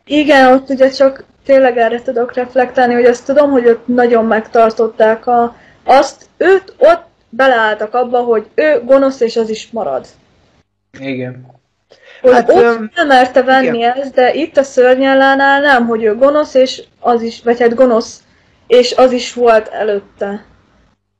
Igen, 0.05 0.53
ott 0.53 0.69
ugye 0.69 0.89
csak 0.89 1.23
tényleg 1.45 1.77
erre 1.77 2.01
tudok 2.01 2.33
reflektálni, 2.33 2.93
hogy 2.93 3.05
azt 3.05 3.25
tudom, 3.25 3.51
hogy 3.51 3.67
ott 3.67 3.87
nagyon 3.87 4.25
megtartották 4.25 5.27
a, 5.27 5.55
azt, 5.83 6.25
őt 6.37 6.73
ott 6.77 7.05
beleálltak 7.29 7.93
abba, 7.93 8.19
hogy 8.19 8.45
ő 8.55 8.81
gonosz, 8.85 9.19
és 9.19 9.35
az 9.35 9.49
is 9.49 9.69
marad. 9.71 10.05
Igen. 10.99 11.45
Hogy 12.21 12.33
hát, 12.33 12.49
ott 12.49 12.63
öm, 12.63 12.91
nem 12.95 13.07
merte 13.07 13.43
venni 13.43 13.77
igen. 13.77 13.91
ezt, 13.91 14.13
de 14.13 14.33
itt 14.33 14.57
a 14.57 14.63
szörnyellánál 14.63 15.61
nem, 15.61 15.87
hogy 15.87 16.03
ő 16.03 16.15
gonosz, 16.15 16.53
és 16.53 16.83
az 16.99 17.21
is, 17.21 17.41
vagy 17.43 17.59
hát 17.59 17.75
gonosz, 17.75 18.21
és 18.67 18.93
az 18.93 19.11
is 19.11 19.33
volt 19.33 19.67
előtte. 19.67 20.45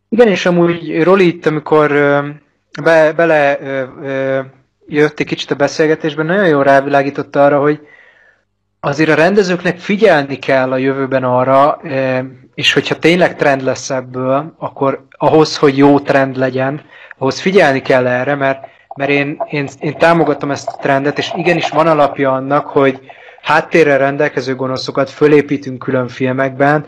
Igen, 0.09 0.27
és 0.27 0.45
amúgy 0.45 1.03
Roli 1.03 1.27
itt, 1.27 1.45
amikor 1.45 1.89
be, 2.83 3.13
bele 3.13 3.57
ö, 3.61 3.83
ö, 4.03 4.39
jött 4.87 5.19
egy 5.19 5.25
kicsit 5.25 5.51
a 5.51 5.55
beszélgetésben, 5.55 6.25
nagyon 6.25 6.47
jól 6.47 6.63
rávilágította 6.63 7.45
arra, 7.45 7.59
hogy 7.59 7.79
azért 8.83 9.09
a 9.09 9.15
rendezőknek 9.15 9.79
figyelni 9.79 10.35
kell 10.35 10.71
a 10.71 10.77
jövőben 10.77 11.23
arra, 11.23 11.81
és 12.53 12.73
hogyha 12.73 12.99
tényleg 12.99 13.35
trend 13.35 13.61
lesz 13.61 13.89
ebből, 13.89 14.53
akkor 14.57 15.05
ahhoz, 15.09 15.57
hogy 15.57 15.77
jó 15.77 15.99
trend 15.99 16.37
legyen, 16.37 16.81
ahhoz 17.17 17.39
figyelni 17.39 17.81
kell 17.81 18.07
erre, 18.07 18.35
mert, 18.35 18.67
mert 18.95 19.09
én, 19.09 19.41
én, 19.49 19.67
én 19.79 19.97
támogatom 19.97 20.51
ezt 20.51 20.67
a 20.67 20.77
trendet, 20.81 21.17
és 21.17 21.31
igenis 21.35 21.69
van 21.69 21.87
alapja 21.87 22.31
annak, 22.31 22.67
hogy 22.67 22.99
háttérrel 23.41 23.97
rendelkező 23.97 24.55
gonoszokat 24.55 25.09
fölépítünk 25.09 25.79
külön 25.79 26.07
filmekben, 26.07 26.85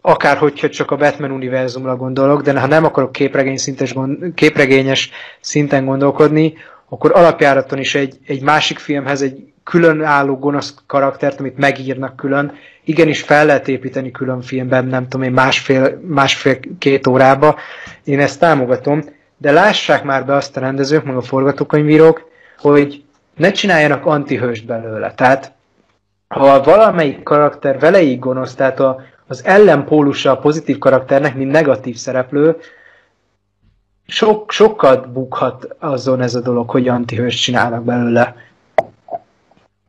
akár 0.00 0.36
hogyha 0.36 0.68
csak 0.68 0.90
a 0.90 0.96
Batman 0.96 1.30
univerzumra 1.30 1.96
gondolok, 1.96 2.42
de 2.42 2.60
ha 2.60 2.66
nem 2.66 2.84
akarok 2.84 3.12
képregény 3.12 3.56
szintes, 3.56 3.94
képregényes 4.34 5.10
szinten 5.40 5.84
gondolkodni, 5.84 6.54
akkor 6.88 7.10
alapjáraton 7.14 7.78
is 7.78 7.94
egy, 7.94 8.18
egy 8.26 8.42
másik 8.42 8.78
filmhez 8.78 9.22
egy 9.22 9.52
külön 9.68 10.02
álló 10.02 10.38
gonosz 10.38 10.74
karaktert, 10.86 11.40
amit 11.40 11.58
megírnak 11.58 12.16
külön, 12.16 12.52
igenis 12.84 13.22
fel 13.22 13.46
lehet 13.46 13.68
építeni 13.68 14.10
külön 14.10 14.40
filmben, 14.40 14.86
nem 14.86 15.08
tudom 15.08 15.26
én, 15.26 15.32
másfél, 15.32 16.00
másfél-két 16.06 17.06
órába. 17.06 17.56
Én 18.04 18.20
ezt 18.20 18.40
támogatom, 18.40 19.02
de 19.36 19.52
lássák 19.52 20.04
már 20.04 20.26
be 20.26 20.34
azt 20.34 20.56
a 20.56 20.60
rendezők, 20.60 21.04
meg 21.04 21.16
a 21.16 21.20
forgatókönyvírók, 21.20 22.30
hogy 22.58 23.02
ne 23.36 23.50
csináljanak 23.50 24.06
antihőst 24.06 24.66
belőle. 24.66 25.14
Tehát 25.14 25.52
ha 26.28 26.62
valamelyik 26.62 27.22
karakter 27.22 27.78
veleig 27.78 28.18
gonosz, 28.18 28.54
tehát 28.54 28.80
a, 28.80 29.00
az 29.26 29.44
ellenpólusa 29.44 30.30
a 30.30 30.38
pozitív 30.38 30.78
karakternek, 30.78 31.34
mint 31.34 31.50
negatív 31.50 31.96
szereplő, 31.96 32.56
sok, 34.06 34.52
sokat 34.52 35.12
bukhat 35.12 35.76
azon 35.78 36.20
ez 36.20 36.34
a 36.34 36.40
dolog, 36.40 36.70
hogy 36.70 36.88
antihőst 36.88 37.42
csinálnak 37.42 37.84
belőle. 37.84 38.47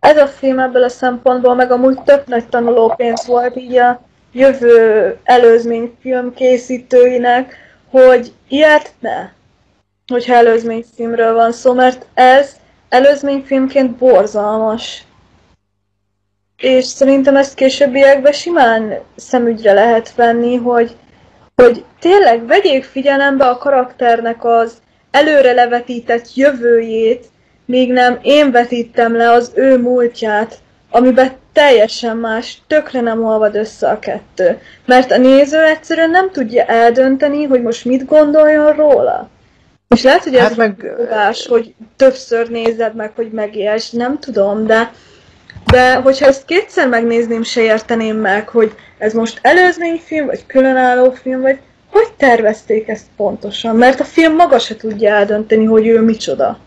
Ez 0.09 0.17
a 0.17 0.27
film 0.27 0.59
ebből 0.59 0.83
a 0.83 0.89
szempontból 0.89 1.55
meg 1.55 1.71
amúgy 1.71 2.01
több 2.03 2.27
nagy 2.27 2.47
tanulópénz 2.47 3.25
volt 3.25 3.55
így 3.55 3.77
a 3.77 4.01
jövő 4.31 5.17
előzményfilm 5.23 6.33
készítőinek, 6.33 7.55
hogy 7.89 8.33
ilyet 8.47 8.93
ne, 8.99 9.29
hogyha 10.07 10.33
előzményfilmről 10.33 11.33
van 11.33 11.51
szó, 11.51 11.73
mert 11.73 12.05
ez 12.13 12.55
előzményfilmként 12.89 13.91
borzalmas. 13.91 15.03
És 16.57 16.85
szerintem 16.85 17.35
ezt 17.35 17.53
későbbiekben 17.53 18.33
simán 18.33 18.99
szemügyre 19.15 19.73
lehet 19.73 20.15
venni, 20.15 20.55
hogy, 20.55 20.95
hogy 21.55 21.83
tényleg 21.99 22.45
vegyék 22.45 22.83
figyelembe 22.83 23.45
a 23.45 23.57
karakternek 23.57 24.45
az 24.45 24.81
előre 25.11 25.53
levetített 25.53 26.35
jövőjét, 26.35 27.25
míg 27.69 27.91
nem 27.91 28.19
én 28.21 28.51
vetítem 28.51 29.15
le 29.15 29.31
az 29.31 29.51
ő 29.55 29.77
múltját, 29.77 30.57
amiben 30.89 31.31
teljesen 31.53 32.17
más, 32.17 32.61
tökre 32.67 33.01
nem 33.01 33.25
olvad 33.25 33.55
össze 33.55 33.89
a 33.89 33.99
kettő. 33.99 34.59
Mert 34.85 35.11
a 35.11 35.17
néző 35.17 35.63
egyszerűen 35.63 36.09
nem 36.09 36.31
tudja 36.31 36.63
eldönteni, 36.63 37.43
hogy 37.43 37.61
most 37.61 37.85
mit 37.85 38.05
gondoljon 38.05 38.73
róla. 38.73 39.29
És 39.87 40.03
lehet, 40.03 40.23
hogy 40.23 40.37
hát 40.37 40.49
ez 40.49 40.57
meg... 40.57 40.93
fogás, 40.97 41.47
hogy 41.47 41.73
többször 41.95 42.49
nézed 42.49 42.95
meg, 42.95 43.11
hogy 43.15 43.31
megélsz, 43.31 43.89
nem 43.89 44.19
tudom, 44.19 44.65
de 44.65 44.91
de 45.71 45.93
hogyha 45.93 46.25
ezt 46.25 46.45
kétszer 46.45 46.87
megnézném, 46.87 47.43
se 47.43 47.61
érteném 47.61 48.17
meg, 48.17 48.49
hogy 48.49 48.75
ez 48.97 49.13
most 49.13 49.39
előzményfilm, 49.41 50.25
vagy 50.25 50.45
különálló 50.45 51.11
film, 51.11 51.41
vagy 51.41 51.59
hogy 51.91 52.07
tervezték 52.17 52.87
ezt 52.87 53.05
pontosan? 53.17 53.75
Mert 53.75 53.99
a 53.99 54.03
film 54.03 54.35
maga 54.35 54.59
se 54.59 54.75
tudja 54.75 55.13
eldönteni, 55.13 55.65
hogy 55.65 55.87
ő 55.87 56.01
micsoda. 56.01 56.59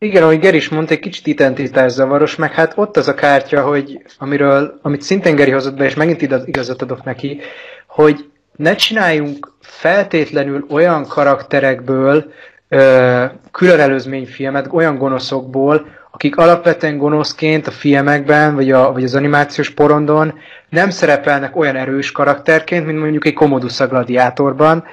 Igen, 0.00 0.22
ahogy 0.22 0.38
Geri 0.38 0.56
is 0.56 0.68
mondta, 0.68 0.92
egy 0.92 1.00
kicsit 1.00 1.26
identitászavaros, 1.26 2.36
meg 2.36 2.52
hát 2.52 2.72
ott 2.76 2.96
az 2.96 3.08
a 3.08 3.14
kártya, 3.14 3.62
hogy 3.62 4.02
amiről, 4.18 4.78
amit 4.82 5.02
szintén 5.02 5.34
Geri 5.36 5.50
hozott 5.50 5.76
be, 5.76 5.84
és 5.84 5.94
megint 5.94 6.22
igazat 6.22 6.82
adok 6.82 7.04
neki, 7.04 7.40
hogy 7.86 8.30
ne 8.56 8.74
csináljunk 8.74 9.52
feltétlenül 9.60 10.66
olyan 10.70 11.06
karakterekből 11.06 12.32
ö, 12.68 13.24
külön 13.50 13.80
előzményfilmet, 13.80 14.68
olyan 14.72 14.98
gonoszokból, 14.98 15.86
akik 16.18 16.36
alapvetően 16.36 16.96
gonoszként 16.96 17.66
a 17.66 17.70
filmekben, 17.70 18.54
vagy, 18.54 18.70
a, 18.70 18.92
vagy 18.92 19.04
az 19.04 19.14
animációs 19.14 19.70
porondon 19.70 20.34
nem 20.68 20.90
szerepelnek 20.90 21.56
olyan 21.56 21.76
erős 21.76 22.12
karakterként, 22.12 22.86
mint 22.86 22.98
mondjuk 22.98 23.26
egy 23.26 23.32
Commodus 23.32 23.80
a 23.80 23.86
gladiátorban, 23.86 24.84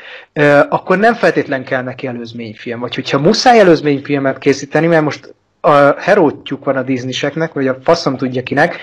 akkor 0.70 0.98
nem 0.98 1.14
feltétlen 1.14 1.64
kell 1.64 1.82
neki 1.82 2.08
előzményfilm. 2.08 2.80
Vagy 2.80 2.96
hogyha 2.96 3.20
muszáj 3.20 3.60
előzményfilmet 3.60 4.38
készíteni, 4.38 4.88
mert 4.88 5.04
most 5.04 5.34
a 5.62 5.94
herótjuk 5.98 6.66
van 6.66 6.76
a 6.76 6.84
Disneyseknek, 6.84 7.54
vagy 7.54 7.68
a 7.68 7.78
faszom 7.84 8.18
tudja 8.18 8.44
kinek, 8.44 8.78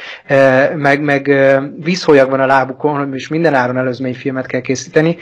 meg, 0.77 1.03
meg 1.03 1.31
vízholyag 1.77 2.31
van 2.31 2.41
a 2.41 2.47
lábukon, 2.47 3.15
és 3.15 3.29
minden 3.29 3.55
áron 3.55 3.77
előzményfilmet 3.77 4.47
kell 4.47 4.61
készíteni, 4.61 5.17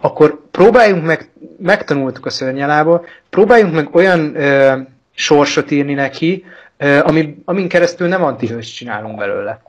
akkor 0.00 0.40
próbáljunk 0.50 1.04
meg, 1.04 1.30
megtanultuk 1.58 2.26
a 2.26 2.30
szörnyelából, 2.30 3.06
próbáljunk 3.30 3.74
meg 3.74 3.94
olyan 3.94 4.36
ö, 4.36 4.72
sorsot 5.14 5.70
írni 5.70 5.94
neki, 5.94 6.44
ami, 6.82 7.42
amin 7.44 7.68
keresztül 7.68 8.08
nem 8.08 8.22
antihős 8.24 8.72
csinálunk 8.72 9.16
belőle. 9.16 9.62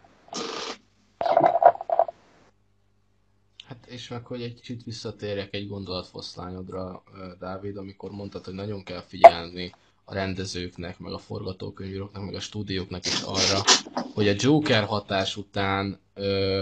Hát 3.67 3.85
és 3.85 4.13
hogy 4.23 4.41
egy 4.41 4.53
kicsit 4.53 4.83
visszatérjek 4.83 5.53
egy 5.53 5.67
gondolatfoszlányodra, 5.67 7.03
Dávid, 7.39 7.77
amikor 7.77 8.11
mondtad, 8.11 8.45
hogy 8.45 8.53
nagyon 8.53 8.83
kell 8.83 9.01
figyelni 9.01 9.73
a 10.05 10.13
rendezőknek, 10.13 10.99
meg 10.99 11.11
a 11.11 11.17
forgatókönyvíróknak, 11.17 12.25
meg 12.25 12.33
a 12.33 12.39
stúdióknak 12.39 13.05
is 13.05 13.21
arra, 13.21 13.61
hogy 14.13 14.27
a 14.27 14.35
Joker 14.37 14.83
hatás 14.83 15.37
után 15.37 15.99
ö, 16.13 16.61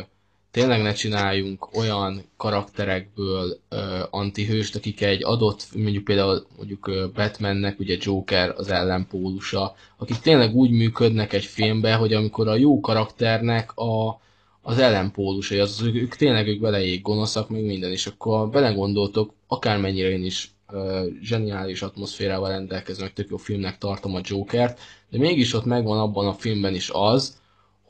tényleg 0.51 0.81
ne 0.81 0.93
csináljunk 0.93 1.75
olyan 1.75 2.23
karakterekből 2.37 3.57
ö, 3.69 4.03
antihőst, 4.09 4.75
akik 4.75 5.01
egy 5.01 5.23
adott, 5.23 5.67
mondjuk 5.75 6.03
például 6.03 6.45
mondjuk 6.57 6.91
Batmannek, 7.13 7.79
ugye 7.79 7.97
Joker 7.99 8.53
az 8.57 8.69
ellenpólusa, 8.69 9.75
akik 9.97 10.17
tényleg 10.17 10.55
úgy 10.55 10.71
működnek 10.71 11.33
egy 11.33 11.45
filmbe, 11.45 11.93
hogy 11.93 12.13
amikor 12.13 12.47
a 12.47 12.55
jó 12.55 12.79
karakternek 12.79 13.77
a, 13.77 14.21
az 14.61 14.77
ellenpólusai, 14.77 15.59
az, 15.59 15.79
az 15.79 15.85
ők 15.85 16.15
tényleg 16.15 16.47
ők 16.47 16.59
beleég 16.59 17.01
gonoszak, 17.01 17.49
meg 17.49 17.65
minden, 17.65 17.91
és 17.91 18.07
akkor 18.07 18.49
belegondoltok, 18.49 19.33
akármennyire 19.47 20.09
én 20.09 20.25
is 20.25 20.51
ö, 20.71 21.05
zseniális 21.21 21.81
atmoszférával 21.81 22.49
rendelkezem, 22.49 23.03
meg 23.03 23.13
tök 23.13 23.29
jó 23.29 23.37
filmnek 23.37 23.77
tartom 23.77 24.15
a 24.15 24.21
Jokert, 24.23 24.79
de 25.09 25.17
mégis 25.17 25.53
ott 25.53 25.65
megvan 25.65 25.99
abban 25.99 26.27
a 26.27 26.33
filmben 26.33 26.73
is 26.73 26.89
az, 26.93 27.40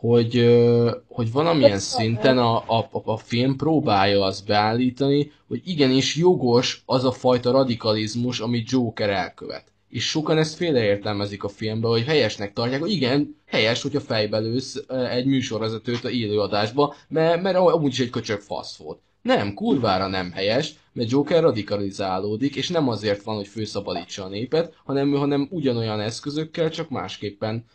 hogy, 0.01 0.59
hogy 1.07 1.31
valamilyen 1.31 1.79
szinten 1.79 2.37
a, 2.37 2.55
a, 2.55 2.89
a 3.03 3.17
film 3.17 3.55
próbálja 3.55 4.23
azt 4.23 4.45
beállítani, 4.45 5.31
hogy 5.47 5.61
igenis 5.65 6.15
jogos 6.15 6.83
az 6.85 7.05
a 7.05 7.11
fajta 7.11 7.51
radikalizmus, 7.51 8.39
amit 8.39 8.69
Joker 8.69 9.09
elkövet. 9.09 9.63
És 9.89 10.09
sokan 10.09 10.37
ezt 10.37 10.55
félreértelmezik 10.55 11.43
a 11.43 11.47
filmbe, 11.49 11.87
hogy 11.87 12.05
helyesnek 12.05 12.53
tartják, 12.53 12.79
hogy 12.79 12.91
igen, 12.91 13.35
helyes, 13.45 13.81
hogyha 13.81 13.99
fejbelősz 13.99 14.83
egy 15.09 15.25
műsorvezetőt 15.25 16.05
a 16.05 16.09
élőadásba, 16.09 16.95
mert, 17.07 17.41
mert 17.41 17.57
amúgy 17.57 17.91
is 17.91 17.99
egy 17.99 18.09
köcsög 18.09 18.39
fasz 18.39 18.75
volt. 18.77 18.99
Nem, 19.21 19.53
kurvára 19.53 20.07
nem 20.07 20.31
helyes, 20.31 20.73
mert 20.93 21.09
Joker 21.09 21.41
radikalizálódik, 21.41 22.55
és 22.55 22.69
nem 22.69 22.89
azért 22.89 23.23
van, 23.23 23.35
hogy 23.35 23.47
főszabadítsa 23.47 24.23
a 24.23 24.27
népet, 24.27 24.73
hanem, 24.85 25.11
hanem 25.11 25.47
ugyanolyan 25.51 25.99
eszközökkel, 25.99 26.69
csak 26.69 26.89
másképpen 26.89 27.65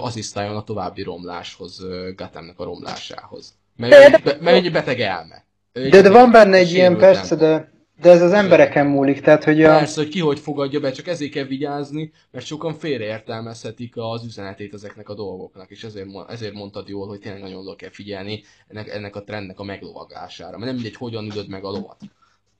asszisztáljon 0.00 0.56
a 0.56 0.64
további 0.64 1.02
romláshoz, 1.02 1.86
Gathamnek 2.16 2.60
a 2.60 2.64
romlásához. 2.64 3.54
Mert, 3.76 4.40
mert 4.40 4.56
egy 4.56 4.72
beteg 4.72 5.00
elme. 5.00 5.44
de, 5.72 6.02
de 6.02 6.10
van 6.10 6.30
benne 6.30 6.56
egy 6.56 6.72
ilyen, 6.72 6.96
persze, 6.96 7.36
de 7.36 7.72
De 8.00 8.10
ez 8.10 8.22
az 8.22 8.32
embereken 8.32 8.86
múlik, 8.86 9.20
tehát 9.20 9.44
hogy 9.44 9.62
a... 9.64 9.68
Persze, 9.68 10.00
hogy 10.00 10.10
ki 10.10 10.20
hogy 10.20 10.38
fogadja 10.38 10.80
be, 10.80 10.90
csak 10.90 11.06
ezért 11.06 11.32
kell 11.32 11.44
vigyázni, 11.44 12.12
mert 12.30 12.46
sokan 12.46 12.74
félreértelmezhetik 12.74 13.92
az 13.96 14.24
üzenetét 14.24 14.74
ezeknek 14.74 15.08
a 15.08 15.14
dolgoknak, 15.14 15.70
és 15.70 15.84
ezért, 15.84 16.08
ezért 16.28 16.54
mondtad 16.54 16.88
jól, 16.88 17.08
hogy 17.08 17.20
tényleg 17.20 17.40
nagyon 17.40 17.58
oda 17.58 17.74
kell 17.74 17.90
figyelni 17.90 18.42
ennek, 18.68 18.88
ennek 18.88 19.16
a 19.16 19.22
trendnek 19.22 19.58
a 19.58 19.64
meglovagására, 19.64 20.50
mert 20.50 20.64
nem 20.64 20.74
mindegy, 20.74 20.96
hogyan 20.96 21.24
üdöd 21.24 21.48
meg 21.48 21.64
a 21.64 21.70
lovat. 21.70 21.96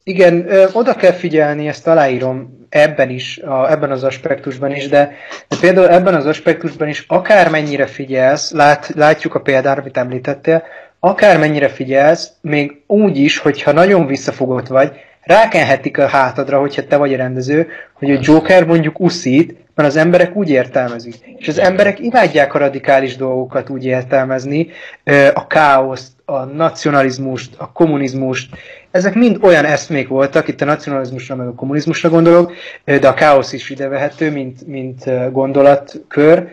Igen, 0.03 0.53
ö, 0.53 0.67
oda 0.73 0.95
kell 0.95 1.13
figyelni, 1.13 1.69
ezt 1.69 1.87
aláírom 1.87 2.67
ebben 2.69 3.11
is, 3.11 3.39
a, 3.39 3.71
ebben 3.71 3.91
az 3.91 4.05
aspektusban 4.05 4.75
is, 4.75 4.89
de, 4.89 5.13
de 5.49 5.57
például 5.61 5.89
ebben 5.89 6.15
az 6.15 6.27
aspektusban 6.27 6.89
is 6.89 7.05
akármennyire 7.09 7.87
figyelsz, 7.87 8.53
lát, 8.53 8.93
látjuk 8.95 9.35
a 9.35 9.41
példára, 9.41 9.81
amit 9.81 9.97
említettél, 9.97 10.63
akármennyire 11.01 11.69
figyelsz, 11.69 12.33
még 12.41 12.83
úgy 12.87 13.17
is, 13.17 13.39
hogyha 13.39 13.73
nagyon 13.73 14.07
visszafogott 14.07 14.67
vagy, 14.67 14.93
rákenhetik 15.23 15.99
a 15.99 16.07
hátadra, 16.07 16.61
hogyha 16.61 16.87
te 16.87 16.97
vagy 16.97 17.15
a 17.15 17.17
rendező, 17.17 17.69
hogy 17.93 18.11
a 18.11 18.19
Joker 18.23 18.65
mondjuk 18.65 19.01
uszít, 19.01 19.57
mert 19.81 19.93
az 19.93 20.01
emberek 20.01 20.37
úgy 20.37 20.51
értelmezik. 20.51 21.15
És 21.37 21.49
az 21.49 21.59
emberek 21.59 22.01
imádják 22.01 22.55
a 22.55 22.59
radikális 22.59 23.17
dolgokat 23.17 23.69
úgy 23.69 23.85
értelmezni, 23.85 24.69
a 25.35 25.47
káoszt, 25.47 26.13
a 26.25 26.45
nacionalizmust, 26.45 27.55
a 27.57 27.73
kommunizmust, 27.73 28.57
ezek 28.91 29.15
mind 29.15 29.39
olyan 29.43 29.65
eszmék 29.65 30.09
voltak, 30.09 30.49
itt 30.49 30.61
a 30.61 30.65
nacionalizmusra 30.65 31.37
meg 31.37 31.47
a 31.47 31.55
kommunizmusra 31.55 32.09
gondolok, 32.09 32.53
de 32.85 33.09
a 33.09 33.15
káosz 33.15 33.53
is 33.53 33.71
idevehető, 33.71 34.31
mint, 34.31 34.67
mint 34.67 35.31
gondolatkör, 35.33 36.49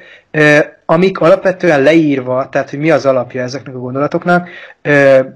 amik 0.86 1.20
alapvetően 1.20 1.82
leírva, 1.82 2.50
tehát 2.50 2.70
hogy 2.70 2.80
mi 2.80 2.92
az 2.92 3.06
alapja 3.06 3.42
ezeknek 3.42 3.76
a 3.76 3.80
gondolatoknak, 3.80 4.50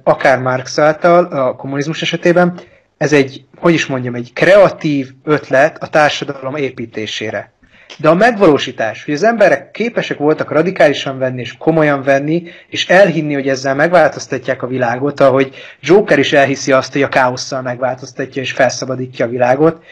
akár 0.03 0.39
Marx 0.39 0.79
által, 0.79 1.25
a 1.25 1.55
kommunizmus 1.55 2.01
esetében, 2.01 2.59
ez 2.97 3.13
egy, 3.13 3.45
hogy 3.57 3.73
is 3.73 3.85
mondjam, 3.85 4.15
egy 4.15 4.31
kreatív 4.33 5.11
ötlet 5.23 5.83
a 5.83 5.87
társadalom 5.87 6.55
építésére. 6.55 7.51
De 7.97 8.09
a 8.09 8.13
megvalósítás, 8.13 9.05
hogy 9.05 9.13
az 9.13 9.23
emberek 9.23 9.71
képesek 9.71 10.17
voltak 10.17 10.51
radikálisan 10.51 11.17
venni 11.17 11.41
és 11.41 11.57
komolyan 11.57 12.03
venni, 12.03 12.43
és 12.67 12.89
elhinni, 12.89 13.33
hogy 13.33 13.47
ezzel 13.47 13.75
megváltoztatják 13.75 14.63
a 14.63 14.67
világot, 14.67 15.19
ahogy 15.19 15.55
Joker 15.79 16.19
is 16.19 16.33
elhiszi 16.33 16.71
azt, 16.71 16.93
hogy 16.93 17.01
a 17.01 17.09
káosszal 17.09 17.61
megváltoztatja 17.61 18.41
és 18.41 18.51
felszabadítja 18.51 19.25
a 19.25 19.29
világot. 19.29 19.83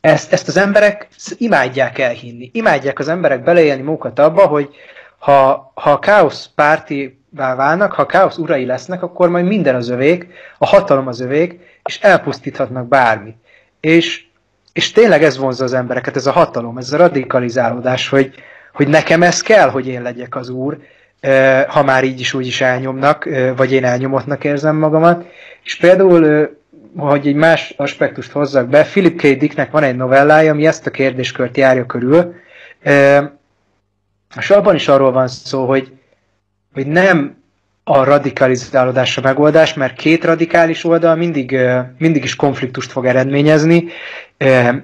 Ezt, 0.00 0.32
ezt 0.32 0.48
az 0.48 0.56
emberek 0.56 1.08
imádják 1.38 1.98
elhinni. 1.98 2.50
Imádják 2.52 2.98
az 2.98 3.08
emberek 3.08 3.42
beleélni 3.42 3.82
magukat 3.82 4.18
abba, 4.18 4.46
hogy 4.46 4.68
ha, 5.18 5.72
ha 5.74 5.90
a 5.90 5.98
káosz 5.98 6.50
pártivá 6.54 7.54
válnak, 7.54 7.92
ha 7.92 8.02
a 8.02 8.06
káosz 8.06 8.36
urai 8.36 8.64
lesznek, 8.64 9.02
akkor 9.02 9.28
majd 9.28 9.44
minden 9.44 9.74
az 9.74 9.88
övék, 9.88 10.26
a 10.58 10.66
hatalom 10.66 11.06
az 11.06 11.20
övék, 11.20 11.60
és 11.84 12.00
elpusztíthatnak 12.00 12.88
bármit. 12.88 13.36
És, 13.80 14.24
és 14.80 14.92
tényleg 14.92 15.22
ez 15.22 15.38
vonzza 15.38 15.64
az 15.64 15.72
embereket, 15.72 16.16
ez 16.16 16.26
a 16.26 16.32
hatalom, 16.32 16.78
ez 16.78 16.92
a 16.92 16.96
radikalizálódás, 16.96 18.08
hogy, 18.08 18.34
hogy 18.72 18.88
nekem 18.88 19.22
ez 19.22 19.40
kell, 19.40 19.68
hogy 19.70 19.86
én 19.86 20.02
legyek 20.02 20.36
az 20.36 20.48
úr, 20.48 20.78
ha 21.68 21.82
már 21.82 22.04
így 22.04 22.20
is 22.20 22.34
úgy 22.34 22.46
is 22.46 22.60
elnyomnak, 22.60 23.28
vagy 23.56 23.72
én 23.72 23.84
elnyomottnak 23.84 24.44
érzem 24.44 24.76
magamat. 24.76 25.26
És 25.64 25.76
például, 25.76 26.50
hogy 26.96 27.26
egy 27.26 27.34
más 27.34 27.74
aspektust 27.76 28.32
hozzak 28.32 28.68
be, 28.68 28.82
Philip 28.82 29.16
K. 29.16 29.22
Dicknek 29.22 29.70
van 29.70 29.82
egy 29.82 29.96
novellája, 29.96 30.50
ami 30.50 30.66
ezt 30.66 30.86
a 30.86 30.90
kérdéskört 30.90 31.56
járja 31.56 31.86
körül, 31.86 32.34
és 34.38 34.50
abban 34.50 34.74
is 34.74 34.88
arról 34.88 35.12
van 35.12 35.28
szó, 35.28 35.66
hogy, 35.66 35.92
hogy 36.72 36.86
nem 36.86 37.39
a 37.92 38.04
radikalizálódás 38.04 39.16
a 39.16 39.20
megoldás, 39.20 39.74
mert 39.74 39.96
két 39.96 40.24
radikális 40.24 40.84
oldal 40.84 41.16
mindig, 41.16 41.58
mindig 41.98 42.24
is 42.24 42.36
konfliktust 42.36 42.92
fog 42.92 43.06
eredményezni, 43.06 43.84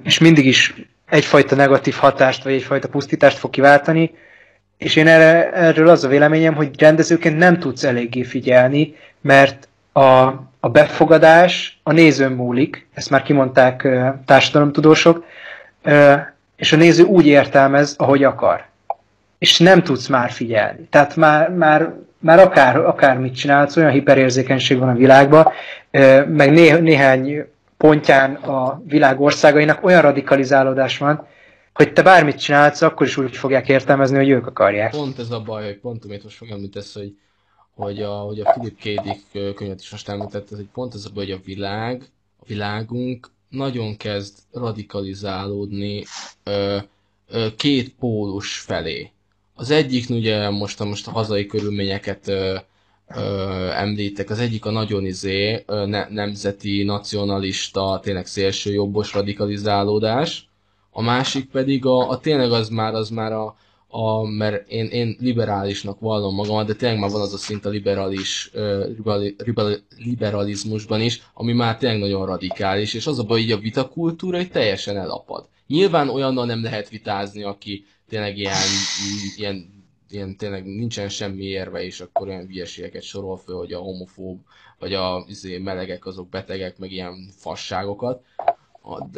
és 0.03 0.19
mindig 0.19 0.45
is 0.45 0.73
egyfajta 1.09 1.55
negatív 1.55 1.95
hatást, 1.95 2.43
vagy 2.43 2.53
egyfajta 2.53 2.87
pusztítást 2.87 3.37
fog 3.37 3.49
kiváltani, 3.49 4.11
és 4.77 4.95
én 4.95 5.07
erre, 5.07 5.51
erről 5.51 5.89
az 5.89 6.03
a 6.03 6.07
véleményem, 6.07 6.53
hogy 6.55 6.79
rendezőként 6.79 7.37
nem 7.37 7.59
tudsz 7.59 7.83
eléggé 7.83 8.23
figyelni, 8.23 8.95
mert 9.21 9.67
a, 9.91 10.25
a 10.59 10.69
befogadás 10.71 11.79
a 11.83 11.91
nézőn 11.91 12.31
múlik, 12.31 12.87
ezt 12.93 13.09
már 13.09 13.23
kimondták 13.23 13.87
társadalomtudósok, 14.25 15.25
és 16.55 16.73
a 16.73 16.75
néző 16.75 17.03
úgy 17.03 17.27
értelmez, 17.27 17.95
ahogy 17.97 18.23
akar 18.23 18.65
és 19.37 19.59
nem 19.59 19.83
tudsz 19.83 20.07
már 20.07 20.31
figyelni. 20.31 20.87
Tehát 20.89 21.15
már, 21.15 21.49
már, 21.49 21.93
már 22.19 22.39
akár, 22.39 22.77
akár 22.77 23.17
mit 23.17 23.35
csinálsz, 23.35 23.75
olyan 23.75 23.91
hiperérzékenység 23.91 24.77
van 24.77 24.89
a 24.89 24.93
világban, 24.93 25.47
meg 26.27 26.51
né, 26.51 26.79
néhány 26.79 27.45
pontján 27.77 28.35
a 28.35 28.81
világ 28.85 29.21
országainak 29.21 29.83
olyan 29.83 30.01
radikalizálódás 30.01 30.97
van, 30.97 31.27
hogy 31.73 31.93
te 31.93 32.01
bármit 32.01 32.39
csinálsz, 32.39 32.81
akkor 32.81 33.07
is 33.07 33.17
úgy 33.17 33.35
fogják 33.35 33.69
értelmezni, 33.69 34.17
hogy 34.17 34.29
ők 34.29 34.47
akarják. 34.47 34.91
Pont 34.91 35.19
ez 35.19 35.31
a 35.31 35.41
baj, 35.41 35.63
hogy 35.63 35.79
pont 35.79 36.05
amit 36.05 36.23
most 36.23 36.37
fogom 36.37 36.53
említesz, 36.53 36.93
hogy, 36.93 37.17
hogy, 37.75 38.01
a, 38.01 38.13
hogy 38.13 38.39
a 38.39 38.51
Philip 38.51 38.77
K. 38.77 39.01
Dick 39.01 39.55
könyvet 39.55 39.79
is 39.79 39.91
most 39.91 40.09
említett, 40.09 40.49
hogy 40.49 40.67
pont 40.73 40.93
ez 40.93 41.05
a 41.05 41.09
baj, 41.13 41.25
hogy 41.25 41.33
a 41.33 41.45
világ, 41.45 42.03
a 42.39 42.43
világunk 42.47 43.31
nagyon 43.49 43.97
kezd 43.97 44.37
radikalizálódni 44.51 46.03
ö, 46.43 46.77
ö, 47.29 47.47
két 47.55 47.95
pólus 47.99 48.59
felé. 48.59 49.11
Az 49.59 49.69
egyik 49.69 50.09
ugye 50.09 50.49
most 50.49 50.83
most 50.83 51.07
a 51.07 51.11
hazai 51.11 51.45
körülményeket 51.45 52.27
ö, 52.27 52.57
ö, 53.15 53.21
említek, 53.71 54.29
az 54.29 54.39
egyik 54.39 54.65
a 54.65 54.71
nagyon 54.71 55.05
izé, 55.05 55.63
ne, 55.67 56.07
nemzeti, 56.09 56.83
nacionalista, 56.83 57.99
tényleg 58.03 58.25
szélsőjobbos 58.25 59.13
radikalizálódás, 59.13 60.49
a 60.91 61.01
másik 61.01 61.49
pedig 61.49 61.85
a, 61.85 62.09
a 62.09 62.17
tényleg 62.17 62.51
az 62.51 62.69
már, 62.69 62.93
az 62.93 63.09
már 63.09 63.31
a, 63.31 63.55
a, 63.87 64.23
mert 64.27 64.69
én, 64.69 64.85
én 64.85 65.17
liberálisnak 65.19 65.99
vallom 65.99 66.35
magamat, 66.35 66.65
de 66.67 66.73
tényleg 66.73 66.99
már 66.99 67.09
van 67.11 67.21
az 67.21 67.33
a 67.33 67.37
szint 67.37 67.65
a 67.65 67.69
liberális, 67.69 68.51
ribali, 68.95 69.35
ribali, 69.37 69.75
liberalizmusban 69.97 71.01
is, 71.01 71.21
ami 71.33 71.53
már 71.53 71.77
tényleg 71.77 71.99
nagyon 71.99 72.25
radikális, 72.25 72.93
és 72.93 73.07
az 73.07 73.19
a 73.19 73.23
baj, 73.23 73.41
hogy 73.41 73.51
a 73.51 73.57
vitakultúra 73.57 74.37
hogy 74.37 74.51
teljesen 74.51 74.97
elapad. 74.97 75.47
Nyilván 75.67 76.09
olyannal 76.09 76.45
nem 76.45 76.63
lehet 76.63 76.89
vitázni, 76.89 77.43
aki 77.43 77.85
tényleg 78.07 78.37
ilyen, 78.37 78.57
ilyen, 79.35 79.85
ilyen 80.09 80.37
tényleg 80.37 80.65
nincsen 80.65 81.09
semmi 81.09 81.43
érve, 81.43 81.83
és 81.83 81.99
akkor 81.99 82.27
olyan 82.27 82.45
hülyeségeket 82.45 83.01
sorol 83.01 83.37
föl, 83.37 83.57
hogy 83.57 83.73
a 83.73 83.79
homofób, 83.79 84.39
vagy 84.79 84.93
a 84.93 85.25
izé, 85.27 85.57
melegek 85.57 86.05
azok 86.05 86.29
betegek, 86.29 86.77
meg 86.77 86.91
ilyen 86.91 87.29
fasságokat, 87.35 88.23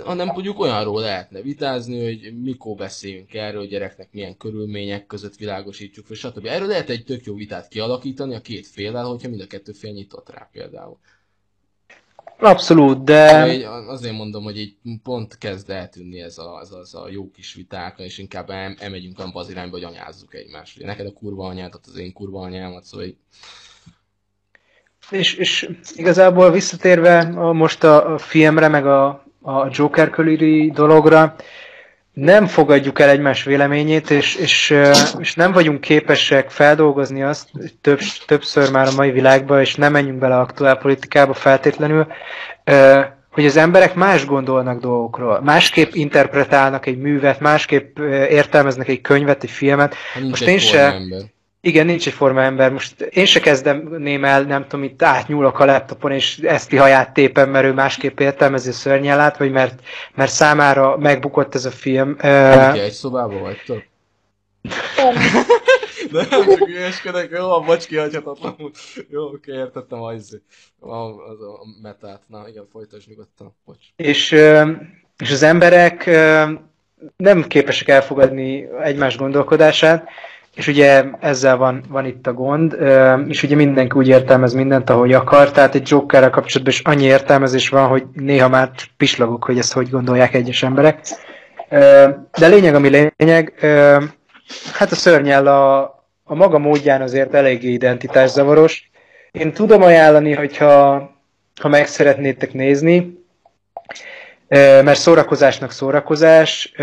hanem 0.03 0.27
mondjuk 0.27 0.59
olyanról 0.59 1.01
lehetne 1.01 1.41
vitázni, 1.41 2.03
hogy 2.03 2.41
mikor 2.41 2.75
beszéljünk 2.75 3.33
erről, 3.33 3.67
gyereknek 3.67 4.11
milyen 4.11 4.37
körülmények 4.37 5.05
között 5.05 5.35
világosítsuk 5.35 6.05
fel, 6.05 6.15
stb. 6.15 6.45
Erről 6.45 6.67
lehet 6.67 6.89
egy 6.89 7.03
tök 7.03 7.25
jó 7.25 7.35
vitát 7.35 7.67
kialakítani 7.67 8.35
a 8.35 8.41
két 8.41 8.67
féllel, 8.67 9.05
hogyha 9.05 9.29
mind 9.29 9.41
a 9.41 9.47
kettő 9.47 9.71
fél 9.71 9.91
nyitott 9.91 10.29
rá 10.29 10.49
például. 10.51 10.97
Abszolút, 12.39 13.03
de... 13.03 13.53
Így 13.53 13.63
azért 13.87 14.15
mondom, 14.15 14.43
hogy 14.43 14.57
így 14.57 14.75
pont 15.03 15.37
kezd 15.37 15.69
eltűnni 15.69 16.21
ez 16.21 16.37
a, 16.37 16.59
ez, 16.61 16.71
az 16.71 16.95
a 16.95 17.09
jó 17.09 17.31
kis 17.31 17.53
viták, 17.53 17.99
és 17.99 18.17
inkább 18.17 18.49
el, 18.49 18.75
elmegyünk 18.79 19.19
abba 19.19 19.39
az 19.39 19.49
irányba, 19.49 19.71
hogy 19.71 19.83
anyázzuk 19.83 20.35
egymást. 20.35 20.77
Ugye 20.77 20.85
neked 20.85 21.05
a 21.05 21.13
kurva 21.13 21.47
anyádat, 21.47 21.85
az 21.85 21.97
én 21.97 22.13
kurva 22.13 22.41
anyámat, 22.41 22.83
szóval 22.83 23.05
így... 23.05 23.17
És, 25.09 25.33
és 25.33 25.69
igazából 25.95 26.51
visszatérve 26.51 27.19
a, 27.19 27.53
most 27.53 27.83
a, 27.83 28.13
a 28.13 28.17
filmre, 28.17 28.67
meg 28.67 28.85
a, 28.85 29.07
a 29.41 29.67
Joker 29.71 30.09
körüli 30.09 30.71
dologra, 30.71 31.35
nem 32.13 32.45
fogadjuk 32.45 32.99
el 32.99 33.09
egymás 33.09 33.43
véleményét, 33.43 34.09
és, 34.09 34.35
és, 34.35 34.75
és 35.19 35.35
nem 35.35 35.51
vagyunk 35.51 35.81
képesek 35.81 36.49
feldolgozni 36.49 37.23
azt 37.23 37.49
több, 37.81 37.99
többször 38.25 38.71
már 38.71 38.87
a 38.87 38.95
mai 38.95 39.11
világban, 39.11 39.59
és 39.59 39.75
nem 39.75 39.91
menjünk 39.91 40.19
bele 40.19 40.37
aktuál 40.37 40.77
politikába 40.77 41.33
feltétlenül, 41.33 42.07
hogy 43.31 43.45
az 43.45 43.57
emberek 43.57 43.95
más 43.95 44.25
gondolnak 44.25 44.79
dolgokról, 44.79 45.41
másképp 45.43 45.93
interpretálnak 45.93 46.85
egy 46.85 46.97
művet, 46.97 47.39
másképp 47.39 47.99
értelmeznek 48.29 48.87
egy 48.87 49.01
könyvet, 49.01 49.43
egy 49.43 49.51
filmet. 49.51 49.95
Most 50.29 50.47
én 50.47 50.59
se, 50.59 50.93
ember. 50.93 51.21
Igen, 51.61 51.85
nincs 51.85 52.07
egy 52.07 52.13
forma 52.13 52.41
ember. 52.41 52.71
Most 52.71 53.01
én 53.01 53.25
se 53.25 53.39
kezdem 53.39 54.03
el, 54.23 54.41
nem 54.41 54.67
tudom, 54.67 54.83
itt 54.85 55.01
átnyúlok 55.01 55.59
a 55.59 55.65
laptopon, 55.65 56.11
és 56.11 56.37
ezt 56.37 56.75
haját 56.75 57.13
tépem, 57.13 57.49
mert 57.49 57.65
ő 57.65 57.73
másképp 57.73 58.19
értelmezi 58.19 58.69
a 58.69 58.73
szörnyelát, 58.73 59.37
vagy 59.37 59.51
mert, 59.51 59.79
mert 60.15 60.31
számára 60.31 60.97
megbukott 60.97 61.55
ez 61.55 61.65
a 61.65 61.71
film. 61.71 62.15
Nem 62.21 62.73
uh... 62.73 62.79
egy 62.79 62.91
szobában 62.91 63.41
vagytok? 63.41 63.83
De 66.11 66.25
nem 66.29 66.45
csak 66.45 66.67
ügyeskedek, 66.67 67.29
jó, 67.31 67.51
a 67.51 67.59
bocs 67.59 67.87
kihagyhatatlan. 67.87 68.55
Jó, 69.09 69.23
oké, 69.23 69.51
értettem 69.51 70.01
az, 70.01 70.39
az 70.79 71.41
a 71.41 71.59
metát. 71.81 72.21
Na 72.27 72.47
igen, 72.47 72.67
folytasd 72.71 73.09
nyugodtan, 73.09 73.55
bocs. 73.65 73.85
És, 73.95 74.31
és 75.17 75.31
az 75.31 75.43
emberek 75.43 76.05
nem 77.17 77.43
képesek 77.47 77.87
elfogadni 77.87 78.67
egymás 78.81 79.17
gondolkodását, 79.17 80.09
és 80.59 80.67
ugye 80.67 81.03
ezzel 81.19 81.57
van, 81.57 81.83
van 81.89 82.05
itt 82.05 82.27
a 82.27 82.33
gond, 82.33 82.77
és 83.27 83.43
ugye 83.43 83.55
mindenki 83.55 83.97
úgy 83.97 84.07
értelmez 84.07 84.53
mindent, 84.53 84.89
ahogy 84.89 85.13
akar, 85.13 85.51
tehát 85.51 85.75
egy 85.75 85.89
Jokerrel 85.89 86.29
kapcsolatban 86.29 86.73
is 86.73 86.79
annyi 86.79 87.05
értelmezés 87.05 87.69
van, 87.69 87.87
hogy 87.87 88.03
néha 88.13 88.49
már 88.49 88.69
pislogok, 88.97 89.43
hogy 89.43 89.57
ezt 89.57 89.73
hogy 89.73 89.89
gondolják 89.89 90.33
egyes 90.33 90.63
emberek. 90.63 90.99
De 92.39 92.47
lényeg, 92.47 92.75
ami 92.75 93.11
lényeg, 93.17 93.53
hát 94.73 94.91
a 94.91 94.95
szörnyel 94.95 95.47
a, 95.47 95.79
a 96.23 96.35
maga 96.35 96.57
módján 96.57 97.01
azért 97.01 97.33
eléggé 97.33 97.71
identitászavaros. 97.71 98.89
Én 99.31 99.53
tudom 99.53 99.81
ajánlani, 99.81 100.33
hogyha 100.33 101.09
ha 101.61 101.67
meg 101.67 101.87
szeretnétek 101.87 102.53
nézni, 102.53 103.23
mert 104.47 104.99
szórakozásnak 104.99 105.71
szórakozás, 105.71 106.73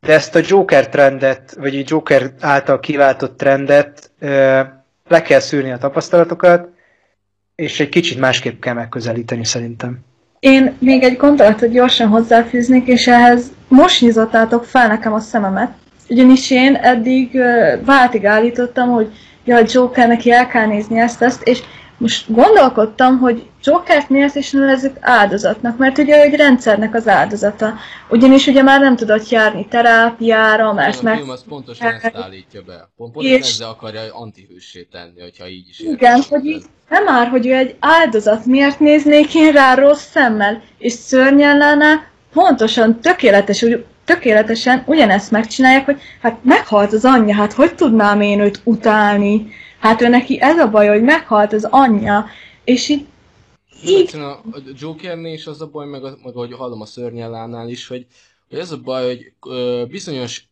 de 0.00 0.12
ezt 0.12 0.34
a 0.34 0.40
Joker 0.46 0.88
trendet, 0.88 1.56
vagy 1.58 1.76
a 1.76 1.82
Joker 1.86 2.30
által 2.40 2.80
kiváltott 2.80 3.36
trendet 3.38 4.10
le 5.08 5.22
kell 5.22 5.40
szűrni 5.40 5.70
a 5.70 5.78
tapasztalatokat, 5.78 6.68
és 7.54 7.80
egy 7.80 7.88
kicsit 7.88 8.18
másképp 8.18 8.60
kell 8.60 8.74
megközelíteni 8.74 9.44
szerintem. 9.44 9.98
Én 10.40 10.76
még 10.78 11.02
egy 11.02 11.16
gondolatot 11.16 11.70
gyorsan 11.70 12.08
hozzáfűznék, 12.08 12.86
és 12.86 13.06
ehhez 13.06 13.52
most 13.68 14.00
nyitottátok 14.00 14.64
fel 14.64 14.86
nekem 14.88 15.12
a 15.12 15.18
szememet. 15.20 15.70
Ugyanis 16.08 16.50
én 16.50 16.74
eddig 16.74 17.38
váltig 17.84 18.26
állítottam, 18.26 18.88
hogy 18.88 19.08
ja, 19.44 19.58
Joker 19.66 20.08
neki 20.08 20.30
el 20.32 20.46
kell 20.46 20.66
nézni 20.66 20.98
ezt, 20.98 21.22
ezt, 21.22 21.42
és 21.42 21.62
most 22.00 22.32
gondolkodtam, 22.32 23.18
hogy 23.18 23.48
Jokert 23.64 24.08
miért 24.08 24.34
is 24.34 24.50
nevezzük 24.50 24.96
áldozatnak, 25.00 25.78
mert 25.78 25.98
ugye 25.98 26.20
egy 26.20 26.34
rendszernek 26.34 26.94
az 26.94 27.08
áldozata. 27.08 27.74
Ugyanis 28.08 28.46
ugye 28.46 28.62
már 28.62 28.80
nem 28.80 28.96
tudott 28.96 29.28
járni 29.28 29.66
terápiára, 29.66 30.72
mert 30.72 30.98
a 30.98 31.02
meg... 31.02 31.16
film 31.16 31.30
az 31.30 31.44
pontosan 31.48 31.92
ezt 31.92 32.16
állítja 32.16 32.62
be. 32.66 32.90
Pont, 32.96 33.12
pontosan 33.12 33.38
És- 33.38 33.48
ezzel 33.48 33.68
akarja 33.68 34.00
antihőssé 34.12 34.88
tenni, 34.92 35.20
hogyha 35.20 35.48
így 35.48 35.68
is 35.68 35.78
Igen, 35.78 35.92
értelmezed. 35.92 36.30
hogy 36.30 36.44
így 36.46 36.64
nem 36.88 37.04
már, 37.04 37.28
hogy 37.28 37.46
ő 37.46 37.54
egy 37.54 37.76
áldozat, 37.80 38.44
miért 38.44 38.80
néznék 38.80 39.34
én 39.34 39.52
rá 39.52 39.74
rossz 39.74 40.10
szemmel, 40.10 40.62
és 40.78 40.92
szörnyellene 40.92 42.10
pontosan 42.32 43.00
tökéletes, 43.00 43.62
úgy, 43.62 43.84
tökéletesen 44.04 44.82
ugyanezt 44.86 45.30
megcsinálják, 45.30 45.84
hogy 45.84 46.00
hát 46.22 46.38
meghalt 46.42 46.92
az 46.92 47.04
anyja, 47.04 47.34
hát 47.34 47.52
hogy 47.52 47.74
tudnám 47.74 48.20
én 48.20 48.40
őt 48.40 48.60
utálni? 48.64 49.52
Hát 49.80 50.00
ő 50.00 50.08
neki 50.08 50.40
ez 50.40 50.58
a 50.58 50.70
baj, 50.70 50.88
hogy 50.88 51.02
meghalt 51.02 51.52
az 51.52 51.68
anyja, 51.70 52.26
és 52.64 52.88
így, 52.88 53.06
így 53.84 54.16
a 54.16 54.40
Jokernél 54.78 55.34
is 55.34 55.46
az 55.46 55.60
a 55.60 55.66
baj, 55.66 55.86
meg, 55.86 56.04
a, 56.04 56.16
meg 56.24 56.36
ahogy 56.36 56.52
hallom 56.52 56.80
a 56.80 56.86
szörnyellánál 56.86 57.68
is, 57.68 57.86
hogy, 57.86 58.06
hogy 58.48 58.58
ez 58.58 58.70
a 58.70 58.76
baj, 58.76 59.06
hogy 59.06 59.32
ö, 59.46 59.84
bizonyos 59.88 60.44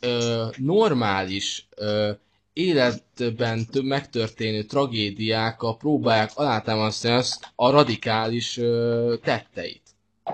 ö, 0.00 0.44
normális 0.56 1.68
ö, 1.76 2.10
életben 2.52 3.66
több 3.72 3.84
megtörténő 3.84 4.62
tragédiákkal 4.62 5.76
próbálják 5.76 6.30
alátámasztani 6.34 7.14
azt 7.14 7.52
a 7.54 7.70
radikális 7.70 8.58
ö, 8.58 9.14
tetteit. 9.22 9.82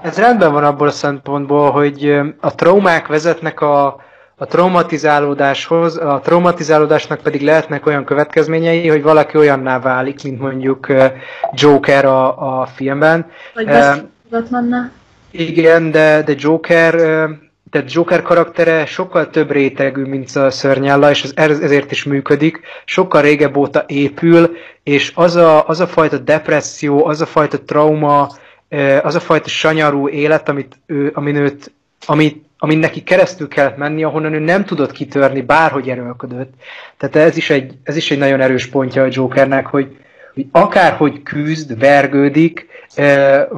Ez 0.03 0.17
rendben 0.17 0.53
van 0.53 0.65
abból 0.65 0.89
a 0.89 0.91
szempontból, 0.91 1.71
hogy 1.71 2.11
a 2.41 2.55
traumák 2.55 3.07
vezetnek 3.07 3.61
a, 3.61 4.01
a 4.37 4.47
traumatizálódáshoz, 4.47 5.97
a 5.97 6.21
traumatizálódásnak 6.25 7.21
pedig 7.21 7.41
lehetnek 7.43 7.87
olyan 7.87 8.05
következményei, 8.05 8.89
hogy 8.89 9.03
valaki 9.03 9.37
olyanná 9.39 9.79
válik, 9.79 10.23
mint 10.23 10.41
mondjuk 10.41 10.87
Joker 11.53 12.05
a, 12.05 12.61
a 12.61 12.67
filmben. 12.67 13.27
vagy 13.55 13.65
beszélgetetlenná. 13.65 14.91
Igen, 15.31 15.91
de, 15.91 16.23
de 16.23 16.35
Joker, 16.37 16.95
de 17.71 17.85
Joker 17.87 18.23
karaktere 18.23 18.87
sokkal 18.87 19.31
több 19.31 19.51
rétegű, 19.51 20.05
mint 20.05 20.31
a 20.31 20.51
szörnyella, 20.51 21.11
és 21.11 21.23
ez, 21.35 21.61
ezért 21.61 21.91
is 21.91 22.05
működik. 22.05 22.61
Sokkal 22.85 23.23
régebb 23.23 23.57
óta 23.57 23.85
épül, 23.87 24.57
és 24.83 25.13
az 25.15 25.37
a, 25.37 25.69
az 25.69 25.81
a 25.81 25.87
fajta 25.87 26.19
depresszió, 26.19 27.07
az 27.07 27.21
a 27.21 27.27
fajta 27.27 27.59
trauma, 27.63 28.29
az 29.03 29.15
a 29.15 29.21
fajta 29.21 29.49
sanyarú 29.49 30.09
élet, 30.09 30.49
amit 30.49 30.77
ő, 30.87 31.11
amin, 31.15 31.37
őt, 31.37 31.73
amit, 32.07 32.45
amin 32.65 32.79
neki 32.79 33.03
keresztül 33.03 33.49
kellett 33.49 33.77
menni, 33.77 34.05
ahonnan 34.05 34.33
ő 34.33 34.39
nem 34.39 34.65
tudott 34.65 34.93
kitörni, 34.93 35.41
bárhogy 35.41 35.89
erőlködött. 35.89 36.53
Tehát 36.97 37.17
ez 37.17 37.37
is 37.37 37.51
egy, 37.51 37.73
ez 37.83 37.97
is 37.97 38.11
egy 38.11 38.19
nagyon 38.19 38.41
erős 38.41 38.67
pontja 38.67 39.03
a 39.03 39.09
Jokernek, 39.11 39.67
hogy, 39.67 39.97
hogy 40.35 40.47
akárhogy 40.53 41.23
küzd, 41.23 41.79
vergődik, 41.79 42.67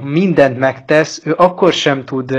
mindent 0.00 0.58
megtesz, 0.58 1.20
ő 1.24 1.34
akkor 1.36 1.72
sem 1.72 2.04
tud, 2.04 2.38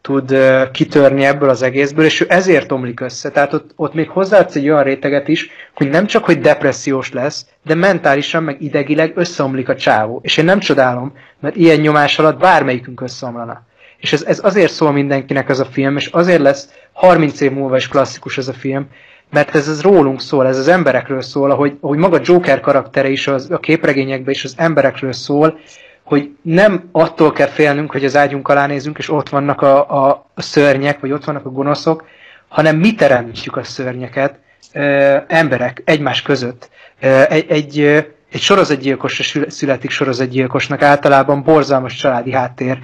tud 0.00 0.36
kitörni 0.72 1.24
ebből 1.24 1.48
az 1.48 1.62
egészből, 1.62 2.04
és 2.04 2.20
ő 2.20 2.26
ezért 2.28 2.72
omlik 2.72 3.00
össze. 3.00 3.30
Tehát 3.30 3.52
ott, 3.52 3.70
ott 3.76 3.94
még 3.94 4.08
hozzáadsz 4.08 4.54
egy 4.54 4.68
olyan 4.68 4.82
réteget 4.82 5.28
is, 5.28 5.50
hogy 5.74 5.88
nem 5.88 6.06
csak, 6.06 6.24
hogy 6.24 6.40
depressziós 6.40 7.12
lesz, 7.12 7.46
de 7.64 7.74
mentálisan, 7.74 8.42
meg 8.42 8.62
idegileg 8.62 9.12
összeomlik 9.14 9.68
a 9.68 9.76
csávó. 9.76 10.20
És 10.22 10.36
én 10.36 10.44
nem 10.44 10.58
csodálom, 10.58 11.12
mert 11.40 11.56
ilyen 11.56 11.80
nyomás 11.80 12.18
alatt 12.18 12.38
bármelyikünk 12.38 13.00
összeomlana. 13.00 13.64
És 13.98 14.12
ez, 14.12 14.22
ez 14.22 14.40
azért 14.42 14.72
szól 14.72 14.92
mindenkinek 14.92 15.48
ez 15.48 15.60
a 15.60 15.64
film, 15.64 15.96
és 15.96 16.06
azért 16.06 16.40
lesz 16.40 16.68
30 16.92 17.40
év 17.40 17.52
múlva 17.52 17.76
is 17.76 17.88
klasszikus 17.88 18.38
ez 18.38 18.48
a 18.48 18.52
film, 18.52 18.86
mert 19.30 19.54
ez, 19.54 19.68
ez 19.68 19.82
rólunk 19.82 20.20
szól, 20.20 20.46
ez 20.46 20.58
az 20.58 20.68
emberekről 20.68 21.22
szól, 21.22 21.50
ahogy, 21.50 21.76
ahogy 21.80 21.98
maga 21.98 22.20
Joker 22.22 22.60
karaktere 22.60 23.08
is 23.08 23.26
az, 23.26 23.50
a 23.50 23.58
képregényekben 23.58 24.34
is 24.34 24.44
az 24.44 24.54
emberekről 24.56 25.12
szól, 25.12 25.58
hogy 26.02 26.30
nem 26.42 26.88
attól 26.92 27.32
kell 27.32 27.46
félnünk, 27.46 27.92
hogy 27.92 28.04
az 28.04 28.16
ágyunk 28.16 28.48
alá 28.48 28.66
nézünk, 28.66 28.98
és 28.98 29.10
ott 29.10 29.28
vannak 29.28 29.62
a, 29.62 29.90
a, 29.90 30.26
a 30.34 30.42
szörnyek, 30.42 31.00
vagy 31.00 31.12
ott 31.12 31.24
vannak 31.24 31.46
a 31.46 31.50
gonoszok, 31.50 32.04
hanem 32.48 32.76
mi 32.76 32.94
teremtjük 32.94 33.56
a 33.56 33.62
szörnyeket, 33.62 34.38
ö, 34.72 35.16
emberek 35.26 35.82
egymás 35.84 36.22
között. 36.22 36.70
Ö, 37.00 37.22
egy, 37.28 37.46
egy, 37.48 38.06
egy 38.36 38.42
sorozatgyilkosra 38.42 39.22
sül- 39.24 39.50
születik 39.50 39.90
sorozatgyilkosnak, 39.90 40.82
általában 40.82 41.42
borzalmas 41.42 41.94
családi 41.94 42.32
háttér 42.32 42.78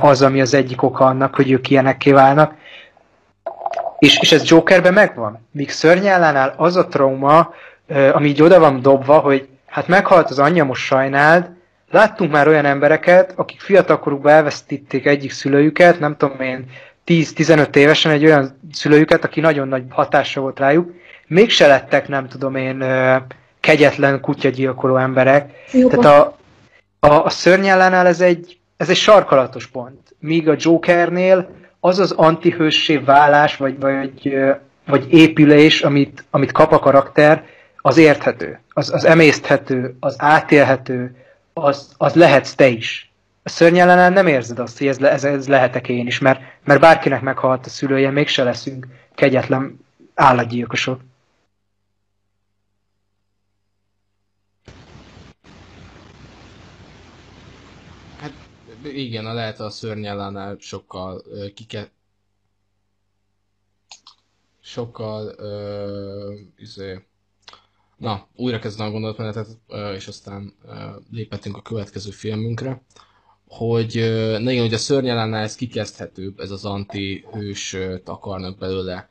az, 0.00 0.22
ami 0.22 0.40
az 0.40 0.54
egyik 0.54 0.82
oka 0.82 1.04
annak, 1.04 1.34
hogy 1.34 1.50
ők 1.50 1.70
ilyenekké 1.70 2.12
válnak. 2.12 2.54
És, 3.98 4.18
és 4.20 4.32
ez 4.32 4.48
Jokerben 4.48 4.92
megvan. 4.92 5.46
Míg 5.50 5.70
szörnyellánál 5.70 6.54
az 6.56 6.76
a 6.76 6.86
trauma, 6.86 7.54
ami 8.12 8.28
így 8.28 8.42
oda 8.42 8.58
van 8.58 8.80
dobva, 8.82 9.18
hogy 9.18 9.48
hát 9.66 9.88
meghalt 9.88 10.30
az 10.30 10.38
anyja, 10.38 10.64
most 10.64 10.82
sajnáld, 10.82 11.52
Láttunk 11.90 12.30
már 12.30 12.48
olyan 12.48 12.64
embereket, 12.64 13.32
akik 13.36 13.60
fiatalkorukban 13.60 14.32
elvesztítették 14.32 15.06
egyik 15.06 15.30
szülőjüket, 15.30 16.00
nem 16.00 16.16
tudom 16.16 16.40
én, 16.40 16.64
10-15 17.06 17.76
évesen 17.76 18.12
egy 18.12 18.24
olyan 18.24 18.60
szülőjüket, 18.72 19.24
aki 19.24 19.40
nagyon 19.40 19.68
nagy 19.68 19.82
hatása 19.88 20.40
volt 20.40 20.58
rájuk, 20.58 20.90
mégse 21.26 21.66
lettek, 21.66 22.08
nem 22.08 22.28
tudom 22.28 22.54
én, 22.54 22.84
kegyetlen 23.64 24.20
kutyagyilkoló 24.20 24.96
emberek. 24.96 25.50
Jó, 25.72 25.88
Tehát 25.88 26.04
a, 26.04 26.36
a, 27.06 27.24
a 27.24 27.28
szörnyellánál 27.28 28.06
ez 28.06 28.20
egy, 28.20 28.58
ez 28.76 28.88
egy 28.88 28.96
sarkalatos 28.96 29.66
pont. 29.66 30.14
Míg 30.18 30.48
a 30.48 30.56
Jokernél 30.58 31.48
az 31.80 31.98
az 31.98 32.12
antihőssé 32.12 32.96
válás, 32.96 33.56
vagy, 33.56 33.80
vagy, 33.80 34.34
vagy 34.86 35.12
épülés, 35.12 35.82
amit, 35.82 36.24
amit 36.30 36.52
kap 36.52 36.72
a 36.72 36.78
karakter, 36.78 37.44
az 37.76 37.96
érthető, 37.96 38.60
az, 38.68 38.92
az 38.92 39.04
emészthető, 39.04 39.96
az 40.00 40.14
átélhető, 40.18 41.16
az, 41.52 41.92
az 41.96 42.14
lehetsz 42.14 42.54
te 42.54 42.66
is. 42.66 43.12
A 43.42 43.48
szörnyellenel 43.48 44.10
nem 44.10 44.26
érzed 44.26 44.58
azt, 44.58 44.78
hogy 44.78 44.86
ez, 44.86 44.98
ez, 44.98 45.24
ez 45.24 45.48
lehetek 45.48 45.88
én 45.88 46.06
is, 46.06 46.18
mert, 46.18 46.40
mert 46.64 46.80
bárkinek 46.80 47.20
meghalt 47.20 47.66
a 47.66 47.68
szülője, 47.68 48.10
mégse 48.10 48.42
leszünk 48.42 48.86
kegyetlen 49.14 49.78
állatgyilkosok. 50.14 51.00
Hát 58.20 58.32
igen, 58.84 59.26
a 59.26 59.32
lehet 59.32 59.60
a 59.60 59.70
szörnyellánál 59.70 60.56
sokkal 60.60 61.22
ö, 61.30 61.46
kike... 61.54 61.90
Sokkal... 64.60 65.34
Ö, 65.38 66.34
izé... 66.56 67.04
Na, 67.96 68.26
újra 68.36 68.58
kezdem 68.58 68.86
a 68.86 68.90
gondolatmenetet, 68.90 69.46
és 69.96 70.08
aztán 70.08 70.54
ö, 70.64 70.72
léphetünk 71.10 71.56
a 71.56 71.62
következő 71.62 72.10
filmünkre, 72.10 72.82
hogy 73.46 73.96
ö, 73.98 74.38
na 74.38 74.50
igen, 74.50 74.64
ugye 74.64 74.74
a 74.74 74.78
szörnyellánál 74.78 75.42
ez 75.42 75.54
kikezdhetőbb, 75.54 76.40
ez 76.40 76.50
az 76.50 76.64
anti-hősöt 76.64 78.08
akarnak 78.08 78.58
belőle 78.58 79.08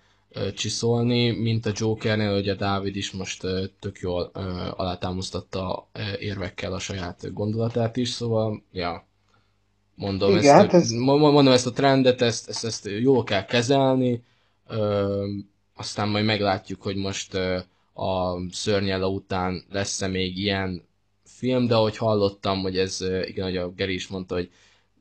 csiszolni, 0.56 1.32
mint 1.32 1.66
a 1.66 1.72
Jokernél, 1.76 2.38
ugye 2.38 2.56
Dávid 2.56 2.96
is 2.96 3.12
most 3.12 3.42
tök 3.80 4.00
jól 4.00 4.32
ö, 4.34 4.40
alátámasztatta 4.76 5.90
ö, 5.92 6.00
érvekkel 6.20 6.74
a 6.74 6.80
saját 6.80 7.34
gondolatát 7.34 7.98
is, 7.98 8.10
szóval, 8.10 8.64
ja, 8.72 9.08
mondom, 9.96 10.30
Igen, 10.30 10.44
ezt, 10.44 10.52
hát 10.52 10.74
ez- 10.74 10.92
mo- 10.92 11.20
mo- 11.20 11.32
mondom 11.32 11.54
ezt 11.54 11.68
a 11.68 11.72
trendet, 11.72 12.22
ezt, 12.22 12.50
ezt, 12.50 12.66
ezt 12.66 12.90
jól 13.02 13.24
kell 13.24 13.46
kezelni, 13.46 14.24
ö, 14.68 15.26
aztán 15.76 16.10
majd 16.10 16.26
meglátjuk, 16.26 16.82
hogy 16.82 16.96
most 16.96 17.34
ö, 17.34 17.58
a 17.94 18.40
szörnyella 18.52 19.08
után 19.08 19.64
lesz-e 19.72 20.08
még 20.08 20.38
ilyen 20.38 20.84
film, 21.24 21.68
de 21.68 21.76
ahogy 21.76 21.98
hallottam, 21.98 22.62
hogy 22.62 22.78
ez, 22.78 23.06
igen, 23.26 23.46
hogy 23.46 23.58
a 23.58 23.70
Geri 23.70 23.94
is 23.94 24.08
mondta, 24.08 24.36
hogy 24.36 24.50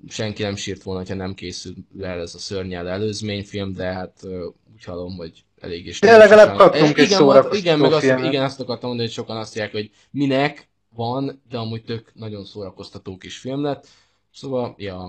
senki 0.08 0.42
nem 0.42 0.56
sírt 0.56 0.82
volna, 0.82 1.06
ha 1.08 1.14
nem 1.14 1.34
készül 1.34 1.74
el 2.00 2.20
ez 2.20 2.34
a 2.34 2.38
szörnyel 2.38 2.88
előzményfilm, 2.88 3.72
de 3.72 3.84
hát 3.84 4.26
úgy 4.74 4.84
hallom, 4.84 5.16
hogy 5.16 5.44
elég 5.60 5.86
is. 5.86 5.98
De 6.00 6.16
legalább 6.16 6.56
kaptunk 6.56 6.98
egy 6.98 7.04
igen, 7.06 7.18
szórakoztató 7.18 7.56
igen, 7.56 7.78
meg 7.78 7.92
azt, 7.92 8.04
igen, 8.04 8.42
azt 8.44 8.60
akartam 8.60 8.88
mondani, 8.88 9.08
hogy 9.08 9.16
sokan 9.16 9.36
azt 9.36 9.56
mondják, 9.56 9.82
hogy 9.82 9.90
minek 10.10 10.68
van, 10.94 11.42
de 11.50 11.58
amúgy 11.58 11.84
tök 11.84 12.12
nagyon 12.14 12.44
szórakoztató 12.44 13.16
kis 13.16 13.36
film 13.38 13.62
lett. 13.62 13.88
Szóval, 14.32 14.74
ja, 14.76 15.08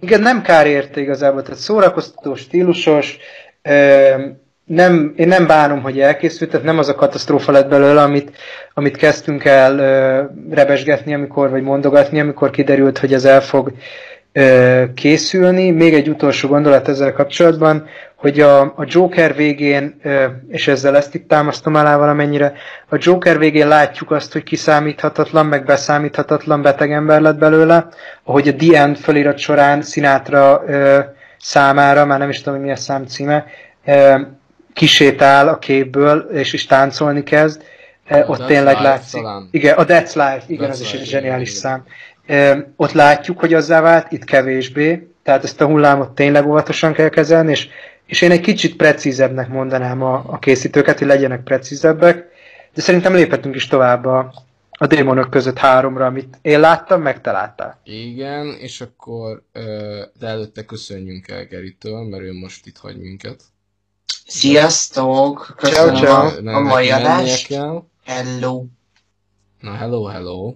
Igen, 0.00 0.20
nem 0.20 0.42
kár 0.42 0.66
érte 0.66 1.00
igazából, 1.00 1.42
tehát 1.42 1.58
szórakoztató, 1.58 2.34
stílusos, 2.34 3.18
nem, 4.64 5.12
én 5.16 5.28
nem 5.28 5.46
bánom, 5.46 5.80
hogy 5.82 6.00
elkészült, 6.00 6.50
tehát 6.50 6.66
nem 6.66 6.78
az 6.78 6.88
a 6.88 6.94
katasztrófa 6.94 7.52
lett 7.52 7.68
belőle, 7.68 8.02
amit, 8.02 8.36
amit 8.74 8.96
kezdtünk 8.96 9.44
el 9.44 9.78
ö, 9.78 10.24
rebesgetni, 10.54 11.14
amikor, 11.14 11.50
vagy 11.50 11.62
mondogatni, 11.62 12.20
amikor 12.20 12.50
kiderült, 12.50 12.98
hogy 12.98 13.12
ez 13.14 13.24
el 13.24 13.40
fog 13.40 13.72
készülni. 14.94 15.70
Még 15.70 15.94
egy 15.94 16.08
utolsó 16.08 16.48
gondolat 16.48 16.88
ezzel 16.88 17.12
kapcsolatban, 17.12 17.86
hogy 18.14 18.40
a, 18.40 18.60
a 18.60 18.84
Joker 18.86 19.34
végén, 19.34 20.00
és 20.48 20.68
ezzel 20.68 20.96
ezt 20.96 21.14
itt 21.14 21.28
támasztom 21.28 21.74
alá 21.74 21.96
valamennyire, 21.96 22.52
a 22.88 22.96
Joker 22.98 23.38
végén 23.38 23.68
látjuk 23.68 24.10
azt, 24.10 24.32
hogy 24.32 24.42
kiszámíthatatlan, 24.42 25.46
meg 25.46 25.64
beszámíthatatlan 25.64 26.62
beteg 26.62 26.92
ember 26.92 27.20
lett 27.20 27.38
belőle, 27.38 27.86
ahogy 28.24 28.48
a 28.48 28.54
The 28.54 28.80
End 28.80 28.96
felirat 28.96 29.38
során 29.38 29.82
Sinatra 29.82 30.62
számára, 31.38 32.04
már 32.04 32.18
nem 32.18 32.28
is 32.28 32.38
tudom, 32.38 32.58
hogy 32.58 32.66
mi 32.66 32.72
a 32.72 32.76
szám 32.76 33.06
címe, 33.06 33.44
kisétál 34.72 35.48
a 35.48 35.58
képből, 35.58 36.28
és 36.32 36.52
is 36.52 36.66
táncolni 36.66 37.22
kezd. 37.22 37.62
A 38.08 38.16
ott 38.16 38.40
That's 38.40 38.46
tényleg 38.46 38.80
látszik. 38.80 39.22
talán. 39.22 39.48
Igen, 39.50 39.76
a 39.76 39.84
That's 39.84 40.14
Life, 40.14 40.42
igen, 40.46 40.68
That's 40.68 40.72
az 40.72 40.80
is 40.80 40.92
Life, 40.92 41.02
egy 41.02 41.08
zseniális 41.08 41.48
igen, 41.48 41.60
szám. 41.60 41.84
Ott 42.76 42.92
látjuk, 42.92 43.38
hogy 43.38 43.54
azzá 43.54 43.80
vált, 43.80 44.12
itt 44.12 44.24
kevésbé, 44.24 45.08
tehát 45.22 45.44
ezt 45.44 45.60
a 45.60 45.66
hullámot 45.66 46.10
tényleg 46.14 46.46
óvatosan 46.46 46.92
kell 46.92 47.08
kezelni, 47.08 47.50
és, 47.50 47.68
és 48.06 48.22
én 48.22 48.30
egy 48.30 48.40
kicsit 48.40 48.76
precízebbnek 48.76 49.48
mondanám 49.48 50.02
a, 50.02 50.24
a 50.26 50.38
készítőket, 50.38 50.98
hogy 50.98 51.06
legyenek 51.06 51.42
precízebbek, 51.42 52.30
de 52.74 52.80
szerintem 52.80 53.14
léphetünk 53.14 53.54
is 53.54 53.66
tovább 53.66 54.04
a, 54.04 54.32
a 54.70 54.86
démonok 54.86 55.30
között 55.30 55.58
háromra, 55.58 56.06
amit 56.06 56.38
én 56.42 56.60
láttam, 56.60 57.02
meg 57.02 57.20
te 57.20 57.32
láttál. 57.32 57.80
igen, 57.84 58.46
és 58.46 58.80
akkor, 58.80 59.42
de 60.18 60.26
előtte 60.26 60.64
köszönjünk 60.64 61.28
el 61.28 61.44
Geritől, 61.44 62.08
mert 62.08 62.22
ő 62.22 62.32
most 62.32 62.66
itt 62.66 62.78
hagy 62.78 62.98
minket. 62.98 63.42
Sziasztok! 64.26 65.54
Köszönöm 65.56 65.94
ciao. 65.94 66.26
a, 66.26 66.40
Ne- 66.40 66.54
a 66.54 66.60
mai 66.60 66.90
adást. 66.90 67.54
Hello! 68.04 68.64
Na, 69.60 69.74
hello, 69.74 70.04
hello. 70.04 70.54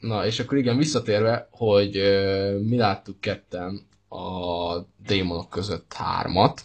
Na, 0.00 0.26
és 0.26 0.38
akkor 0.40 0.58
igen, 0.58 0.76
visszatérve, 0.76 1.48
hogy 1.50 1.96
ö, 1.96 2.58
mi 2.58 2.76
láttuk 2.76 3.20
ketten 3.20 3.86
a 4.08 4.76
démonok 5.06 5.48
között 5.48 5.92
hármat. 5.92 6.62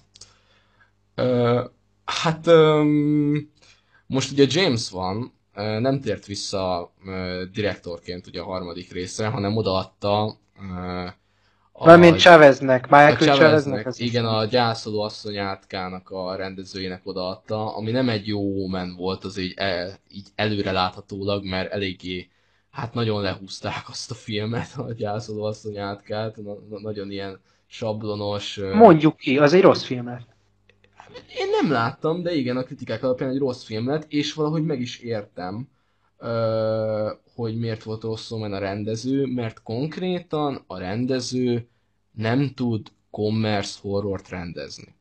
Ö, 1.15 1.63
hát 2.05 2.47
öm, 2.47 3.51
most 4.05 4.31
ugye 4.31 4.45
James 4.49 4.89
van, 4.89 5.33
ö, 5.55 5.79
nem 5.79 5.99
tért 5.99 6.25
vissza 6.25 6.93
ö, 7.05 7.43
direktorként 7.53 8.27
ugye 8.27 8.41
a 8.41 8.45
harmadik 8.45 8.91
részre, 8.91 9.27
hanem 9.27 9.57
odaadta 9.57 10.37
ö, 10.59 11.07
a, 11.75 11.85
Valamint 11.85 12.19
Cháveznek, 12.19 12.85
a 12.89 12.95
Michael 12.95 13.15
Chaveznek, 13.15 13.37
Cháveznek. 13.37 13.85
az 13.85 13.99
igen, 13.99 14.25
a 14.25 14.45
gyászoló 14.45 15.01
asszony 15.01 15.37
átkának 15.37 16.09
a 16.09 16.35
rendezőjének 16.35 17.01
odaadta, 17.03 17.75
ami 17.75 17.91
nem 17.91 18.09
egy 18.09 18.27
jó 18.27 18.67
men 18.67 18.95
volt, 18.95 19.23
az 19.23 19.37
így, 19.37 19.53
el, 19.55 19.99
így 20.09 20.27
előre 20.35 20.71
láthatólag, 20.71 21.45
mert 21.45 21.71
eléggé, 21.71 22.29
hát 22.73 22.93
nagyon 22.93 23.21
lehúzták 23.21 23.89
azt 23.89 24.11
a 24.11 24.13
filmet, 24.13 24.73
a 24.87 24.93
gyászoló 24.93 25.43
asszony 25.43 25.77
átkát, 25.77 26.35
na, 26.35 26.53
na, 26.69 26.79
nagyon 26.79 27.11
ilyen 27.11 27.39
sablonos. 27.67 28.59
Mondjuk 28.73 29.17
ki, 29.17 29.37
az 29.37 29.53
egy 29.53 29.61
rossz 29.61 29.83
film 29.83 30.05
lett. 30.05 30.27
én 31.35 31.49
nem 31.61 31.71
láttam, 31.71 32.21
de 32.21 32.35
igen, 32.35 32.57
a 32.57 32.63
kritikák 32.63 33.03
alapján 33.03 33.29
egy 33.29 33.37
rossz 33.37 33.63
film 33.63 33.87
lett, 33.87 34.05
és 34.11 34.33
valahogy 34.33 34.65
meg 34.65 34.81
is 34.81 34.99
értem, 34.99 35.67
hogy 37.35 37.57
miért 37.57 37.83
volt 37.83 38.03
rosszul 38.03 38.39
men 38.39 38.53
a 38.53 38.59
rendező, 38.59 39.25
mert 39.25 39.63
konkrétan 39.63 40.63
a 40.67 40.77
rendező 40.77 41.67
nem 42.11 42.53
tud 42.53 42.87
commerce 43.11 43.79
horrort 43.81 44.29
rendezni. 44.29 44.95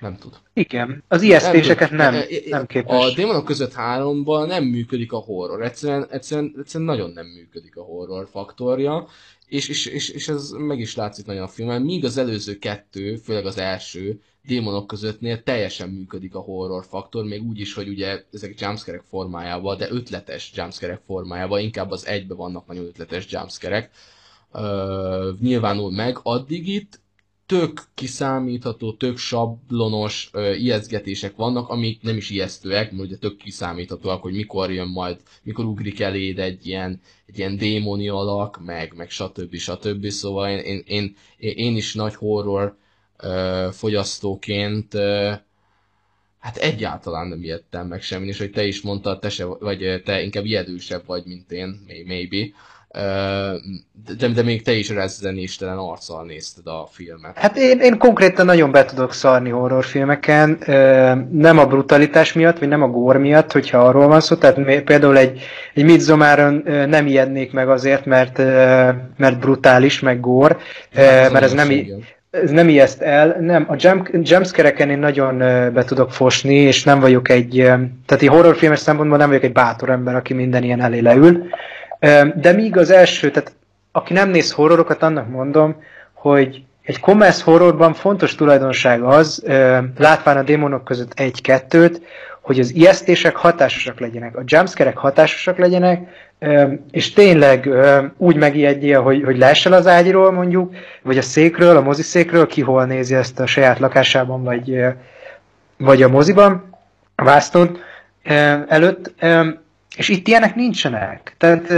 Nem 0.00 0.16
tud. 0.16 0.32
Igen, 0.52 1.04
az 1.08 1.22
ijesztéseket 1.22 1.88
tud. 1.88 1.96
nem, 1.98 2.14
E- 2.14 2.18
e- 2.18 2.26
nem 2.48 2.62
A 2.62 2.66
képes. 2.66 3.14
démonok 3.14 3.44
között 3.44 3.72
háromban 3.72 4.46
nem 4.46 4.64
működik 4.64 5.12
a 5.12 5.16
horror. 5.16 5.62
Egyszerűen, 5.62 6.06
egyszerűen, 6.10 6.54
egyszerűen 6.58 6.90
nagyon 6.90 7.10
nem 7.10 7.26
működik 7.26 7.76
a 7.76 7.82
horror 7.82 8.28
faktorja, 8.30 9.06
és, 9.46 9.68
és, 9.68 9.86
és, 9.86 10.08
és 10.08 10.28
ez 10.28 10.50
meg 10.50 10.78
is 10.78 10.94
látszik 10.96 11.26
nagyon 11.26 11.42
a 11.42 11.48
filmen. 11.48 11.82
Míg 11.82 12.04
az 12.04 12.16
előző 12.16 12.58
kettő, 12.58 13.16
főleg 13.16 13.46
az 13.46 13.58
első, 13.58 14.20
démonok 14.46 14.86
közöttnél 14.86 15.42
teljesen 15.42 15.88
működik 15.88 16.34
a 16.34 16.38
horror 16.40 16.84
faktor, 16.88 17.24
még 17.24 17.42
úgy 17.42 17.60
is, 17.60 17.74
hogy 17.74 17.88
ugye 17.88 18.22
ezek 18.32 18.60
jumpscare 18.60 19.02
formájában, 19.08 19.76
de 19.78 19.88
ötletes 19.90 20.52
jumpscare 20.54 21.00
formájában, 21.06 21.60
inkább 21.60 21.90
az 21.90 22.06
egybe 22.06 22.34
vannak 22.34 22.66
nagyon 22.66 22.84
ötletes 22.84 23.26
jumpscare 23.30 23.90
ö, 24.52 25.30
nyilvánul 25.40 25.90
meg, 25.90 26.18
addig 26.22 26.68
itt 26.68 27.00
tök 27.46 27.82
kiszámítható, 27.94 28.92
tök 28.92 29.16
sablonos 29.18 30.30
ö, 30.32 30.52
ijesztgetések 30.52 31.36
vannak, 31.36 31.68
amik 31.68 32.02
nem 32.02 32.16
is 32.16 32.30
ijesztőek, 32.30 32.90
mert 32.92 33.02
ugye 33.04 33.16
tök 33.16 33.36
kiszámíthatóak, 33.36 34.22
hogy 34.22 34.34
mikor 34.34 34.72
jön 34.72 34.88
majd, 34.88 35.20
mikor 35.42 35.64
ugrik 35.64 36.00
eléd 36.00 36.38
egy 36.38 36.66
ilyen, 36.66 37.00
egy 37.26 37.38
ilyen 37.38 37.56
démoni 37.56 38.08
alak, 38.08 38.64
meg, 38.64 38.94
meg 38.96 39.10
stb. 39.10 39.54
stb. 39.56 40.08
Szóval 40.08 40.48
én, 40.58 40.82
én, 40.86 41.16
én, 41.36 41.56
én 41.56 41.76
is 41.76 41.94
nagy 41.94 42.14
horror 42.14 42.76
ö, 43.16 43.68
fogyasztóként 43.72 44.94
ö, 44.94 45.32
hát 46.38 46.56
egyáltalán 46.56 47.26
nem 47.26 47.42
ijedtem 47.42 47.86
meg 47.86 48.02
semmi, 48.02 48.26
és 48.26 48.38
hogy 48.38 48.50
te 48.50 48.66
is 48.66 48.80
mondtad, 48.80 49.20
te 49.20 49.28
se, 49.28 49.44
vagy 49.44 50.02
te 50.04 50.22
inkább 50.22 50.44
ijedősebb 50.44 51.06
vagy, 51.06 51.24
mint 51.26 51.52
én, 51.52 51.84
may- 51.86 52.06
maybe. 52.06 52.46
De, 54.18 54.28
de 54.34 54.42
még 54.42 54.62
te 54.62 54.72
is 54.72 54.90
rezzenéstelen 54.90 55.76
arccal 55.76 56.24
nézted 56.24 56.66
a 56.66 56.88
filmet. 56.92 57.38
Hát 57.38 57.56
én, 57.56 57.80
én 57.80 57.98
konkrétan 57.98 58.46
nagyon 58.46 58.70
be 58.70 58.84
tudok 58.84 59.12
szarni 59.12 59.50
horrorfilmeken, 59.50 60.58
nem 61.30 61.58
a 61.58 61.66
brutalitás 61.66 62.32
miatt, 62.32 62.58
vagy 62.58 62.68
nem 62.68 62.82
a 62.82 62.88
gór 62.88 63.16
miatt, 63.16 63.52
hogyha 63.52 63.78
arról 63.78 64.06
van 64.06 64.20
szó, 64.20 64.36
tehát 64.36 64.82
például 64.82 65.18
egy, 65.18 65.40
egy 65.74 65.84
Midsommaron 65.84 66.62
ö, 66.64 66.86
nem 66.86 67.06
ijednék 67.06 67.52
meg 67.52 67.68
azért, 67.68 68.04
mert, 68.04 68.38
mert 69.16 69.38
brutális, 69.38 70.00
meg 70.00 70.20
gór, 70.20 70.56
Hát 70.94 71.32
mert 71.32 71.44
ez 71.44 71.52
nem, 71.52 71.70
igen. 71.70 72.04
ez 72.30 72.50
nem 72.50 72.68
ijeszt 72.68 73.02
el. 73.02 73.36
Nem, 73.40 73.66
a 73.68 73.74
jump, 73.78 74.08
jumpscare-eken 74.12 74.90
én 74.90 74.98
nagyon 74.98 75.38
be 75.72 75.84
tudok 75.84 76.12
fosni, 76.12 76.54
és 76.54 76.84
nem 76.84 77.00
vagyok 77.00 77.28
egy, 77.28 77.50
tehát 78.06 78.22
egy 78.22 78.26
horrorfilmes 78.26 78.78
szempontból 78.78 79.18
nem 79.18 79.28
vagyok 79.28 79.44
egy 79.44 79.52
bátor 79.52 79.90
ember, 79.90 80.14
aki 80.14 80.34
minden 80.34 80.62
ilyen 80.62 80.80
elé 80.80 80.98
leül. 80.98 81.46
De 82.34 82.52
míg 82.52 82.76
az 82.76 82.90
első, 82.90 83.30
tehát 83.30 83.52
aki 83.92 84.12
nem 84.12 84.30
néz 84.30 84.52
horrorokat, 84.52 85.02
annak 85.02 85.28
mondom, 85.28 85.82
hogy 86.12 86.62
egy 86.82 87.00
commerce 87.00 87.42
horrorban 87.44 87.94
fontos 87.94 88.34
tulajdonság 88.34 89.02
az, 89.02 89.42
látván 89.98 90.36
a 90.36 90.42
démonok 90.42 90.84
között 90.84 91.12
egy-kettőt, 91.20 92.00
hogy 92.40 92.60
az 92.60 92.74
ijesztések 92.74 93.36
hatásosak 93.36 94.00
legyenek, 94.00 94.36
a 94.36 94.42
jumpscare-ek 94.44 94.96
hatásosak 94.96 95.58
legyenek, 95.58 96.08
és 96.90 97.12
tényleg 97.12 97.68
úgy 98.16 98.36
megijedjél, 98.36 99.02
hogy, 99.02 99.22
hogy 99.24 99.38
leesel 99.38 99.72
az 99.72 99.86
ágyról 99.86 100.32
mondjuk, 100.32 100.74
vagy 101.02 101.18
a 101.18 101.22
székről, 101.22 101.76
a 101.76 101.80
moziszékről, 101.80 102.46
ki 102.46 102.60
hol 102.60 102.84
nézi 102.84 103.14
ezt 103.14 103.40
a 103.40 103.46
saját 103.46 103.78
lakásában, 103.78 104.42
vagy, 104.42 104.84
vagy 105.76 106.02
a 106.02 106.08
moziban, 106.08 106.76
a 107.14 107.24
vászton 107.24 107.78
előtt, 108.68 109.14
és 109.96 110.08
itt 110.08 110.28
ilyenek 110.28 110.54
nincsenek. 110.54 111.34
Tehát 111.38 111.72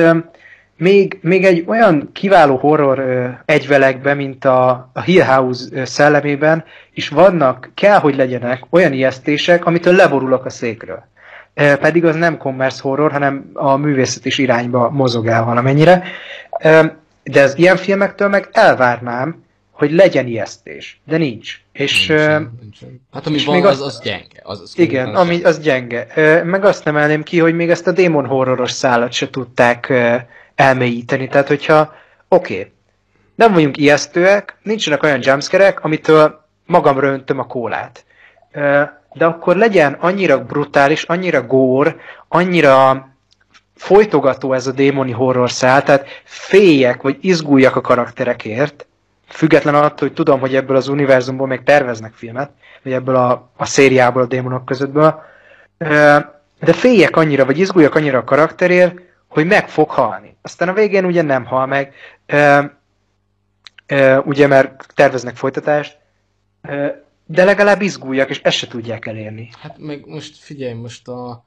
még, 0.77 1.19
még 1.21 1.45
egy 1.45 1.65
olyan 1.67 2.11
kiváló 2.13 2.57
horror 2.57 2.99
ö, 2.99 3.29
egyvelegbe, 3.45 4.15
mint 4.15 4.45
a, 4.45 4.91
a 4.93 5.01
Hill 5.01 5.25
House 5.25 5.85
szellemében, 5.85 6.65
is 6.95 7.09
vannak, 7.09 7.71
kell, 7.75 7.99
hogy 7.99 8.17
legyenek 8.17 8.63
olyan 8.71 8.93
ijesztések, 8.93 9.67
amitől 9.67 9.95
leborulok 9.95 10.45
a 10.45 10.51
székről. 10.51 11.05
Pedig 11.55 12.05
az 12.05 12.17
nem 12.17 12.37
commerce 12.37 12.83
horror, 12.83 13.13
hanem 13.13 13.51
a 13.53 13.77
művészet 13.77 14.25
is 14.25 14.39
irányba 14.39 14.91
mozog 14.91 15.27
el 15.27 15.45
valamennyire. 15.45 16.03
De 17.23 17.43
az 17.43 17.59
ilyen 17.59 17.77
filmektől 17.77 18.29
meg 18.29 18.49
elvárnám, 18.53 19.45
hogy 19.77 19.93
legyen 19.93 20.27
ijesztés, 20.27 21.01
de 21.05 21.17
nincs. 21.17 21.61
És 21.73 22.07
Nincsen, 22.07 22.59
nincsen. 22.61 23.07
Hát 23.13 23.27
ami 23.27 23.37
és 23.37 23.45
van, 23.45 23.55
még 23.55 23.65
az, 23.65 23.81
azt- 23.81 23.97
az 23.97 24.01
gyenge. 24.05 24.41
Az, 24.43 24.61
az 24.61 24.79
igen, 24.79 25.05
konkrétan 25.05 25.27
ami 25.27 25.43
az 25.43 25.61
gyenge. 25.61 26.07
Meg 26.45 26.65
azt 26.65 26.87
emelném 26.87 27.23
ki, 27.23 27.39
hogy 27.39 27.55
még 27.55 27.71
ezt 27.71 27.87
a 27.87 27.93
démon 27.93 28.27
horroros 28.27 28.71
szállat 28.71 29.13
se 29.13 29.31
tudták 29.31 29.93
elmélyíteni. 30.55 31.29
Tehát, 31.29 31.49
hogyha 31.49 31.95
oké, 32.29 32.59
okay, 32.59 32.73
nem 33.35 33.53
vagyunk 33.53 33.77
ijesztőek, 33.77 34.57
nincsenek 34.63 35.03
olyan 35.03 35.21
jumpscare 35.23 35.75
amitől 35.81 36.45
magamra 36.67 37.09
öntöm 37.09 37.39
a 37.39 37.47
kólát. 37.47 38.05
De 39.13 39.25
akkor 39.25 39.57
legyen 39.57 39.93
annyira 39.93 40.45
brutális, 40.45 41.03
annyira 41.03 41.43
gór, 41.43 41.97
annyira 42.29 43.09
folytogató 43.75 44.53
ez 44.53 44.67
a 44.67 44.73
démoni 44.73 45.13
horror 45.13 45.51
szál, 45.51 45.83
tehát 45.83 46.07
féljek, 46.25 47.03
vagy 47.03 47.17
izguljak 47.21 47.77
a 47.77 47.81
karakterekért, 47.81 48.86
független 49.29 49.75
attól, 49.75 50.09
hogy 50.09 50.13
tudom, 50.13 50.41
hogy 50.41 50.55
ebből 50.55 50.77
az 50.77 50.89
univerzumból 50.89 51.47
még 51.47 51.63
terveznek 51.63 52.13
filmet, 52.13 52.51
vagy 52.83 52.93
ebből 52.93 53.17
a, 53.17 53.51
a 53.57 53.65
szériából, 53.65 54.23
a 54.23 54.27
démonok 54.27 54.65
közöttből, 54.65 55.23
de 56.61 56.73
féljek 56.73 57.17
annyira, 57.17 57.45
vagy 57.45 57.59
izguljak 57.59 57.95
annyira 57.95 58.19
a 58.19 58.25
karakterért, 58.25 59.01
hogy 59.29 59.47
meg 59.47 59.69
fog 59.69 59.91
halni. 59.91 60.37
Aztán 60.43 60.69
a 60.69 60.73
végén 60.73 61.05
ugye 61.05 61.23
nem 61.23 61.45
hal 61.45 61.67
meg, 61.67 61.95
ugye 64.25 64.47
mert 64.47 64.87
terveznek 64.95 65.37
folytatást, 65.37 65.99
de 67.27 67.45
legalább 67.45 67.81
izguljak, 67.81 68.31
és 68.31 68.41
ezt 68.43 68.57
se 68.57 68.67
tudják 68.67 69.07
elérni. 69.07 69.49
Hát 69.61 69.79
meg 69.79 70.07
most 70.07 70.37
figyelj, 70.37 70.73
most 70.73 71.09
a, 71.09 71.45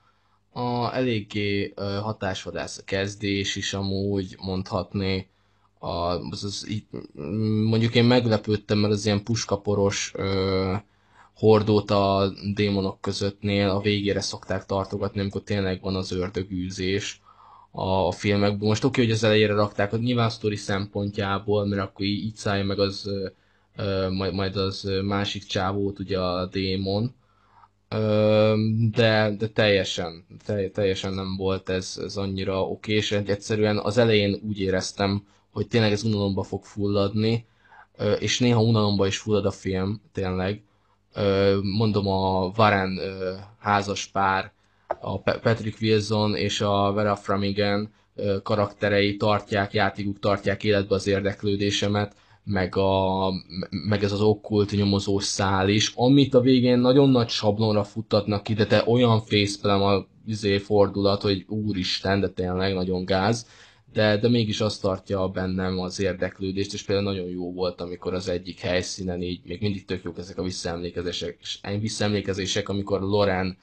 a 0.52 0.96
eléggé 0.96 1.74
hatásvadász 2.02 2.78
a 2.78 2.84
kezdés 2.86 3.56
is 3.56 3.74
amúgy 3.74 4.36
mondhatni. 4.40 5.30
A, 5.80 5.88
az, 6.32 6.44
az, 6.44 6.70
így, 6.70 6.86
mondjuk 7.66 7.96
én 7.96 8.04
meglepődtem, 8.04 8.78
mert 8.78 8.94
az 8.94 9.06
ilyen 9.06 9.24
puskaporos 9.24 10.12
ö, 10.16 10.74
hordót 11.36 11.92
a 11.92 12.32
démonok 12.54 13.02
közöttnél 13.02 13.70
a 13.70 13.80
végére 13.80 14.22
szokták 14.22 14.66
tartogatni, 14.66 15.20
amikor 15.20 15.42
tényleg 15.42 15.82
van 15.82 15.96
az 15.96 16.12
ördögűzés 16.12 17.22
a 17.72 18.12
filmekben. 18.12 18.68
Most 18.68 18.84
oké, 18.84 19.02
hogy 19.02 19.12
az 19.12 19.24
elejére 19.24 19.54
rakták, 19.54 19.90
hogy 19.90 20.00
nyilván 20.00 20.30
sztori 20.30 20.56
szempontjából, 20.56 21.66
mert 21.66 21.82
akkor 21.82 22.06
így, 22.06 22.24
így 22.24 22.36
szállja 22.36 22.64
meg 22.64 22.80
az 22.80 23.10
majd, 24.10 24.34
majd 24.34 24.56
az 24.56 24.92
másik 25.04 25.44
csávót, 25.44 26.00
ugye 26.00 26.20
a 26.20 26.46
démon, 26.46 27.16
de, 28.92 29.36
de 29.38 29.48
teljesen, 29.54 30.26
teljesen 30.74 31.14
nem 31.14 31.36
volt 31.38 31.70
ez, 31.70 32.00
ez 32.04 32.18
annyira 32.18 32.62
oké, 32.68 32.94
és 32.94 33.12
egyszerűen 33.12 33.78
az 33.78 33.98
elején 33.98 34.40
úgy 34.48 34.60
éreztem, 34.60 35.28
hogy 35.60 35.68
tényleg 35.68 35.92
ez 35.92 36.04
unalomba 36.04 36.44
fog 36.44 36.64
fulladni, 36.64 37.46
és 38.20 38.40
néha 38.40 38.62
unalomba 38.62 39.08
is 39.08 39.18
fullad 39.18 39.46
a 39.46 39.52
film, 39.52 40.02
tényleg. 40.12 40.64
Mondom, 41.62 42.08
a 42.08 42.52
Varen 42.56 43.00
házas 43.58 44.06
pár, 44.06 44.52
a 45.02 45.18
Patrick 45.20 45.82
Wilson 45.82 46.36
és 46.36 46.62
a 46.62 46.92
Vera 46.94 47.16
Framigan 47.16 47.94
karakterei 48.44 49.18
tartják, 49.18 49.74
játékuk 49.74 50.20
tartják 50.20 50.64
életbe 50.64 50.96
az 50.96 51.08
érdeklődésemet, 51.08 52.16
meg, 52.44 52.76
a, 52.76 53.32
meg 53.70 54.04
ez 54.04 54.12
az 54.12 54.22
okkult 54.22 54.72
nyomozós 54.72 55.24
szál 55.24 55.70
is, 55.70 55.94
amit 55.96 56.34
a 56.34 56.42
végén 56.42 56.80
nagyon 56.80 57.10
nagy 57.10 57.30
sablonra 57.30 57.84
futtatnak 57.84 58.44
ki, 58.44 58.54
de 58.54 58.66
te 58.66 58.84
olyan 58.86 59.22
facepalm 59.22 59.82
a 59.82 60.06
izé 60.26 60.58
fordulat, 60.58 61.22
hogy 61.22 61.46
úristen, 61.48 62.20
de 62.20 62.30
tényleg 62.30 62.74
nagyon 62.74 63.06
gáz, 63.06 63.48
de, 63.94 64.18
de 64.18 64.30
mégis 64.30 64.62
azt 64.62 64.82
tartja 64.82 65.28
bennem 65.28 65.80
az 65.80 66.02
érdeklődést, 66.02 66.74
és 66.74 66.84
például 66.84 67.14
nagyon 67.14 67.30
jó 67.30 67.54
volt, 67.54 67.82
amikor 67.82 68.14
az 68.14 68.30
egyik 68.30 68.60
helyszínen 68.60 69.22
így, 69.22 69.42
még 69.46 69.62
mindig 69.62 69.86
tök 69.86 70.04
jók 70.04 70.18
ezek 70.18 70.38
a 70.38 70.44
visszaemlékezések, 70.44 71.38
visszaemlékezések 71.80 72.70
amikor 72.70 73.02
Loren 73.02 73.58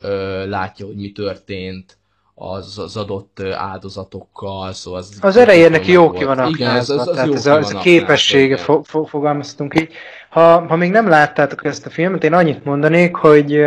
ö, 0.00 0.46
látja, 0.48 0.86
hogy 0.86 0.96
mi 0.96 1.12
történt, 1.12 1.96
az, 2.34 2.78
az 2.78 2.96
adott 2.96 3.40
áldozatokkal, 3.54 4.72
szóval 4.72 5.00
az... 5.00 5.18
Az 5.20 5.36
erején 5.36 5.70
neki 5.70 5.92
jó 5.92 6.10
ki 6.10 6.24
van 6.24 6.38
a 6.38 6.48
Igen, 6.48 6.70
ez, 6.70 6.90
ez, 6.90 6.98
az 6.98 7.10
tehát 7.14 7.32
ez, 7.32 7.46
a, 7.46 7.56
ez 7.56 7.72
a 7.72 7.78
képessége, 7.78 8.56
fo, 8.56 8.82
fo, 8.82 9.04
fogalmaztunk 9.04 9.80
így. 9.80 9.92
Ha, 10.30 10.66
ha 10.66 10.76
még 10.76 10.90
nem 10.90 11.08
láttátok 11.08 11.64
ezt 11.64 11.86
a 11.86 11.90
filmet, 11.90 12.24
én 12.24 12.32
annyit 12.32 12.64
mondanék, 12.64 13.14
hogy 13.14 13.64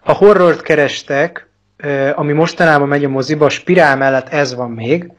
ha 0.00 0.12
horrort 0.12 0.62
kerestek, 0.62 1.48
ami 2.14 2.32
mostanában 2.32 2.88
megy 2.88 3.04
a 3.04 3.08
moziba, 3.08 3.44
a 3.44 3.48
spirál 3.48 3.96
mellett 3.96 4.28
ez 4.28 4.54
van 4.54 4.70
még, 4.70 5.12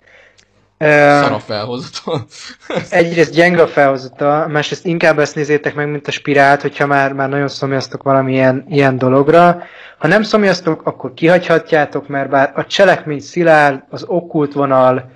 Szar 0.79 1.31
a 1.31 1.39
felhozata. 1.39 2.25
egyrészt 2.89 3.33
gyenge 3.33 3.61
a 3.61 3.67
felhozata, 3.67 4.47
másrészt 4.47 4.85
inkább 4.85 5.19
ezt 5.19 5.35
nézzétek 5.35 5.75
meg, 5.75 5.89
mint 5.89 6.07
a 6.07 6.11
spirált, 6.11 6.61
hogyha 6.61 6.85
már, 6.85 7.13
már 7.13 7.29
nagyon 7.29 7.47
szomjaztok 7.47 8.03
valamilyen 8.03 8.65
ilyen 8.69 8.97
dologra. 8.97 9.63
Ha 9.97 10.07
nem 10.07 10.23
szomjaztok, 10.23 10.85
akkor 10.85 11.13
kihagyhatjátok, 11.13 12.07
mert 12.07 12.29
bár 12.29 12.51
a 12.55 12.65
cselekmény 12.65 13.19
szilárd, 13.19 13.83
az 13.89 14.03
okkult 14.07 14.53
vonal 14.53 15.11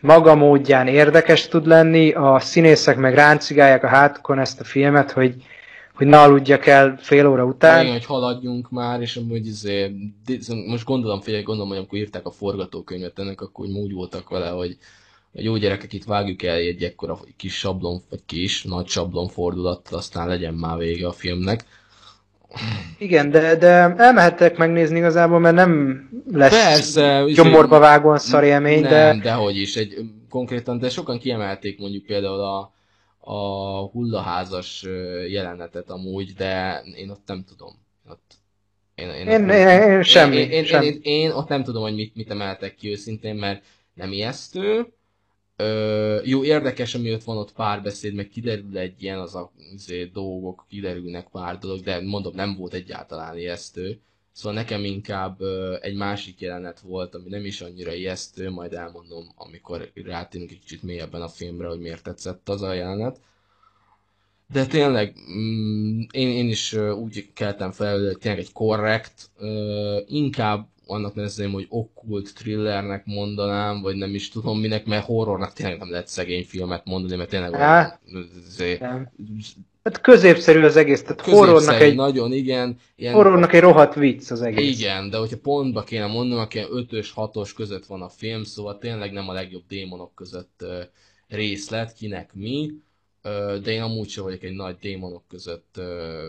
maga 0.00 0.34
módján 0.34 0.86
érdekes 0.86 1.48
tud 1.48 1.66
lenni, 1.66 2.12
a 2.12 2.38
színészek 2.40 2.96
meg 2.96 3.14
ráncigálják 3.14 3.84
a 3.84 3.88
hátukon 3.88 4.38
ezt 4.38 4.60
a 4.60 4.64
filmet, 4.64 5.10
hogy 5.10 5.34
hogy 5.96 6.06
ne 6.06 6.20
aludjak 6.20 6.66
el 6.66 6.96
fél 6.98 7.26
óra 7.26 7.44
után. 7.44 7.80
Igen, 7.80 7.92
hogy 7.92 8.04
haladjunk 8.04 8.70
már, 8.70 9.00
és 9.00 9.16
amúgy 9.16 9.46
izé, 9.46 9.92
most 10.66 10.84
gondolom, 10.84 11.20
figyelj, 11.20 11.42
gondolom, 11.42 11.68
hogy 11.68 11.78
amikor 11.78 11.98
írták 11.98 12.26
a 12.26 12.30
forgatókönyvet 12.30 13.18
ennek, 13.18 13.40
akkor 13.40 13.66
úgy 13.66 13.92
voltak 13.92 14.28
vele, 14.28 14.48
hogy 14.48 14.76
a 15.34 15.40
jó 15.40 15.56
gyerekek 15.56 15.92
itt 15.92 16.04
vágjuk 16.04 16.42
el 16.42 16.56
egy 16.56 16.82
ekkora 16.82 17.18
kis 17.36 17.58
sablon, 17.58 18.02
vagy 18.10 18.20
kis, 18.26 18.62
nagy 18.62 18.86
sablon 18.86 19.28
fordulattal, 19.28 19.98
aztán 19.98 20.28
legyen 20.28 20.54
már 20.54 20.78
vége 20.78 21.06
a 21.06 21.12
filmnek. 21.12 21.64
Igen, 22.98 23.30
de, 23.30 23.56
de 23.56 23.94
elmehettek 23.96 24.56
megnézni 24.56 24.96
igazából, 24.98 25.38
mert 25.38 25.54
nem 25.54 26.00
lesz 26.32 26.64
Persze, 26.64 27.24
gyomorba 27.34 27.78
vágóan 27.78 28.18
szari 28.18 28.46
élmény, 28.46 28.80
nem, 28.80 28.90
de... 28.90 29.22
dehogy 29.22 29.56
is, 29.56 29.76
egy, 29.76 29.94
konkrétan, 30.28 30.78
de 30.78 30.88
sokan 30.88 31.18
kiemelték 31.18 31.78
mondjuk 31.78 32.04
például 32.04 32.40
a, 32.40 32.75
a 33.28 33.80
hullaházas 33.86 34.82
jelenetet 35.28 35.90
amúgy, 35.90 36.32
de 36.32 36.82
én 36.96 37.10
ott 37.10 37.26
nem 37.26 37.44
tudom. 37.44 37.78
Ott, 38.10 38.34
én, 38.94 39.08
én, 39.08 39.28
én, 39.28 39.48
én, 39.48 39.68
én, 39.68 40.02
semmi, 40.02 40.36
én, 40.36 40.50
én, 40.50 40.64
semmi. 40.64 40.86
Én, 40.86 40.92
én, 40.92 41.00
én 41.02 41.30
ott 41.30 41.48
nem 41.48 41.62
tudom, 41.62 41.82
hogy 41.82 41.94
mit, 41.94 42.14
mit 42.14 42.30
emeltek 42.30 42.74
ki 42.74 42.90
őszintén, 42.90 43.34
mert 43.34 43.64
nem 43.94 44.12
ijesztő. 44.12 44.92
Ö, 45.56 46.20
jó, 46.24 46.44
érdekes, 46.44 46.94
ami 46.94 47.12
ott 47.12 47.24
van 47.24 47.36
ott 47.36 47.52
párbeszéd, 47.52 48.14
meg 48.14 48.28
kiderül 48.28 48.78
egy 48.78 49.02
ilyen, 49.02 49.18
az 49.18 49.34
a 49.34 49.52
azért, 49.74 50.12
dolgok, 50.12 50.64
kiderülnek 50.68 51.28
pár 51.28 51.58
dolog, 51.58 51.80
de 51.80 52.00
mondom, 52.00 52.34
nem 52.34 52.56
volt 52.56 52.74
egyáltalán 52.74 53.38
ijesztő. 53.38 54.00
Szóval 54.36 54.52
nekem 54.52 54.84
inkább 54.84 55.40
egy 55.80 55.94
másik 55.94 56.40
jelenet 56.40 56.80
volt, 56.80 57.14
ami 57.14 57.28
nem 57.28 57.44
is 57.44 57.60
annyira 57.60 57.92
ijesztő, 57.92 58.50
majd 58.50 58.72
elmondom, 58.72 59.32
amikor 59.36 59.90
rátérünk 60.04 60.50
egy 60.50 60.58
kicsit 60.58 60.82
mélyebben 60.82 61.22
a 61.22 61.28
filmre, 61.28 61.68
hogy 61.68 61.80
miért 61.80 62.02
tetszett 62.02 62.48
az 62.48 62.62
a 62.62 62.72
jelenet. 62.72 63.20
De 64.52 64.66
tényleg, 64.66 65.16
mm, 65.30 66.00
én, 66.10 66.28
én 66.28 66.48
is 66.48 66.72
úgy 66.72 67.32
keltem 67.32 67.70
fel, 67.72 67.98
hogy 67.98 68.18
tényleg 68.18 68.40
egy 68.40 68.52
korrekt, 68.52 69.30
inkább 70.06 70.68
annak 70.86 71.14
nevezném, 71.14 71.52
hogy 71.52 71.66
okkult 71.68 72.34
thrillernek 72.34 73.06
mondanám, 73.06 73.80
vagy 73.80 73.96
nem 73.96 74.14
is 74.14 74.28
tudom 74.28 74.60
minek, 74.60 74.86
mert 74.86 75.04
horrornak 75.04 75.52
tényleg 75.52 75.78
nem 75.78 75.90
lehet 75.90 76.08
szegény 76.08 76.44
filmet 76.44 76.84
mondani, 76.84 77.16
mert 77.16 77.30
tényleg 77.30 77.52
olyan, 77.52 77.98
nem. 78.80 79.10
Hát 79.82 80.00
középszerű 80.00 80.62
az 80.62 80.76
egész, 80.76 81.02
tehát 81.02 81.20
horrornak 81.20 81.80
egy... 81.80 81.94
nagyon, 81.94 82.32
igen. 82.32 82.78
Ilyen... 82.96 83.14
Horrornak 83.14 83.52
egy 83.52 83.60
rohadt 83.60 83.94
vicc 83.94 84.30
az 84.30 84.42
egész. 84.42 84.78
Igen, 84.78 85.10
de 85.10 85.16
hogyha 85.16 85.36
pontba 85.42 85.82
kéne 85.82 86.06
mondanom, 86.06 86.42
akkor 86.42 86.54
ilyen 86.54 86.68
5-ös, 86.72 87.08
6-os 87.16 87.50
között 87.56 87.86
van 87.86 88.02
a 88.02 88.08
film, 88.08 88.44
szóval 88.44 88.78
tényleg 88.78 89.12
nem 89.12 89.28
a 89.28 89.32
legjobb 89.32 89.62
démonok 89.68 90.14
között 90.14 90.64
részlet, 91.28 91.92
kinek 91.92 92.30
mi, 92.34 92.72
de 93.62 93.70
én 93.70 93.82
amúgy 93.82 94.08
sem 94.08 94.24
vagyok 94.24 94.42
egy 94.42 94.54
nagy 94.54 94.76
démonok 94.80 95.22
között 95.28 95.80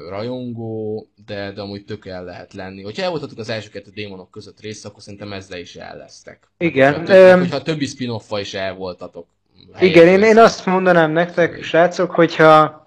rajongó, 0.09 1.07
de, 1.25 1.51
de 1.51 1.61
amúgy 1.61 1.85
tök 1.85 2.05
el 2.05 2.23
lehet 2.23 2.53
lenni. 2.53 2.83
Hogyha 2.83 3.03
elvoltatok 3.03 3.37
az 3.37 3.49
első 3.49 3.69
kettő 3.69 3.91
démonok 3.93 4.31
között 4.31 4.59
részt, 4.59 4.85
akkor 4.85 5.01
szerintem 5.01 5.33
ezzel 5.33 5.59
is 5.59 5.75
el 5.75 5.97
lesztek. 5.97 6.49
Igen. 6.57 6.93
Hogyha, 6.93 7.33
um... 7.33 7.39
hogyha 7.39 7.61
többi 7.61 7.85
spin 7.85 8.19
is 8.39 8.53
elvoltatok. 8.53 9.27
Igen, 9.79 10.07
én, 10.07 10.23
én 10.23 10.37
azt 10.37 10.65
mondanám 10.65 11.11
nektek, 11.11 11.63
srácok, 11.63 12.11
hogyha 12.11 12.85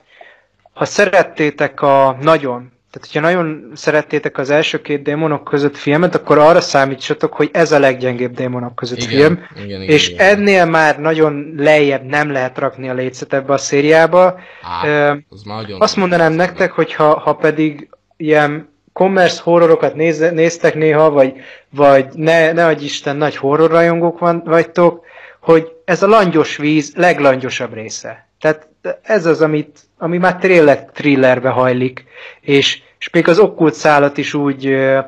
ha 0.73 0.85
szerettétek 0.85 1.82
a 1.82 2.16
nagyon, 2.20 2.73
tehát 2.91 3.09
hogyha 3.12 3.21
nagyon 3.21 3.71
szerettétek 3.75 4.39
az 4.39 4.51
első 4.51 4.81
két 4.81 5.03
démonok 5.03 5.45
között 5.45 5.77
filmet, 5.77 6.15
akkor 6.15 6.39
arra 6.39 6.61
számítsatok, 6.61 7.33
hogy 7.33 7.51
ez 7.53 7.73
a 7.73 7.79
leggyengébb 7.79 8.35
démonok 8.35 8.75
között 8.75 8.99
igen, 8.99 9.11
film, 9.11 9.47
igen, 9.55 9.83
igen, 9.83 9.95
és 9.95 10.09
igen. 10.09 10.27
ennél 10.27 10.65
már 10.65 10.99
nagyon 11.01 11.55
lejjebb 11.57 12.05
nem 12.05 12.31
lehet 12.31 12.59
rakni 12.59 12.89
a 12.89 12.95
létszet 12.95 13.33
ebbe 13.33 13.53
a 13.53 13.59
szériába. 13.59 14.39
Á, 14.62 15.11
az 15.29 15.43
Azt 15.79 15.97
mondanám 15.97 16.33
nektek, 16.33 16.73
hogy 16.73 16.95
ha, 16.95 17.19
ha 17.19 17.35
pedig 17.35 17.89
ilyen 18.17 18.69
commerce 18.93 19.41
horrorokat 19.43 19.95
néz, 19.95 20.19
néztek 20.19 20.75
néha, 20.75 21.11
vagy, 21.11 21.33
vagy 21.71 22.07
ne, 22.15 22.53
ne 22.53 22.67
adj 22.67 22.85
Isten, 22.85 23.17
nagy 23.17 23.37
horrorrajongók 23.37 24.19
van, 24.19 24.43
vagytok, 24.45 25.05
hogy 25.41 25.73
ez 25.85 26.03
a 26.03 26.07
langyos 26.07 26.57
víz 26.57 26.93
leglangyosabb 26.97 27.75
része. 27.75 28.29
Tehát 28.41 28.69
ez 29.03 29.27
az, 29.27 29.41
amit, 29.41 29.79
ami 30.02 30.18
már 30.18 30.36
tényleg 30.36 30.90
thrillerbe 30.93 31.48
hajlik, 31.48 32.05
és, 32.40 32.81
és 32.98 33.10
még 33.10 33.28
az 33.28 33.39
okkult 33.39 33.74
szálat 33.74 34.18
is 34.18 34.35
úgy 34.35 34.66
ö, 34.66 34.98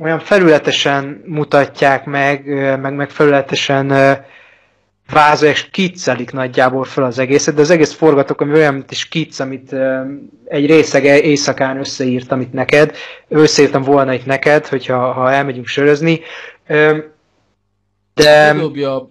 olyan 0.00 0.18
felületesen 0.18 1.22
mutatják 1.26 2.04
meg, 2.04 2.48
ö, 2.48 2.76
meg, 2.76 2.94
meg 2.94 3.10
felületesen 3.10 3.90
ö, 3.90 4.12
vázolják, 5.12 5.56
és 5.56 5.70
kiccelik 5.70 6.32
nagyjából 6.32 6.84
fel 6.84 7.04
az 7.04 7.18
egészet, 7.18 7.54
de 7.54 7.60
az 7.60 7.70
egész 7.70 7.92
forgatok, 7.92 8.40
ami 8.40 8.52
olyan, 8.52 8.74
mint 8.74 8.90
is 8.90 9.08
kicc, 9.08 9.40
amit 9.40 9.72
ö, 9.72 10.00
egy 10.44 10.66
részeg 10.66 11.04
éjszakán 11.04 11.78
összeírt, 11.78 12.32
amit 12.32 12.52
neked, 12.52 12.96
összeírtam 13.28 13.82
volna 13.82 14.12
itt 14.12 14.26
neked, 14.26 14.66
hogyha 14.66 15.12
ha 15.12 15.32
elmegyünk 15.32 15.66
sörözni, 15.66 16.20
ö, 16.66 16.96
De 18.14 18.52
Bedobja, 18.52 19.08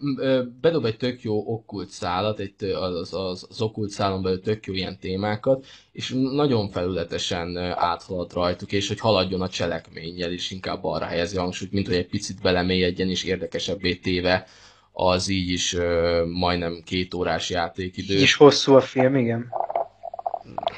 bedob 0.62 0.86
egy 0.86 0.98
tök 0.98 1.22
jó 1.22 1.44
okkult 1.48 1.90
szálat, 1.90 2.40
egy, 2.40 2.54
az, 2.64 3.14
az, 3.14 3.48
az 3.50 3.62
okkult 3.62 3.90
szálon 3.90 4.24
belül 4.24 4.42
tök 4.42 4.66
jó 4.66 4.74
ilyen 4.74 5.00
témákat, 5.00 5.66
és 5.92 6.16
nagyon 6.34 6.70
felületesen 6.70 7.58
áthalad 7.76 8.34
rajtuk, 8.34 8.72
és 8.72 8.88
hogy 8.88 9.00
haladjon 9.00 9.42
a 9.42 9.50
cselekménnyel 9.50 10.32
is, 10.32 10.52
inkább 10.52 10.84
arra 10.84 11.06
helyezi 11.06 11.38
hangsúlyt, 11.38 11.72
mint 11.72 11.88
hogy 11.88 11.96
egy 11.96 12.08
picit 12.08 12.42
belemélyedjen 12.42 13.10
és 13.10 13.24
érdekesebbé 13.24 13.96
téve 13.96 14.48
az 14.92 15.30
így 15.30 15.50
is 15.50 15.74
ö, 15.74 16.24
majdnem 16.26 16.82
két 16.86 17.14
órás 17.14 17.50
játékidő. 17.50 18.14
így 18.14 18.22
is 18.22 18.36
hosszú 18.36 18.76
a 18.76 18.82
film, 18.82 19.16
igen. 19.16 19.52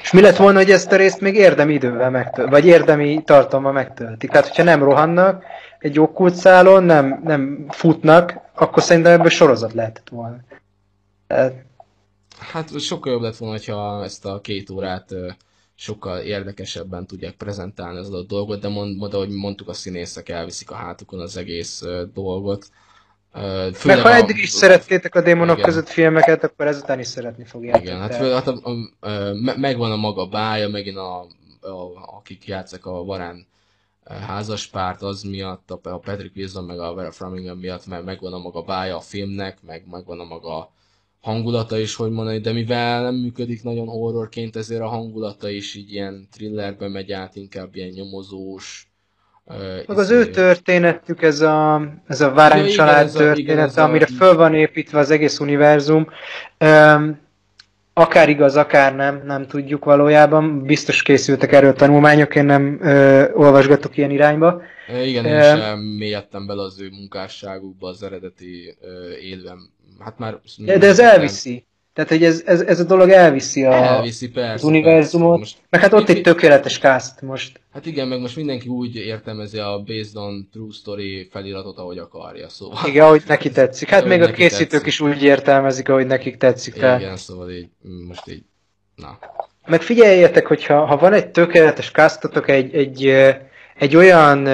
És 0.02 0.12
mi 0.12 0.20
lett 0.20 0.36
volna, 0.36 0.58
hogy 0.58 0.70
ezt 0.70 0.92
a 0.92 0.96
részt 0.96 1.20
még 1.20 1.34
érdemi 1.34 1.72
idővel 1.72 2.10
megtölt, 2.10 2.50
vagy 2.50 2.66
érdemi 2.66 3.22
tartalma 3.24 3.72
megtöltik? 3.72 4.30
Tehát, 4.30 4.46
hogyha 4.46 4.62
nem 4.62 4.82
rohannak 4.82 5.44
egy 5.86 5.98
okkult 6.00 6.34
szálon, 6.34 6.82
nem, 6.84 7.20
nem 7.24 7.66
futnak, 7.68 8.34
akkor 8.54 8.82
szerintem 8.82 9.12
ebből 9.12 9.28
sorozat 9.30 9.72
lehetett 9.72 10.08
volna. 10.08 10.36
Tehát, 11.26 11.64
Hát 12.38 12.80
sokkal 12.80 13.12
jobb 13.12 13.22
lett 13.22 13.36
volna, 13.36 13.74
ha 13.74 14.04
ezt 14.04 14.24
a 14.26 14.40
két 14.40 14.70
órát 14.70 15.14
sokkal 15.74 16.18
érdekesebben 16.18 17.06
tudják 17.06 17.34
prezentálni 17.34 17.98
az 17.98 18.08
adott 18.08 18.28
dolgot, 18.28 18.60
de 18.60 18.68
mond, 18.68 18.96
mond, 18.96 19.14
ahogy 19.14 19.30
mondtuk, 19.30 19.68
a 19.68 19.72
színészek 19.72 20.28
elviszik 20.28 20.70
a 20.70 20.74
hátukon 20.74 21.20
az 21.20 21.36
egész 21.36 21.82
dolgot. 22.14 22.66
Meg 23.32 23.74
főleg 23.74 24.00
ha 24.00 24.08
a- 24.08 24.14
eddig 24.14 24.36
is 24.38 24.50
szerettétek 24.50 25.14
a 25.14 25.20
démonok 25.20 25.56
Igen. 25.58 25.68
között 25.68 25.88
filmeket, 25.88 26.44
akkor 26.44 26.66
ezután 26.66 26.98
is 26.98 27.06
szeretni 27.06 27.44
fogjátok. 27.44 27.82
Igen, 27.82 27.98
hát, 27.98 28.08
de- 28.10 28.16
fő, 28.16 28.32
hát 28.32 28.46
a, 28.46 28.58
a, 28.62 28.70
a, 29.08 29.32
me- 29.34 29.56
megvan 29.56 29.92
a 29.92 29.96
maga 29.96 30.26
bája, 30.26 30.68
megint 30.68 30.96
a, 30.96 31.20
a, 31.60 32.16
akik 32.16 32.46
játszak 32.46 32.86
a 32.86 33.04
Varán 33.04 33.46
házaspárt, 34.14 35.02
az 35.02 35.22
miatt, 35.22 35.70
a, 35.70 35.80
a 35.82 35.98
Patrick 35.98 36.36
Wilson 36.36 36.64
meg 36.64 36.78
a 36.78 36.94
Vera 36.94 37.10
Framingham 37.10 37.58
miatt, 37.58 37.86
mert 37.86 38.04
megvan 38.04 38.32
a 38.32 38.38
maga 38.38 38.62
bája 38.62 38.96
a 38.96 39.00
filmnek, 39.00 39.58
meg 39.66 39.82
megvan 39.90 40.20
a 40.20 40.24
maga 40.24 40.70
hangulata 41.20 41.78
is, 41.78 41.94
hogy 41.94 42.10
mondani, 42.10 42.38
de 42.38 42.52
mivel 42.52 43.02
nem 43.02 43.14
működik 43.14 43.62
nagyon 43.62 43.86
horrorként, 43.86 44.56
ezért 44.56 44.80
a 44.80 44.86
hangulata 44.88 45.48
is 45.48 45.74
így 45.74 45.92
ilyen 45.92 46.28
thrillerbe 46.32 46.88
megy 46.88 47.12
át, 47.12 47.36
inkább 47.36 47.74
ilyen 47.76 47.88
nyomozós. 47.88 48.90
Meg 49.86 49.98
az 49.98 50.10
izé- 50.10 50.26
ő 50.28 50.30
történetük, 50.30 51.22
ez 51.22 51.40
a, 51.40 51.82
ez 52.06 52.20
a 52.20 52.30
Várány 52.32 52.58
Ja, 52.58 52.64
igen, 52.64 52.76
család 52.76 53.06
ez 53.06 53.14
a- 53.14 53.18
igen, 53.18 53.34
története, 53.34 53.62
ez 53.62 53.76
a- 53.76 53.82
amire 53.84 54.06
föl 54.06 54.34
van 54.34 54.54
építve 54.54 54.98
az 54.98 55.10
egész 55.10 55.38
univerzum. 55.38 56.06
Akár 57.98 58.28
igaz, 58.28 58.56
akár 58.56 58.94
nem, 58.94 59.22
nem 59.24 59.46
tudjuk 59.46 59.84
valójában. 59.84 60.62
Biztos 60.62 61.02
készültek 61.02 61.52
erről 61.52 61.72
tanulmányok, 61.72 62.34
én 62.34 62.44
nem 62.44 62.78
ö, 62.82 63.32
olvasgatok 63.32 63.96
ilyen 63.96 64.10
irányba. 64.10 64.62
Igen, 65.04 65.24
én 65.24 65.32
Em, 65.34 65.58
sem 65.58 65.78
mélyedtem 65.78 66.46
bele 66.46 66.62
az 66.62 66.80
ő 66.80 66.88
munkásságukba, 66.90 67.88
az 67.88 68.02
eredeti 68.02 68.76
ö. 68.80 69.48
Hát 69.98 70.18
már... 70.18 70.38
De, 70.56 70.78
de 70.78 70.86
ez 70.86 70.98
elviszi. 70.98 71.66
Tehát, 71.96 72.10
hogy 72.10 72.24
ez, 72.24 72.42
ez, 72.46 72.60
ez 72.60 72.80
a 72.80 72.84
dolog 72.84 73.10
elviszi 73.10 73.64
a, 73.64 73.72
Elviszi, 73.72 74.28
persze. 74.28 74.52
az 74.52 74.64
univerzumot. 74.64 75.38
Persze. 75.38 75.56
Most, 75.56 75.68
Meg 75.70 75.80
hát 75.80 75.92
ott 75.92 76.08
egy 76.08 76.20
tökéletes 76.20 76.78
cast 76.78 77.22
most. 77.22 77.60
hát 77.72 77.86
igen, 77.86 78.08
meg 78.08 78.20
most 78.20 78.36
mindenki 78.36 78.68
úgy 78.68 78.96
értelmezi 78.96 79.58
a 79.58 79.82
Based 79.86 80.16
on 80.16 80.48
True 80.52 80.72
Story 80.72 81.28
feliratot, 81.30 81.78
ahogy 81.78 81.98
akarja, 81.98 82.48
szóval. 82.48 82.78
Igen, 82.86 83.04
ahogy 83.04 83.22
neki 83.26 83.50
tetszik. 83.50 83.88
Hát 83.88 84.04
még 84.04 84.22
a 84.22 84.30
készítők 84.30 84.68
tetszik. 84.68 84.86
is 84.86 85.00
úgy 85.00 85.22
értelmezik, 85.22 85.88
ahogy 85.88 86.06
nekik 86.06 86.36
tetszik. 86.36 86.74
Tehát. 86.74 87.00
Igen, 87.00 87.16
szóval 87.16 87.50
így, 87.50 87.68
most 88.08 88.28
így, 88.28 88.42
na. 88.94 89.18
Meg 89.66 89.82
figyeljetek, 89.82 90.46
hogyha 90.46 90.84
ha 90.84 90.96
van 90.96 91.12
egy 91.12 91.28
tökéletes 91.28 91.90
castotok 91.90 92.48
egy, 92.48 92.74
egy, 92.74 93.06
egy 93.76 93.96
olyan 93.96 94.48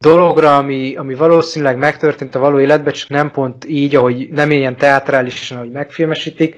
dologra, 0.00 0.56
ami, 0.56 0.94
ami 0.96 1.14
valószínűleg 1.14 1.76
megtörtént 1.76 2.34
a 2.34 2.38
való 2.38 2.60
életben, 2.60 2.92
csak 2.92 3.08
nem 3.08 3.30
pont 3.30 3.64
így, 3.68 3.96
ahogy 3.96 4.28
nem 4.30 4.50
ilyen 4.50 4.76
teatrálisan, 4.76 5.56
ahogy 5.56 5.70
megfilmesítik, 5.70 6.56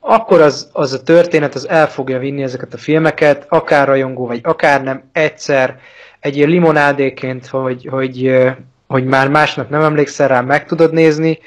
akkor 0.00 0.40
az, 0.40 0.70
az 0.72 0.92
a 0.92 1.02
történet 1.02 1.54
az 1.54 1.68
el 1.68 1.88
fogja 1.88 2.18
vinni 2.18 2.42
ezeket 2.42 2.74
a 2.74 2.78
filmeket, 2.78 3.46
akár 3.48 3.86
rajongó, 3.86 4.26
vagy 4.26 4.40
akár 4.42 4.82
nem, 4.82 5.02
egyszer 5.12 5.78
egy 6.20 6.36
ilyen 6.36 6.48
limonádéként, 6.48 7.46
hogy, 7.46 7.86
hogy, 7.90 8.40
hogy 8.86 9.04
már 9.04 9.28
másnap 9.28 9.70
nem 9.70 9.82
emlékszel 9.82 10.28
rá, 10.28 10.40
meg 10.40 10.64
tudod 10.64 10.92
nézni. 10.92 11.38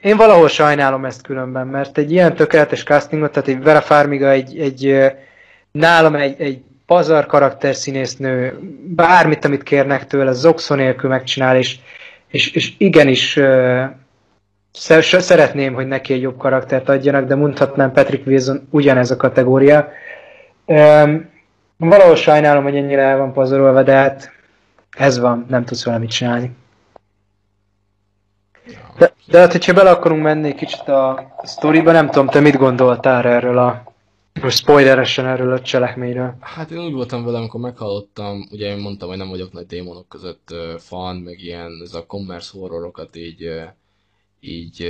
Én 0.00 0.16
valahol 0.16 0.48
sajnálom 0.48 1.04
ezt 1.04 1.22
különben, 1.22 1.66
mert 1.66 1.98
egy 1.98 2.12
ilyen 2.12 2.34
tökéletes 2.34 2.82
castingot, 2.82 3.32
tehát 3.32 3.48
egy 3.48 3.62
Vera 3.62 3.80
Farmiga 3.80 4.30
egy, 4.30 4.58
egy 4.58 5.12
nálam 5.72 6.14
egy, 6.14 6.40
egy 6.40 6.60
pazar 6.86 7.26
karakterszínésznő, 7.26 8.58
bármit, 8.86 9.44
amit 9.44 9.62
kérnek 9.62 10.06
tőle, 10.06 10.32
zokszó 10.32 10.74
nélkül 10.74 11.10
megcsinál, 11.10 11.56
és, 11.56 11.78
és, 12.28 12.50
és 12.52 12.74
igenis 12.78 13.40
szer- 14.72 15.20
szeretném, 15.20 15.74
hogy 15.74 15.86
neki 15.86 16.12
egy 16.12 16.20
jobb 16.20 16.36
karaktert 16.38 16.88
adjanak, 16.88 17.26
de 17.26 17.34
mondhatnám 17.34 17.92
Patrick 17.92 18.26
Wilson 18.26 18.68
ugyanez 18.70 19.10
a 19.10 19.16
kategória. 19.16 19.88
Öm, 20.66 21.30
valahol 21.76 22.16
sajnálom, 22.16 22.62
hogy 22.62 22.76
ennyire 22.76 23.02
el 23.02 23.18
van 23.18 23.32
pazarolva, 23.32 23.82
de 23.82 23.92
hát 23.92 24.32
ez 24.98 25.18
van, 25.18 25.46
nem 25.48 25.64
tudsz 25.64 25.84
vele 25.84 25.98
mit 25.98 26.10
csinálni. 26.10 26.56
De, 28.98 29.12
de 29.26 29.38
hát, 29.38 29.52
hogyha 29.52 29.72
bele 29.72 29.90
akarunk 29.90 30.22
menni 30.22 30.54
kicsit 30.54 30.88
a 30.88 31.34
sztoriba, 31.42 31.92
nem 31.92 32.06
tudom, 32.06 32.28
te 32.28 32.40
mit 32.40 32.56
gondoltál 32.56 33.26
erről 33.26 33.58
a 33.58 33.82
most 34.42 34.56
spoileresen 34.56 35.26
erről 35.26 35.52
a 35.52 35.60
cselekményről. 35.60 36.36
Hát 36.40 36.70
én 36.70 36.78
úgy 36.78 36.92
voltam 36.92 37.24
vele, 37.24 37.38
amikor 37.38 37.60
meghallottam, 37.60 38.48
ugye 38.50 38.66
én 38.70 38.76
mondtam, 38.76 39.08
hogy 39.08 39.18
nem 39.18 39.28
vagyok 39.28 39.52
nagy 39.52 39.66
démonok 39.66 40.08
között 40.08 40.54
fan, 40.78 41.16
meg 41.16 41.40
ilyen, 41.40 41.80
ez 41.82 41.94
a 41.94 42.06
commerce 42.06 42.50
horrorokat 42.58 43.16
így, 43.16 43.50
így 44.40 44.86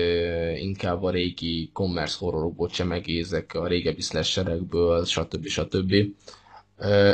inkább 0.60 1.02
a 1.02 1.10
régi 1.10 1.70
commerce 1.73 2.16
horrorokból 2.18 2.68
csemegézek, 2.68 3.55
a 3.55 3.66
régebbi 3.66 4.01
slasherekből, 4.01 5.05
stb. 5.05 5.47
stb. 5.47 5.94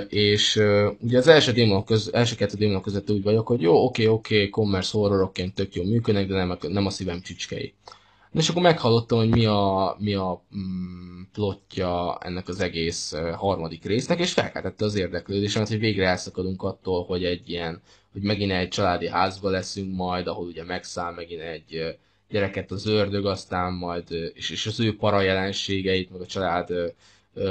És 0.08 0.56
ugye 1.00 1.18
az 1.18 1.26
első, 1.26 1.52
démonok 1.52 1.84
köz, 1.84 2.10
első 2.12 2.34
kettő 2.36 2.56
démonok 2.56 2.82
között 2.82 3.10
úgy 3.10 3.22
vagyok, 3.22 3.46
hogy 3.46 3.60
jó, 3.60 3.84
oké, 3.84 4.06
oké, 4.06 4.48
commerce 4.48 4.98
horrorokként 4.98 5.54
tök 5.54 5.74
jó 5.74 5.84
működnek, 5.84 6.26
de 6.26 6.34
nem, 6.34 6.50
a- 6.50 6.68
nem 6.68 6.86
a 6.86 6.90
szívem 6.90 7.20
csücskei. 7.20 7.74
Na 8.32 8.40
és 8.40 8.48
akkor 8.48 8.62
meghallottam, 8.62 9.18
hogy 9.18 9.28
mi 9.28 9.44
a, 9.44 9.96
mi 9.98 10.14
a 10.14 10.42
mm, 10.56 11.22
plotja 11.32 12.18
ennek 12.18 12.48
az 12.48 12.60
egész 12.60 13.14
harmadik 13.36 13.84
résznek, 13.84 14.18
és 14.18 14.32
felkeltette 14.32 14.84
az 14.84 14.94
érdeklődésemet, 14.94 15.68
hogy 15.68 15.78
végre 15.78 16.06
elszakadunk 16.08 16.62
attól, 16.62 17.04
hogy 17.04 17.24
egy 17.24 17.50
ilyen, 17.50 17.80
hogy 18.12 18.22
megint 18.22 18.52
egy 18.52 18.68
családi 18.68 19.08
házba 19.08 19.50
leszünk 19.50 19.94
majd, 19.96 20.26
ahol 20.26 20.46
ugye 20.46 20.64
megszáll 20.64 21.14
megint 21.14 21.40
egy 21.40 21.98
gyereket 22.28 22.70
az 22.70 22.86
ördög, 22.86 23.26
aztán 23.26 23.72
majd, 23.72 24.04
és, 24.34 24.50
és 24.50 24.66
az 24.66 24.80
ő 24.80 24.96
para 24.96 25.20
jelenségeit, 25.20 26.10
meg 26.10 26.20
a 26.20 26.26
család, 26.26 26.72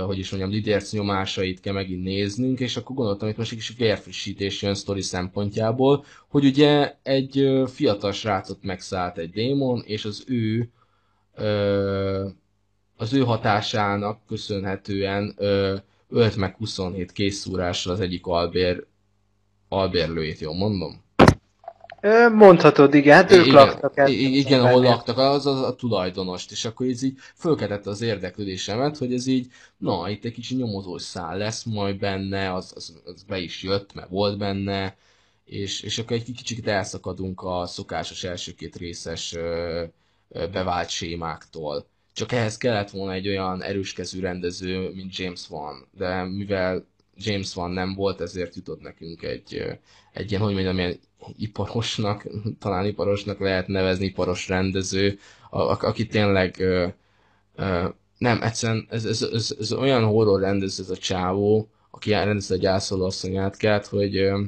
hogy 0.05 0.17
is 0.17 0.29
mondjam, 0.29 0.51
lidérc 0.51 0.91
nyomásait 0.91 1.59
kell 1.59 1.73
megint 1.73 2.03
néznünk, 2.03 2.59
és 2.59 2.77
akkor 2.77 2.95
gondoltam, 2.95 3.27
hogy 3.27 3.37
most 3.37 3.51
egy 3.51 3.57
kis 3.57 3.73
vérfrissítés 3.77 4.61
jön 4.61 4.75
sztori 4.75 5.01
szempontjából, 5.01 6.05
hogy 6.27 6.45
ugye 6.45 6.95
egy 7.03 7.61
fiatal 7.67 8.11
srácot 8.11 8.63
megszállt 8.63 9.17
egy 9.17 9.29
démon, 9.31 9.81
és 9.85 10.05
az 10.05 10.23
ő 10.27 10.69
az 12.95 13.13
ő 13.13 13.19
hatásának 13.19 14.25
köszönhetően 14.27 15.35
ölt 16.09 16.35
meg 16.35 16.55
27 16.55 17.11
készszúrással 17.11 17.93
az 17.93 17.99
egyik 17.99 18.25
albér 18.25 18.85
albérlőjét, 19.69 20.39
jól 20.39 20.55
mondom? 20.55 21.03
Mondhatod, 22.33 22.93
igen, 22.93 23.15
hát 23.15 23.31
ők 23.31 23.45
igen, 23.45 23.55
laktak 23.55 23.97
el. 23.97 24.07
Igen, 24.09 24.65
ahol 24.65 24.81
laktak, 24.81 25.17
az, 25.17 25.45
az 25.45 25.61
a 25.61 25.75
tulajdonost, 25.75 26.51
és 26.51 26.65
akkor 26.65 26.87
ez 26.87 27.01
így 27.01 27.17
fölkeltette 27.35 27.89
az 27.89 28.01
érdeklődésemet, 28.01 28.97
hogy 28.97 29.13
ez 29.13 29.27
így, 29.27 29.47
na, 29.77 30.09
itt 30.09 30.25
egy 30.25 30.33
kicsi 30.33 30.55
nyomozós 30.55 31.01
szál 31.01 31.37
lesz 31.37 31.63
majd 31.63 31.99
benne, 31.99 32.53
az, 32.53 32.71
az, 32.75 33.01
az 33.05 33.23
be 33.23 33.39
is 33.39 33.63
jött, 33.63 33.93
mert 33.93 34.09
volt 34.09 34.37
benne, 34.37 34.95
és, 35.45 35.81
és 35.81 35.97
akkor 35.97 36.15
egy 36.15 36.23
kicsit 36.23 36.67
elszakadunk 36.67 37.41
a 37.41 37.65
szokásos 37.65 38.23
első 38.23 38.53
két 38.53 38.75
részes 38.75 39.33
ö, 39.33 39.83
ö, 40.29 40.47
bevált 40.47 40.89
sémáktól. 40.89 41.85
Csak 42.13 42.31
ehhez 42.31 42.57
kellett 42.57 42.89
volna 42.89 43.13
egy 43.13 43.27
olyan 43.27 43.61
erőskezű 43.61 44.19
rendező, 44.19 44.91
mint 44.93 45.17
James 45.17 45.49
Wan, 45.49 45.87
de 45.97 46.23
mivel 46.23 46.85
James 47.17 47.55
Wan 47.55 47.71
nem 47.71 47.93
volt, 47.93 48.21
ezért 48.21 48.55
jutott 48.55 48.81
nekünk 48.81 49.23
egy, 49.23 49.63
egy 50.13 50.31
ilyen, 50.31 50.41
hogy 50.41 50.53
mondjam, 50.53 50.77
ilyen 50.77 50.99
iparosnak, 51.37 52.27
talán 52.59 52.85
iparosnak 52.85 53.39
lehet 53.39 53.67
nevezni, 53.67 54.05
iparos 54.05 54.47
rendező, 54.47 55.19
a, 55.49 55.59
a, 55.61 55.77
aki 55.81 56.07
tényleg 56.07 56.55
ö, 56.59 56.87
ö, 57.55 57.87
nem, 58.17 58.41
egyszerűen 58.41 58.87
ez, 58.89 59.05
ez, 59.05 59.21
ez, 59.21 59.55
ez 59.59 59.73
olyan 59.73 60.03
horror 60.03 60.39
rendező 60.39 60.83
ez 60.83 60.89
a 60.89 60.97
csávó, 60.97 61.69
aki 61.91 62.09
rendezte 62.09 62.53
a 62.53 62.57
gyászoló 62.57 63.05
asszonyát 63.05 63.57
kelt, 63.57 63.85
hogy, 63.85 64.17
ö, 64.17 64.41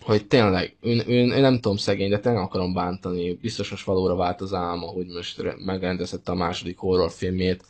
hogy 0.00 0.26
tényleg, 0.26 0.76
én, 0.80 0.98
én, 0.98 1.32
én 1.32 1.40
nem 1.40 1.54
tudom 1.54 1.76
szegény, 1.76 2.10
de 2.10 2.18
tényleg 2.18 2.42
akarom 2.42 2.72
bántani, 2.72 3.34
biztos 3.34 3.70
most 3.70 3.84
valóra 3.84 4.14
vált 4.16 4.40
az 4.40 4.54
álma, 4.54 4.86
hogy 4.86 5.06
most 5.06 5.38
re- 5.38 5.56
megrendezhette 5.64 6.32
a 6.32 6.34
második 6.34 6.78
horrorfilmét, 6.78 7.64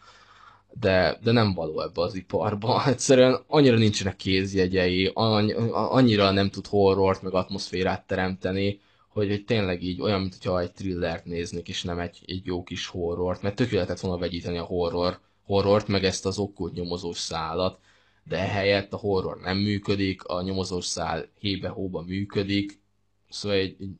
de, 0.72 1.18
de 1.22 1.32
nem 1.32 1.54
való 1.54 1.80
ebbe 1.80 2.00
az 2.00 2.14
iparba. 2.14 2.82
Egyszerűen 2.86 3.42
annyira 3.46 3.76
nincsenek 3.76 4.16
kézjegyei, 4.16 5.10
annyi, 5.14 5.52
annyira 5.72 6.30
nem 6.30 6.50
tud 6.50 6.66
horrort, 6.66 7.22
meg 7.22 7.34
atmoszférát 7.34 8.06
teremteni, 8.06 8.80
hogy 9.08 9.28
hogy, 9.28 9.44
tényleg 9.44 9.82
így 9.82 10.00
olyan, 10.00 10.20
mintha 10.20 10.60
egy 10.60 10.72
thrillert 10.72 11.24
néznék, 11.24 11.68
és 11.68 11.82
nem 11.82 11.98
egy, 11.98 12.18
egy 12.26 12.46
jó 12.46 12.62
kis 12.62 12.86
horrort, 12.86 13.42
mert 13.42 13.54
tök 13.54 13.70
lehetett 13.70 14.00
volna 14.00 14.18
vegyíteni 14.18 14.58
a 14.58 14.64
horror, 14.64 15.20
horrort, 15.44 15.88
meg 15.88 16.04
ezt 16.04 16.26
az 16.26 16.38
okkult 16.38 16.74
nyomozós 16.74 17.18
szálat, 17.18 17.78
de 18.24 18.38
ehelyett 18.38 18.92
a 18.92 18.96
horror 18.96 19.40
nem 19.40 19.56
működik, 19.56 20.24
a 20.24 20.42
nyomozós 20.42 20.84
szál 20.84 21.28
hébe-hóba 21.38 22.02
működik, 22.02 22.80
szóval 23.28 23.58
egy, 23.58 23.76
egy 23.80 23.90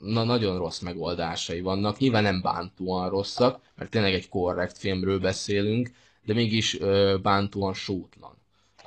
na, 0.00 0.24
nagyon 0.24 0.58
rossz 0.58 0.80
megoldásai 0.80 1.60
vannak. 1.60 1.98
Nyilván 1.98 2.22
nem 2.22 2.40
bántóan 2.42 3.10
rosszak, 3.10 3.60
mert 3.74 3.90
tényleg 3.90 4.14
egy 4.14 4.28
korrekt 4.28 4.78
filmről 4.78 5.18
beszélünk, 5.20 5.90
de 6.26 6.34
mégis 6.34 6.80
ö, 6.80 7.16
bántóan 7.22 7.74
sótlan. 7.74 8.36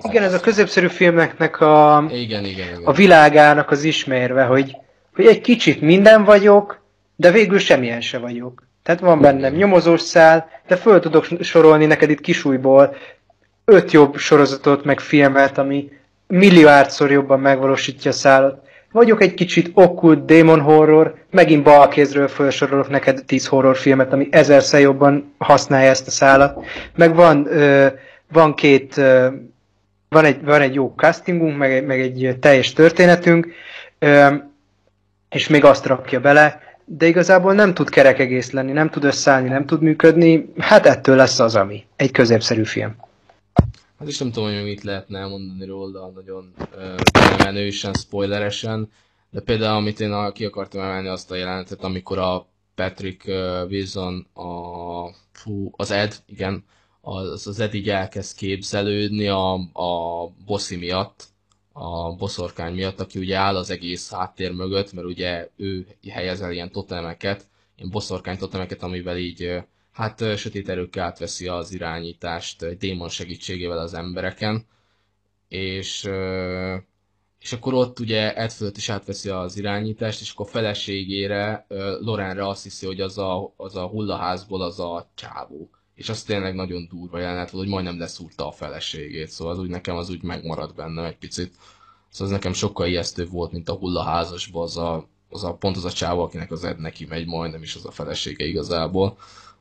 Igen, 0.02 0.24
ez 0.24 0.34
a 0.34 0.40
középszerű 0.40 0.88
filmeknek 0.88 1.62
a, 1.62 2.06
Igen, 2.12 2.20
igen, 2.20 2.46
igen. 2.46 2.82
a 2.84 2.92
világának 2.92 3.72
az 3.72 3.84
ismerve, 3.84 4.44
hogy, 4.44 4.78
hogy 5.14 5.26
egy 5.26 5.42
kicsit 5.42 5.82
minden 5.82 6.24
vagyok, 6.24 6.82
de 7.16 7.32
végül 7.32 7.60
semmilyen 7.60 8.02
se 8.02 8.18
vagyok. 8.18 8.68
Tehát 8.84 9.00
van 9.02 9.22
bennem 9.22 9.54
nyomozós 9.54 10.02
szál, 10.02 10.50
de 10.68 10.76
föl 10.76 11.00
tudok 11.00 11.28
sorolni 11.42 11.86
neked 11.86 12.10
itt 12.10 12.22
kisújból 12.22 12.96
öt 13.66 13.92
jobb 13.92 14.18
sorozatot, 14.18 14.84
meg 14.84 15.00
filmet, 15.00 15.58
ami 15.58 15.92
milliárdszor 16.28 17.12
jobban 17.12 17.40
megvalósítja 17.40 18.12
a 18.12 18.14
szállat. 18.14 18.68
Vagyok 18.92 19.22
egy 19.22 19.34
kicsit 19.34 19.72
okkult 19.74 20.26
démon 20.26 20.62
horror, 20.62 21.16
megint 21.32 21.64
balkézről 21.64 22.28
felsorolok 22.28 22.90
neked 22.90 23.24
10 23.26 23.48
horrorfilmet, 23.48 24.14
ami 24.14 24.28
ezerszer 24.32 24.80
jobban 24.80 25.34
használja 25.38 25.90
ezt 25.90 26.08
a 26.08 26.12
szállat. 26.12 26.66
Meg 26.96 27.16
van, 27.16 27.46
ö, 27.48 27.88
van 28.32 28.54
két, 28.54 28.98
ö, 28.98 29.28
van 30.10 30.26
egy, 30.26 30.44
van 30.44 30.62
egy 30.62 30.74
jó 30.74 30.94
castingunk, 30.96 31.58
meg, 31.58 31.86
meg 31.86 32.00
egy 32.00 32.38
teljes 32.40 32.74
történetünk, 32.74 33.48
ö, 34.00 34.28
és 35.30 35.48
még 35.48 35.66
azt 35.66 35.86
rakja 35.86 36.20
bele, 36.20 36.62
de 36.86 37.06
igazából 37.06 37.54
nem 37.54 37.74
tud 37.74 37.90
kerek 37.90 38.20
egész 38.20 38.52
lenni, 38.52 38.72
nem 38.72 38.90
tud 38.90 39.04
összeállni, 39.04 39.50
nem 39.50 39.66
tud 39.66 39.82
működni, 39.82 40.54
hát 40.58 40.86
ettől 40.86 41.16
lesz 41.16 41.40
az, 41.40 41.56
ami. 41.56 41.84
Egy 41.96 42.12
középszerű 42.12 42.64
film. 42.64 42.96
Hát 44.00 44.08
is 44.08 44.18
nem 44.18 44.32
tudom, 44.32 44.54
hogy 44.54 44.64
mit 44.64 44.84
lehetne 44.84 45.20
elmondani 45.20 45.66
róla 45.66 46.10
nagyon 46.10 46.54
ö, 46.72 46.96
menősen, 47.38 47.94
spoileresen, 47.94 48.92
de 49.30 49.42
például 49.42 49.76
amit 49.76 50.00
én 50.00 50.12
a, 50.12 50.32
ki 50.32 50.46
akartam 50.46 50.82
emelni 50.82 51.08
azt 51.08 51.32
a 51.32 51.36
jelenetet, 51.36 51.84
amikor 51.84 52.18
a 52.18 52.48
Patrick 52.76 53.26
Wilson, 53.70 54.28
a, 54.34 55.14
fú, 55.32 55.72
az 55.76 55.92
Ed, 55.92 56.16
igen, 56.26 56.64
az, 57.02 57.48
az 57.48 57.60
Ed 57.60 57.74
így 57.74 57.90
elkezd 57.90 58.38
képzelődni 58.38 59.28
a, 59.28 59.54
a 59.74 60.28
bossi 60.46 60.76
miatt, 60.76 61.28
a 61.72 62.16
boszorkány 62.16 62.74
miatt, 62.74 63.00
aki 63.00 63.20
ugye 63.20 63.38
áll 63.38 63.56
az 63.56 63.70
egész 63.70 64.12
háttér 64.12 64.52
mögött, 64.52 64.94
mert 64.94 65.08
ugye 65.08 65.50
ő 65.56 65.88
helyez 66.10 66.42
el 66.42 66.52
ilyen 66.52 66.72
totemeket, 66.72 67.48
ilyen 67.78 67.90
boszorkány 67.92 68.38
totemeket, 68.38 68.84
amivel 68.84 69.18
így 69.18 69.62
hát 70.00 70.38
sötét 70.38 70.70
erőkkel 70.70 71.06
átveszi 71.06 71.48
az 71.48 71.74
irányítást 71.74 72.62
egy 72.64 72.78
démon 72.78 73.10
segítségével 73.10 73.78
az 73.78 73.94
embereken, 73.94 74.66
és, 75.48 76.10
és 77.40 77.54
akkor 77.54 77.74
ott 77.74 78.00
ugye 78.00 78.34
Ed 78.36 78.52
fölött 78.52 78.78
is 78.78 78.90
átveszi 78.90 79.30
az 79.30 79.58
irányítást, 79.58 80.22
és 80.22 80.32
akkor 80.32 80.46
a 80.46 80.50
feleségére, 80.50 81.66
Lorenre 82.00 82.48
azt 82.48 82.64
hiszi, 82.64 82.86
hogy 82.86 83.02
az 83.02 83.18
a, 83.18 83.54
az 83.58 83.76
a 83.76 83.88
hullaházból 83.88 84.62
az 84.62 84.80
a 84.80 85.12
csávó. 85.16 85.70
És 85.96 86.10
az 86.10 86.24
tényleg 86.24 86.56
nagyon 86.56 86.88
durva 86.92 87.20
jelenet 87.20 87.50
volt, 87.50 87.64
hogy 87.64 87.74
majdnem 87.74 88.00
leszúrta 88.00 88.48
a 88.48 88.52
feleségét, 88.52 89.30
szóval 89.30 89.54
az 89.54 89.60
úgy 89.60 89.70
nekem 89.70 89.96
az 89.96 90.10
úgy 90.10 90.24
megmaradt 90.24 90.76
bennem 90.76 91.06
egy 91.06 91.18
picit. 91.18 91.54
Szóval 92.10 92.28
ez 92.34 92.40
nekem 92.40 92.54
sokkal 92.54 92.88
ijesztőbb 92.88 93.32
volt, 93.32 93.52
mint 93.52 93.70
a 93.70 93.74
hullaházasban 93.76 94.64
az 94.64 94.78
a, 94.78 95.08
az 95.30 95.44
a 95.44 95.54
pont 95.54 95.76
az 95.78 95.86
a 95.86 95.92
csávó, 95.92 96.22
akinek 96.24 96.52
az 96.52 96.64
Ed 96.64 96.80
neki 96.80 97.06
megy, 97.06 97.26
majdnem 97.26 97.62
is 97.62 97.76
az 97.76 97.86
a 97.86 97.92
felesége 97.92 98.46
igazából. 98.46 99.18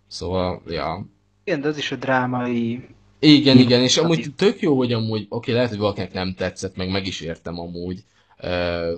Szóval, 0.09 0.63
ja, 0.67 1.07
Igen, 1.45 1.61
de 1.61 1.69
az 1.69 1.77
is 1.79 1.93
a 1.93 1.97
drámai... 1.97 2.87
igen, 3.19 3.59
igen, 3.59 3.83
és 3.83 3.97
amúgy 3.97 4.35
tök 4.37 4.61
jó, 4.61 4.77
hogy 4.77 4.93
amúgy, 4.93 5.27
oké, 5.29 5.53
lehet, 5.53 5.69
hogy 5.69 5.79
valakinek 5.79 6.13
nem 6.13 6.35
tetszett, 6.35 6.77
meg 6.77 6.91
meg 6.91 7.07
is 7.07 7.21
értem 7.21 7.59
amúgy, 7.59 8.05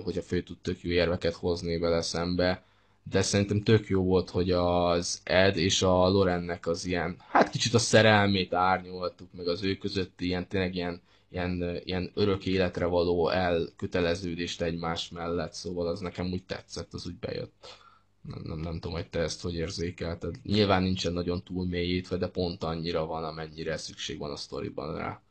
hogy 0.03 0.17
a 0.17 0.21
fő 0.21 0.41
tud 0.41 0.57
tök 0.61 0.81
jó 0.81 0.91
érveket 0.91 1.33
hozni 1.33 1.77
vele 1.77 2.01
szembe, 2.01 2.63
de 3.11 3.21
szerintem 3.21 3.61
tök 3.61 3.87
jó 3.87 4.03
volt, 4.03 4.29
hogy 4.29 4.51
az 4.51 5.21
Ed 5.23 5.57
és 5.57 5.81
a 5.81 6.09
Lorennek 6.09 6.67
az 6.67 6.85
ilyen, 6.85 7.15
hát 7.29 7.49
kicsit 7.49 7.73
a 7.73 7.79
szerelmét 7.79 8.53
árnyoltuk, 8.53 9.27
meg 9.37 9.47
az 9.47 9.63
ő 9.63 9.75
közötti 9.75 10.25
ilyen, 10.25 10.47
tényleg 10.47 10.75
ilyen, 10.75 11.01
ilyen, 11.29 11.79
ilyen 11.83 12.11
örök 12.13 12.45
életre 12.45 12.85
való 12.85 13.29
elköteleződést 13.29 14.61
egymás 14.61 15.09
mellett, 15.09 15.53
szóval 15.53 15.87
az 15.87 15.99
nekem 15.99 16.31
úgy 16.31 16.43
tetszett, 16.43 16.93
az 16.93 17.07
úgy 17.07 17.15
bejött. 17.15 17.80
Nem, 18.21 18.41
nem, 18.43 18.57
nem 18.59 18.73
tudom, 18.73 18.91
hogy 18.91 19.07
te 19.09 19.19
ezt 19.19 19.41
hogy 19.41 19.55
érzékelted. 19.55 20.35
Nyilván 20.43 20.83
nincsen 20.83 21.13
nagyon 21.13 21.43
túl 21.43 21.65
mélyítve, 21.65 22.17
de 22.17 22.27
pont 22.27 22.63
annyira 22.63 23.05
van, 23.05 23.23
amennyire 23.23 23.77
szükség 23.77 24.17
van 24.17 24.31
a 24.31 24.35
sztoriban 24.35 24.95
rá. 24.97 25.21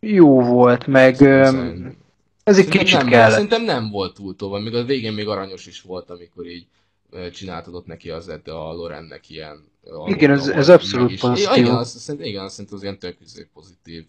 Jó 0.00 0.42
volt, 0.42 0.86
meg... 0.86 1.14
Szerintem- 1.14 1.96
Ez 2.44 2.58
egy 2.58 2.68
kicsit 2.68 2.98
nem, 2.98 3.08
kellett. 3.08 3.30
Szerintem 3.32 3.64
nem 3.64 3.90
volt 3.90 4.14
túl 4.14 4.36
tolva, 4.36 4.58
még 4.58 4.74
a 4.74 4.84
végén 4.84 5.12
még 5.12 5.28
aranyos 5.28 5.66
is 5.66 5.80
volt, 5.82 6.10
amikor 6.10 6.46
így 6.46 6.66
ö, 7.10 7.30
csináltad 7.30 7.74
ott 7.74 7.86
neki 7.86 8.10
az 8.10 8.28
a 8.44 8.72
Lorennek 8.72 9.30
ilyen... 9.30 9.64
Igen, 10.06 10.30
ez- 10.30 10.48
ez 10.48 10.68
abszolút 10.68 11.10
is- 11.10 11.20
pozitív. 11.20 11.56
Igen, 11.56 11.74
azt, 11.74 11.98
szerintem, 11.98 12.28
igen, 12.30 12.44
azt 12.44 12.52
szerintem 12.54 12.76
az 12.76 12.82
ilyen 12.82 12.98
tök 12.98 13.16
izé, 13.20 13.48
pozitív 13.52 14.04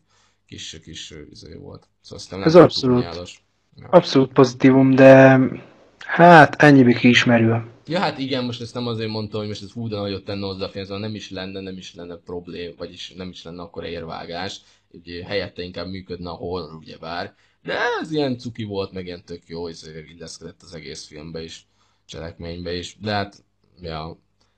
kis, 0.46 0.80
kis 0.84 1.12
ö, 1.12 1.22
izé 1.32 1.54
volt. 1.54 1.88
Szóval 2.02 2.44
Ez 2.44 2.56
abszolút. 2.56 3.06
Abszolút 3.90 4.32
pozitívum, 4.34 4.96
de 4.96 5.40
hát 6.10 6.56
ennyibe 6.62 6.94
kiismerül. 6.94 7.64
Ja, 7.88 8.00
hát 8.00 8.20
igen, 8.20 8.46
most 8.46 8.62
ezt 8.62 8.74
nem 8.74 8.88
azért 8.88 9.10
mondtam, 9.10 9.40
hogy 9.40 9.50
most 9.50 9.64
ez 9.64 9.72
hú, 9.72 9.88
de 9.88 9.96
nagyot 9.96 10.26
tenne 10.26 10.46
hozzá 10.46 10.66
a 10.66 10.70
szóval 10.72 11.00
nem 11.00 11.16
is 11.16 11.30
lenne, 11.30 11.60
nem 11.60 11.78
is 11.78 11.96
lenne 11.96 12.16
problém, 12.16 12.74
vagyis 12.78 13.14
nem 13.16 13.30
is 13.30 13.44
lenne 13.44 13.62
akkor 13.62 13.84
érvágás, 13.84 14.62
ugye 14.92 15.26
helyette 15.26 15.62
inkább 15.62 15.88
működne 15.88 16.30
a 16.30 16.34
horror, 16.34 16.76
ugyebár, 16.76 17.36
de 17.64 17.74
ez 18.02 18.12
ilyen 18.12 18.38
cuki 18.38 18.64
volt, 18.64 18.92
meg 18.92 19.06
ilyen 19.06 19.24
tök 19.26 19.48
jó, 19.48 19.70
és 19.70 19.82
illeszkedett 20.16 20.62
az 20.62 20.74
egész 20.74 21.06
filmbe 21.06 21.44
is, 21.44 21.68
cselekménybe 22.06 22.74
is, 22.74 22.98
de 23.02 23.12
hát, 23.12 23.44
ja, 23.82 24.18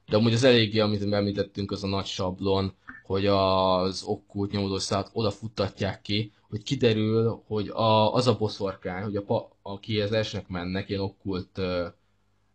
de 0.10 0.16
amúgy 0.16 0.34
az 0.34 0.44
eléggé, 0.44 0.80
amit 0.80 1.14
említettünk, 1.14 1.72
az 1.72 1.84
a 1.84 1.88
nagy 1.88 2.06
sablon, 2.06 2.74
hogy 3.12 3.26
az 3.26 4.04
okkult 4.04 4.52
nyomozószállat 4.52 5.10
oda 5.14 5.32
futtatják 5.32 6.02
ki, 6.02 6.32
hogy 6.50 6.64
kiderül, 6.64 7.44
hogy 7.48 7.68
a, 7.68 8.14
az 8.14 8.28
a 8.28 8.38
boszorkány, 8.38 9.04
hogy 9.04 9.16
a, 9.16 9.22
pa, 9.22 9.50
aki 9.62 10.02
az 10.02 10.12
esnek 10.12 10.48
mennek, 10.48 10.90
ilyen 10.90 11.02
okkult 11.02 11.58
ö, 11.58 11.88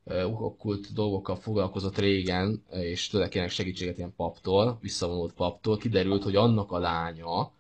ö, 0.05 0.23
okkult 0.24 0.93
dolgokkal 0.93 1.37
foglalkozott 1.37 1.99
régen, 1.99 2.62
és 2.70 3.09
tőle 3.09 3.28
kérnek 3.28 3.51
segítséget 3.51 3.97
ilyen 3.97 4.15
paptól, 4.16 4.78
visszavonult 4.81 5.33
paptól, 5.33 5.77
kiderült, 5.77 6.23
hogy 6.23 6.37
annak 6.37 6.73
a 6.73 6.78
lánya 6.78 7.53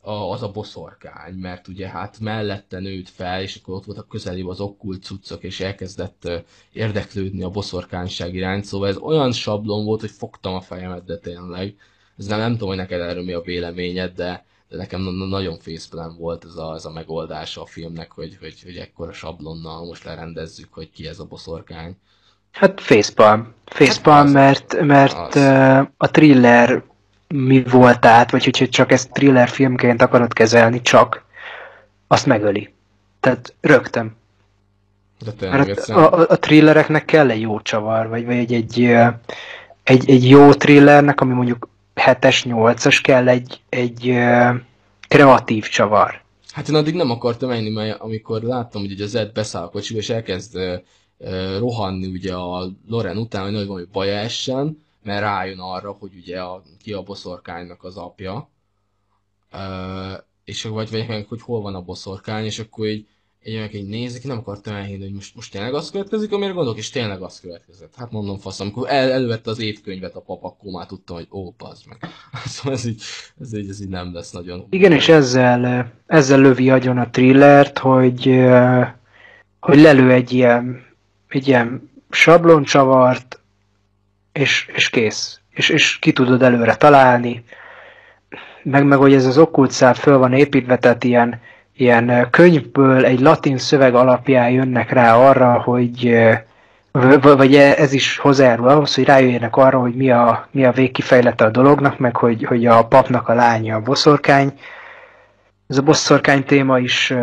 a, 0.00 0.12
az 0.32 0.42
a 0.42 0.50
boszorkány, 0.50 1.34
mert 1.34 1.68
ugye 1.68 1.88
hát 1.88 2.18
mellette 2.20 2.78
nőtt 2.78 3.08
fel, 3.08 3.42
és 3.42 3.56
akkor 3.56 3.74
ott 3.74 3.84
voltak 3.84 4.08
közelében 4.08 4.50
az 4.50 4.60
okkult 4.60 5.02
cuccok, 5.02 5.42
és 5.42 5.60
elkezdett 5.60 6.28
érdeklődni 6.72 7.42
a 7.42 7.50
boszorkányság 7.50 8.34
iránt, 8.34 8.64
szóval 8.64 8.88
ez 8.88 8.96
olyan 8.96 9.32
sablon 9.32 9.84
volt, 9.84 10.00
hogy 10.00 10.10
fogtam 10.10 10.54
a 10.54 10.60
fejemet, 10.60 11.04
de 11.04 11.18
tényleg. 11.18 11.76
Ez 12.18 12.26
nem, 12.26 12.38
nem 12.38 12.52
tudom, 12.52 12.68
hogy 12.68 12.76
neked 12.76 13.00
erről 13.00 13.24
mi 13.24 13.32
a 13.32 13.40
véleményed, 13.40 14.14
de, 14.14 14.44
de 14.68 14.76
nekem 14.76 15.00
na- 15.00 15.10
na- 15.10 15.26
nagyon 15.26 15.58
fészpelen 15.58 16.16
volt 16.18 16.44
ez 16.44 16.56
a, 16.56 16.74
ez 16.74 16.84
a 16.84 16.90
megoldása 16.90 17.62
a 17.62 17.66
filmnek, 17.66 18.10
hogy, 18.12 18.36
hogy, 18.40 18.62
hogy 18.64 18.76
ekkora 18.76 19.12
sablonnal 19.12 19.84
most 19.84 20.04
lerendezzük, 20.04 20.68
hogy 20.72 20.90
ki 20.90 21.06
ez 21.06 21.18
a 21.18 21.24
boszorkány. 21.24 21.96
Hát 22.52 22.80
facepalm. 22.80 23.54
Facepalm, 23.64 24.16
Hát 24.16 24.26
az. 24.26 24.32
mert, 24.32 24.80
mert 24.86 25.34
Az. 25.34 25.88
a 25.96 26.10
thriller 26.10 26.82
mi 27.28 27.62
volt 27.62 28.04
át, 28.04 28.30
vagy 28.30 28.44
hogyha 28.44 28.68
csak 28.68 28.92
ezt 28.92 29.12
thriller 29.12 29.48
filmként 29.48 30.02
akarod 30.02 30.32
kezelni, 30.32 30.80
csak 30.82 31.24
azt 32.06 32.26
megöli. 32.26 32.72
Tehát 33.20 33.54
rögtön. 33.60 34.16
De 35.24 35.32
tényleg 35.32 35.66
Mert 35.66 35.88
a, 35.88 36.18
a, 36.18 36.26
a 36.28 36.38
thrillereknek 36.38 37.04
kell 37.04 37.30
egy 37.30 37.40
jó 37.40 37.60
csavar, 37.60 38.08
vagy, 38.08 38.24
vagy 38.24 38.36
egy, 38.36 38.52
egy, 38.52 38.82
egy, 39.82 40.10
egy 40.10 40.28
jó 40.28 40.52
thrillernek, 40.52 41.20
ami 41.20 41.32
mondjuk 41.32 41.68
7-es, 41.98 42.42
8-as 42.44 42.98
kell 43.02 43.28
egy, 43.28 43.60
egy 43.68 44.18
kreatív 45.08 45.68
csavar. 45.68 46.22
Hát 46.52 46.68
én 46.68 46.74
addig 46.74 46.94
nem 46.94 47.10
akartam 47.10 47.48
menni, 47.48 47.70
mert 47.70 48.00
amikor 48.00 48.42
láttam, 48.42 48.80
hogy 48.80 49.00
az 49.00 49.14
Ed 49.14 49.32
beszáll 49.32 49.62
a 49.62 49.68
kocsiba, 49.68 49.98
és 49.98 50.08
elkezd 50.08 50.58
rohanni 51.58 52.06
ugye 52.06 52.34
a 52.34 52.70
Loren 52.88 53.16
után, 53.16 53.42
hogy 53.42 53.52
nagy 53.52 53.88
valami 53.92 54.12
essen, 54.12 54.82
mert 55.02 55.20
rájön 55.20 55.58
arra, 55.58 55.90
hogy 55.92 56.10
ugye 56.16 56.40
a, 56.40 56.62
ki 56.82 56.92
a 56.92 57.02
boszorkánynak 57.02 57.84
az 57.84 57.96
apja. 57.96 58.48
És 60.44 60.62
vagy, 60.62 60.90
vagy 60.90 61.08
meg, 61.08 61.26
hogy 61.28 61.42
hol 61.42 61.60
van 61.60 61.74
a 61.74 61.82
boszorkány, 61.82 62.44
és 62.44 62.58
akkor 62.58 62.86
így 62.86 63.06
így 63.44 63.58
meg 63.58 63.74
így 63.74 63.88
nézik, 63.88 64.24
nem 64.24 64.38
akartam 64.38 64.74
elhinni, 64.74 65.02
hogy 65.02 65.12
most, 65.12 65.34
most 65.34 65.52
tényleg 65.52 65.74
az 65.74 65.90
következik, 65.90 66.32
amire 66.32 66.52
gondolok, 66.52 66.78
és 66.78 66.90
tényleg 66.90 67.22
az 67.22 67.40
következett. 67.40 67.94
Hát 67.96 68.10
mondom 68.10 68.38
fasz, 68.38 68.60
amikor 68.60 68.88
el, 68.88 69.10
elővette 69.10 69.50
az 69.50 69.60
étkönyvet 69.60 70.14
a 70.14 70.20
pap, 70.20 70.44
akkor 70.44 70.72
már 70.72 70.86
tudtam, 70.86 71.16
hogy 71.16 71.28
ó, 71.30 71.50
bazd 71.50 71.84
meg. 71.88 71.98
szóval 72.44 72.72
ez 72.72 72.86
így, 72.86 73.02
ez 73.40 73.54
így, 73.54 73.68
ez 73.68 73.80
így 73.80 73.88
nem 73.88 74.14
lesz 74.14 74.30
nagyon. 74.30 74.66
Igen, 74.70 74.92
és 74.92 75.08
ezzel, 75.08 75.92
ezzel 76.06 76.40
lövi 76.40 76.70
agyon 76.70 76.98
a 76.98 77.10
thrillert, 77.10 77.78
hogy, 77.78 78.24
hogy 79.60 79.80
lelő 79.80 80.12
egy 80.12 80.32
ilyen 80.32 80.86
egy 81.28 81.48
ilyen 81.48 81.90
sabloncsavart, 82.10 83.40
és, 84.32 84.70
és 84.74 84.90
kész. 84.90 85.40
És, 85.50 85.68
és 85.68 85.98
ki 85.98 86.12
tudod 86.12 86.42
előre 86.42 86.76
találni. 86.76 87.44
Meg, 88.62 88.84
meg 88.84 88.98
hogy 88.98 89.14
ez 89.14 89.26
az 89.26 89.38
okkult 89.38 89.72
föl 89.72 90.18
van 90.18 90.32
építve, 90.32 90.78
tehát 90.78 91.04
ilyen, 91.04 91.40
ilyen 91.80 92.30
könyvből 92.30 93.04
egy 93.04 93.20
latin 93.20 93.58
szöveg 93.58 93.94
alapján 93.94 94.50
jönnek 94.50 94.90
rá 94.90 95.16
arra, 95.16 95.60
hogy 95.60 96.18
vagy 97.20 97.54
ez 97.54 97.92
is 97.92 98.18
hozzájárul 98.18 98.68
ahhoz, 98.68 98.94
hogy 98.94 99.04
rájöjjenek 99.04 99.56
arra, 99.56 99.80
hogy 99.80 99.94
mi 99.94 100.10
a, 100.10 100.48
mi 100.50 100.64
a 100.64 100.72
végkifejlete 100.72 101.44
a 101.44 101.50
dolognak, 101.50 101.98
meg 101.98 102.16
hogy, 102.16 102.44
hogy 102.44 102.66
a 102.66 102.86
papnak 102.86 103.28
a 103.28 103.34
lánya 103.34 103.76
a 103.76 103.80
boszorkány. 103.80 104.52
Ez 105.66 105.78
a 105.78 105.82
boszorkány 105.82 106.44
téma 106.44 106.78
is 106.78 107.14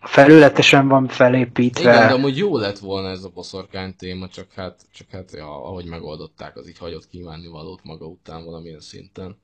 felületesen 0.00 0.88
van 0.88 1.06
felépítve. 1.06 1.92
Igen, 1.92 2.06
de 2.08 2.14
amúgy 2.14 2.36
jó 2.36 2.56
lett 2.56 2.78
volna 2.78 3.08
ez 3.08 3.24
a 3.24 3.30
boszorkány 3.34 3.94
téma, 3.96 4.28
csak 4.28 4.46
hát, 4.56 4.80
csak 4.92 5.06
hát 5.10 5.32
ja, 5.32 5.64
ahogy 5.64 5.84
megoldották, 5.84 6.56
az 6.56 6.68
így 6.68 6.78
hagyott 6.78 7.08
kívánni 7.08 7.46
valót 7.46 7.80
maga 7.82 8.06
után 8.06 8.44
valamilyen 8.44 8.80
szinten. 8.80 9.36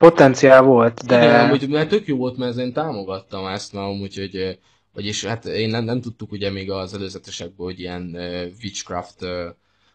Potenciál 0.00 0.62
volt, 0.62 1.06
de... 1.06 1.24
Igen, 1.24 1.44
amúgy, 1.44 1.68
mert 1.68 1.88
tök 1.88 2.06
jó 2.06 2.16
volt, 2.16 2.36
mert 2.36 2.56
én 2.56 2.72
támogattam 2.72 3.46
ezt, 3.46 3.72
na, 3.72 3.84
amúgy, 3.84 4.16
hogy 4.16 4.58
vagyis 4.92 5.24
hát 5.24 5.44
én 5.44 5.68
nem, 5.68 5.84
nem 5.84 6.00
tudtuk 6.00 6.32
ugye 6.32 6.50
még 6.50 6.70
az 6.70 6.94
előzetesekből, 6.94 7.66
hogy 7.66 7.80
ilyen 7.80 8.10
uh, 8.14 8.46
witchcraft 8.62 9.22
uh, 9.22 9.30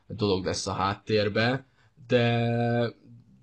dolog 0.08 0.46
lesz 0.46 0.68
a 0.68 0.72
háttérbe, 0.72 1.66
de, 2.08 2.50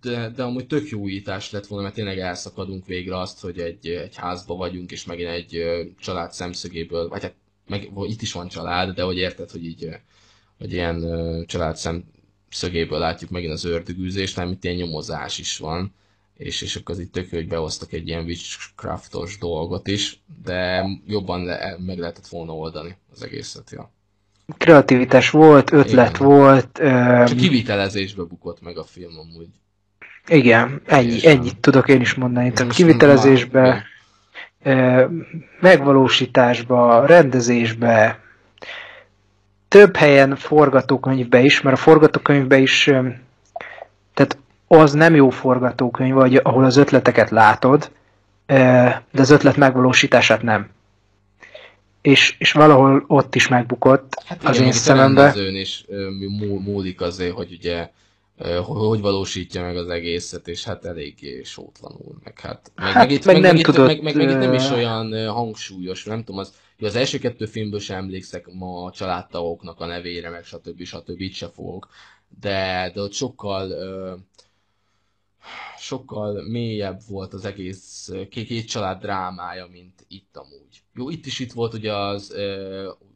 de, 0.00 0.28
de 0.28 0.42
amúgy 0.42 0.66
tök 0.66 0.88
jó 0.88 1.00
újítás 1.00 1.50
lett 1.50 1.66
volna, 1.66 1.84
mert 1.84 1.94
tényleg 1.94 2.18
elszakadunk 2.18 2.86
végre 2.86 3.18
azt, 3.18 3.40
hogy 3.40 3.58
egy, 3.58 3.86
egy 3.86 4.16
házba 4.16 4.54
vagyunk, 4.54 4.90
és 4.90 5.04
megint 5.04 5.28
egy 5.28 5.56
uh, 5.56 5.86
család 6.00 6.32
szemszögéből, 6.32 7.08
vagy 7.08 7.22
hát 7.22 7.34
meg, 7.66 7.90
itt 8.02 8.22
is 8.22 8.32
van 8.32 8.48
család, 8.48 8.94
de 8.94 9.02
hogy 9.02 9.16
érted, 9.16 9.50
hogy 9.50 9.64
így 9.64 9.88
hogy 10.58 10.72
ilyen 10.72 11.04
uh, 11.04 11.44
család 11.44 11.76
szemszögéből 11.76 12.98
látjuk 12.98 13.30
megint 13.30 13.52
az 13.52 13.64
ördögűzést, 13.64 14.36
nem 14.36 14.50
itt 14.50 14.64
ilyen 14.64 14.76
nyomozás 14.76 15.38
is 15.38 15.58
van 15.58 15.94
és, 16.42 16.62
és 16.62 16.76
akkor 16.76 16.94
az 16.94 17.00
itt 17.00 17.12
tök 17.12 17.30
hogy 17.30 17.48
behoztak 17.48 17.92
egy 17.92 18.08
ilyen 18.08 18.24
witchcraftos 18.24 19.38
dolgot 19.38 19.86
is, 19.86 20.20
de 20.44 20.84
jobban 21.06 21.44
le, 21.44 21.76
meg 21.86 21.98
lehetett 21.98 22.26
volna 22.26 22.52
oldani 22.52 22.96
az 23.12 23.22
egészet, 23.22 23.70
ja. 23.70 23.90
Kreativitás 24.56 25.30
volt, 25.30 25.72
ötlet 25.72 26.16
igen. 26.16 26.28
volt. 26.28 26.78
Um... 26.82 27.26
Csak 27.26 27.36
kivitelezésbe 27.36 28.22
bukott 28.22 28.60
meg 28.60 28.78
a 28.78 28.84
film 28.84 29.18
amúgy. 29.18 29.48
Igen, 30.28 30.80
ennyi, 30.86 31.26
ennyit 31.26 31.56
tudok 31.56 31.88
én 31.88 32.00
is 32.00 32.14
mondani. 32.14 32.52
Tehát 32.52 32.72
kivitelezésbe, 32.72 33.84
megvalósításba, 35.60 37.06
rendezésbe, 37.06 38.20
több 39.68 39.96
helyen 39.96 40.36
forgatókönyvbe 40.36 41.40
is, 41.40 41.60
mert 41.60 41.76
a 41.76 41.80
forgatókönyvbe 41.80 42.58
is, 42.58 42.90
tehát 44.14 44.38
az 44.78 44.92
nem 44.92 45.14
jó 45.14 45.30
forgatókönyv, 45.30 46.14
vagy 46.14 46.36
ahol 46.36 46.64
az 46.64 46.76
ötleteket 46.76 47.30
látod, 47.30 47.90
de 48.46 49.02
az 49.12 49.30
ötlet 49.30 49.56
megvalósítását 49.56 50.42
nem. 50.42 50.70
És, 52.00 52.34
és 52.38 52.52
valahol 52.52 53.04
ott 53.06 53.34
is 53.34 53.48
megbukott 53.48 54.22
hát 54.26 54.44
az 54.44 54.54
igen, 54.54 54.66
én 54.66 54.72
szemembe. 54.72 55.22
Hát 55.22 55.36
is 55.36 55.84
múlik 56.64 57.00
azért, 57.00 57.34
hogy 57.34 57.52
ugye 57.52 57.90
hogy 58.62 59.00
valósítja 59.00 59.62
meg 59.62 59.76
az 59.76 59.88
egészet, 59.88 60.48
és 60.48 60.64
hát 60.64 60.84
eléggé 60.84 61.42
sótlanul, 61.42 62.18
meg 62.24 62.40
hát... 62.40 62.72
Meg, 62.74 62.86
hát, 62.86 62.94
meg, 62.94 63.10
itt, 63.10 63.24
meg, 63.24 63.34
meg 63.34 63.44
nem 63.44 63.56
itt, 63.56 63.64
tudod... 63.64 63.86
Meg, 63.86 64.02
meg, 64.02 64.16
meg, 64.16 64.30
itt 64.30 64.38
nem 64.38 64.52
is 64.52 64.70
olyan 64.70 65.28
hangsúlyos, 65.28 66.04
nem 66.04 66.18
tudom, 66.24 66.40
az, 66.40 66.52
az 66.78 66.96
első 66.96 67.18
kettő 67.18 67.46
filmből 67.46 67.80
sem 67.80 67.96
emlékszek 67.96 68.46
ma 68.52 68.84
a 68.84 68.90
családtagoknak 68.90 69.80
a 69.80 69.86
nevére, 69.86 70.30
meg 70.30 70.44
stb. 70.44 70.82
stb. 70.82 71.20
itt 71.20 71.34
se 71.34 71.48
fogok, 71.48 71.88
de, 72.40 72.90
de 72.94 73.00
ott 73.00 73.12
sokkal 73.12 73.72
sokkal 75.82 76.42
mélyebb 76.42 77.00
volt 77.08 77.34
az 77.34 77.44
egész 77.44 78.10
két 78.30 78.68
család 78.68 79.00
drámája, 79.00 79.66
mint 79.66 80.04
itt 80.08 80.36
amúgy. 80.36 80.82
Jó, 80.94 81.10
itt 81.10 81.26
is 81.26 81.38
itt 81.38 81.52
volt 81.52 81.74
ugye 81.74 81.94
az, 81.94 82.34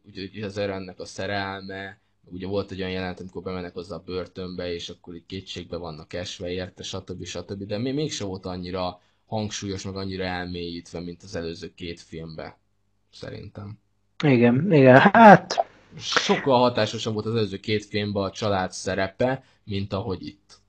ugye 0.05 0.45
az 0.45 0.57
Erennek 0.57 0.99
a 0.99 1.05
szerelme, 1.05 1.99
ugye 2.25 2.47
volt 2.47 2.71
egy 2.71 2.79
olyan 2.79 2.91
jelent, 2.91 3.19
amikor 3.19 3.41
bemennek 3.41 3.73
hozzá 3.73 3.95
a 3.95 4.03
börtönbe, 4.05 4.73
és 4.73 4.89
akkor 4.89 5.15
itt 5.15 5.25
kétségbe 5.25 5.77
vannak 5.77 6.13
esve 6.13 6.49
érte, 6.49 6.83
stb. 6.83 7.25
stb. 7.25 7.63
De 7.63 7.77
még 7.77 7.93
mégse 7.93 8.25
volt 8.25 8.45
annyira 8.45 9.01
hangsúlyos, 9.25 9.83
meg 9.83 9.95
annyira 9.95 10.23
elmélyítve, 10.23 10.99
mint 10.99 11.23
az 11.23 11.35
előző 11.35 11.73
két 11.73 12.01
filmbe, 12.01 12.57
szerintem. 13.11 13.79
Igen, 14.23 14.73
igen, 14.73 14.99
hát... 14.99 15.65
Sokkal 15.99 16.59
hatásosabb 16.59 17.13
volt 17.13 17.25
az 17.25 17.35
előző 17.35 17.57
két 17.57 17.85
filmben 17.85 18.23
a 18.23 18.31
család 18.31 18.71
szerepe, 18.71 19.43
mint 19.63 19.93
ahogy 19.93 20.25
itt. 20.25 20.59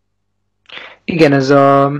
Igen, 1.04 1.32
ez 1.32 1.50
a... 1.50 1.92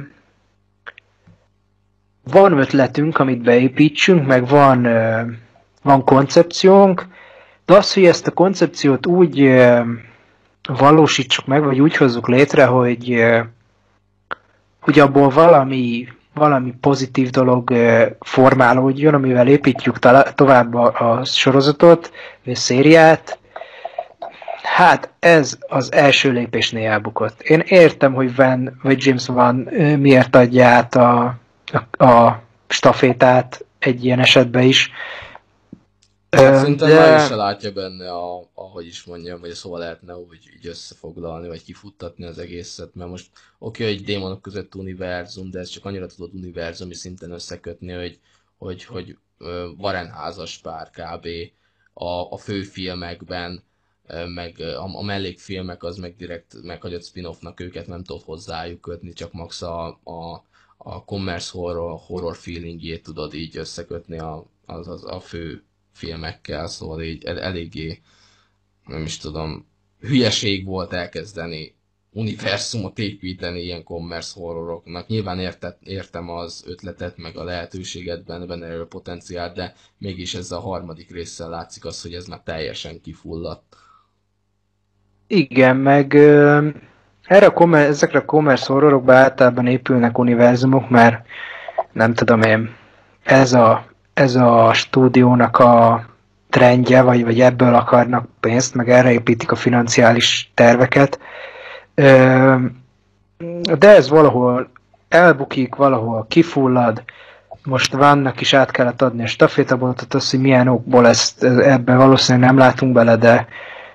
Van 2.31 2.59
ötletünk, 2.59 3.19
amit 3.19 3.43
beépítsünk, 3.43 4.27
meg 4.27 4.49
van, 4.49 4.83
van 5.83 6.05
koncepciónk, 6.05 7.07
de 7.65 7.75
az, 7.75 7.95
hogy 7.95 8.05
ezt 8.05 8.27
a 8.27 8.31
koncepciót 8.33 9.07
úgy 9.07 9.65
valósítsuk 10.69 11.47
meg, 11.47 11.63
vagy 11.65 11.81
úgy 11.81 11.97
hozzuk 11.97 12.29
létre, 12.29 12.65
hogy, 12.65 13.25
hogy 14.81 14.99
abból 14.99 15.29
valami, 15.29 16.09
valami 16.35 16.75
pozitív 16.81 17.31
dolog 17.31 17.73
formálódjon, 18.21 19.15
amivel 19.15 19.49
építjük 19.49 19.99
tovább 20.35 20.75
a, 20.75 21.21
sorozatot, 21.25 22.13
a 22.47 22.55
szériát, 22.55 23.38
Hát 24.79 25.13
ez 25.19 25.59
az 25.69 25.93
első 25.93 26.31
lépésnél 26.31 26.91
elbukott. 26.91 27.41
Én 27.41 27.61
értem, 27.61 28.15
hogy 28.15 28.35
Van 28.35 28.79
vagy 28.83 29.05
James 29.07 29.27
Van 29.27 29.57
miért 29.99 30.37
adja 30.37 30.67
át 30.67 30.95
a, 30.95 31.39
a, 31.97 32.05
a 32.05 32.43
stafétát 32.69 33.65
egy 33.79 34.05
ilyen 34.05 34.19
esetben 34.19 34.63
is. 34.63 34.91
Hát 36.31 36.57
szerintem 36.57 36.89
de... 36.89 36.95
már 36.95 37.25
is 37.25 37.29
látja 37.29 37.73
benne, 37.73 38.13
a, 38.13 38.49
ahogy 38.55 38.87
is 38.87 39.05
mondjam, 39.05 39.41
vagy 39.41 39.53
szóval 39.53 39.79
lehetne 39.79 40.17
úgy 40.17 40.51
így 40.57 40.67
összefoglalni, 40.67 41.49
vagy 41.49 41.65
kifuttatni 41.65 42.25
az 42.25 42.39
egészet, 42.39 42.95
mert 42.95 43.11
most 43.11 43.27
oké, 43.59 43.83
okay, 43.83 43.95
hogy 43.95 44.05
démonok 44.05 44.43
között 44.43 44.75
univerzum, 44.75 45.51
de 45.51 45.59
ez 45.59 45.69
csak 45.69 45.85
annyira 45.85 46.07
tudod 46.07 46.35
univerzumi 46.35 46.95
szinten 46.95 47.31
összekötni, 47.31 47.93
hogy, 47.93 48.19
hogy, 48.59 48.85
hogy 48.85 49.17
Warren 49.79 50.11
házas 50.11 50.59
pár 50.59 50.91
kb. 50.91 51.27
a, 51.93 52.33
a 52.33 52.37
főfilmekben, 52.37 53.67
meg 54.35 54.61
a, 54.61 54.97
a 54.97 55.03
mellékfilmek 55.03 55.83
az 55.83 55.97
meg 55.97 56.17
direkt 56.17 56.63
meghagyott 56.63 57.05
spin-offnak 57.05 57.61
őket, 57.61 57.87
nem 57.87 58.05
tudod 58.05 58.23
hozzájuk 58.23 58.81
kötni, 58.81 59.13
csak 59.13 59.33
max 59.33 59.63
a, 59.63 59.87
a, 60.05 60.45
a 60.77 61.05
commerce 61.05 61.51
horror, 61.53 61.99
horror 62.07 62.37
feelingjét 62.37 63.03
tudod 63.03 63.35
így 63.35 63.57
összekötni 63.57 64.19
a, 64.19 64.47
az, 64.67 64.89
az, 64.89 65.05
a 65.05 65.21
fő 65.21 65.63
filmekkel, 65.93 66.67
szóval 66.67 67.03
így 67.03 67.25
el, 67.25 67.41
eléggé, 67.41 68.01
nem 68.87 69.03
is 69.03 69.17
tudom, 69.17 69.67
hülyeség 70.01 70.65
volt 70.67 70.93
elkezdeni 70.93 71.77
univerzumot 72.13 72.99
építeni 72.99 73.61
ilyen 73.61 73.85
commerce 73.85 74.41
horroroknak. 74.41 75.07
Nyilván 75.07 75.39
értet, 75.39 75.79
értem 75.83 76.29
az 76.31 76.65
ötletet, 76.67 77.17
meg 77.17 77.37
a 77.37 77.45
lehetőséget 77.45 78.25
benne, 78.25 78.47
benne 78.47 78.81
a 78.81 78.87
potenciált, 78.87 79.55
de 79.55 79.75
mégis 79.99 80.35
ez 80.35 80.51
a 80.51 80.61
harmadik 80.61 81.11
résszel 81.11 81.49
látszik 81.49 81.85
az, 81.85 82.03
hogy 82.03 82.15
ez 82.15 82.27
már 82.27 82.43
teljesen 82.43 83.01
kifulladt. 83.01 83.77
Igen, 85.31 85.77
meg 85.77 86.13
ö, 86.15 86.69
erre 87.25 87.47
a 87.47 87.53
commerce, 87.53 87.89
ezekre 87.89 88.19
a 88.19 88.25
commerce 88.25 88.73
horrorokba 88.73 89.15
általában 89.15 89.67
épülnek 89.67 90.19
univerzumok, 90.19 90.89
mert 90.89 91.27
nem 91.93 92.15
tudom 92.15 92.43
én, 92.43 92.75
ez 93.25 93.53
a, 93.53 93.85
ez 94.15 94.35
a 94.35 94.73
stúdiónak 94.73 95.59
a 95.59 96.05
trendje, 96.51 97.03
vagy, 97.03 97.25
vagy 97.25 97.41
ebből 97.41 97.75
akarnak 97.75 98.29
pénzt, 98.41 98.75
meg 98.75 98.91
erre 98.91 99.13
építik 99.13 99.51
a 99.51 99.57
financiális 99.57 100.51
terveket. 100.55 101.21
De 103.79 103.89
ez 103.89 104.09
valahol 104.09 104.71
elbukik, 105.09 105.75
valahol 105.75 106.27
kifullad, 106.29 107.03
most 107.65 107.93
vannak 107.93 108.41
is 108.41 108.55
át 108.55 108.71
kellett 108.71 109.03
adni 109.03 109.23
a 109.23 109.27
stafétaboltot, 109.27 110.15
az, 110.15 110.31
hogy 110.31 110.41
milyen 110.41 110.69
okból 110.69 111.07
ezt 111.07 111.45
ebbe 111.45 111.97
valószínűleg 111.97 112.49
nem 112.49 112.59
látunk 112.59 112.93
bele, 112.93 113.17
de, 113.17 113.47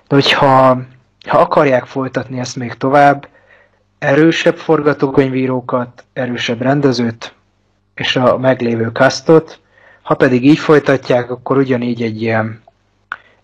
de 0.07 0.15
hogyha 0.15 0.81
ha 1.25 1.37
akarják 1.37 1.85
folytatni 1.85 2.39
ezt 2.39 2.55
még 2.55 2.73
tovább, 2.73 3.27
erősebb 3.99 4.57
forgatókönyvírókat, 4.57 6.03
erősebb 6.13 6.61
rendezőt 6.61 7.33
és 7.95 8.15
a 8.15 8.37
meglévő 8.37 8.91
kasztot, 8.91 9.59
ha 10.01 10.15
pedig 10.15 10.45
így 10.45 10.59
folytatják, 10.59 11.31
akkor 11.31 11.57
ugyanígy 11.57 12.01
egy 12.01 12.21
ilyen, 12.21 12.61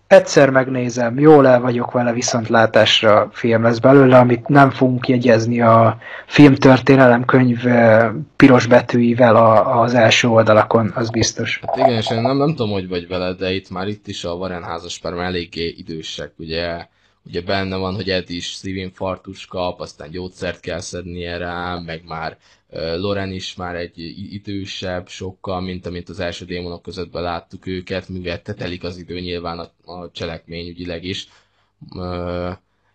egyszer 0.06 0.50
megnézem, 0.50 1.18
jól 1.18 1.46
el 1.46 1.60
vagyok 1.60 1.92
vele, 1.92 2.12
viszontlátásra 2.12 3.28
film 3.32 3.62
lesz 3.62 3.78
belőle, 3.78 4.18
amit 4.18 4.48
nem 4.48 4.70
fogunk 4.70 5.08
jegyezni 5.08 5.60
a 5.60 5.98
filmtörténelem 6.26 7.24
könyv 7.24 7.66
eh, 7.66 8.10
piros 8.36 8.66
betűivel 8.66 9.36
a, 9.36 9.80
az 9.80 9.94
első 9.94 10.28
oldalakon, 10.28 10.92
az 10.94 11.10
biztos. 11.10 11.60
Hát 11.66 11.76
igen, 11.76 11.98
és 11.98 12.10
én 12.10 12.20
nem, 12.20 12.36
nem 12.36 12.48
tudom, 12.48 12.70
hogy 12.70 12.88
vagy 12.88 13.08
vele, 13.08 13.32
de 13.32 13.52
itt 13.52 13.70
már 13.70 13.88
itt 13.88 14.06
is 14.08 14.24
a 14.24 14.32
Warren 14.32 14.62
házaspár 14.62 15.12
eléggé 15.12 15.74
idősek, 15.78 16.32
ugye 16.36 16.86
ugye 17.24 17.42
benne 17.42 17.76
van, 17.76 17.94
hogy 17.94 18.10
Ed 18.10 18.30
is 18.30 18.46
szívinfarktus 18.46 19.46
kap, 19.46 19.80
aztán 19.80 20.10
gyógyszert 20.10 20.60
kell 20.60 20.80
szednie 20.80 21.36
rá, 21.36 21.78
meg 21.78 22.04
már 22.04 22.38
Loren 22.72 23.32
is 23.32 23.54
már 23.54 23.74
egy 23.74 23.98
idősebb 24.32 25.08
sokkal, 25.08 25.60
mint 25.60 25.86
amint 25.86 26.08
az 26.08 26.20
első 26.20 26.44
démonok 26.44 26.82
között 26.82 27.12
láttuk 27.12 27.66
őket, 27.66 28.08
mivel 28.08 28.42
tetelik 28.42 28.84
az 28.84 28.96
idő 28.96 29.20
nyilván 29.20 29.58
a, 29.58 29.92
a 29.92 30.10
cselekmény 30.10 30.68
ügyileg 30.68 31.04
is. 31.04 31.28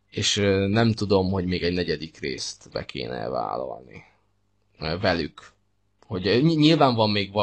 És 0.09 0.35
nem 0.67 0.91
tudom, 0.91 1.31
hogy 1.31 1.45
még 1.45 1.63
egy 1.63 1.73
negyedik 1.73 2.19
részt 2.19 2.69
be 2.71 2.85
kéne 2.85 3.29
vállalni 3.29 4.03
velük. 5.01 5.53
Hogy 6.07 6.43
nyilván 6.43 6.95
van 6.95 7.09
még 7.09 7.35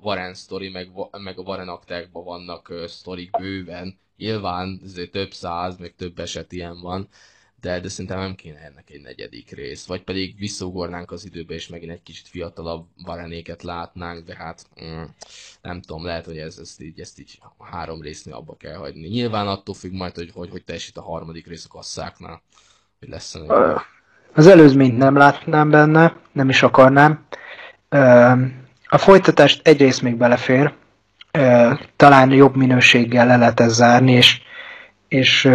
Warren 0.00 0.34
story, 0.34 0.68
meg, 0.68 0.90
meg 1.10 1.38
a 1.38 1.42
Warren 1.42 1.68
aktákban 1.68 2.24
vannak 2.24 2.72
sztorik 2.86 3.30
bőven, 3.38 3.98
nyilván 4.22 4.80
azért 4.84 5.10
több 5.10 5.32
száz, 5.32 5.76
meg 5.76 5.94
több 5.96 6.18
eset 6.18 6.52
ilyen 6.52 6.80
van, 6.80 7.08
de, 7.60 7.80
de 7.80 7.88
szerintem 7.88 8.18
nem 8.18 8.34
kéne 8.34 8.58
ennek 8.58 8.90
egy 8.90 9.00
negyedik 9.00 9.50
rész, 9.50 9.86
vagy 9.86 10.02
pedig 10.02 10.38
visszaugornánk 10.38 11.10
az 11.10 11.24
időbe, 11.24 11.54
és 11.54 11.68
megint 11.68 11.92
egy 11.92 12.02
kicsit 12.02 12.28
fiatalabb 12.28 12.86
varenéket 13.04 13.62
látnánk, 13.62 14.26
de 14.26 14.34
hát 14.36 14.66
mm, 14.84 15.02
nem 15.62 15.80
tudom, 15.80 16.04
lehet, 16.04 16.24
hogy 16.24 16.38
ez, 16.38 16.58
ezt, 16.58 16.80
így, 16.80 17.00
ezt 17.00 17.20
így 17.20 17.38
három 17.70 18.02
résznél 18.02 18.34
abba 18.34 18.56
kell 18.56 18.74
hagyni. 18.74 19.08
Nyilván 19.08 19.48
attól 19.48 19.74
függ 19.74 19.92
majd, 19.92 20.14
hogy 20.14 20.30
hogy, 20.34 20.50
hogy 20.50 20.64
teljesít 20.64 20.96
a 20.96 21.02
harmadik 21.02 21.46
rész 21.46 21.64
a 21.64 21.74
kasszáknál, 21.74 22.42
hogy 22.98 23.08
lesz 23.08 23.34
Az 24.34 24.46
előzményt 24.46 24.98
nem 24.98 25.16
látnám 25.16 25.70
benne, 25.70 26.16
nem 26.32 26.48
is 26.48 26.62
akarnám. 26.62 27.26
A 28.88 28.98
folytatást 28.98 29.66
egyrészt 29.66 30.02
még 30.02 30.16
belefér, 30.16 30.74
talán 31.96 32.30
jobb 32.30 32.56
minőséggel 32.56 33.26
le 33.26 33.36
lehet 33.36 33.60
ez 33.60 33.72
zárni, 33.74 34.12
és, 34.12 34.40
és 35.08 35.50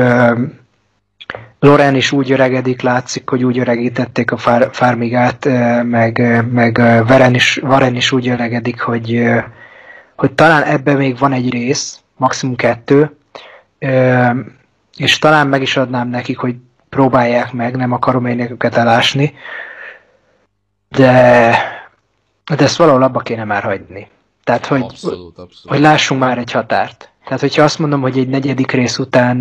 Loren 1.59 1.95
is 1.95 2.11
úgy 2.11 2.31
öregedik, 2.31 2.81
látszik, 2.81 3.29
hogy 3.29 3.43
úgy 3.43 3.59
öregítették 3.59 4.31
a 4.31 4.37
fár, 4.37 4.69
Fármigát, 4.71 5.45
meg, 5.83 6.45
meg 6.51 6.77
Varen, 7.07 7.33
is, 7.33 7.55
Varen 7.55 7.95
is 7.95 8.11
úgy 8.11 8.27
öregedik, 8.27 8.81
hogy, 8.81 9.29
hogy 10.15 10.31
talán 10.31 10.63
ebben 10.63 10.97
még 10.97 11.17
van 11.17 11.33
egy 11.33 11.51
rész, 11.51 12.01
maximum 12.15 12.55
kettő, 12.55 13.17
és 14.97 15.19
talán 15.19 15.47
meg 15.47 15.61
is 15.61 15.77
adnám 15.77 16.09
nekik, 16.09 16.37
hogy 16.37 16.55
próbálják 16.89 17.53
meg, 17.53 17.75
nem 17.75 17.91
akarom 17.91 18.25
én 18.25 18.39
őket 18.39 18.75
elásni, 18.75 19.33
de, 20.89 21.51
de 22.55 22.63
ezt 22.63 22.77
valahol 22.77 23.03
abba 23.03 23.19
kéne 23.19 23.43
már 23.43 23.63
hagyni. 23.63 24.07
Tehát, 24.47 24.65
hogy, 24.65 24.81
abszolút, 24.81 25.37
abszolút. 25.37 25.69
hogy 25.69 25.79
lássunk 25.79 26.19
már 26.19 26.37
egy 26.37 26.51
határt. 26.51 27.09
Tehát, 27.25 27.39
hogyha 27.39 27.63
azt 27.63 27.79
mondom, 27.79 28.01
hogy 28.01 28.17
egy 28.17 28.27
negyedik 28.27 28.71
rész 28.71 28.97
után 28.97 29.37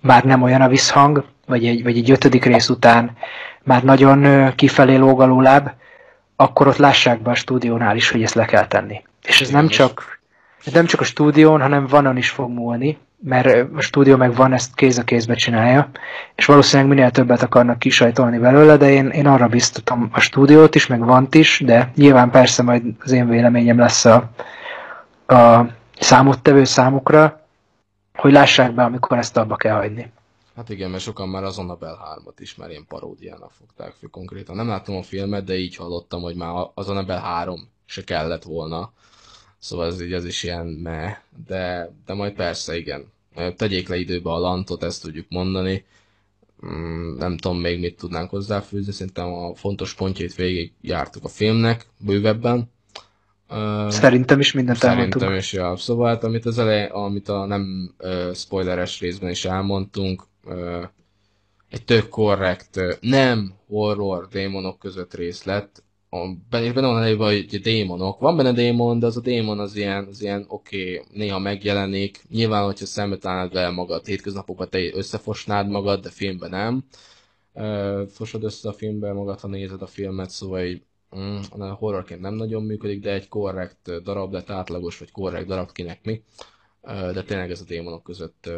már 0.00 0.24
nem 0.24 0.42
olyan 0.42 0.60
a 0.60 0.68
visszhang, 0.68 1.24
vagy 1.46 1.66
egy, 1.66 1.82
vagy 1.82 1.96
egy 1.96 2.10
ötödik 2.10 2.44
rész 2.44 2.68
után 2.68 3.16
már 3.62 3.82
nagyon 3.82 4.50
kifelé 4.54 4.96
lóg 4.96 5.20
a 5.20 5.40
láb, 5.40 5.70
akkor 6.36 6.66
ott 6.66 6.76
lássák 6.76 7.22
be 7.22 7.30
a 7.30 7.34
stúdiónál 7.34 7.96
is, 7.96 8.10
hogy 8.10 8.22
ezt 8.22 8.34
le 8.34 8.44
kell 8.44 8.66
tenni. 8.66 9.02
És 9.22 9.40
ez 9.40 9.48
nem 9.48 9.68
csak, 9.68 10.20
nem 10.72 10.86
csak 10.86 11.00
a 11.00 11.04
stúdión, 11.04 11.60
hanem 11.60 11.86
vanon 11.86 12.16
is 12.16 12.30
fog 12.30 12.50
múlni, 12.50 12.98
mert 13.24 13.68
a 13.74 13.80
stúdió 13.80 14.16
meg 14.16 14.34
van, 14.34 14.52
ezt 14.52 14.74
kéz 14.74 14.98
a 14.98 15.02
kézbe 15.02 15.34
csinálja, 15.34 15.90
és 16.34 16.44
valószínűleg 16.44 16.94
minél 16.94 17.10
többet 17.10 17.42
akarnak 17.42 17.78
kisajtolni 17.78 18.38
belőle, 18.38 18.76
de 18.76 18.90
én, 18.90 19.08
én 19.08 19.26
arra 19.26 19.48
biztatom 19.48 20.08
a 20.12 20.20
stúdiót 20.20 20.74
is, 20.74 20.86
meg 20.86 21.04
van 21.04 21.28
is, 21.30 21.62
de 21.64 21.92
nyilván 21.94 22.30
persze 22.30 22.62
majd 22.62 22.82
az 23.00 23.10
én 23.10 23.28
véleményem 23.28 23.78
lesz 23.78 24.04
a, 24.04 24.30
a 25.26 25.66
számottevő 26.00 26.64
számukra, 26.64 27.46
hogy 28.14 28.32
lássák 28.32 28.74
be, 28.74 28.82
amikor 28.82 29.18
ezt 29.18 29.36
abba 29.36 29.56
kell 29.56 29.76
hagyni. 29.76 30.12
Hát 30.56 30.70
igen, 30.70 30.90
mert 30.90 31.02
sokan 31.02 31.28
már 31.28 31.44
az 31.44 31.58
Annabelle 31.58 31.98
3-at 32.16 32.34
is 32.38 32.54
már 32.54 32.70
ilyen 32.70 32.86
paródiának 32.88 33.50
fogták 33.50 33.92
fő 33.92 34.06
konkrétan. 34.06 34.56
Nem 34.56 34.68
láttam 34.68 34.96
a 34.96 35.02
filmet, 35.02 35.44
de 35.44 35.56
így 35.56 35.76
hallottam, 35.76 36.22
hogy 36.22 36.34
már 36.34 36.66
az 36.74 36.88
Annabelle 36.88 37.20
3 37.20 37.68
se 37.86 38.04
kellett 38.04 38.42
volna. 38.42 38.92
Szóval 39.58 39.86
ez 39.86 40.00
így 40.00 40.12
az 40.12 40.24
is 40.24 40.42
ilyen 40.42 40.66
me, 40.66 41.22
de, 41.46 41.90
de 42.06 42.14
majd 42.14 42.32
persze 42.32 42.76
igen. 42.76 43.12
Tegyék 43.56 43.88
le 43.88 43.96
időbe 43.96 44.30
a 44.30 44.38
lantot, 44.38 44.82
ezt 44.82 45.02
tudjuk 45.02 45.26
mondani. 45.28 45.84
Mm, 46.66 47.16
nem 47.16 47.36
tudom 47.36 47.58
még 47.60 47.80
mit 47.80 47.96
tudnánk 47.96 48.30
hozzáfűzni, 48.30 48.92
szerintem 48.92 49.32
a 49.32 49.54
fontos 49.54 49.94
pontjait 49.94 50.34
végig 50.34 50.72
jártuk 50.80 51.24
a 51.24 51.28
filmnek 51.28 51.86
bővebben. 51.98 52.72
Szerintem 53.88 54.40
is 54.40 54.52
mindent 54.52 54.78
Szerintem 54.78 55.04
elmondtunk. 55.04 55.36
is, 55.36 55.52
ja. 55.52 55.76
Szóval 55.76 56.08
hát, 56.08 56.24
amit 56.24 56.46
az 56.46 56.58
elej, 56.58 56.88
amit 56.92 57.28
a 57.28 57.44
nem 57.44 57.94
uh, 57.98 58.34
spoileres 58.34 59.00
részben 59.00 59.30
is 59.30 59.44
elmondtunk, 59.44 60.22
uh, 60.44 60.84
egy 61.70 61.84
tök 61.84 62.08
korrekt, 62.08 62.76
uh, 62.76 62.92
nem 63.00 63.54
horror 63.68 64.28
démonok 64.28 64.78
között 64.78 65.14
rész 65.14 65.44
lett. 66.14 66.22
A, 66.22 66.36
benne, 66.50 66.72
benne 66.72 66.86
van 66.86 67.02
elég, 67.02 67.18
hogy 67.18 67.60
démonok. 67.60 68.20
Van 68.20 68.36
benne 68.36 68.52
démon, 68.52 68.98
de 68.98 69.06
az 69.06 69.16
a 69.16 69.20
démon 69.20 69.58
az 69.58 69.76
ilyen, 69.76 70.06
az 70.06 70.22
ilyen 70.22 70.44
oké, 70.48 70.98
okay, 70.98 71.06
néha 71.12 71.38
megjelenik. 71.38 72.24
Nyilván, 72.28 72.64
hogyha 72.64 72.86
szembe 72.86 73.16
találnád 73.16 73.52
vele 73.52 73.70
magad, 73.70 74.06
hétköznapokban 74.06 74.68
te 74.70 74.94
összefosnád 74.94 75.68
magad, 75.68 76.02
de 76.02 76.10
filmben 76.10 76.50
nem. 76.50 76.84
Uh, 77.52 78.06
fosod 78.08 78.44
össze 78.44 78.68
a 78.68 78.72
filmben 78.72 79.14
magad, 79.14 79.40
ha 79.40 79.48
nézed 79.48 79.82
a 79.82 79.86
filmet, 79.86 80.30
szóval 80.30 80.64
így 80.64 80.82
mm, 81.16 81.36
horrorként 81.78 82.20
nem 82.20 82.34
nagyon 82.34 82.62
működik, 82.62 83.00
de 83.00 83.12
egy 83.12 83.28
korrekt 83.28 84.02
darab 84.02 84.32
lett 84.32 84.50
átlagos, 84.50 84.98
vagy 84.98 85.10
korrekt 85.10 85.46
darab 85.46 85.72
kinek 85.72 86.04
mi. 86.04 86.22
De 87.12 87.22
tényleg 87.22 87.50
ez 87.50 87.60
a 87.60 87.64
démonok 87.64 88.02
között 88.02 88.50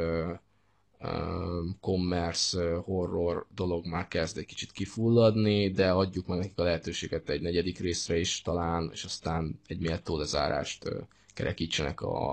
commerce 1.81 2.75
horror 2.85 3.47
dolog 3.55 3.87
már 3.87 4.09
kezd 4.09 4.39
egy 4.39 4.47
kicsit 4.47 4.73
kifulladni, 4.73 5.71
de 5.71 5.91
adjuk 5.91 6.27
meg 6.27 6.39
nekik 6.39 6.59
a 6.59 6.63
lehetőséget 6.63 7.29
egy 7.29 7.41
negyedik 7.41 7.79
részre 7.79 8.19
is 8.19 8.43
talán, 8.43 8.91
és 8.93 9.05
aztán 9.05 9.61
egy 9.67 9.79
méltó 9.81 10.17
lezárást 10.19 10.91
kerekítsenek 11.35 12.01
a, 12.01 12.31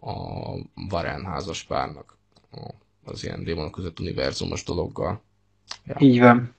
a 0.00 0.12
Varán 0.88 1.24
házaspárnak 1.24 2.16
az 3.04 3.24
ilyen 3.24 3.44
démonok 3.44 3.72
között 3.72 4.00
univerzumos 4.00 4.64
dologgal. 4.64 5.22
Ja. 5.86 5.96
Így 5.98 6.20
van. 6.20 6.54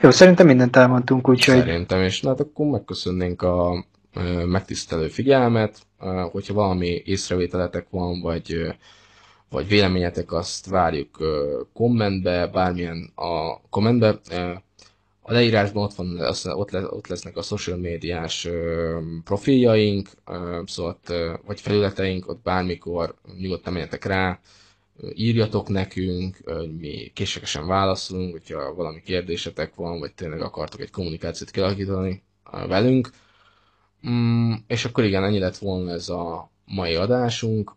Jó, 0.00 0.10
szerintem 0.10 0.46
mindent 0.46 0.76
elmondtunk, 0.76 1.28
úgyhogy... 1.28 1.58
Szerintem, 1.58 2.00
és 2.00 2.20
hát 2.20 2.40
akkor 2.40 2.66
megköszönnénk 2.66 3.42
a 3.42 3.84
megtisztelő 4.46 5.08
figyelmet, 5.08 5.86
hogyha 6.30 6.54
valami 6.54 7.02
észrevételetek 7.04 7.86
van, 7.90 8.20
vagy, 8.20 8.74
vagy 9.54 9.68
véleményetek, 9.68 10.32
azt 10.32 10.66
várjuk 10.66 11.18
kommentbe, 11.72 12.46
bármilyen 12.46 13.12
a 13.14 13.60
kommentbe. 13.68 14.20
A 15.20 15.32
leírásban 15.32 15.82
ott, 15.82 15.94
van, 15.94 16.20
ott, 16.90 17.06
lesznek 17.06 17.36
a 17.36 17.42
social 17.42 17.78
médiás 17.78 18.48
profiljaink, 19.24 20.08
szóval, 20.64 20.98
vagy 21.46 21.60
felületeink, 21.60 22.28
ott 22.28 22.42
bármikor 22.42 23.14
nyugodtan 23.38 23.72
menjetek 23.72 24.04
rá, 24.04 24.40
írjatok 25.14 25.68
nekünk, 25.68 26.36
mi 26.80 27.10
készségesen 27.14 27.66
válaszolunk, 27.66 28.32
hogyha 28.32 28.74
valami 28.74 29.02
kérdésetek 29.02 29.74
van, 29.74 29.98
vagy 29.98 30.14
tényleg 30.14 30.40
akartok 30.40 30.80
egy 30.80 30.90
kommunikációt 30.90 31.50
kialakítani 31.50 32.22
velünk. 32.66 33.10
Mm, 34.08 34.52
és 34.66 34.84
akkor 34.84 35.04
igen, 35.04 35.24
ennyi 35.24 35.38
lett 35.38 35.56
volna 35.56 35.90
ez 35.90 36.08
a 36.08 36.50
mai 36.64 36.94
adásunk. 36.94 37.76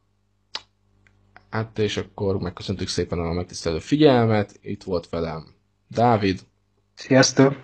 Hát 1.49 1.79
és 1.79 1.97
akkor 1.97 2.37
megköszöntük 2.37 2.87
szépen 2.87 3.19
a 3.19 3.31
megtisztelő 3.33 3.79
figyelmet. 3.79 4.59
Itt 4.61 4.83
volt 4.83 5.09
velem 5.09 5.55
Dávid. 5.87 6.39
Sziasztok! 6.93 7.55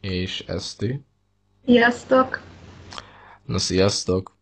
És 0.00 0.40
Eszti. 0.46 1.04
Sziasztok! 1.66 2.40
Na 3.44 3.58
sziasztok! 3.58 4.33